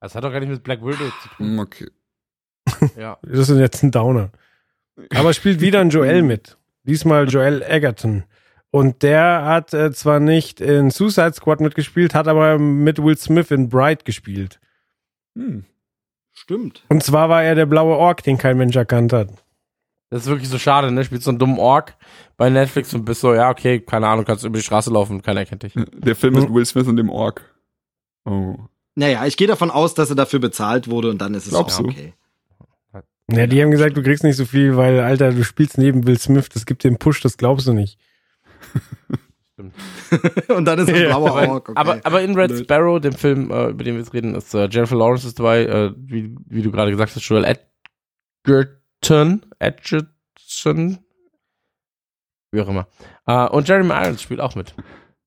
Das 0.00 0.14
hat 0.14 0.24
doch 0.24 0.30
gar 0.32 0.40
nicht 0.40 0.48
mit 0.50 0.62
Black 0.62 0.82
Widow 0.84 1.10
zu 1.22 1.28
tun. 1.36 1.46
Hm, 1.46 1.58
Okay. 1.60 1.86
Ja. 2.98 3.18
Das 3.22 3.48
ist 3.48 3.58
jetzt 3.58 3.82
ein 3.82 3.90
Downer. 3.92 4.30
Aber 5.14 5.32
spielt 5.32 5.60
wieder 5.60 5.80
ein 5.80 5.90
Joel 5.90 6.22
mit. 6.22 6.56
Diesmal 6.84 7.28
Joel 7.28 7.62
Egerton. 7.62 8.24
Und 8.70 9.02
der 9.02 9.44
hat 9.44 9.72
äh, 9.72 9.92
zwar 9.92 10.20
nicht 10.20 10.60
in 10.60 10.90
Suicide 10.90 11.32
Squad 11.34 11.60
mitgespielt, 11.60 12.14
hat 12.14 12.26
aber 12.28 12.58
mit 12.58 13.02
Will 13.02 13.16
Smith 13.16 13.50
in 13.50 13.68
Bright 13.68 14.04
gespielt. 14.04 14.58
Hm. 15.36 15.64
Stimmt. 16.32 16.84
Und 16.88 17.02
zwar 17.02 17.28
war 17.28 17.42
er 17.44 17.54
der 17.54 17.66
blaue 17.66 17.96
Ork, 17.96 18.22
den 18.22 18.36
kein 18.36 18.58
Mensch 18.58 18.76
erkannt 18.76 19.12
hat. 19.12 19.28
Das 20.10 20.22
ist 20.22 20.28
wirklich 20.28 20.48
so 20.48 20.58
schade, 20.58 20.92
ne? 20.92 21.04
Spielst 21.04 21.24
so 21.24 21.30
einen 21.30 21.38
dummen 21.38 21.58
Ork 21.58 21.96
bei 22.36 22.48
Netflix 22.48 22.94
und 22.94 23.04
bist 23.04 23.20
so, 23.20 23.34
ja, 23.34 23.50
okay, 23.50 23.80
keine 23.80 24.06
Ahnung, 24.06 24.24
kannst 24.24 24.44
über 24.44 24.56
die 24.56 24.62
Straße 24.64 24.90
laufen, 24.90 25.22
keiner 25.22 25.40
erkennt 25.40 25.64
dich. 25.64 25.74
Der 25.74 26.14
Film 26.14 26.34
mit 26.34 26.52
Will 26.52 26.64
Smith 26.64 26.86
und 26.86 26.96
dem 26.96 27.10
Ork. 27.10 27.42
Oh. 28.24 28.56
Naja, 28.94 29.26
ich 29.26 29.36
gehe 29.36 29.48
davon 29.48 29.70
aus, 29.70 29.94
dass 29.94 30.10
er 30.10 30.16
dafür 30.16 30.38
bezahlt 30.38 30.88
wurde 30.88 31.10
und 31.10 31.18
dann 31.18 31.34
ist 31.34 31.46
es 31.46 31.50
Glaubst 31.50 31.78
du? 31.80 31.84
okay. 31.84 32.14
Ja, 33.28 33.48
die 33.48 33.60
haben 33.60 33.72
gesagt, 33.72 33.96
du 33.96 34.02
kriegst 34.02 34.22
nicht 34.22 34.36
so 34.36 34.44
viel, 34.44 34.76
weil, 34.76 35.00
Alter, 35.00 35.32
du 35.32 35.42
spielst 35.42 35.78
neben 35.78 36.06
Will 36.06 36.18
Smith, 36.18 36.48
das 36.48 36.64
gibt 36.64 36.84
den 36.84 36.96
Push, 36.96 37.20
das 37.22 37.36
glaubst 37.36 37.66
du 37.66 37.72
nicht. 37.72 37.98
und 40.48 40.64
dann 40.64 40.78
ist 40.78 40.88
er 40.88 40.94
ein 40.94 41.06
blauer 41.06 41.30
Aber, 41.30 41.48
Ork. 41.48 41.68
Okay. 41.70 41.80
aber, 41.80 42.00
aber 42.04 42.22
in 42.22 42.36
Red 42.36 42.50
Blöd. 42.50 42.64
Sparrow, 42.64 43.00
dem 43.00 43.14
Film, 43.14 43.50
äh, 43.50 43.70
über 43.70 43.82
den 43.82 43.94
wir 43.94 44.00
jetzt 44.02 44.14
reden, 44.14 44.36
ist 44.36 44.54
äh, 44.54 44.68
Jennifer 44.70 44.94
Lawrence 44.96 45.26
ist 45.26 45.40
dabei, 45.40 45.64
äh, 45.64 45.92
wie, 45.96 46.36
wie 46.46 46.62
du 46.62 46.70
gerade 46.70 46.92
gesagt 46.92 47.16
hast, 47.16 47.24
Joel 47.24 47.44
Edgerton, 47.44 48.76
Edgerton, 49.58 50.98
wie 52.52 52.60
auch 52.60 52.68
immer. 52.68 52.86
Äh, 53.26 53.48
und 53.48 53.68
Jeremy 53.68 53.92
Irons 53.92 54.22
spielt 54.22 54.40
auch 54.40 54.54
mit. 54.54 54.74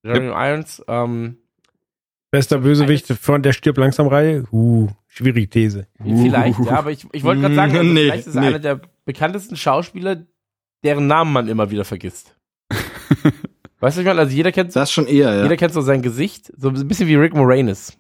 Jeremy 0.04 0.28
Irons, 0.30 0.84
ähm, 0.88 1.38
Bester 2.32 2.60
Bösewicht 2.60 3.08
von 3.08 3.42
der 3.42 3.54
stirbt 3.54 3.80
langsam 3.80 4.08
Reihe? 4.08 4.44
Uh, 4.52 4.88
schwierige 5.08 5.50
These. 5.50 5.88
vielleicht, 5.98 6.60
ja, 6.60 6.78
aber 6.78 6.92
ich, 6.92 7.08
ich 7.12 7.24
wollte 7.24 7.42
gerade 7.42 7.56
sagen, 7.56 7.76
also 7.76 7.84
Nee, 7.94 8.06
vielleicht 8.06 8.28
ist 8.28 8.36
er 8.36 8.42
nee. 8.42 8.48
einer 8.48 8.60
der 8.60 8.82
bekanntesten 9.06 9.56
Schauspieler, 9.56 10.28
deren 10.84 11.08
Namen 11.08 11.34
man 11.34 11.48
immer 11.48 11.72
wieder 11.72 11.86
vergisst. 11.86 12.36
weißt 12.70 13.24
du, 13.24 13.34
was 13.80 13.98
ich 13.98 14.06
meine? 14.06 14.20
Also 14.20 14.36
jeder 14.36 14.52
kennt 14.52 14.76
das 14.76 14.92
schon 14.92 15.08
eher, 15.08 15.34
ja. 15.34 15.44
Jeder 15.44 15.58
kennt 15.58 15.74
so 15.74 15.82
sein 15.82 16.04
Gesicht, 16.04 16.54
so 16.56 16.70
ein 16.70 16.88
bisschen 16.88 17.08
wie 17.08 17.16
Rick 17.16 17.34
Moranis. 17.34 17.98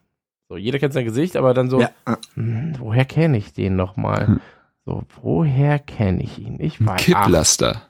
So, 0.47 0.57
jeder 0.57 0.77
kennt 0.77 0.93
sein 0.93 1.05
Gesicht, 1.05 1.35
aber 1.35 1.55
dann 1.55 1.69
so, 1.69 1.81
ja. 1.81 1.89
hm, 2.35 2.75
woher 2.77 3.05
kenne 3.05 3.37
ich 3.37 3.53
den 3.53 3.75
nochmal? 3.75 4.27
Hm. 4.27 4.41
So, 4.89 5.03
woher 5.21 5.77
kenne 5.77 6.23
ich 6.23 6.39
ihn? 6.39 6.59
Ich 6.59 6.83
weiß, 6.83 6.99
ach, 6.99 7.05
Kipplaster. 7.05 7.83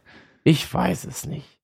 ich 0.44 0.74
weiß 0.74 1.06
es 1.06 1.26
nicht. 1.26 1.58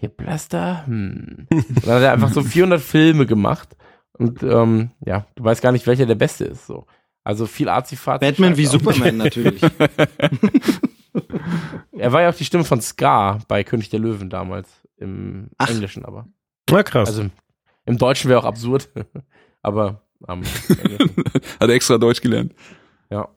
Kipplaster? 0.00 0.84
Hm. 0.84 1.46
Dann 1.48 1.94
hat 1.94 2.02
er 2.02 2.12
einfach 2.12 2.32
so 2.32 2.42
400 2.42 2.80
Filme 2.80 3.24
gemacht 3.24 3.76
und 4.14 4.42
ähm, 4.42 4.90
ja, 5.06 5.26
du 5.36 5.44
weißt 5.44 5.62
gar 5.62 5.70
nicht, 5.70 5.86
welcher 5.86 6.06
der 6.06 6.16
beste 6.16 6.44
ist. 6.44 6.66
So. 6.66 6.86
Also 7.22 7.46
viel 7.46 7.68
Arzi-Fazi. 7.68 8.18
Batman 8.18 8.56
wie. 8.56 8.66
Superman 8.66 9.16
natürlich. 9.16 9.62
Er 11.92 12.12
war 12.12 12.22
ja 12.22 12.30
auch 12.30 12.34
die 12.34 12.44
Stimme 12.44 12.64
von 12.64 12.80
Scar 12.80 13.40
bei 13.46 13.62
König 13.62 13.90
der 13.90 14.00
Löwen 14.00 14.30
damals, 14.30 14.70
im 14.96 15.50
Ach. 15.58 15.68
Englischen 15.68 16.04
aber. 16.04 16.26
Na 16.70 16.82
krass. 16.82 17.08
Also 17.08 17.26
im 17.84 17.98
Deutschen 17.98 18.30
wäre 18.30 18.40
auch 18.40 18.44
absurd. 18.44 18.88
aber 19.62 20.02
am 20.26 20.42
Hat 21.60 21.68
er 21.68 21.68
extra 21.68 21.98
Deutsch 21.98 22.22
gelernt. 22.22 22.54
Ja. 23.10 23.28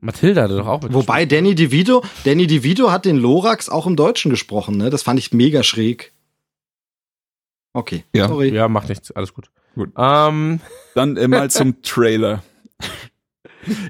Mathilda 0.00 0.42
hatte 0.42 0.56
doch 0.56 0.66
auch 0.66 0.82
mit. 0.82 0.92
Wobei 0.94 1.26
Danny 1.26 1.54
DeVito, 1.54 2.02
Danny 2.24 2.46
DeVito 2.46 2.90
hat 2.90 3.04
den 3.04 3.16
Lorax 3.16 3.68
auch 3.68 3.86
im 3.86 3.96
Deutschen 3.96 4.30
gesprochen, 4.30 4.76
ne? 4.76 4.90
Das 4.90 5.02
fand 5.02 5.18
ich 5.18 5.32
mega 5.32 5.62
schräg. 5.62 6.12
Okay, 7.72 8.04
Ja. 8.14 8.28
sorry. 8.28 8.48
Ja, 8.52 8.68
macht 8.68 8.88
nichts, 8.88 9.10
alles 9.12 9.32
gut. 9.34 9.50
Gut. 9.74 9.90
Ähm, 9.96 10.60
Dann 10.94 11.16
äh, 11.16 11.28
mal 11.28 11.50
zum 11.50 11.82
Trailer. 11.82 12.42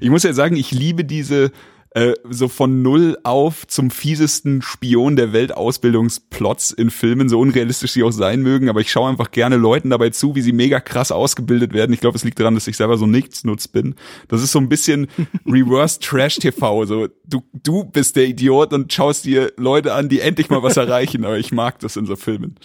Ich 0.01 0.09
muss 0.09 0.23
ja 0.23 0.33
sagen, 0.33 0.55
ich 0.57 0.71
liebe 0.71 1.03
diese 1.05 1.51
äh, 1.93 2.13
so 2.29 2.47
von 2.47 2.81
null 2.81 3.17
auf 3.23 3.67
zum 3.67 3.91
fiesesten 3.91 4.61
Spion 4.61 5.17
der 5.17 5.33
Welt 5.33 5.55
Ausbildungsplots 5.55 6.71
in 6.71 6.89
Filmen, 6.89 7.27
so 7.27 7.39
unrealistisch 7.39 7.91
sie 7.91 8.03
auch 8.03 8.11
sein 8.11 8.41
mögen, 8.41 8.69
aber 8.69 8.79
ich 8.79 8.91
schaue 8.91 9.09
einfach 9.09 9.31
gerne 9.31 9.57
Leuten 9.57 9.89
dabei 9.89 10.09
zu, 10.09 10.33
wie 10.35 10.41
sie 10.41 10.53
mega 10.53 10.79
krass 10.79 11.11
ausgebildet 11.11 11.73
werden. 11.73 11.91
Ich 11.91 11.99
glaube, 11.99 12.15
es 12.15 12.23
liegt 12.23 12.39
daran, 12.39 12.55
dass 12.55 12.67
ich 12.67 12.77
selber 12.77 12.97
so 12.97 13.07
nichtsnutz 13.07 13.67
bin. 13.67 13.95
Das 14.29 14.41
ist 14.41 14.53
so 14.53 14.59
ein 14.59 14.69
bisschen 14.69 15.07
Reverse 15.45 15.99
Trash 15.99 16.37
TV, 16.37 16.85
so 16.85 17.07
du 17.27 17.43
du 17.53 17.83
bist 17.83 18.15
der 18.15 18.25
Idiot 18.25 18.71
und 18.71 18.93
schaust 18.93 19.25
dir 19.25 19.51
Leute 19.57 19.93
an, 19.93 20.07
die 20.07 20.21
endlich 20.21 20.49
mal 20.49 20.63
was 20.63 20.77
erreichen, 20.77 21.25
aber 21.25 21.39
ich 21.39 21.51
mag 21.51 21.79
das 21.79 21.97
in 21.97 22.05
so 22.05 22.15
Filmen. 22.15 22.55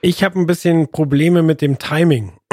Ich 0.00 0.22
habe 0.22 0.38
ein 0.38 0.46
bisschen 0.46 0.90
Probleme 0.90 1.42
mit 1.42 1.62
dem 1.62 1.78
Timing. 1.78 2.34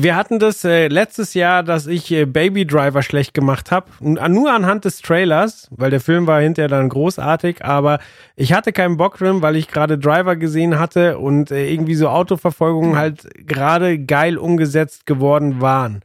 Wir 0.00 0.14
hatten 0.14 0.38
das 0.38 0.62
äh, 0.62 0.86
letztes 0.86 1.34
Jahr, 1.34 1.64
dass 1.64 1.88
ich 1.88 2.12
äh, 2.12 2.24
Baby 2.24 2.64
Driver 2.64 3.02
schlecht 3.02 3.34
gemacht 3.34 3.72
habe. 3.72 3.90
Nur 3.98 4.52
anhand 4.52 4.84
des 4.84 5.02
Trailers, 5.02 5.66
weil 5.72 5.90
der 5.90 6.00
Film 6.00 6.28
war 6.28 6.40
hinterher 6.40 6.68
dann 6.68 6.88
großartig, 6.88 7.64
aber 7.64 7.98
ich 8.36 8.52
hatte 8.52 8.72
keinen 8.72 8.96
Bock 8.96 9.18
drin, 9.18 9.42
weil 9.42 9.56
ich 9.56 9.66
gerade 9.66 9.98
Driver 9.98 10.36
gesehen 10.36 10.78
hatte 10.78 11.18
und 11.18 11.50
äh, 11.50 11.68
irgendwie 11.68 11.96
so 11.96 12.08
Autoverfolgungen 12.10 12.96
halt 12.96 13.28
gerade 13.44 13.98
geil 13.98 14.38
umgesetzt 14.38 15.04
geworden 15.04 15.60
waren. 15.60 16.02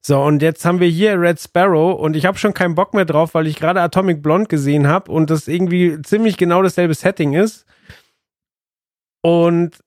So, 0.00 0.20
und 0.20 0.42
jetzt 0.42 0.64
haben 0.64 0.80
wir 0.80 0.88
hier 0.88 1.20
Red 1.20 1.40
Sparrow 1.40 1.96
und 2.00 2.16
ich 2.16 2.26
habe 2.26 2.38
schon 2.38 2.52
keinen 2.52 2.74
Bock 2.74 2.94
mehr 2.94 3.04
drauf, 3.04 3.34
weil 3.34 3.46
ich 3.46 3.54
gerade 3.54 3.80
Atomic 3.80 4.24
Blonde 4.24 4.48
gesehen 4.48 4.88
habe 4.88 5.12
und 5.12 5.30
das 5.30 5.46
irgendwie 5.46 6.02
ziemlich 6.02 6.36
genau 6.36 6.62
dasselbe 6.62 6.94
Setting 6.94 7.34
ist. 7.34 7.64
Und 9.22 9.78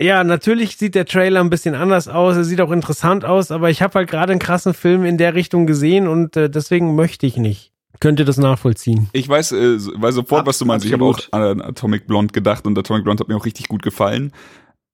ja, 0.00 0.24
natürlich 0.24 0.76
sieht 0.76 0.94
der 0.94 1.06
Trailer 1.06 1.40
ein 1.40 1.50
bisschen 1.50 1.74
anders 1.74 2.08
aus, 2.08 2.36
er 2.36 2.44
sieht 2.44 2.60
auch 2.60 2.70
interessant 2.70 3.24
aus, 3.24 3.50
aber 3.50 3.70
ich 3.70 3.82
habe 3.82 3.94
halt 3.94 4.10
gerade 4.10 4.32
einen 4.32 4.40
krassen 4.40 4.74
Film 4.74 5.04
in 5.04 5.16
der 5.18 5.34
Richtung 5.34 5.66
gesehen 5.66 6.06
und 6.08 6.36
äh, 6.36 6.50
deswegen 6.50 6.94
möchte 6.94 7.26
ich 7.26 7.36
nicht. 7.36 7.72
Könnt 7.98 8.18
ihr 8.18 8.26
das 8.26 8.36
nachvollziehen? 8.36 9.08
Ich 9.14 9.26
weiß, 9.26 9.52
äh, 9.52 9.78
weiß 10.00 10.14
sofort, 10.16 10.40
Ab- 10.42 10.46
was 10.48 10.58
du 10.58 10.66
meinst. 10.66 10.84
Ich 10.84 10.92
habe 10.92 11.04
auch 11.04 11.14
absolut. 11.18 11.32
an 11.32 11.62
Atomic 11.62 12.06
Blonde 12.06 12.32
gedacht 12.32 12.66
und 12.66 12.78
Atomic 12.78 13.04
Blonde 13.04 13.22
hat 13.22 13.28
mir 13.28 13.36
auch 13.36 13.46
richtig 13.46 13.68
gut 13.68 13.82
gefallen. 13.82 14.32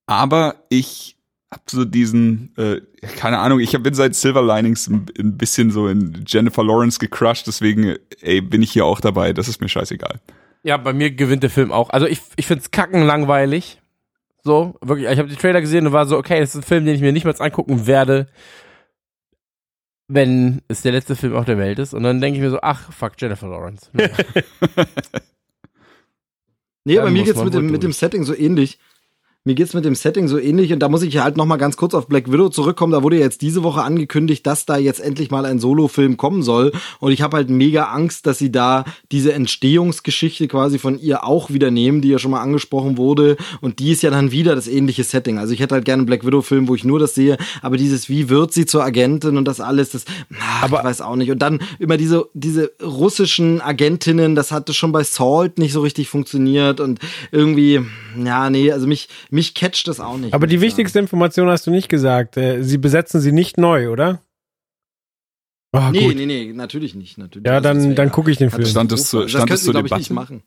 Aber 0.07 0.55
ich 0.69 1.17
hab 1.51 1.69
so 1.69 1.85
diesen, 1.85 2.55
äh, 2.57 2.81
keine 3.17 3.39
Ahnung, 3.41 3.59
ich 3.61 3.75
hab, 3.75 3.83
bin 3.83 3.95
seit 3.95 4.15
Silver 4.15 4.43
Linings 4.43 4.87
ein, 4.89 5.07
ein 5.19 5.37
bisschen 5.37 5.71
so 5.73 5.89
in 5.89 6.25
Jennifer 6.27 6.63
Lawrence 6.65 6.99
gecrushed, 7.01 7.47
deswegen 7.49 7.97
ey, 8.21 8.41
bin 8.41 8.63
ich 8.63 8.71
hier 8.73 8.85
auch 8.87 9.01
dabei. 9.01 9.33
Das 9.33 9.49
ist 9.49 9.61
mir 9.61 9.69
scheißegal. 9.69 10.21
ja, 10.63 10.77
bei 10.77 10.93
mir 10.93 11.11
gewinnt 11.11 11.43
der 11.43 11.51
Film 11.51 11.73
auch. 11.73 11.91
Also 11.91 12.07
ich, 12.07 12.21
ich 12.37 12.47
find's 12.47 12.71
kacken 12.71 13.03
langweilig. 13.03 13.82
So, 14.45 14.75
wirklich. 14.81 15.09
Ich 15.09 15.19
habe 15.19 15.29
die 15.29 15.37
Trailer 15.37 15.61
gesehen 15.61 15.87
und 15.87 15.93
war 15.93 16.07
so, 16.07 16.19
okay, 16.19 16.41
das 16.41 16.51
ist 16.51 16.57
ein 16.57 16.63
Film, 16.63 16.85
den 16.85 16.95
ich 16.95 17.01
mir 17.01 17.13
nicht 17.13 17.25
mal 17.25 17.35
angucken 17.39 17.87
werde, 17.87 18.29
wenn 20.09 20.63
es 20.69 20.83
der 20.83 20.93
letzte 20.93 21.17
Film 21.17 21.35
auf 21.35 21.45
der 21.45 21.59
Welt 21.59 21.79
ist. 21.79 21.95
Und 21.95 22.03
dann 22.03 22.21
denke 22.21 22.39
ich 22.39 22.43
mir 22.43 22.51
so, 22.51 22.61
ach, 22.61 22.93
fuck, 22.93 23.13
Jennifer 23.19 23.49
Lawrence. 23.49 23.89
Nee, 26.85 26.97
Dann 26.97 27.05
bei 27.05 27.11
mir 27.11 27.25
geht's 27.25 27.43
mit 27.43 27.55
dem, 27.55 27.71
mit 27.71 27.83
dem. 27.83 27.93
Setting 27.93 28.25
so 28.25 28.35
ähnlich. 28.35 28.79
Mir 29.45 29.57
geht's 29.57 29.75
mit 29.75 29.85
dem 29.85 29.97
Setting 29.97 30.29
so 30.29 30.39
ähnlich 30.39 30.73
und 30.73 30.79
da 30.79 30.89
muss 30.89 31.03
ich 31.03 31.19
halt 31.19 31.37
noch 31.37 31.47
mal 31.47 31.57
ganz 31.57 31.77
kurz 31.77 31.95
auf 31.95 32.07
Black 32.07 32.31
Widow 32.31 32.49
zurückkommen. 32.49 32.93
Da 32.93 33.03
wurde 33.03 33.17
ja 33.17 33.23
jetzt 33.23 33.43
diese 33.43 33.65
Woche 33.65 33.83
angekündigt, 33.83 34.47
dass 34.47 34.67
da 34.67 34.77
jetzt 34.77 35.01
endlich 35.01 35.33
mal 35.33 35.45
ein 35.47 35.59
Solo-Film 35.59 36.17
kommen 36.17 36.45
soll. 36.45 36.71
Und 37.01 37.11
ich 37.11 37.23
habe 37.23 37.39
halt 37.39 37.51
mega 37.51 37.87
Angst, 37.87 38.27
dass 38.29 38.39
sie 38.39 38.53
da 38.53 38.85
diese 39.11 39.33
Entstehungsgeschichte 39.33 40.47
quasi 40.47 40.79
von 40.79 40.97
ihr 40.97 41.25
auch 41.27 41.51
wieder 41.51 41.73
nehmen, 41.73 42.03
die 42.03 42.11
ja 42.11 42.21
schon 42.21 42.31
mal 42.31 42.41
angesprochen 42.41 42.97
wurde. 42.99 43.37
Und 43.61 43.81
die 43.81 43.91
ist 43.91 44.05
ja 44.05 44.11
dann 44.11 44.31
wieder 44.31 44.55
das 44.55 44.69
ähnliche 44.69 45.03
Setting. 45.03 45.39
Also 45.39 45.53
ich 45.53 45.59
hätte 45.59 45.75
halt 45.75 45.87
gerne 45.87 46.03
einen 46.03 46.07
Black 46.07 46.25
Widow-Film, 46.25 46.69
wo 46.69 46.77
ich 46.77 46.85
nur 46.85 47.01
das 47.01 47.17
sehe, 47.17 47.37
aber 47.63 47.77
dieses 47.77 48.09
wie 48.09 48.29
wird 48.29 48.53
sie 48.53 48.65
zur 48.65 48.85
Agentin 48.85 49.37
und 49.37 49.45
das 49.49 49.61
alles, 49.61 49.91
das 49.91 50.05
ach, 50.41 50.63
Aber- 50.63 50.79
ich 50.79 50.85
weiß 50.85 51.01
auch 51.01 51.17
nicht. 51.17 51.33
Und 51.33 51.41
dann 51.41 51.59
immer 51.81 51.97
diese 51.97 52.27
diese 52.33 52.71
russischen 52.81 53.61
Agentinnen, 53.61 54.37
das 54.37 54.53
hatte 54.53 54.73
schon 54.73 54.93
bei 54.93 55.03
Salt 55.03 55.59
nicht 55.59 55.73
so 55.73 55.81
richtig 55.81 56.09
funktioniert. 56.09 56.79
Und 56.79 57.01
irgendwie 57.33 57.81
ja, 58.25 58.49
nee, 58.51 58.71
also 58.71 58.87
mich 58.87 59.09
mich 59.33 59.55
catcht 59.55 59.89
das 59.89 59.99
auch 60.01 60.17
nicht. 60.19 60.35
Aber 60.35 60.47
die 60.47 60.55
ich 60.55 60.61
sagen. 60.61 60.69
wichtigste 60.69 60.99
Information 60.99 61.49
hast 61.49 61.67
du 61.67 61.71
nicht 61.71 61.89
gesagt. 61.89 62.37
Äh, 62.37 62.63
sie 62.63 62.79
besetzen 62.79 63.21
sie 63.21 63.33
nicht 63.33 63.59
neu, 63.59 63.91
oder? 63.91 64.21
Ah, 65.73 65.91
Nee, 65.91 66.07
gut. 66.09 66.17
nee, 66.17 66.27
nee, 66.27 66.53
natürlich 66.53 66.95
nicht. 66.95 67.17
Natürlich. 67.19 67.47
Ja, 67.47 67.55
Also 67.55 67.63
das 67.69 67.77
dann, 67.79 67.89
wär 67.89 67.95
dann 67.97 68.07
ja 68.09 68.13
gucke 68.13 68.31
ich 68.31 68.37
den 68.37 68.51
Film. 68.51 68.67
Stand 68.67 68.91
Katastrophe. 68.91 69.29
stand 69.29 69.51
das 69.51 69.61
es 69.61 69.65
zur 69.65 69.75
nicht 69.75 69.85
Debatte? 69.91 70.13
machen. 70.13 70.43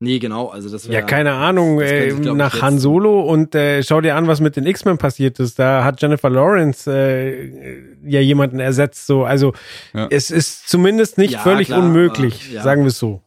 Nee, 0.00 0.20
genau, 0.20 0.46
also 0.48 0.68
das 0.70 0.84
Ja, 0.86 0.92
wäre 0.92 1.06
keine 1.06 1.32
Ahnung, 1.32 1.80
das 1.80 1.90
äh, 1.90 2.12
nach 2.12 2.62
Han 2.62 2.78
Solo 2.78 3.20
und 3.20 3.56
äh, 3.56 3.82
schau 3.82 4.00
dir 4.00 4.14
an, 4.14 4.28
was 4.28 4.40
mit 4.40 4.54
den 4.54 4.64
X-Men 4.64 4.96
passiert 4.96 5.40
ist. 5.40 5.58
Da 5.58 5.82
hat 5.82 6.00
Jennifer 6.00 6.30
Lawrence 6.30 6.88
äh, 6.88 7.82
ja 8.08 8.20
jemanden 8.20 8.60
ersetzt. 8.60 9.06
So, 9.08 9.24
also 9.24 9.54
Ja. 9.94 10.06
es 10.10 10.30
ist 10.30 10.68
zumindest 10.68 11.18
nicht 11.18 11.32
Ja, 11.34 11.40
völlig 11.40 11.66
klar, 11.68 11.80
unmöglich, 11.82 12.44
aber, 12.46 12.54
ja. 12.54 12.62
sagen 12.62 12.82
wir 12.82 12.88
es 12.88 12.98
so. 12.98 13.22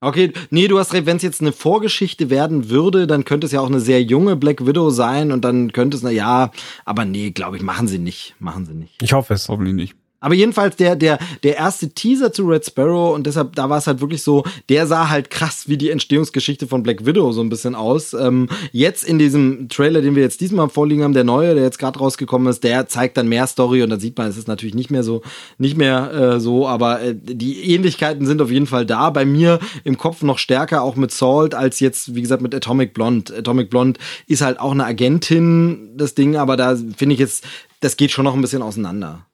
Okay, 0.00 0.32
nee, 0.50 0.68
du 0.68 0.78
hast 0.78 0.92
recht, 0.92 1.06
wenn 1.06 1.16
es 1.16 1.22
jetzt 1.22 1.40
eine 1.40 1.52
Vorgeschichte 1.52 2.28
werden 2.28 2.68
würde, 2.68 3.06
dann 3.06 3.24
könnte 3.24 3.46
es 3.46 3.52
ja 3.52 3.60
auch 3.60 3.68
eine 3.68 3.80
sehr 3.80 4.02
junge 4.02 4.36
Black 4.36 4.66
Widow 4.66 4.90
sein 4.90 5.32
und 5.32 5.42
dann 5.42 5.72
könnte 5.72 5.96
es, 5.96 6.02
na 6.02 6.10
ja, 6.10 6.50
aber 6.84 7.06
nee, 7.06 7.30
glaube 7.30 7.56
ich, 7.56 7.62
machen 7.62 7.88
sie 7.88 7.98
nicht, 7.98 8.34
machen 8.38 8.66
sie 8.66 8.74
nicht. 8.74 9.02
Ich 9.02 9.14
hoffe 9.14 9.32
es. 9.32 9.48
Hoffentlich 9.48 9.74
nicht. 9.74 9.96
Aber 10.20 10.34
jedenfalls 10.34 10.76
der, 10.76 10.96
der, 10.96 11.18
der 11.42 11.56
erste 11.56 11.90
Teaser 11.90 12.32
zu 12.32 12.46
Red 12.46 12.64
Sparrow 12.64 13.14
und 13.14 13.26
deshalb, 13.26 13.54
da 13.54 13.68
war 13.68 13.78
es 13.78 13.86
halt 13.86 14.00
wirklich 14.00 14.22
so, 14.22 14.44
der 14.68 14.86
sah 14.86 15.10
halt 15.10 15.30
krass 15.30 15.68
wie 15.68 15.76
die 15.76 15.90
Entstehungsgeschichte 15.90 16.66
von 16.66 16.82
Black 16.82 17.04
Widow 17.04 17.32
so 17.32 17.42
ein 17.42 17.48
bisschen 17.48 17.74
aus. 17.74 18.14
Ähm, 18.14 18.48
jetzt 18.72 19.04
in 19.04 19.18
diesem 19.18 19.68
Trailer, 19.68 20.00
den 20.00 20.14
wir 20.14 20.22
jetzt 20.22 20.40
diesmal 20.40 20.68
vorliegen 20.68 21.02
haben, 21.02 21.12
der 21.12 21.24
neue, 21.24 21.54
der 21.54 21.64
jetzt 21.64 21.78
gerade 21.78 21.98
rausgekommen 21.98 22.48
ist, 22.48 22.64
der 22.64 22.86
zeigt 22.88 23.16
dann 23.16 23.28
mehr 23.28 23.46
Story 23.46 23.82
und 23.82 23.90
dann 23.90 24.00
sieht 24.00 24.16
man, 24.16 24.28
es 24.28 24.36
ist 24.36 24.48
natürlich 24.48 24.74
nicht 24.74 24.90
mehr 24.90 25.02
so, 25.02 25.22
nicht 25.58 25.76
mehr 25.76 26.12
äh, 26.12 26.40
so, 26.40 26.66
aber 26.66 27.02
äh, 27.02 27.14
die 27.14 27.74
Ähnlichkeiten 27.74 28.26
sind 28.26 28.40
auf 28.40 28.50
jeden 28.50 28.66
Fall 28.66 28.86
da. 28.86 29.10
Bei 29.10 29.24
mir 29.24 29.58
im 29.84 29.98
Kopf 29.98 30.22
noch 30.22 30.38
stärker 30.38 30.82
auch 30.82 30.96
mit 30.96 31.10
Salt 31.10 31.54
als 31.54 31.80
jetzt, 31.80 32.14
wie 32.14 32.22
gesagt, 32.22 32.42
mit 32.42 32.54
Atomic 32.54 32.94
Blonde. 32.94 33.36
Atomic 33.36 33.70
Blonde 33.70 34.00
ist 34.26 34.42
halt 34.42 34.60
auch 34.60 34.72
eine 34.72 34.84
Agentin, 34.84 35.90
das 35.96 36.14
Ding, 36.14 36.36
aber 36.36 36.56
da 36.56 36.74
finde 36.96 37.14
ich 37.14 37.20
jetzt, 37.20 37.44
das 37.80 37.96
geht 37.96 38.10
schon 38.10 38.24
noch 38.24 38.34
ein 38.34 38.40
bisschen 38.40 38.62
auseinander. 38.62 39.26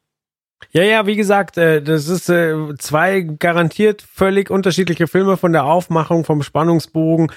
Ja, 0.71 0.83
ja, 0.83 1.07
wie 1.07 1.17
gesagt, 1.17 1.59
äh, 1.59 1.83
das 1.83 2.09
ist 2.09 2.29
äh, 2.29 2.55
zwei 2.79 3.21
garantiert 3.21 4.03
völlig 4.03 4.51
unterschiedliche 4.51 5.07
Filme 5.07 5.37
von 5.37 5.53
der 5.53 5.65
Aufmachung, 5.65 6.25
vom 6.25 6.43
Spannungsbogen, 6.43 7.31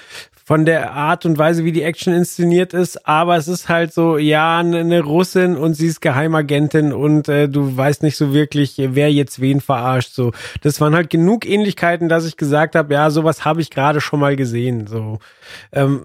von 0.44 0.64
der 0.64 0.92
Art 0.92 1.26
und 1.26 1.38
Weise, 1.38 1.64
wie 1.64 1.72
die 1.72 1.82
Action 1.82 2.14
inszeniert 2.14 2.72
ist. 2.72 3.06
Aber 3.06 3.36
es 3.36 3.48
ist 3.48 3.68
halt 3.68 3.92
so, 3.92 4.16
ja, 4.16 4.58
eine 4.58 4.78
eine 4.78 5.02
Russin 5.02 5.56
und 5.56 5.74
sie 5.74 5.88
ist 5.88 6.00
Geheimagentin 6.00 6.92
und 6.92 7.28
äh, 7.28 7.48
du 7.48 7.76
weißt 7.76 8.04
nicht 8.04 8.16
so 8.16 8.32
wirklich, 8.32 8.76
wer 8.78 9.12
jetzt 9.12 9.40
wen 9.40 9.60
verarscht. 9.60 10.12
So, 10.12 10.30
das 10.62 10.80
waren 10.80 10.94
halt 10.94 11.10
genug 11.10 11.44
Ähnlichkeiten, 11.46 12.08
dass 12.08 12.26
ich 12.26 12.36
gesagt 12.36 12.76
habe, 12.76 12.94
ja, 12.94 13.10
sowas 13.10 13.44
habe 13.44 13.60
ich 13.60 13.70
gerade 13.70 14.00
schon 14.00 14.20
mal 14.20 14.36
gesehen. 14.36 14.86
So. 14.86 15.18
Ähm, 15.72 16.02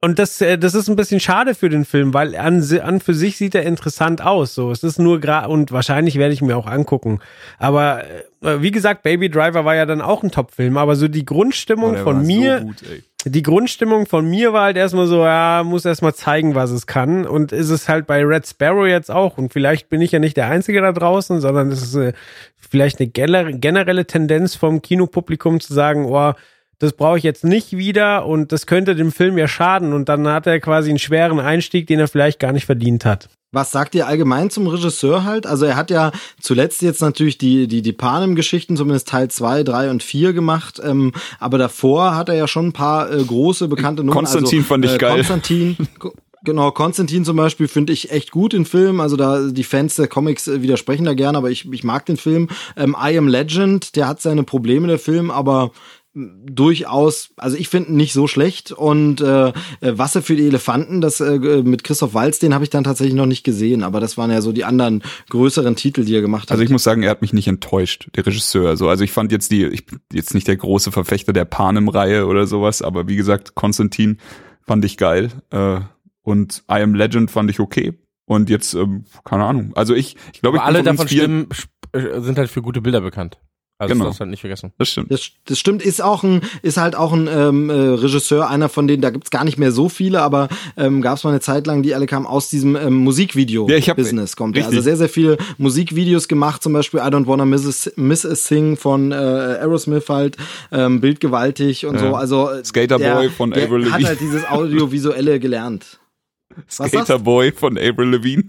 und 0.00 0.18
das, 0.18 0.40
äh, 0.40 0.56
das 0.58 0.74
ist 0.74 0.88
ein 0.88 0.94
bisschen 0.96 1.18
schade 1.18 1.54
für 1.54 1.68
den 1.68 1.84
Film, 1.84 2.14
weil 2.14 2.36
an, 2.36 2.62
an 2.82 3.00
für 3.00 3.14
sich 3.14 3.36
sieht 3.36 3.54
er 3.54 3.64
interessant 3.64 4.22
aus. 4.22 4.54
So, 4.54 4.70
es 4.70 4.82
ist 4.84 4.98
nur 4.98 5.20
gerade 5.20 5.48
und 5.48 5.72
wahrscheinlich 5.72 6.16
werde 6.16 6.32
ich 6.34 6.40
mir 6.42 6.56
auch 6.56 6.66
angucken. 6.66 7.18
Aber 7.58 8.04
äh, 8.42 8.60
wie 8.60 8.70
gesagt, 8.70 9.02
Baby 9.02 9.28
Driver 9.28 9.64
war 9.64 9.74
ja 9.74 9.86
dann 9.86 10.00
auch 10.00 10.22
ein 10.22 10.30
Top-Film. 10.30 10.76
Aber 10.76 10.94
so 10.94 11.08
die 11.08 11.24
Grundstimmung 11.24 11.96
Oh, 11.96 12.02
von 12.04 12.24
mir, 12.24 12.58
So 12.60 12.64
gut, 12.66 12.76
die 13.24 13.42
Grundstimmung 13.42 14.06
von 14.06 14.30
mir 14.30 14.52
war 14.52 14.66
halt 14.66 14.76
erstmal 14.76 15.08
so, 15.08 15.24
ja, 15.24 15.62
muss 15.64 15.84
erstmal 15.84 16.14
zeigen, 16.14 16.54
was 16.54 16.70
es 16.70 16.86
kann. 16.86 17.26
Und 17.26 17.50
ist 17.50 17.70
es 17.70 17.88
halt 17.88 18.06
bei 18.06 18.24
Red 18.24 18.46
Sparrow 18.46 18.86
jetzt 18.86 19.10
auch. 19.10 19.36
Und 19.36 19.52
vielleicht 19.52 19.88
bin 19.88 20.00
ich 20.00 20.12
ja 20.12 20.20
nicht 20.20 20.36
der 20.36 20.46
Einzige 20.46 20.80
da 20.80 20.92
draußen, 20.92 21.40
sondern 21.40 21.72
es 21.72 21.82
ist 21.82 21.96
äh, 21.96 22.12
vielleicht 22.56 23.00
eine 23.00 23.10
gener- 23.10 23.52
generelle 23.58 24.06
Tendenz 24.06 24.54
vom 24.54 24.80
Kinopublikum 24.80 25.58
zu 25.58 25.74
sagen, 25.74 26.06
oh, 26.06 26.34
das 26.78 26.92
brauche 26.92 27.18
ich 27.18 27.24
jetzt 27.24 27.44
nicht 27.44 27.76
wieder 27.76 28.26
und 28.26 28.52
das 28.52 28.66
könnte 28.66 28.94
dem 28.94 29.12
Film 29.12 29.36
ja 29.38 29.48
schaden. 29.48 29.92
Und 29.92 30.08
dann 30.08 30.28
hat 30.28 30.46
er 30.46 30.60
quasi 30.60 30.90
einen 30.90 30.98
schweren 30.98 31.40
Einstieg, 31.40 31.86
den 31.86 31.98
er 31.98 32.08
vielleicht 32.08 32.38
gar 32.38 32.52
nicht 32.52 32.66
verdient 32.66 33.04
hat. 33.04 33.28
Was 33.50 33.70
sagt 33.70 33.94
ihr 33.94 34.06
allgemein 34.06 34.50
zum 34.50 34.66
Regisseur 34.66 35.24
halt? 35.24 35.46
Also 35.46 35.64
er 35.64 35.74
hat 35.76 35.90
ja 35.90 36.12
zuletzt 36.38 36.82
jetzt 36.82 37.00
natürlich 37.00 37.38
die, 37.38 37.66
die, 37.66 37.80
die 37.80 37.92
Panem-Geschichten, 37.92 38.76
zumindest 38.76 39.08
Teil 39.08 39.28
2, 39.28 39.62
3 39.62 39.90
und 39.90 40.02
4 40.02 40.34
gemacht, 40.34 40.78
ähm, 40.84 41.12
aber 41.40 41.56
davor 41.56 42.14
hat 42.14 42.28
er 42.28 42.34
ja 42.34 42.46
schon 42.46 42.66
ein 42.66 42.72
paar 42.74 43.10
äh, 43.10 43.24
große, 43.24 43.68
bekannte 43.68 44.02
Nummern. 44.04 44.18
Konstantin 44.24 44.58
also, 44.58 44.68
fand 44.68 44.84
ich 44.84 44.94
äh, 44.94 44.98
geil. 44.98 45.14
Konstantin, 45.14 45.76
Ko- 45.98 46.12
Genau, 46.44 46.70
Konstantin 46.70 47.24
zum 47.24 47.36
Beispiel 47.36 47.66
finde 47.66 47.92
ich 47.92 48.12
echt 48.12 48.30
gut 48.30 48.54
in 48.54 48.64
Film. 48.64 49.00
Also 49.00 49.16
da 49.16 49.48
die 49.48 49.64
Fans 49.64 49.96
der 49.96 50.06
Comics 50.06 50.46
äh, 50.46 50.62
widersprechen 50.62 51.04
da 51.04 51.14
gerne, 51.14 51.36
aber 51.36 51.50
ich, 51.50 51.70
ich 51.72 51.82
mag 51.84 52.06
den 52.06 52.16
Film. 52.16 52.48
Ähm, 52.76 52.96
I 52.98 53.18
Am 53.18 53.26
Legend, 53.28 53.96
der 53.96 54.06
hat 54.06 54.22
seine 54.22 54.44
Probleme, 54.44 54.86
der 54.86 54.98
Film, 54.98 55.30
aber 55.30 55.72
durchaus, 56.14 57.30
also 57.36 57.56
ich 57.56 57.68
finde 57.68 57.94
nicht 57.94 58.12
so 58.12 58.26
schlecht 58.26 58.72
und 58.72 59.20
äh, 59.20 59.52
Wasser 59.80 60.22
für 60.22 60.34
die 60.34 60.46
Elefanten, 60.46 61.00
das 61.00 61.20
äh, 61.20 61.62
mit 61.62 61.84
Christoph 61.84 62.14
Walz, 62.14 62.38
den 62.38 62.54
habe 62.54 62.64
ich 62.64 62.70
dann 62.70 62.82
tatsächlich 62.82 63.14
noch 63.14 63.26
nicht 63.26 63.44
gesehen, 63.44 63.82
aber 63.82 64.00
das 64.00 64.16
waren 64.16 64.30
ja 64.30 64.40
so 64.40 64.52
die 64.52 64.64
anderen 64.64 65.02
größeren 65.28 65.76
Titel, 65.76 66.04
die 66.04 66.14
er 66.14 66.22
gemacht 66.22 66.44
hat. 66.44 66.52
Also 66.52 66.64
ich 66.64 66.70
muss 66.70 66.82
sagen, 66.82 67.02
er 67.02 67.10
hat 67.10 67.22
mich 67.22 67.32
nicht 67.32 67.46
enttäuscht, 67.46 68.08
der 68.16 68.26
Regisseur. 68.26 68.76
So, 68.76 68.88
also 68.88 69.04
ich 69.04 69.12
fand 69.12 69.32
jetzt 69.32 69.52
die, 69.52 69.66
ich 69.66 69.86
bin 69.86 70.00
jetzt 70.12 70.34
nicht 70.34 70.48
der 70.48 70.56
große 70.56 70.90
Verfechter 70.90 71.32
der 71.32 71.44
Panem-Reihe 71.44 72.26
oder 72.26 72.46
sowas, 72.46 72.82
aber 72.82 73.06
wie 73.06 73.16
gesagt, 73.16 73.54
Konstantin 73.54 74.18
fand 74.60 74.84
ich 74.84 74.96
geil 74.96 75.30
äh, 75.50 75.80
und 76.22 76.64
I 76.70 76.82
Am 76.82 76.94
Legend 76.94 77.30
fand 77.30 77.50
ich 77.50 77.60
okay. 77.60 77.98
Und 78.24 78.50
jetzt, 78.50 78.74
ähm, 78.74 79.04
keine 79.24 79.44
Ahnung. 79.44 79.72
Also 79.74 79.94
ich, 79.94 80.16
ich 80.34 80.42
glaube, 80.42 80.58
ich 80.58 80.62
alle 80.62 80.82
davon 80.82 81.08
stimmen, 81.08 81.48
äh, 81.92 82.20
sind 82.20 82.36
halt 82.38 82.50
für 82.50 82.60
gute 82.60 82.82
Bilder 82.82 83.00
bekannt. 83.00 83.38
Also 83.80 83.92
Genau. 83.94 84.06
das 84.06 84.08
darfst 84.10 84.18
du 84.18 84.22
halt 84.22 84.30
nicht 84.30 84.40
vergessen. 84.40 84.72
Das 84.76 84.88
stimmt. 84.88 85.12
Das, 85.12 85.30
das 85.44 85.56
stimmt, 85.58 85.82
ist 85.82 86.02
auch 86.02 86.24
ein, 86.24 86.40
ist 86.62 86.78
halt 86.78 86.96
auch 86.96 87.12
ein 87.12 87.28
ähm, 87.32 87.70
äh, 87.70 87.72
Regisseur, 87.74 88.48
einer 88.50 88.68
von 88.68 88.88
denen, 88.88 89.02
da 89.02 89.10
gibt's 89.10 89.30
gar 89.30 89.44
nicht 89.44 89.56
mehr 89.56 89.70
so 89.70 89.88
viele, 89.88 90.20
aber 90.20 90.48
ähm, 90.76 91.00
gab 91.00 91.16
es 91.16 91.22
mal 91.22 91.30
eine 91.30 91.38
Zeit 91.38 91.68
lang, 91.68 91.84
die 91.84 91.94
alle 91.94 92.06
kamen 92.06 92.26
aus 92.26 92.50
diesem 92.50 92.70
ähm, 92.70 92.74
Ja, 92.74 92.80
ich 92.80 92.88
hab- 92.90 92.94
Musikvideo-Business, 93.04 94.34
kommt 94.34 94.56
er. 94.56 94.62
richtig. 94.62 94.78
Also 94.78 94.82
sehr, 94.84 94.96
sehr 94.96 95.08
viele 95.08 95.38
Musikvideos 95.58 96.26
gemacht, 96.26 96.60
zum 96.62 96.72
Beispiel 96.72 96.98
I 96.98 97.04
Don't 97.04 97.28
Wanna 97.28 97.44
Miss 97.44 97.86
a, 97.86 97.90
Miss 97.94 98.26
a 98.26 98.34
Thing 98.34 98.76
von 98.76 99.12
äh, 99.12 99.14
Aerosmith 99.14 100.08
halt, 100.08 100.36
ähm, 100.72 101.00
Bildgewaltig 101.00 101.86
und 101.86 102.00
so. 102.00 102.16
Also 102.16 102.50
äh, 102.50 102.64
Skater 102.64 102.98
der, 102.98 103.14
Boy 103.14 103.30
von 103.30 103.52
der 103.52 103.64
Avril 103.64 103.84
hat 103.84 103.90
Lavigne. 103.92 104.08
halt 104.08 104.20
dieses 104.20 104.44
Audiovisuelle 104.50 105.38
gelernt. 105.38 106.00
Skaterboy 106.68 107.52
von 107.52 107.78
Avril 107.78 108.08
Lavigne. 108.10 108.44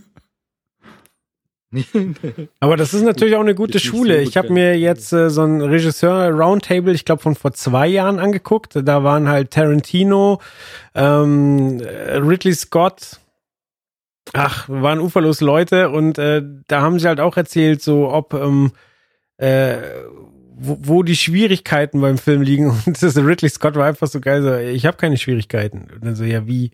Aber 2.60 2.78
das 2.78 2.94
ist 2.94 3.04
natürlich 3.04 3.36
auch 3.36 3.42
eine 3.42 3.56
gute 3.56 3.80
Schule. 3.80 4.22
ich 4.22 4.38
habe 4.38 4.52
mir 4.52 4.78
jetzt 4.78 5.14
äh, 5.14 5.30
so 5.30 5.44
ein 5.44 5.62
Regisseur 5.62 6.30
Roundtable, 6.32 6.94
ich 6.94 7.06
glaube 7.06 7.22
von 7.22 7.36
vor 7.36 7.54
zwei 7.54 7.88
Jahren 7.88 8.20
angeguckt. 8.20 8.76
Da 8.76 9.04
waren 9.04 9.28
halt 9.28 9.52
Tarantino, 9.52 10.42
ähm, 10.96 11.80
äh, 11.82 12.18
Ridley 12.18 12.54
Scott. 12.56 13.20
Ach, 14.34 14.70
waren 14.70 15.00
uferlos 15.00 15.42
Leute 15.42 15.90
und 15.90 16.18
äh, 16.18 16.44
da 16.68 16.82
haben 16.82 17.00
sie 17.00 17.08
halt 17.08 17.20
auch 17.20 17.38
erzählt, 17.38 17.82
so 17.82 18.10
ob 18.12 18.34
ähm, 18.34 18.72
äh, 19.38 19.78
wo, 20.60 20.78
wo 20.82 21.04
die 21.04 21.16
Schwierigkeiten 21.16 22.02
beim 22.02 22.18
Film 22.18 22.42
liegen. 22.42 22.70
Und 22.86 23.02
das 23.02 23.18
Ridley 23.18 23.50
Scott 23.50 23.76
war 23.76 23.86
einfach 23.86 24.08
so 24.08 24.20
geil, 24.20 24.42
so, 24.42 24.56
ich 24.56 24.86
habe 24.86 24.98
keine 24.98 25.18
Schwierigkeiten. 25.18 25.88
Und 25.94 26.06
dann 26.06 26.16
so, 26.16 26.24
ja, 26.24 26.46
wie? 26.46 26.72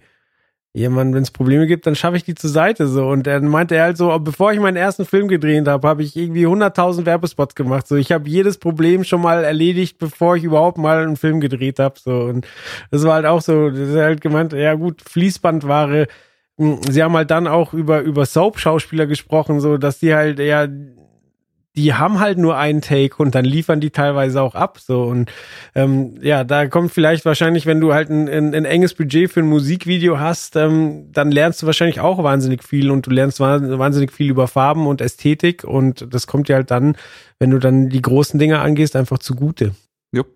Ja, 0.77 0.89
Mann, 0.89 1.13
wenn 1.13 1.23
es 1.23 1.31
Probleme 1.31 1.67
gibt, 1.67 1.87
dann 1.87 1.95
schaffe 1.95 2.17
ich 2.17 2.25
die 2.25 2.35
zur 2.35 2.49
Seite 2.49 2.87
so. 2.87 3.07
Und 3.07 3.25
dann 3.27 3.47
meinte 3.47 3.75
er 3.77 3.83
halt 3.83 3.95
so, 3.95 4.19
bevor 4.19 4.51
ich 4.51 4.59
meinen 4.59 4.75
ersten 4.75 5.05
Film 5.05 5.29
gedreht 5.29 5.69
habe, 5.69 5.87
habe 5.87 6.03
ich 6.03 6.17
irgendwie 6.17 6.45
100.000 6.45 7.05
Werbespots 7.05 7.55
gemacht. 7.55 7.87
So, 7.87 7.95
ich 7.95 8.11
habe 8.11 8.27
jedes 8.27 8.57
Problem 8.57 9.05
schon 9.05 9.21
mal 9.21 9.45
erledigt, 9.45 9.99
bevor 9.99 10.35
ich 10.35 10.43
überhaupt 10.43 10.77
mal 10.77 11.01
einen 11.01 11.15
Film 11.15 11.39
gedreht 11.39 11.79
habe. 11.79 11.97
So 11.97 12.23
und 12.23 12.45
das 12.91 13.05
war 13.05 13.13
halt 13.13 13.25
auch 13.25 13.39
so. 13.39 13.69
Das 13.69 13.79
ist 13.79 13.95
halt 13.95 14.19
gemeint, 14.19 14.51
ja 14.51 14.73
gut, 14.73 15.01
Fließbandware. 15.01 16.07
Hm, 16.57 16.81
Sie 16.89 17.01
haben 17.01 17.15
halt 17.15 17.31
dann 17.31 17.47
auch 17.47 17.73
über 17.73 18.01
über 18.01 18.25
Soap-Schauspieler 18.25 19.05
gesprochen, 19.07 19.61
so 19.61 19.77
dass 19.77 19.99
die 19.99 20.13
halt 20.13 20.39
ja 20.39 20.67
die 21.77 21.93
haben 21.93 22.19
halt 22.19 22.37
nur 22.37 22.57
einen 22.57 22.81
Take 22.81 23.17
und 23.17 23.35
dann 23.35 23.43
liefern 23.45 23.81
die 23.81 23.89
teilweise 23.91 24.41
auch 24.41 24.55
ab. 24.55 24.79
So 24.79 25.03
und 25.03 25.31
ähm, 25.75 26.17
ja, 26.21 26.43
da 26.43 26.67
kommt 26.67 26.91
vielleicht 26.91 27.25
wahrscheinlich, 27.25 27.65
wenn 27.65 27.81
du 27.81 27.93
halt 27.93 28.09
ein, 28.09 28.29
ein, 28.29 28.55
ein 28.55 28.65
enges 28.65 28.93
Budget 28.93 29.31
für 29.31 29.41
ein 29.41 29.47
Musikvideo 29.47 30.19
hast, 30.19 30.55
ähm, 30.55 31.11
dann 31.11 31.31
lernst 31.31 31.61
du 31.61 31.65
wahrscheinlich 31.65 31.99
auch 31.99 32.23
wahnsinnig 32.23 32.63
viel 32.63 32.91
und 32.91 33.07
du 33.07 33.11
lernst 33.11 33.39
wahn- 33.39 33.77
wahnsinnig 33.77 34.11
viel 34.11 34.29
über 34.29 34.47
Farben 34.47 34.87
und 34.87 35.01
Ästhetik 35.01 35.63
und 35.63 36.13
das 36.13 36.27
kommt 36.27 36.47
dir 36.47 36.55
halt 36.55 36.71
dann, 36.71 36.95
wenn 37.39 37.51
du 37.51 37.59
dann 37.59 37.89
die 37.89 38.01
großen 38.01 38.39
Dinge 38.39 38.59
angehst, 38.59 38.95
einfach 38.95 39.19
zugute. 39.19 39.75
Jupp. 40.11 40.27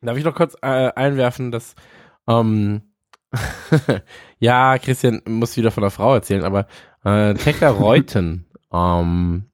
Darf 0.00 0.16
ich 0.16 0.24
noch 0.24 0.34
kurz 0.34 0.56
äh, 0.62 0.66
einwerfen, 0.92 1.52
dass 1.52 1.76
ähm, 2.28 2.82
ja, 4.38 4.78
Christian 4.78 5.22
muss 5.28 5.56
wieder 5.56 5.70
von 5.70 5.82
der 5.82 5.90
Frau 5.90 6.14
erzählen, 6.14 6.42
aber 6.44 6.66
äh, 7.04 7.34
Tekla 7.34 7.70
Reuten 7.70 8.46
ähm, 8.72 9.44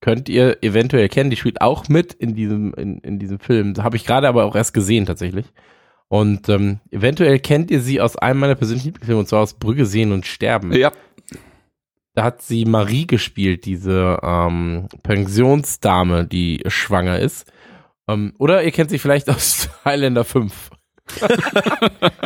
könnt 0.00 0.28
ihr 0.28 0.58
eventuell 0.62 1.08
kennen, 1.08 1.30
die 1.30 1.36
spielt 1.36 1.60
auch 1.60 1.88
mit 1.88 2.12
in 2.14 2.34
diesem 2.34 2.72
in, 2.74 2.98
in 2.98 3.18
diesem 3.18 3.38
Film. 3.38 3.74
Habe 3.78 3.96
ich 3.96 4.04
gerade 4.04 4.28
aber 4.28 4.44
auch 4.44 4.54
erst 4.56 4.74
gesehen 4.74 5.06
tatsächlich. 5.06 5.46
Und 6.08 6.48
ähm, 6.48 6.80
eventuell 6.90 7.38
kennt 7.38 7.70
ihr 7.70 7.80
sie 7.80 8.00
aus 8.00 8.16
einem 8.16 8.40
meiner 8.40 8.54
persönlichen 8.54 8.86
Lieblingsfilme, 8.88 9.20
und 9.20 9.28
zwar 9.28 9.42
aus 9.42 9.54
Brügge 9.54 9.84
sehen 9.84 10.12
und 10.12 10.24
sterben. 10.26 10.72
Ja, 10.72 10.90
Da 12.14 12.24
hat 12.24 12.40
sie 12.42 12.64
Marie 12.64 13.06
gespielt, 13.06 13.66
diese 13.66 14.18
ähm, 14.22 14.88
Pensionsdame, 15.02 16.24
die 16.26 16.62
schwanger 16.66 17.18
ist. 17.18 17.52
Ähm, 18.08 18.32
oder 18.38 18.62
ihr 18.64 18.70
kennt 18.72 18.88
sie 18.90 18.98
vielleicht 18.98 19.28
aus 19.28 19.68
Highlander 19.84 20.24
5. 20.24 20.70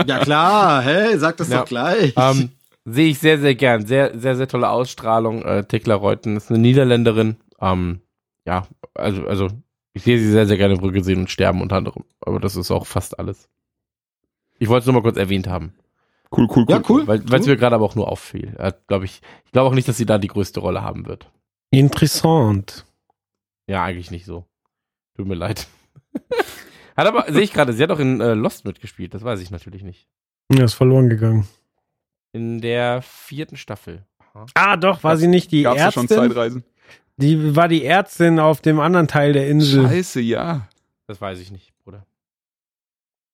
Ja 0.06 0.18
klar, 0.18 0.82
hä, 0.82 1.16
sag 1.16 1.36
das 1.36 1.48
Ja. 1.48 1.60
doch 1.60 1.66
gleich. 1.68 2.14
Ähm, 2.16 2.50
Sehe 2.84 3.10
ich 3.10 3.18
sehr, 3.20 3.38
sehr 3.38 3.54
gern. 3.54 3.86
Sehr, 3.86 4.18
sehr, 4.18 4.34
sehr 4.36 4.48
tolle 4.48 4.68
Ausstrahlung. 4.68 5.42
Äh, 5.44 5.64
Tekla 5.64 5.94
Reuten 5.94 6.36
ist 6.36 6.50
eine 6.50 6.58
Niederländerin. 6.58 7.36
Ähm, 7.62 8.02
ja, 8.44 8.66
also, 8.94 9.26
also 9.26 9.48
ich 9.94 10.02
sehe 10.02 10.18
sie 10.18 10.30
sehr, 10.30 10.46
sehr 10.46 10.56
gerne 10.56 10.76
Brücke 10.76 11.02
sehen 11.02 11.20
und 11.20 11.30
sterben 11.30 11.62
unter 11.62 11.76
anderem. 11.76 12.04
Aber 12.20 12.40
das 12.40 12.56
ist 12.56 12.70
auch 12.70 12.86
fast 12.86 13.18
alles. 13.18 13.48
Ich 14.58 14.68
wollte 14.68 14.80
es 14.80 14.86
nur 14.86 14.94
mal 14.94 15.02
kurz 15.02 15.16
erwähnt 15.16 15.48
haben, 15.48 15.74
cool, 16.36 16.46
cool, 16.50 16.64
cool. 16.64 16.66
ja, 16.68 16.82
cool. 16.88 17.06
weil 17.06 17.40
es 17.40 17.46
mir 17.46 17.56
gerade 17.56 17.74
aber 17.74 17.84
auch 17.84 17.94
nur 17.94 18.08
auffiel. 18.08 18.54
Äh, 18.58 18.72
glaub 18.86 19.02
ich 19.02 19.22
ich 19.44 19.52
glaube 19.52 19.68
auch 19.68 19.74
nicht, 19.74 19.88
dass 19.88 19.96
sie 19.96 20.06
da 20.06 20.18
die 20.18 20.28
größte 20.28 20.60
Rolle 20.60 20.82
haben 20.82 21.06
wird. 21.06 21.30
Interessant. 21.70 22.84
Ja, 23.66 23.82
eigentlich 23.84 24.10
nicht 24.10 24.26
so. 24.26 24.44
Tut 25.16 25.26
mir 25.26 25.34
leid. 25.34 25.68
hat 26.96 27.06
aber, 27.06 27.32
sehe 27.32 27.42
ich 27.42 27.52
gerade, 27.52 27.72
sie 27.72 27.82
hat 27.82 27.90
auch 27.90 27.98
in 27.98 28.20
äh, 28.20 28.34
Lost 28.34 28.64
mitgespielt. 28.64 29.14
Das 29.14 29.24
weiß 29.24 29.40
ich 29.40 29.50
natürlich 29.50 29.82
nicht. 29.82 30.08
Ja, 30.52 30.64
ist 30.64 30.74
verloren 30.74 31.08
gegangen. 31.08 31.48
In 32.32 32.60
der 32.60 33.02
vierten 33.02 33.56
Staffel. 33.56 34.06
Aha. 34.18 34.46
Ah, 34.54 34.76
doch, 34.76 35.02
war 35.04 35.16
sie 35.16 35.28
nicht 35.28 35.52
die 35.52 35.62
Gab's 35.62 35.80
ja 35.80 35.92
schon 35.92 36.04
Ärztin? 36.04 36.18
Zeitreisen? 36.18 36.64
Die 37.22 37.54
war 37.54 37.68
die 37.68 37.84
Ärztin 37.84 38.40
auf 38.40 38.60
dem 38.60 38.80
anderen 38.80 39.06
Teil 39.06 39.32
der 39.32 39.48
Insel. 39.48 39.86
Scheiße, 39.86 40.20
ja. 40.20 40.68
Das 41.06 41.20
weiß 41.20 41.38
ich 41.38 41.52
nicht, 41.52 41.72
Bruder. 41.84 42.04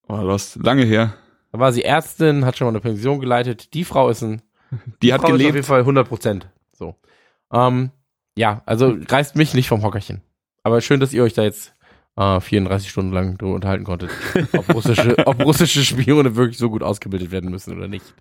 Oh, 0.08 0.16
Lost, 0.16 0.56
lange 0.56 0.84
her. 0.84 1.14
Da 1.52 1.58
war 1.58 1.72
sie 1.72 1.84
Ärztin, 1.84 2.44
hat 2.44 2.58
schon 2.58 2.66
mal 2.66 2.72
eine 2.72 2.80
Pension 2.80 3.18
geleitet. 3.18 3.72
Die 3.72 3.84
Frau 3.84 4.10
ist 4.10 4.22
ein. 4.22 4.42
Die 5.02 5.12
hat 5.14 5.22
Frau 5.22 5.28
Ist 5.28 5.34
auf 5.34 5.40
jeden 5.40 5.52
gelebt. 5.52 5.66
Fall 5.66 5.80
100 5.80 6.06
Prozent. 6.06 6.48
So. 6.72 6.96
Ähm, 7.50 7.90
ja, 8.36 8.62
also 8.66 8.94
reißt 9.08 9.36
mich 9.36 9.54
nicht 9.54 9.68
vom 9.68 9.82
Hockerchen. 9.82 10.20
Aber 10.62 10.82
schön, 10.82 11.00
dass 11.00 11.14
ihr 11.14 11.22
euch 11.22 11.32
da 11.32 11.42
jetzt 11.42 11.74
äh, 12.16 12.40
34 12.40 12.90
Stunden 12.90 13.12
lang 13.12 13.38
drüber 13.38 13.54
unterhalten 13.54 13.84
konntet, 13.84 14.10
ob 14.52 14.74
russische, 14.74 15.16
ob 15.26 15.42
russische 15.42 15.82
Spione 15.82 16.36
wirklich 16.36 16.58
so 16.58 16.68
gut 16.68 16.82
ausgebildet 16.82 17.30
werden 17.30 17.50
müssen 17.50 17.74
oder 17.74 17.88
nicht. 17.88 18.14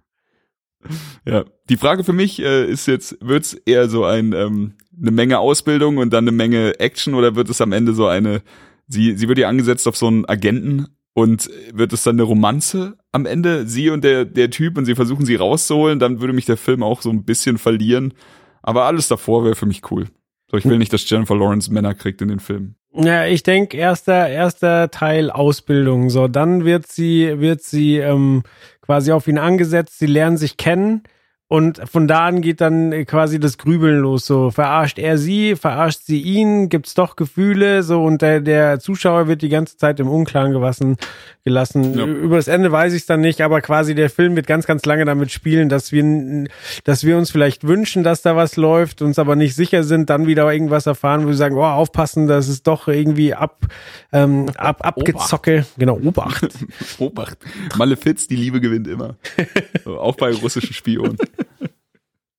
Ja. 1.26 1.46
Die 1.70 1.78
Frage 1.78 2.04
für 2.04 2.14
mich 2.14 2.42
äh, 2.42 2.66
ist 2.70 2.88
jetzt, 2.88 3.18
wird's 3.20 3.54
eher 3.54 3.90
so 3.90 4.06
ein 4.06 4.34
ähm, 4.34 4.74
eine 5.00 5.12
Menge 5.12 5.40
Ausbildung 5.40 5.98
und 5.98 6.12
dann 6.12 6.24
eine 6.24 6.32
Menge 6.32 6.80
Action 6.80 7.14
oder 7.14 7.36
wird 7.36 7.50
es 7.50 7.62
am 7.62 7.72
Ende 7.72 7.94
so 7.94 8.08
eine, 8.08 8.42
sie, 8.88 9.16
sie 9.16 9.28
wird 9.28 9.38
ja 9.38 9.48
angesetzt 9.48 9.88
auf 9.88 9.98
so 9.98 10.08
einen 10.08 10.26
Agenten 10.26 10.88
und 11.14 11.50
wird 11.74 11.94
es 11.94 12.04
dann 12.04 12.16
eine 12.16 12.24
Romanze 12.24 12.98
am 13.12 13.26
Ende, 13.26 13.68
sie 13.68 13.90
und 13.90 14.04
der, 14.04 14.26
der 14.26 14.50
Typ 14.50 14.78
und 14.78 14.86
sie 14.86 14.96
versuchen 14.96 15.26
sie 15.26 15.36
rauszuholen, 15.36 16.00
dann 16.00 16.20
würde 16.20 16.34
mich 16.34 16.46
der 16.46 16.58
Film 16.58 16.84
auch 16.84 17.02
so 17.02 17.10
ein 17.10 17.26
bisschen 17.26 17.58
verlieren. 17.58 18.14
Aber 18.62 18.86
alles 18.86 19.08
davor 19.08 19.44
wäre 19.44 19.56
für 19.56 19.66
mich 19.66 19.92
cool. 19.92 20.08
So, 20.50 20.58
ich 20.58 20.66
will 20.66 20.78
nicht, 20.78 20.94
dass 20.94 21.10
Jennifer 21.10 21.36
Lawrence 21.36 21.72
Männer 21.72 21.94
kriegt 21.94 22.22
in 22.22 22.30
den 22.30 22.40
Film. 22.40 22.76
Ja, 23.00 23.26
ich 23.26 23.44
denke, 23.44 23.78
erster, 23.78 24.28
erster 24.28 24.90
Teil 24.90 25.30
Ausbildung. 25.30 26.10
So, 26.10 26.28
dann 26.28 26.66
wird 26.66 26.88
sie, 26.88 27.40
wird 27.40 27.62
sie 27.62 27.98
ähm, 27.98 28.44
quasi 28.82 29.12
auf 29.12 29.28
ihn 29.28 29.38
angesetzt, 29.38 30.00
sie 30.00 30.08
lernen 30.08 30.38
sich 30.38 30.58
kennen 30.58 31.04
und 31.50 31.80
von 31.90 32.10
da 32.10 32.26
an 32.26 32.42
geht 32.42 32.60
dann 32.60 33.06
quasi 33.06 33.40
das 33.40 33.58
Grübeln 33.58 34.00
los. 34.00 34.26
So, 34.26 34.52
verarscht 34.52 35.00
er 35.00 35.18
sie, 35.18 35.56
verarscht 35.56 36.02
sie 36.04 36.22
ihn, 36.22 36.68
gibt's 36.68 36.94
doch 36.94 37.16
Gefühle, 37.16 37.84
so 37.84 38.04
und 38.04 38.22
der, 38.22 38.42
der 38.42 38.82
Zuschauer 38.82 39.30
wird 39.30 39.42
die 39.42 39.48
ganze 39.48 39.78
Zeit 39.78 40.02
im 40.02 40.10
Unklaren 40.10 40.52
gewassen, 40.52 40.98
gelassen. 41.46 41.98
Ja. 41.98 42.06
Über 42.06 42.36
das 42.36 42.50
Ende 42.50 42.70
weiß 42.70 42.92
ich 42.92 43.02
es 43.02 43.06
dann 43.06 43.22
nicht, 43.22 43.40
aber 43.40 43.62
quasi 43.62 43.96
der 43.96 44.10
Film 44.10 44.36
wird 44.36 44.46
ganz, 44.46 44.66
ganz 44.66 44.86
lange 44.86 45.06
damit 45.06 45.32
spielen, 45.32 45.70
dass 45.70 45.94
wir, 45.94 46.48
dass 46.84 47.06
wir 47.06 47.18
uns 47.18 47.32
vielleicht 47.32 47.66
wünschen, 47.66 48.04
dass 48.04 48.22
da 48.22 48.36
was 48.36 48.58
läuft, 48.58 49.02
uns 49.02 49.18
aber 49.18 49.38
nicht 49.38 49.56
sicher 49.56 49.84
sind, 49.84 50.10
dann 50.10 50.28
wieder 50.28 50.52
irgendwas 50.52 50.86
erfahren, 50.86 51.24
wo 51.24 51.28
wir 51.28 51.36
sagen, 51.36 51.56
oh, 51.56 51.64
aufpassen, 51.64 52.28
das 52.28 52.50
ist 52.50 52.68
doch 52.68 52.90
irgendwie 52.90 53.34
ab, 53.34 53.68
ähm, 54.12 54.48
ab, 54.58 54.86
abgezocke. 54.86 55.66
Genau, 55.78 55.98
Obacht. 55.98 56.50
Obacht. 56.98 57.38
Malefiz, 57.78 58.28
die 58.28 58.36
Liebe 58.36 58.60
gewinnt 58.60 58.90
immer. 58.90 59.16
Auch 59.86 60.18
bei 60.18 60.34
russischen 60.34 60.74
Spionen. 60.74 61.18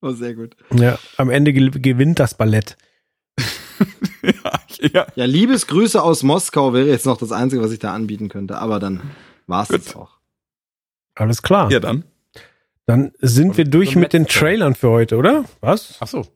Oh, 0.01 0.12
sehr 0.12 0.35
gut. 0.35 0.57
ja, 0.73 0.99
am 1.16 1.31
Ende 1.31 1.53
ge 1.53 1.70
gewinnt 1.70 2.19
das 2.20 2.35
Ballett. 2.35 2.77
ja, 4.23 4.53
ja. 4.93 5.07
Ja, 5.15 5.25
Liebesgrüße 5.25 6.03
aus 6.03 6.23
Moskau 6.23 6.73
wäre 6.73 6.87
jetzt 6.87 7.07
noch 7.07 7.19
das 7.19 7.33
Einzige, 7.33 7.62
was 7.62 7.73
ich 7.73 7.79
da 7.79 7.95
anbieten 7.95 8.29
könnte, 8.29 8.59
aber 8.59 8.79
dann 8.81 9.03
war's 9.47 9.69
Gut. 9.69 9.81
das 9.87 9.97
auch. 9.97 10.19
Alles 11.15 11.43
klar. 11.43 11.70
ja, 11.70 11.81
dann. 11.81 12.05
Dann 12.87 13.12
sind 13.19 13.57
wir 13.59 13.65
durch 13.65 13.97
mit 13.97 14.12
den. 14.12 14.27
Trailern 14.27 14.75
für 14.75 14.89
heute, 14.89 15.16
oder? 15.16 15.45
Was? 15.61 15.97
Ach 16.01 16.07
so. 16.07 16.27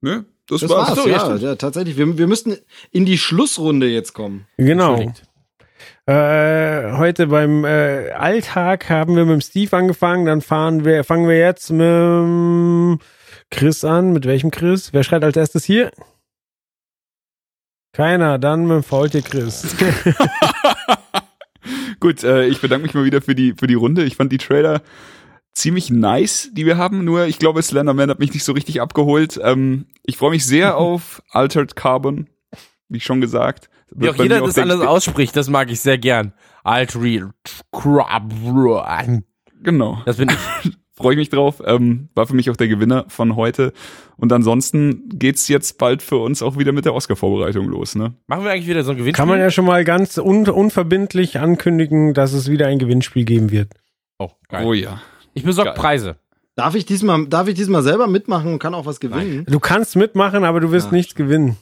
Ne? 0.00 0.24
Das, 0.46 0.60
Das 0.60 0.70
war's. 0.70 0.90
war's, 0.90 1.02
so, 1.02 1.08
ja, 1.08 1.36
ja, 1.36 1.56
tatsächlich. 1.56 1.96
Wir, 1.96 2.16
wir 2.18 2.26
müssten 2.28 2.56
in 2.92 3.04
die 3.04 3.18
Schlussrunde 3.18 3.88
jetzt 3.88 4.12
kommen. 4.12 4.46
Genau. 4.58 4.94
Entschuldigt. 4.94 5.25
Äh, 6.08 6.92
heute 6.98 7.26
beim 7.26 7.64
äh, 7.64 8.12
Alltag 8.12 8.88
haben 8.88 9.16
wir 9.16 9.24
mit 9.24 9.34
dem 9.34 9.40
Steve 9.40 9.76
angefangen, 9.76 10.24
dann 10.24 10.40
fahren 10.40 10.84
wir, 10.84 11.02
fangen 11.02 11.28
wir 11.28 11.36
jetzt 11.36 11.70
mit 11.70 11.80
dem 11.80 13.00
Chris 13.50 13.84
an. 13.84 14.12
Mit 14.12 14.24
welchem 14.24 14.52
Chris? 14.52 14.92
Wer 14.92 15.02
schreibt 15.02 15.24
als 15.24 15.36
erstes 15.36 15.64
hier? 15.64 15.90
Keiner, 17.92 18.38
dann 18.38 18.66
mit 18.66 18.76
dem 18.76 18.82
Faultier 18.84 19.22
Chris. 19.22 19.74
Gut, 22.00 22.22
äh, 22.22 22.46
ich 22.46 22.60
bedanke 22.60 22.86
mich 22.86 22.94
mal 22.94 23.04
wieder 23.04 23.20
für 23.20 23.34
die, 23.34 23.54
für 23.58 23.66
die 23.66 23.74
Runde. 23.74 24.04
Ich 24.04 24.14
fand 24.14 24.30
die 24.30 24.38
Trailer 24.38 24.82
ziemlich 25.54 25.90
nice, 25.90 26.50
die 26.52 26.66
wir 26.66 26.76
haben. 26.76 27.04
Nur 27.04 27.26
ich 27.26 27.40
glaube, 27.40 27.62
Slenderman 27.62 28.10
hat 28.10 28.20
mich 28.20 28.32
nicht 28.32 28.44
so 28.44 28.52
richtig 28.52 28.80
abgeholt. 28.80 29.40
Ähm, 29.42 29.86
ich 30.04 30.18
freue 30.18 30.30
mich 30.30 30.46
sehr 30.46 30.76
auf 30.76 31.20
Altered 31.30 31.74
Carbon, 31.74 32.28
wie 32.88 33.00
schon 33.00 33.20
gesagt. 33.20 33.70
Wie 33.94 34.08
auch 34.08 34.16
jeder 34.16 34.40
das 34.40 34.58
alles 34.58 34.80
ausspricht, 34.80 35.36
das 35.36 35.48
mag 35.48 35.70
ich 35.70 35.80
sehr 35.80 35.98
gern. 35.98 36.32
Alt 36.64 36.96
Real 36.96 37.30
Crab. 37.72 38.32
Genau, 39.62 40.02
Das 40.04 40.16
bin 40.16 40.30
ich. 40.30 40.72
freue 40.96 41.12
ich 41.12 41.18
mich 41.18 41.28
drauf. 41.28 41.62
Ähm, 41.64 42.08
war 42.14 42.26
für 42.26 42.34
mich 42.34 42.50
auch 42.50 42.56
der 42.56 42.68
Gewinner 42.68 43.04
von 43.08 43.36
heute. 43.36 43.72
Und 44.16 44.32
ansonsten 44.32 45.08
geht's 45.10 45.46
jetzt 45.48 45.78
bald 45.78 46.02
für 46.02 46.16
uns 46.16 46.42
auch 46.42 46.58
wieder 46.58 46.72
mit 46.72 46.84
der 46.86 46.94
Oscar-Vorbereitung 46.94 47.66
los, 47.68 47.94
ne? 47.94 48.14
Machen 48.26 48.44
wir 48.44 48.50
eigentlich 48.50 48.66
wieder 48.66 48.82
so 48.82 48.92
ein 48.92 48.96
Gewinnspiel? 48.96 49.20
Kann 49.20 49.28
man 49.28 49.38
ja 49.38 49.50
schon 49.50 49.66
mal 49.66 49.84
ganz 49.84 50.16
un 50.18 50.48
unverbindlich 50.48 51.38
ankündigen, 51.38 52.14
dass 52.14 52.32
es 52.32 52.50
wieder 52.50 52.66
ein 52.66 52.78
Gewinnspiel 52.78 53.24
geben 53.24 53.50
wird. 53.50 53.72
Oh, 54.18 54.30
geil. 54.48 54.64
Oh 54.66 54.72
ja. 54.72 55.00
Ich 55.34 55.44
besorge. 55.44 55.72
Preise. 55.72 56.16
Darf 56.54 56.74
ich 56.74 56.86
diesmal, 56.86 57.26
darf 57.26 57.48
ich 57.48 57.54
diesmal 57.54 57.82
selber 57.82 58.06
mitmachen 58.06 58.54
und 58.54 58.58
kann 58.58 58.72
auch 58.74 58.86
was 58.86 58.98
gewinnen? 58.98 59.44
Du 59.46 59.60
kannst 59.60 59.94
mitmachen, 59.96 60.44
aber 60.44 60.60
du 60.60 60.70
wirst 60.72 60.88
Ah, 60.88 60.92
nichts 60.94 61.14
gewinnen. 61.14 61.58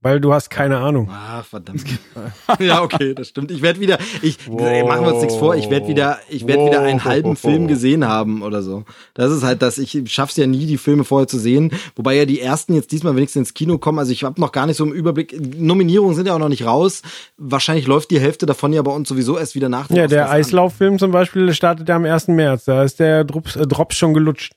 Weil 0.00 0.20
du 0.20 0.32
hast 0.32 0.50
keine 0.50 0.78
Ahnung. 0.78 1.10
Ach, 1.12 1.44
verdammt. 1.44 1.84
ja, 2.60 2.82
okay, 2.82 3.14
das 3.14 3.28
stimmt. 3.28 3.50
Ich 3.50 3.62
werde 3.62 3.80
wieder, 3.80 3.98
ich, 4.22 4.38
ey, 4.46 4.84
machen 4.84 5.04
wir 5.04 5.14
uns 5.14 5.22
nichts 5.22 5.36
vor, 5.36 5.56
ich 5.56 5.70
werde 5.70 5.88
wieder, 5.88 6.18
ich 6.28 6.46
werde 6.46 6.66
wieder 6.66 6.82
einen 6.82 7.04
halben 7.04 7.36
Film 7.36 7.66
gesehen 7.68 8.06
haben 8.06 8.42
oder 8.42 8.62
so. 8.62 8.84
Das 9.14 9.32
ist 9.32 9.42
halt 9.42 9.62
das, 9.62 9.78
ich 9.78 10.00
schaff's 10.06 10.36
ja 10.36 10.46
nie, 10.46 10.66
die 10.66 10.78
Filme 10.78 11.04
vorher 11.04 11.26
zu 11.26 11.38
sehen. 11.38 11.72
Wobei 11.96 12.14
ja 12.14 12.24
die 12.26 12.40
ersten 12.40 12.74
jetzt 12.74 12.92
diesmal 12.92 13.16
wenigstens 13.16 13.48
ins 13.48 13.54
Kino 13.54 13.78
kommen. 13.78 13.98
Also 13.98 14.12
ich 14.12 14.24
habe 14.24 14.40
noch 14.40 14.52
gar 14.52 14.66
nicht 14.66 14.76
so 14.76 14.84
im 14.84 14.92
Überblick. 14.92 15.36
Nominierungen 15.58 16.14
sind 16.14 16.26
ja 16.26 16.34
auch 16.34 16.38
noch 16.38 16.48
nicht 16.48 16.64
raus. 16.64 17.02
Wahrscheinlich 17.36 17.86
läuft 17.86 18.10
die 18.10 18.20
Hälfte 18.20 18.46
davon 18.46 18.72
ja 18.72 18.82
bei 18.82 18.92
uns 18.92 19.08
sowieso 19.08 19.36
erst 19.38 19.54
wieder 19.54 19.68
nach. 19.68 19.88
dem 19.88 19.96
Ja, 19.96 20.06
der. 20.06 20.30
Eislauffilm 20.30 20.98
zum 20.98 21.10
Beispiel 21.10 21.52
startet 21.52 21.88
ja 21.88 21.96
am 21.96 22.04
1. 22.04 22.28
März. 22.28 22.64
Da 22.64 22.82
ist 22.82 23.00
der 23.00 23.24
Drops, 23.24 23.56
äh, 23.56 23.66
Drops 23.66 23.96
schon 23.96 24.14
gelutscht. 24.14 24.52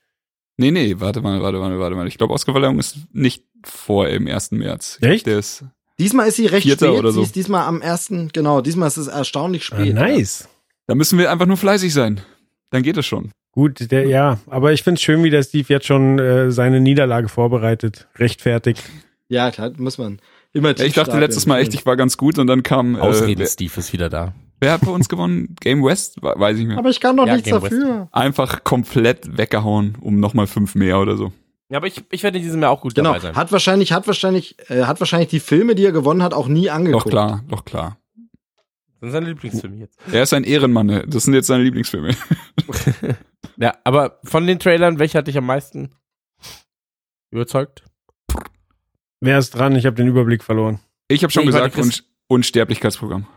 Nee, 0.62 0.72
nee, 0.72 0.96
warte 1.00 1.22
mal, 1.22 1.42
warte 1.42 1.58
mal, 1.58 1.78
warte 1.80 1.96
mal. 1.96 2.08
Ich 2.08 2.18
glaube, 2.18 2.34
Oscarverleihung 2.34 2.80
ist 2.80 2.98
nicht 3.12 3.44
vor 3.64 4.08
im 4.08 4.28
1. 4.28 4.52
März. 4.52 4.94
Ich 4.96 5.00
glaub, 5.02 5.12
Echt? 5.14 5.26
Der 5.28 5.40
ist, 5.40 5.66
Diesmal 6.00 6.28
ist 6.28 6.36
sie 6.38 6.46
recht 6.46 6.68
spät. 6.70 6.82
oder 6.84 7.12
so. 7.12 7.20
Sie 7.22 7.26
ist 7.26 7.36
diesmal 7.36 7.66
am 7.68 7.82
ersten, 7.82 8.30
genau, 8.34 8.62
diesmal 8.62 8.88
ist 8.88 8.98
es 8.98 9.08
erstaunlich 9.08 9.64
Ah, 9.72 9.76
spät. 9.78 9.94
nice. 9.96 10.48
da 10.88 10.96
müssen 10.96 11.20
wir 11.20 11.32
einfach 11.32 11.46
nur 11.46 11.58
fleißig 11.58 11.94
sein. 11.94 12.22
Dann 12.70 12.84
geht 12.84 12.98
es 12.98 13.06
schon. 13.06 13.32
Gut, 13.52 13.92
der, 13.92 14.08
ja, 14.08 14.40
aber 14.48 14.72
ich 14.72 14.82
find's 14.84 15.02
schön, 15.02 15.24
wie 15.24 15.30
der 15.30 15.44
Steve 15.44 15.66
jetzt 15.68 15.86
schon 15.86 16.18
äh, 16.20 16.52
seine 16.52 16.80
Niederlage 16.80 17.28
vorbereitet, 17.28 18.08
rechtfertigt. 18.18 18.82
Ja, 19.28 19.52
klar, 19.52 19.72
muss 19.78 19.98
man. 19.98 20.20
Immer 20.54 20.78
Ja, 20.78 20.86
ich 20.86 20.94
dachte 20.94 21.20
letztes 21.20 21.46
Mal 21.46 21.60
echt, 21.62 21.74
ich 21.74 21.86
war 21.86 21.98
ganz 21.98 22.18
gut 22.18 22.40
und 22.40 22.48
dann 22.48 22.64
kam, 22.64 22.96
äh, 22.96 23.00
Ausreden, 23.00 23.40
wer, 23.40 23.48
Steve 23.48 23.74
ist 23.78 23.92
wieder 23.94 24.10
da. 24.10 24.34
Wer 24.62 24.72
hat 24.74 24.82
bei 24.82 24.92
uns 24.92 25.10
gewonnen? 25.10 25.56
Game 25.60 25.84
West? 25.84 26.22
We- 26.24 26.34
Weiß 26.38 26.54
ich 26.56 26.60
nicht 26.60 26.70
mehr. 26.70 26.78
Aber 26.78 26.90
ich 26.90 27.00
kann 27.02 27.18
doch 27.18 27.28
Ja, 27.28 27.34
nichts 27.34 27.50
Game 27.50 27.62
West. 27.62 27.74
dafür. 27.74 28.08
Einfach 28.14 28.64
komplett 28.64 29.38
weggehauen, 29.38 29.98
um 30.00 30.20
nochmal 30.22 30.48
fünf 30.48 30.76
mehr 30.76 31.00
oder 31.00 31.18
so. 31.18 31.34
Ja, 31.70 31.78
aber 31.78 31.88
ich, 31.88 32.04
ich 32.12 32.24
werde 32.24 32.38
in 32.38 32.44
diesem 32.44 32.62
Jahr 32.62 32.72
auch 32.72 32.82
gut 32.82 32.96
Genau, 32.96 33.10
dabei 33.10 33.20
sein. 33.20 33.36
hat 33.36 33.52
wahrscheinlich, 33.52 33.92
hat 33.94 34.06
wahrscheinlich, 34.08 34.58
äh, 34.70 34.84
hat 34.84 35.00
wahrscheinlich 35.00 35.30
die 35.30 35.40
Filme, 35.40 35.74
die 35.76 35.86
er 35.86 35.92
gewonnen 35.92 36.22
hat, 36.24 36.34
auch 36.34 36.48
nie 36.48 36.70
angeguckt. 36.70 37.06
Doch 37.06 37.10
klar, 37.10 37.44
doch 37.50 37.66
klar. 37.66 37.98
Das 39.00 39.08
sind 39.08 39.12
seine 39.12 39.28
Lieblingsfilme 39.28 39.78
jetzt. 39.78 39.98
Er 40.12 40.24
ist 40.24 40.34
ein 40.34 40.44
Ehrenmann. 40.44 40.86
ne? 40.86 41.04
Das 41.08 41.24
sind 41.24 41.34
jetzt 41.34 41.48
seine 41.48 41.64
Lieblingsfilme. 41.64 42.16
Ja, 43.58 43.76
aber 43.84 44.20
von 44.24 44.48
den 44.48 44.58
Trailern, 44.60 44.98
welcher 44.98 45.20
hat 45.20 45.28
dich 45.28 45.38
am 45.38 45.46
meisten 45.46 45.92
überzeugt? 47.30 47.84
Wer 49.20 49.38
ist 49.38 49.52
dran? 49.52 49.76
Ich 49.76 49.86
habe 49.86 49.96
den 49.96 50.08
Überblick 50.08 50.44
verloren. 50.44 50.80
Ich 51.10 51.22
habe 51.24 51.32
schon 51.32 51.44
Nee, 51.44 51.50
ich 51.50 51.56
gesagt, 51.56 51.78
Un 51.78 51.92
Unsterblichkeitsprogramm. 52.28 53.28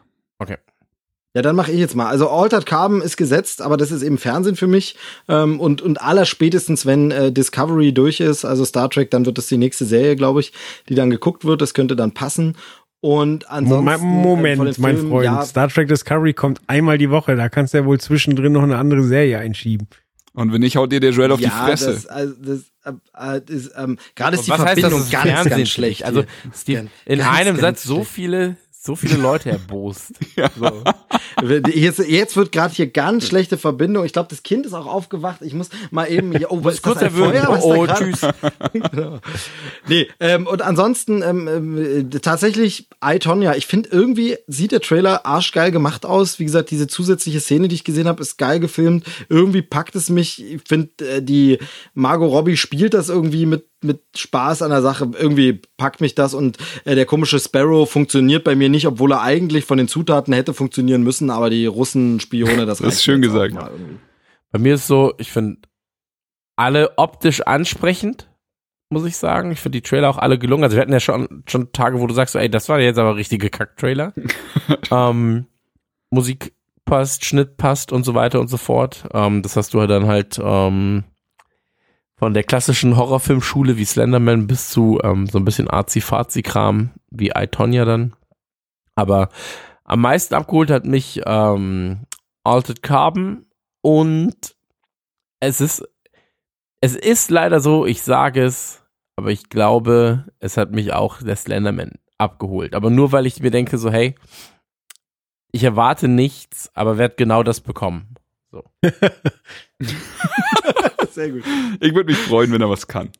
Ja, 1.34 1.42
dann 1.42 1.56
mache 1.56 1.72
ich 1.72 1.80
jetzt 1.80 1.96
mal. 1.96 2.06
Also 2.06 2.30
Altered 2.30 2.64
Carbon 2.64 3.02
ist 3.02 3.16
gesetzt, 3.16 3.60
aber 3.60 3.76
das 3.76 3.90
ist 3.90 4.02
eben 4.02 4.18
Fernsehen 4.18 4.54
für 4.54 4.68
mich. 4.68 4.96
Ähm, 5.28 5.58
und, 5.58 5.82
und 5.82 6.00
allerspätestens, 6.00 6.86
wenn 6.86 7.10
äh, 7.10 7.32
Discovery 7.32 7.92
durch 7.92 8.20
ist, 8.20 8.44
also 8.44 8.64
Star 8.64 8.88
Trek, 8.88 9.10
dann 9.10 9.26
wird 9.26 9.36
das 9.36 9.48
die 9.48 9.56
nächste 9.56 9.84
Serie, 9.84 10.14
glaube 10.14 10.40
ich, 10.40 10.52
die 10.88 10.94
dann 10.94 11.10
geguckt 11.10 11.44
wird. 11.44 11.60
Das 11.60 11.74
könnte 11.74 11.96
dann 11.96 12.12
passen. 12.12 12.56
Und 13.00 13.50
ansonsten. 13.50 14.06
Moment, 14.06 14.54
äh, 14.54 14.56
von 14.56 14.66
den 14.66 14.74
mein 14.78 15.08
Freund. 15.08 15.24
Ja, 15.24 15.44
Star 15.44 15.68
Trek 15.68 15.88
Discovery 15.88 16.34
kommt 16.34 16.60
einmal 16.68 16.98
die 16.98 17.10
Woche. 17.10 17.34
Da 17.34 17.48
kannst 17.48 17.74
du 17.74 17.78
ja 17.78 17.84
wohl 17.84 17.98
zwischendrin 17.98 18.52
noch 18.52 18.62
eine 18.62 18.78
andere 18.78 19.02
Serie 19.02 19.38
einschieben. 19.38 19.88
Und 20.34 20.52
wenn 20.52 20.60
nicht, 20.60 20.76
haut 20.76 20.90
dir 20.90 21.00
der 21.00 21.10
Joel 21.10 21.32
auf 21.32 21.40
ja, 21.40 21.48
die 21.48 21.54
Fresse. 21.54 21.92
Das, 21.92 22.06
also, 22.06 22.34
das, 22.40 22.60
äh, 23.14 23.52
ist, 23.52 23.72
ähm, 23.76 23.98
gerade 24.14 24.36
ist 24.36 24.46
die 24.46 24.52
heißt 24.52 24.60
das, 24.60 24.68
Verbindung 24.68 24.90
das 25.00 25.06
ist 25.06 25.12
ganz, 25.12 25.24
Fernsehen 25.24 25.56
ganz 25.58 25.68
schlecht. 25.68 26.04
Also, 26.04 26.24
Ganz, 26.44 26.64
in 26.66 27.18
ganz, 27.18 27.38
einem 27.38 27.56
ganz 27.56 27.82
Satz 27.82 27.82
so 27.84 28.04
viele, 28.04 28.56
so 28.84 28.96
viele 28.96 29.16
Leute 29.16 29.50
erbost. 29.50 30.12
So. 30.58 30.82
Jetzt, 31.68 31.98
jetzt 32.00 32.36
wird 32.36 32.52
gerade 32.52 32.72
hier 32.74 32.86
ganz 32.86 33.26
schlechte 33.26 33.56
Verbindung. 33.56 34.04
Ich 34.04 34.12
glaube, 34.12 34.28
das 34.28 34.42
Kind 34.42 34.66
ist 34.66 34.72
auch 34.72 34.86
aufgewacht. 34.86 35.42
Ich 35.42 35.54
muss 35.54 35.68
mal 35.90 36.06
eben 36.06 36.36
hier. 36.36 36.50
Oh, 36.52 36.62
was 36.62 36.74
ist 36.74 36.82
kurz 36.82 37.00
das. 37.00 37.12
Feuer? 37.12 37.46
Was 37.48 37.62
Oh, 37.64 37.86
tschüss. 37.86 38.20
genau. 38.72 39.18
Nee, 39.88 40.08
ähm, 40.20 40.46
und 40.46 40.62
ansonsten 40.62 41.22
ähm, 41.22 41.48
ähm, 41.48 42.10
äh, 42.12 42.18
tatsächlich 42.20 42.88
I, 43.04 43.18
Tonya. 43.18 43.54
Ich 43.54 43.66
finde 43.66 43.88
irgendwie 43.90 44.36
sieht 44.46 44.72
der 44.72 44.80
Trailer 44.80 45.26
arschgeil 45.26 45.70
gemacht 45.70 46.06
aus. 46.06 46.38
Wie 46.38 46.44
gesagt, 46.44 46.70
diese 46.70 46.86
zusätzliche 46.86 47.40
Szene, 47.40 47.68
die 47.68 47.74
ich 47.74 47.84
gesehen 47.84 48.08
habe, 48.08 48.22
ist 48.22 48.38
geil 48.38 48.60
gefilmt. 48.60 49.04
Irgendwie 49.28 49.62
packt 49.62 49.94
es 49.96 50.08
mich. 50.10 50.42
Ich 50.42 50.62
finde, 50.66 50.90
äh, 51.04 51.22
die 51.22 51.58
Margot 51.94 52.30
Robbie 52.30 52.56
spielt 52.56 52.94
das 52.94 53.08
irgendwie 53.08 53.46
mit 53.46 53.66
mit 53.84 54.02
Spaß 54.16 54.62
an 54.62 54.70
der 54.70 54.82
Sache. 54.82 55.10
Irgendwie 55.18 55.60
packt 55.76 56.00
mich 56.00 56.14
das 56.14 56.34
und 56.34 56.58
äh, 56.84 56.94
der 56.94 57.06
komische 57.06 57.38
Sparrow 57.38 57.88
funktioniert 57.88 58.44
bei 58.44 58.56
mir 58.56 58.68
nicht, 58.68 58.86
obwohl 58.86 59.12
er 59.12 59.22
eigentlich 59.22 59.64
von 59.64 59.78
den 59.78 59.88
Zutaten 59.88 60.34
hätte 60.34 60.54
funktionieren 60.54 61.02
müssen, 61.02 61.30
aber 61.30 61.50
die 61.50 61.66
Russen-Spione, 61.66 62.66
das 62.66 62.78
Das 62.84 62.94
ist 62.94 63.04
schön 63.04 63.22
gesagt. 63.22 63.54
Bei 64.50 64.58
mir 64.58 64.74
ist 64.74 64.86
so, 64.86 65.14
ich 65.18 65.30
finde 65.30 65.58
alle 66.56 66.98
optisch 66.98 67.42
ansprechend, 67.42 68.28
muss 68.90 69.04
ich 69.04 69.16
sagen. 69.16 69.50
Ich 69.50 69.60
finde 69.60 69.78
die 69.78 69.82
Trailer 69.82 70.08
auch 70.08 70.18
alle 70.18 70.38
gelungen. 70.38 70.64
Also 70.64 70.76
wir 70.76 70.82
hatten 70.82 70.92
ja 70.92 71.00
schon, 71.00 71.44
schon 71.48 71.72
Tage, 71.72 72.00
wo 72.00 72.06
du 72.06 72.14
sagst, 72.14 72.32
so, 72.32 72.38
ey, 72.38 72.48
das 72.48 72.68
war 72.68 72.80
jetzt 72.80 72.98
aber 72.98 73.16
richtige 73.16 73.50
Kack-Trailer. 73.50 74.12
ähm, 74.90 75.46
Musik 76.10 76.52
passt, 76.84 77.24
Schnitt 77.24 77.56
passt 77.56 77.92
und 77.92 78.04
so 78.04 78.14
weiter 78.14 78.40
und 78.40 78.48
so 78.48 78.56
fort. 78.56 79.04
Ähm, 79.12 79.42
das 79.42 79.56
hast 79.56 79.74
du 79.74 79.78
ja 79.78 79.86
dann 79.86 80.06
halt 80.06 80.40
ähm, 80.42 81.04
von 82.24 82.32
der 82.32 82.42
klassischen 82.42 82.96
Horrorfilmschule 82.96 83.76
wie 83.76 83.84
Slenderman 83.84 84.46
bis 84.46 84.70
zu 84.70 84.98
ähm, 85.04 85.26
so 85.26 85.36
ein 85.36 85.44
bisschen 85.44 85.68
Arzi-Fazi-Kram 85.68 86.88
wie 87.10 87.32
I, 87.36 87.48
Tonya 87.48 87.84
dann. 87.84 88.16
Aber 88.94 89.28
am 89.84 90.00
meisten 90.00 90.34
abgeholt 90.34 90.70
hat 90.70 90.86
mich 90.86 91.20
ähm, 91.26 92.06
Altered 92.42 92.82
Carbon 92.82 93.44
und 93.82 94.56
es 95.40 95.60
ist, 95.60 95.86
es 96.80 96.96
ist 96.96 97.30
leider 97.30 97.60
so, 97.60 97.84
ich 97.84 98.00
sage 98.00 98.42
es, 98.42 98.82
aber 99.16 99.30
ich 99.30 99.50
glaube, 99.50 100.24
es 100.38 100.56
hat 100.56 100.70
mich 100.72 100.94
auch 100.94 101.20
der 101.20 101.36
Slenderman 101.36 101.90
abgeholt. 102.16 102.74
Aber 102.74 102.88
nur 102.88 103.12
weil 103.12 103.26
ich 103.26 103.42
mir 103.42 103.50
denke, 103.50 103.76
so, 103.76 103.90
hey, 103.90 104.14
ich 105.52 105.62
erwarte 105.62 106.08
nichts, 106.08 106.70
aber 106.72 106.96
werde 106.96 107.16
genau 107.16 107.42
das 107.42 107.60
bekommen. 107.60 108.14
Sehr 111.12 111.30
gut. 111.30 111.42
Ich 111.80 111.94
würde 111.94 112.10
mich 112.10 112.18
freuen, 112.18 112.52
wenn 112.52 112.60
er 112.60 112.70
was 112.70 112.86
kann. 112.86 113.10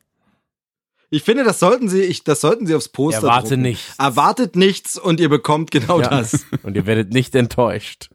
Ich 1.11 1.23
finde, 1.23 1.43
das 1.43 1.59
sollten 1.59 1.87
Sie, 1.87 2.01
ich, 2.01 2.23
das 2.23 2.41
sollten 2.41 2.65
Sie 2.65 2.75
aufs 2.75 2.89
Poster 2.89 3.21
Erwarte 3.27 3.49
drucken. 3.49 3.61
nichts. 3.61 3.95
Erwartet 3.99 4.55
nichts 4.55 4.97
und 4.97 5.19
ihr 5.19 5.29
bekommt 5.29 5.71
genau 5.71 6.01
Ja. 6.01 6.09
das. 6.09 6.45
Und 6.63 6.75
ihr 6.75 6.85
werdet 6.87 7.13
nicht 7.13 7.35
enttäuscht. 7.35 8.09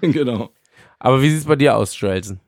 genau. 0.00 0.50
Aber 0.98 1.20
wie 1.22 1.30
sieht's 1.30 1.44
bei 1.46 1.56
dir 1.56 1.76
aus, 1.76 1.98
Joelsen? 2.00 2.40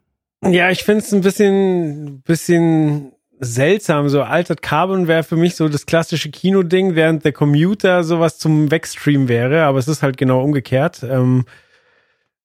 Ja, 0.44 0.70
ich 0.70 0.82
finde 0.84 1.04
es 1.04 1.12
ein 1.12 1.20
bisschen, 1.20 2.22
bisschen 2.22 3.12
seltsam. 3.40 4.08
So 4.08 4.22
Altered 4.22 4.62
Carbon 4.62 5.08
wäre 5.08 5.22
für 5.24 5.36
mich 5.36 5.56
so 5.56 5.68
das 5.68 5.86
klassische 5.86 6.30
Kinoding, 6.30 6.94
während 6.94 7.24
der 7.24 7.32
Commuter 7.32 8.02
sowas 8.04 8.38
zum 8.38 8.70
Wegstream 8.70 9.28
wäre, 9.28 9.64
aber 9.64 9.78
es 9.78 9.88
ist 9.88 10.02
halt 10.02 10.16
genau 10.16 10.42
umgekehrt. 10.42 11.02
Ähm, 11.02 11.44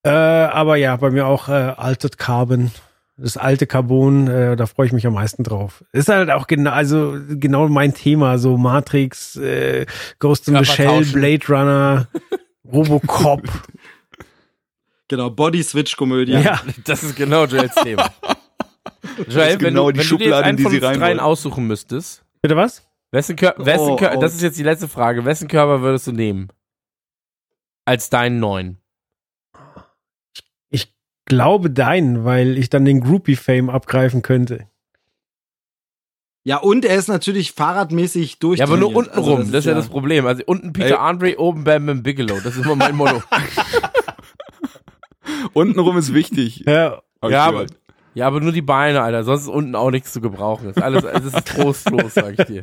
äh, 0.04 0.10
aber 0.10 0.76
ja, 0.78 0.96
bei 0.96 1.12
mir 1.12 1.26
auch 1.28 1.48
äh, 1.50 1.52
Altered 1.52 2.18
Carbon. 2.18 2.72
Das 3.22 3.36
alte 3.38 3.68
Carbon, 3.68 4.28
äh, 4.28 4.56
da 4.56 4.66
freue 4.66 4.88
ich 4.88 4.94
mich 4.94 5.06
am 5.06 5.14
meisten 5.14 5.44
drauf. 5.44 5.84
Ist 5.92 6.08
halt 6.10 6.30
auch 6.30 6.48
genau, 6.48 6.72
also 6.72 7.18
genau 7.28 7.68
mein 7.68 7.94
Thema, 7.94 8.38
so 8.38 8.58
Matrix, 8.58 9.36
äh, 9.36 9.86
Ghost 10.20 10.48
in 10.48 10.56
the 10.56 10.64
Shell, 10.66 10.86
tauschen. 10.86 11.14
Blade 11.14 11.46
Runner, 11.50 12.08
Robocop. 12.72 13.42
Genau, 15.10 15.30
Body-Switch-Komödie. 15.32 16.34
ja. 16.34 16.62
Das 16.86 17.04
ist 17.04 17.16
genau 17.16 17.46
Joels 17.46 17.76
Thema. 17.76 18.10
Joel, 19.28 19.52
wenn, 19.54 19.60
genau 19.60 19.92
du, 19.92 19.94
die 19.94 20.00
wenn 20.00 20.08
du 20.08 20.18
dir 20.18 20.26
jetzt 20.30 20.44
einen 20.44 20.58
die 20.58 20.64
von 20.64 20.74
uns 20.74 20.84
rein 20.84 21.00
dreien 21.00 21.20
aussuchen 21.20 21.68
müsstest, 21.68 22.24
Bitte 22.42 22.56
was? 22.56 22.88
wessen, 23.12 23.36
Kör 23.36 23.56
wessen 23.58 23.90
Oh, 23.90 23.96
Kör 23.96 24.14
oh. 24.16 24.20
das 24.22 24.34
ist 24.36 24.42
jetzt 24.42 24.58
die 24.58 24.64
letzte 24.64 24.88
Frage, 24.88 25.26
wessen 25.26 25.48
Körper 25.48 25.82
würdest 25.82 26.08
du 26.08 26.12
nehmen? 26.12 26.50
als 27.86 28.10
deinen 28.12 28.40
neuen? 28.40 28.78
Ich 31.32 31.36
glaube 31.36 31.70
deinen, 31.70 32.26
weil 32.26 32.58
ich 32.58 32.72
dann 32.72 32.86
den 32.86 33.02
Groupie-Fame 33.02 33.70
abgreifen 33.70 34.24
könnte. 34.24 34.68
Ja, 36.44 36.58
und 36.58 36.86
er 36.86 36.96
ist 36.96 37.08
natürlich 37.08 37.52
fahrradmäßig 37.52 38.40
durch. 38.40 38.58
Ja, 38.58 38.66
aber 38.66 38.78
nur 38.78 38.96
unten 38.96 39.12
Also, 39.12 39.36
rum, 39.36 39.40
das 39.52 39.60
ist 39.60 39.66
ja, 39.66 39.76
das 39.76 39.90
Problem. 39.90 40.26
Also 40.26 40.42
unten 40.48 40.74
Peter 40.74 40.96
Ey. 40.96 41.00
Andre, 41.08 41.38
oben 41.38 41.64
Bam 41.64 41.86
Bam 41.86 42.02
Bigelow. 42.02 42.40
Das 42.44 42.56
ist 42.56 42.66
immer 42.66 42.76
mein 42.76 42.96
Motto. 42.96 43.22
Untenrum 45.54 45.98
ist 45.98 46.16
wichtig. 46.16 46.64
Ja, 46.66 47.04
ich 47.24 47.30
Ja, 47.30 47.52
gehört. 47.52 47.74
ja, 48.16 48.26
aber 48.26 48.42
nur 48.42 48.52
die 48.52 48.64
Beine, 48.64 49.04
Alter. 49.04 49.24
Sonst 49.24 49.42
ist 49.44 49.50
unten 49.50 49.76
auch 49.76 49.92
nichts 49.92 50.12
zu 50.12 50.22
gebrauchen. 50.22 50.66
Das 50.70 50.78
ist 50.78 50.82
alles, 50.84 51.04
das 51.04 51.26
ist 51.26 51.48
trostlos, 51.48 52.16
sag 52.16 52.40
ich 52.40 52.46
dir. 52.48 52.62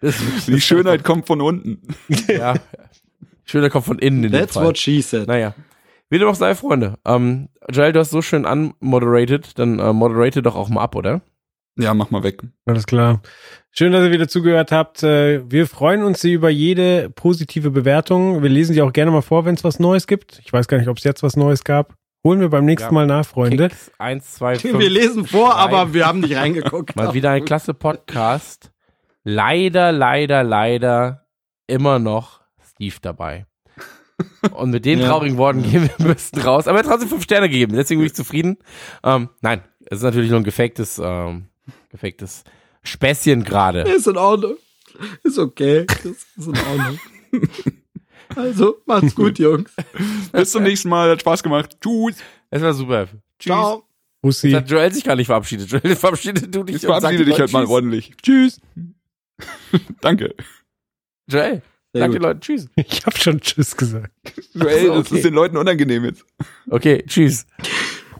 Das 0.00 0.20
ist 0.20 0.46
Die 0.46 0.60
Schönheit 0.60 1.02
kommt 1.02 1.26
von 1.26 1.40
unten. 1.40 1.82
Ja. 2.28 2.54
Schöner 3.44 3.70
kommt 3.70 3.86
von 3.86 3.98
innen 3.98 4.22
in 4.22 4.30
dem 4.30 4.40
That's 4.40 4.54
what 4.54 4.78
she 4.78 5.00
said. 5.02 5.26
Naja. 5.26 5.54
Wie 6.08 6.18
dem 6.20 6.28
auch 6.28 6.34
sei, 6.36 6.54
Freunde. 6.54 6.94
Ähm, 7.04 7.48
Joel, 7.70 7.92
du 7.92 8.00
hast 8.00 8.10
so 8.10 8.22
schön 8.22 8.44
unmoderated, 8.44 9.58
dann 9.58 9.78
äh, 9.78 9.92
moderate 9.92 10.42
doch 10.42 10.54
auch 10.56 10.68
mal 10.68 10.82
ab, 10.82 10.94
oder? 10.94 11.20
Ja, 11.78 11.92
mach 11.92 12.10
mal 12.10 12.22
weg. 12.22 12.42
alles 12.64 12.86
klar. 12.86 13.20
Schön, 13.70 13.92
dass 13.92 14.02
ihr 14.04 14.10
wieder 14.12 14.28
zugehört 14.28 14.72
habt. 14.72 15.02
Äh, 15.02 15.42
Wir 15.50 15.66
freuen 15.66 16.02
uns 16.04 16.24
über 16.24 16.48
jede 16.48 17.10
positive 17.10 17.70
Bewertung. 17.70 18.42
Wir 18.42 18.48
lesen 18.48 18.72
die 18.72 18.80
auch 18.80 18.92
gerne 18.94 19.10
mal 19.10 19.20
vor, 19.20 19.44
wenn 19.44 19.54
es 19.56 19.64
was 19.64 19.78
Neues 19.78 20.06
gibt. 20.06 20.40
Ich 20.42 20.52
weiß 20.52 20.68
gar 20.68 20.78
nicht, 20.78 20.88
ob 20.88 20.96
es 20.96 21.04
jetzt 21.04 21.22
was 21.22 21.36
Neues 21.36 21.64
gab. 21.64 21.94
Holen 22.24 22.40
wir 22.40 22.48
beim 22.48 22.64
nächsten 22.64 22.88
Ja. 22.88 22.92
Mal 22.94 23.06
nach, 23.06 23.26
Freunde. 23.26 23.68
Kicks, 23.68 23.92
eins, 23.98 24.34
zwei, 24.34 24.56
fünf. 24.58 24.78
Wir 24.78 24.88
lesen 24.88 25.26
vor, 25.26 25.50
drei. 25.50 25.58
aber 25.58 25.92
wir 25.92 26.06
haben 26.06 26.20
nicht 26.20 26.34
reingeguckt. 26.36 26.96
Mal 26.96 27.12
wieder 27.12 27.30
ein 27.32 27.44
klasse 27.44 27.74
Podcast. 27.74 28.72
Leider, 29.22 29.92
leider, 29.92 30.42
leider 30.44 31.26
immer 31.66 31.98
noch 31.98 32.40
Steve 32.70 32.96
dabei. 33.02 33.44
Und 34.52 34.70
mit 34.70 34.84
den 34.84 35.00
Ja. 35.00 35.08
traurigen 35.08 35.36
Worten 35.36 35.62
gehen 35.62 35.82
wir 35.82 36.06
ein 36.06 36.14
bisschen 36.14 36.40
raus. 36.40 36.66
Aber 36.68 36.78
er 36.78 36.84
hat 36.84 36.90
trotzdem 36.90 37.08
fünf 37.08 37.24
Sterne 37.24 37.48
gegeben, 37.48 37.74
deswegen 37.76 38.00
bin 38.00 38.06
ich 38.06 38.14
zufrieden. 38.14 38.56
Ähm, 39.04 39.28
nein, 39.40 39.62
es 39.86 39.98
ist 39.98 40.04
natürlich 40.04 40.30
nur 40.30 40.40
ein 40.40 40.44
gefaktes, 40.44 41.00
ähm, 41.02 41.46
gefaktes 41.90 42.44
Späßchen 42.82 43.44
gerade. 43.44 43.82
Ist 43.82 44.06
in 44.06 44.16
Ordnung. 44.16 44.56
Ist 45.22 45.38
okay. 45.38 45.84
Das 45.86 46.04
ist 46.06 46.26
in 46.38 46.56
Ordnung. 46.56 46.98
Also, 48.34 48.78
macht's 48.86 49.14
gut, 49.14 49.38
Jungs. 49.38 49.70
Bis 50.32 50.50
zum 50.50 50.64
nächsten 50.64 50.88
Mal. 50.88 51.10
Hat 51.10 51.20
Spaß 51.20 51.44
gemacht. 51.44 51.76
Tschüss. 51.80 52.16
Es 52.50 52.60
war 52.60 52.74
super. 52.74 53.06
Tschüss. 53.38 53.52
Ciao. 53.52 53.84
Bussi. 54.20 54.48
Jetzt 54.48 54.56
hat 54.62 54.70
Joel 54.70 54.92
sich 54.92 55.04
gar 55.04 55.14
nicht 55.14 55.28
verabschiedet. 55.28 55.70
Joel, 55.70 55.94
verabschiede 55.94 56.48
du 56.48 56.64
dich. 56.64 56.80
Sag 56.80 56.88
verabschiede 56.88 57.24
dich 57.24 57.38
halt 57.38 57.52
mal 57.52 57.66
ordentlich. 57.66 58.14
Tschüss. 58.20 58.60
Danke. 60.00 60.34
Joel, 61.28 61.62
sag 61.98 62.12
den 62.12 62.22
Leuten 62.22 62.40
Tschüss. 62.40 62.68
Ich 62.76 63.06
habe 63.06 63.16
schon 63.18 63.40
Tschüss 63.40 63.76
gesagt. 63.76 64.12
Joel, 64.54 64.86
so, 64.86 64.94
das 64.94 65.06
okay. 65.06 65.16
ist 65.16 65.24
den 65.24 65.34
Leuten 65.34 65.56
unangenehm 65.56 66.04
jetzt. 66.04 66.24
Okay, 66.70 67.04
Tschüss. 67.06 67.46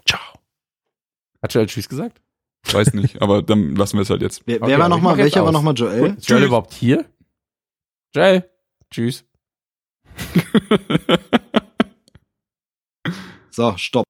Ciao. 0.07 0.21
Hat 1.43 1.55
Joel 1.55 1.67
Tschüss 1.67 1.89
gesagt? 1.89 2.21
Weiß 2.73 2.95
nicht, 2.95 3.23
aber 3.23 3.43
dann 3.43 3.77
lassen 3.77 3.97
wir 3.97 4.03
es 4.03 4.11
halt 4.11 4.23
jetzt. 4.23 4.43
Wer, 4.47 4.57
Okay, 4.57 4.67
wer 4.71 4.79
war 4.79 4.89
nochmal, 4.89 5.17
welcher 5.17 5.45
war 5.45 5.53
nochmal 5.53 5.75
Joel? 5.75 6.17
Ist 6.17 6.29
Joel 6.29 6.45
überhaupt 6.45 6.75
hier? 6.75 7.05
Joel, 8.15 8.49
Tschüss. 8.91 9.25
So, 13.57 13.75
stopp. 13.79 14.05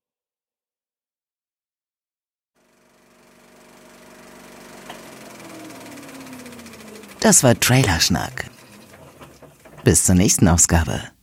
Das 7.21 7.45
war 7.45 7.55
Trailerschnack. 7.55 8.51
Bis 9.87 10.03
zur 10.03 10.17
nächsten 10.17 10.49
Ausgabe. 10.49 11.16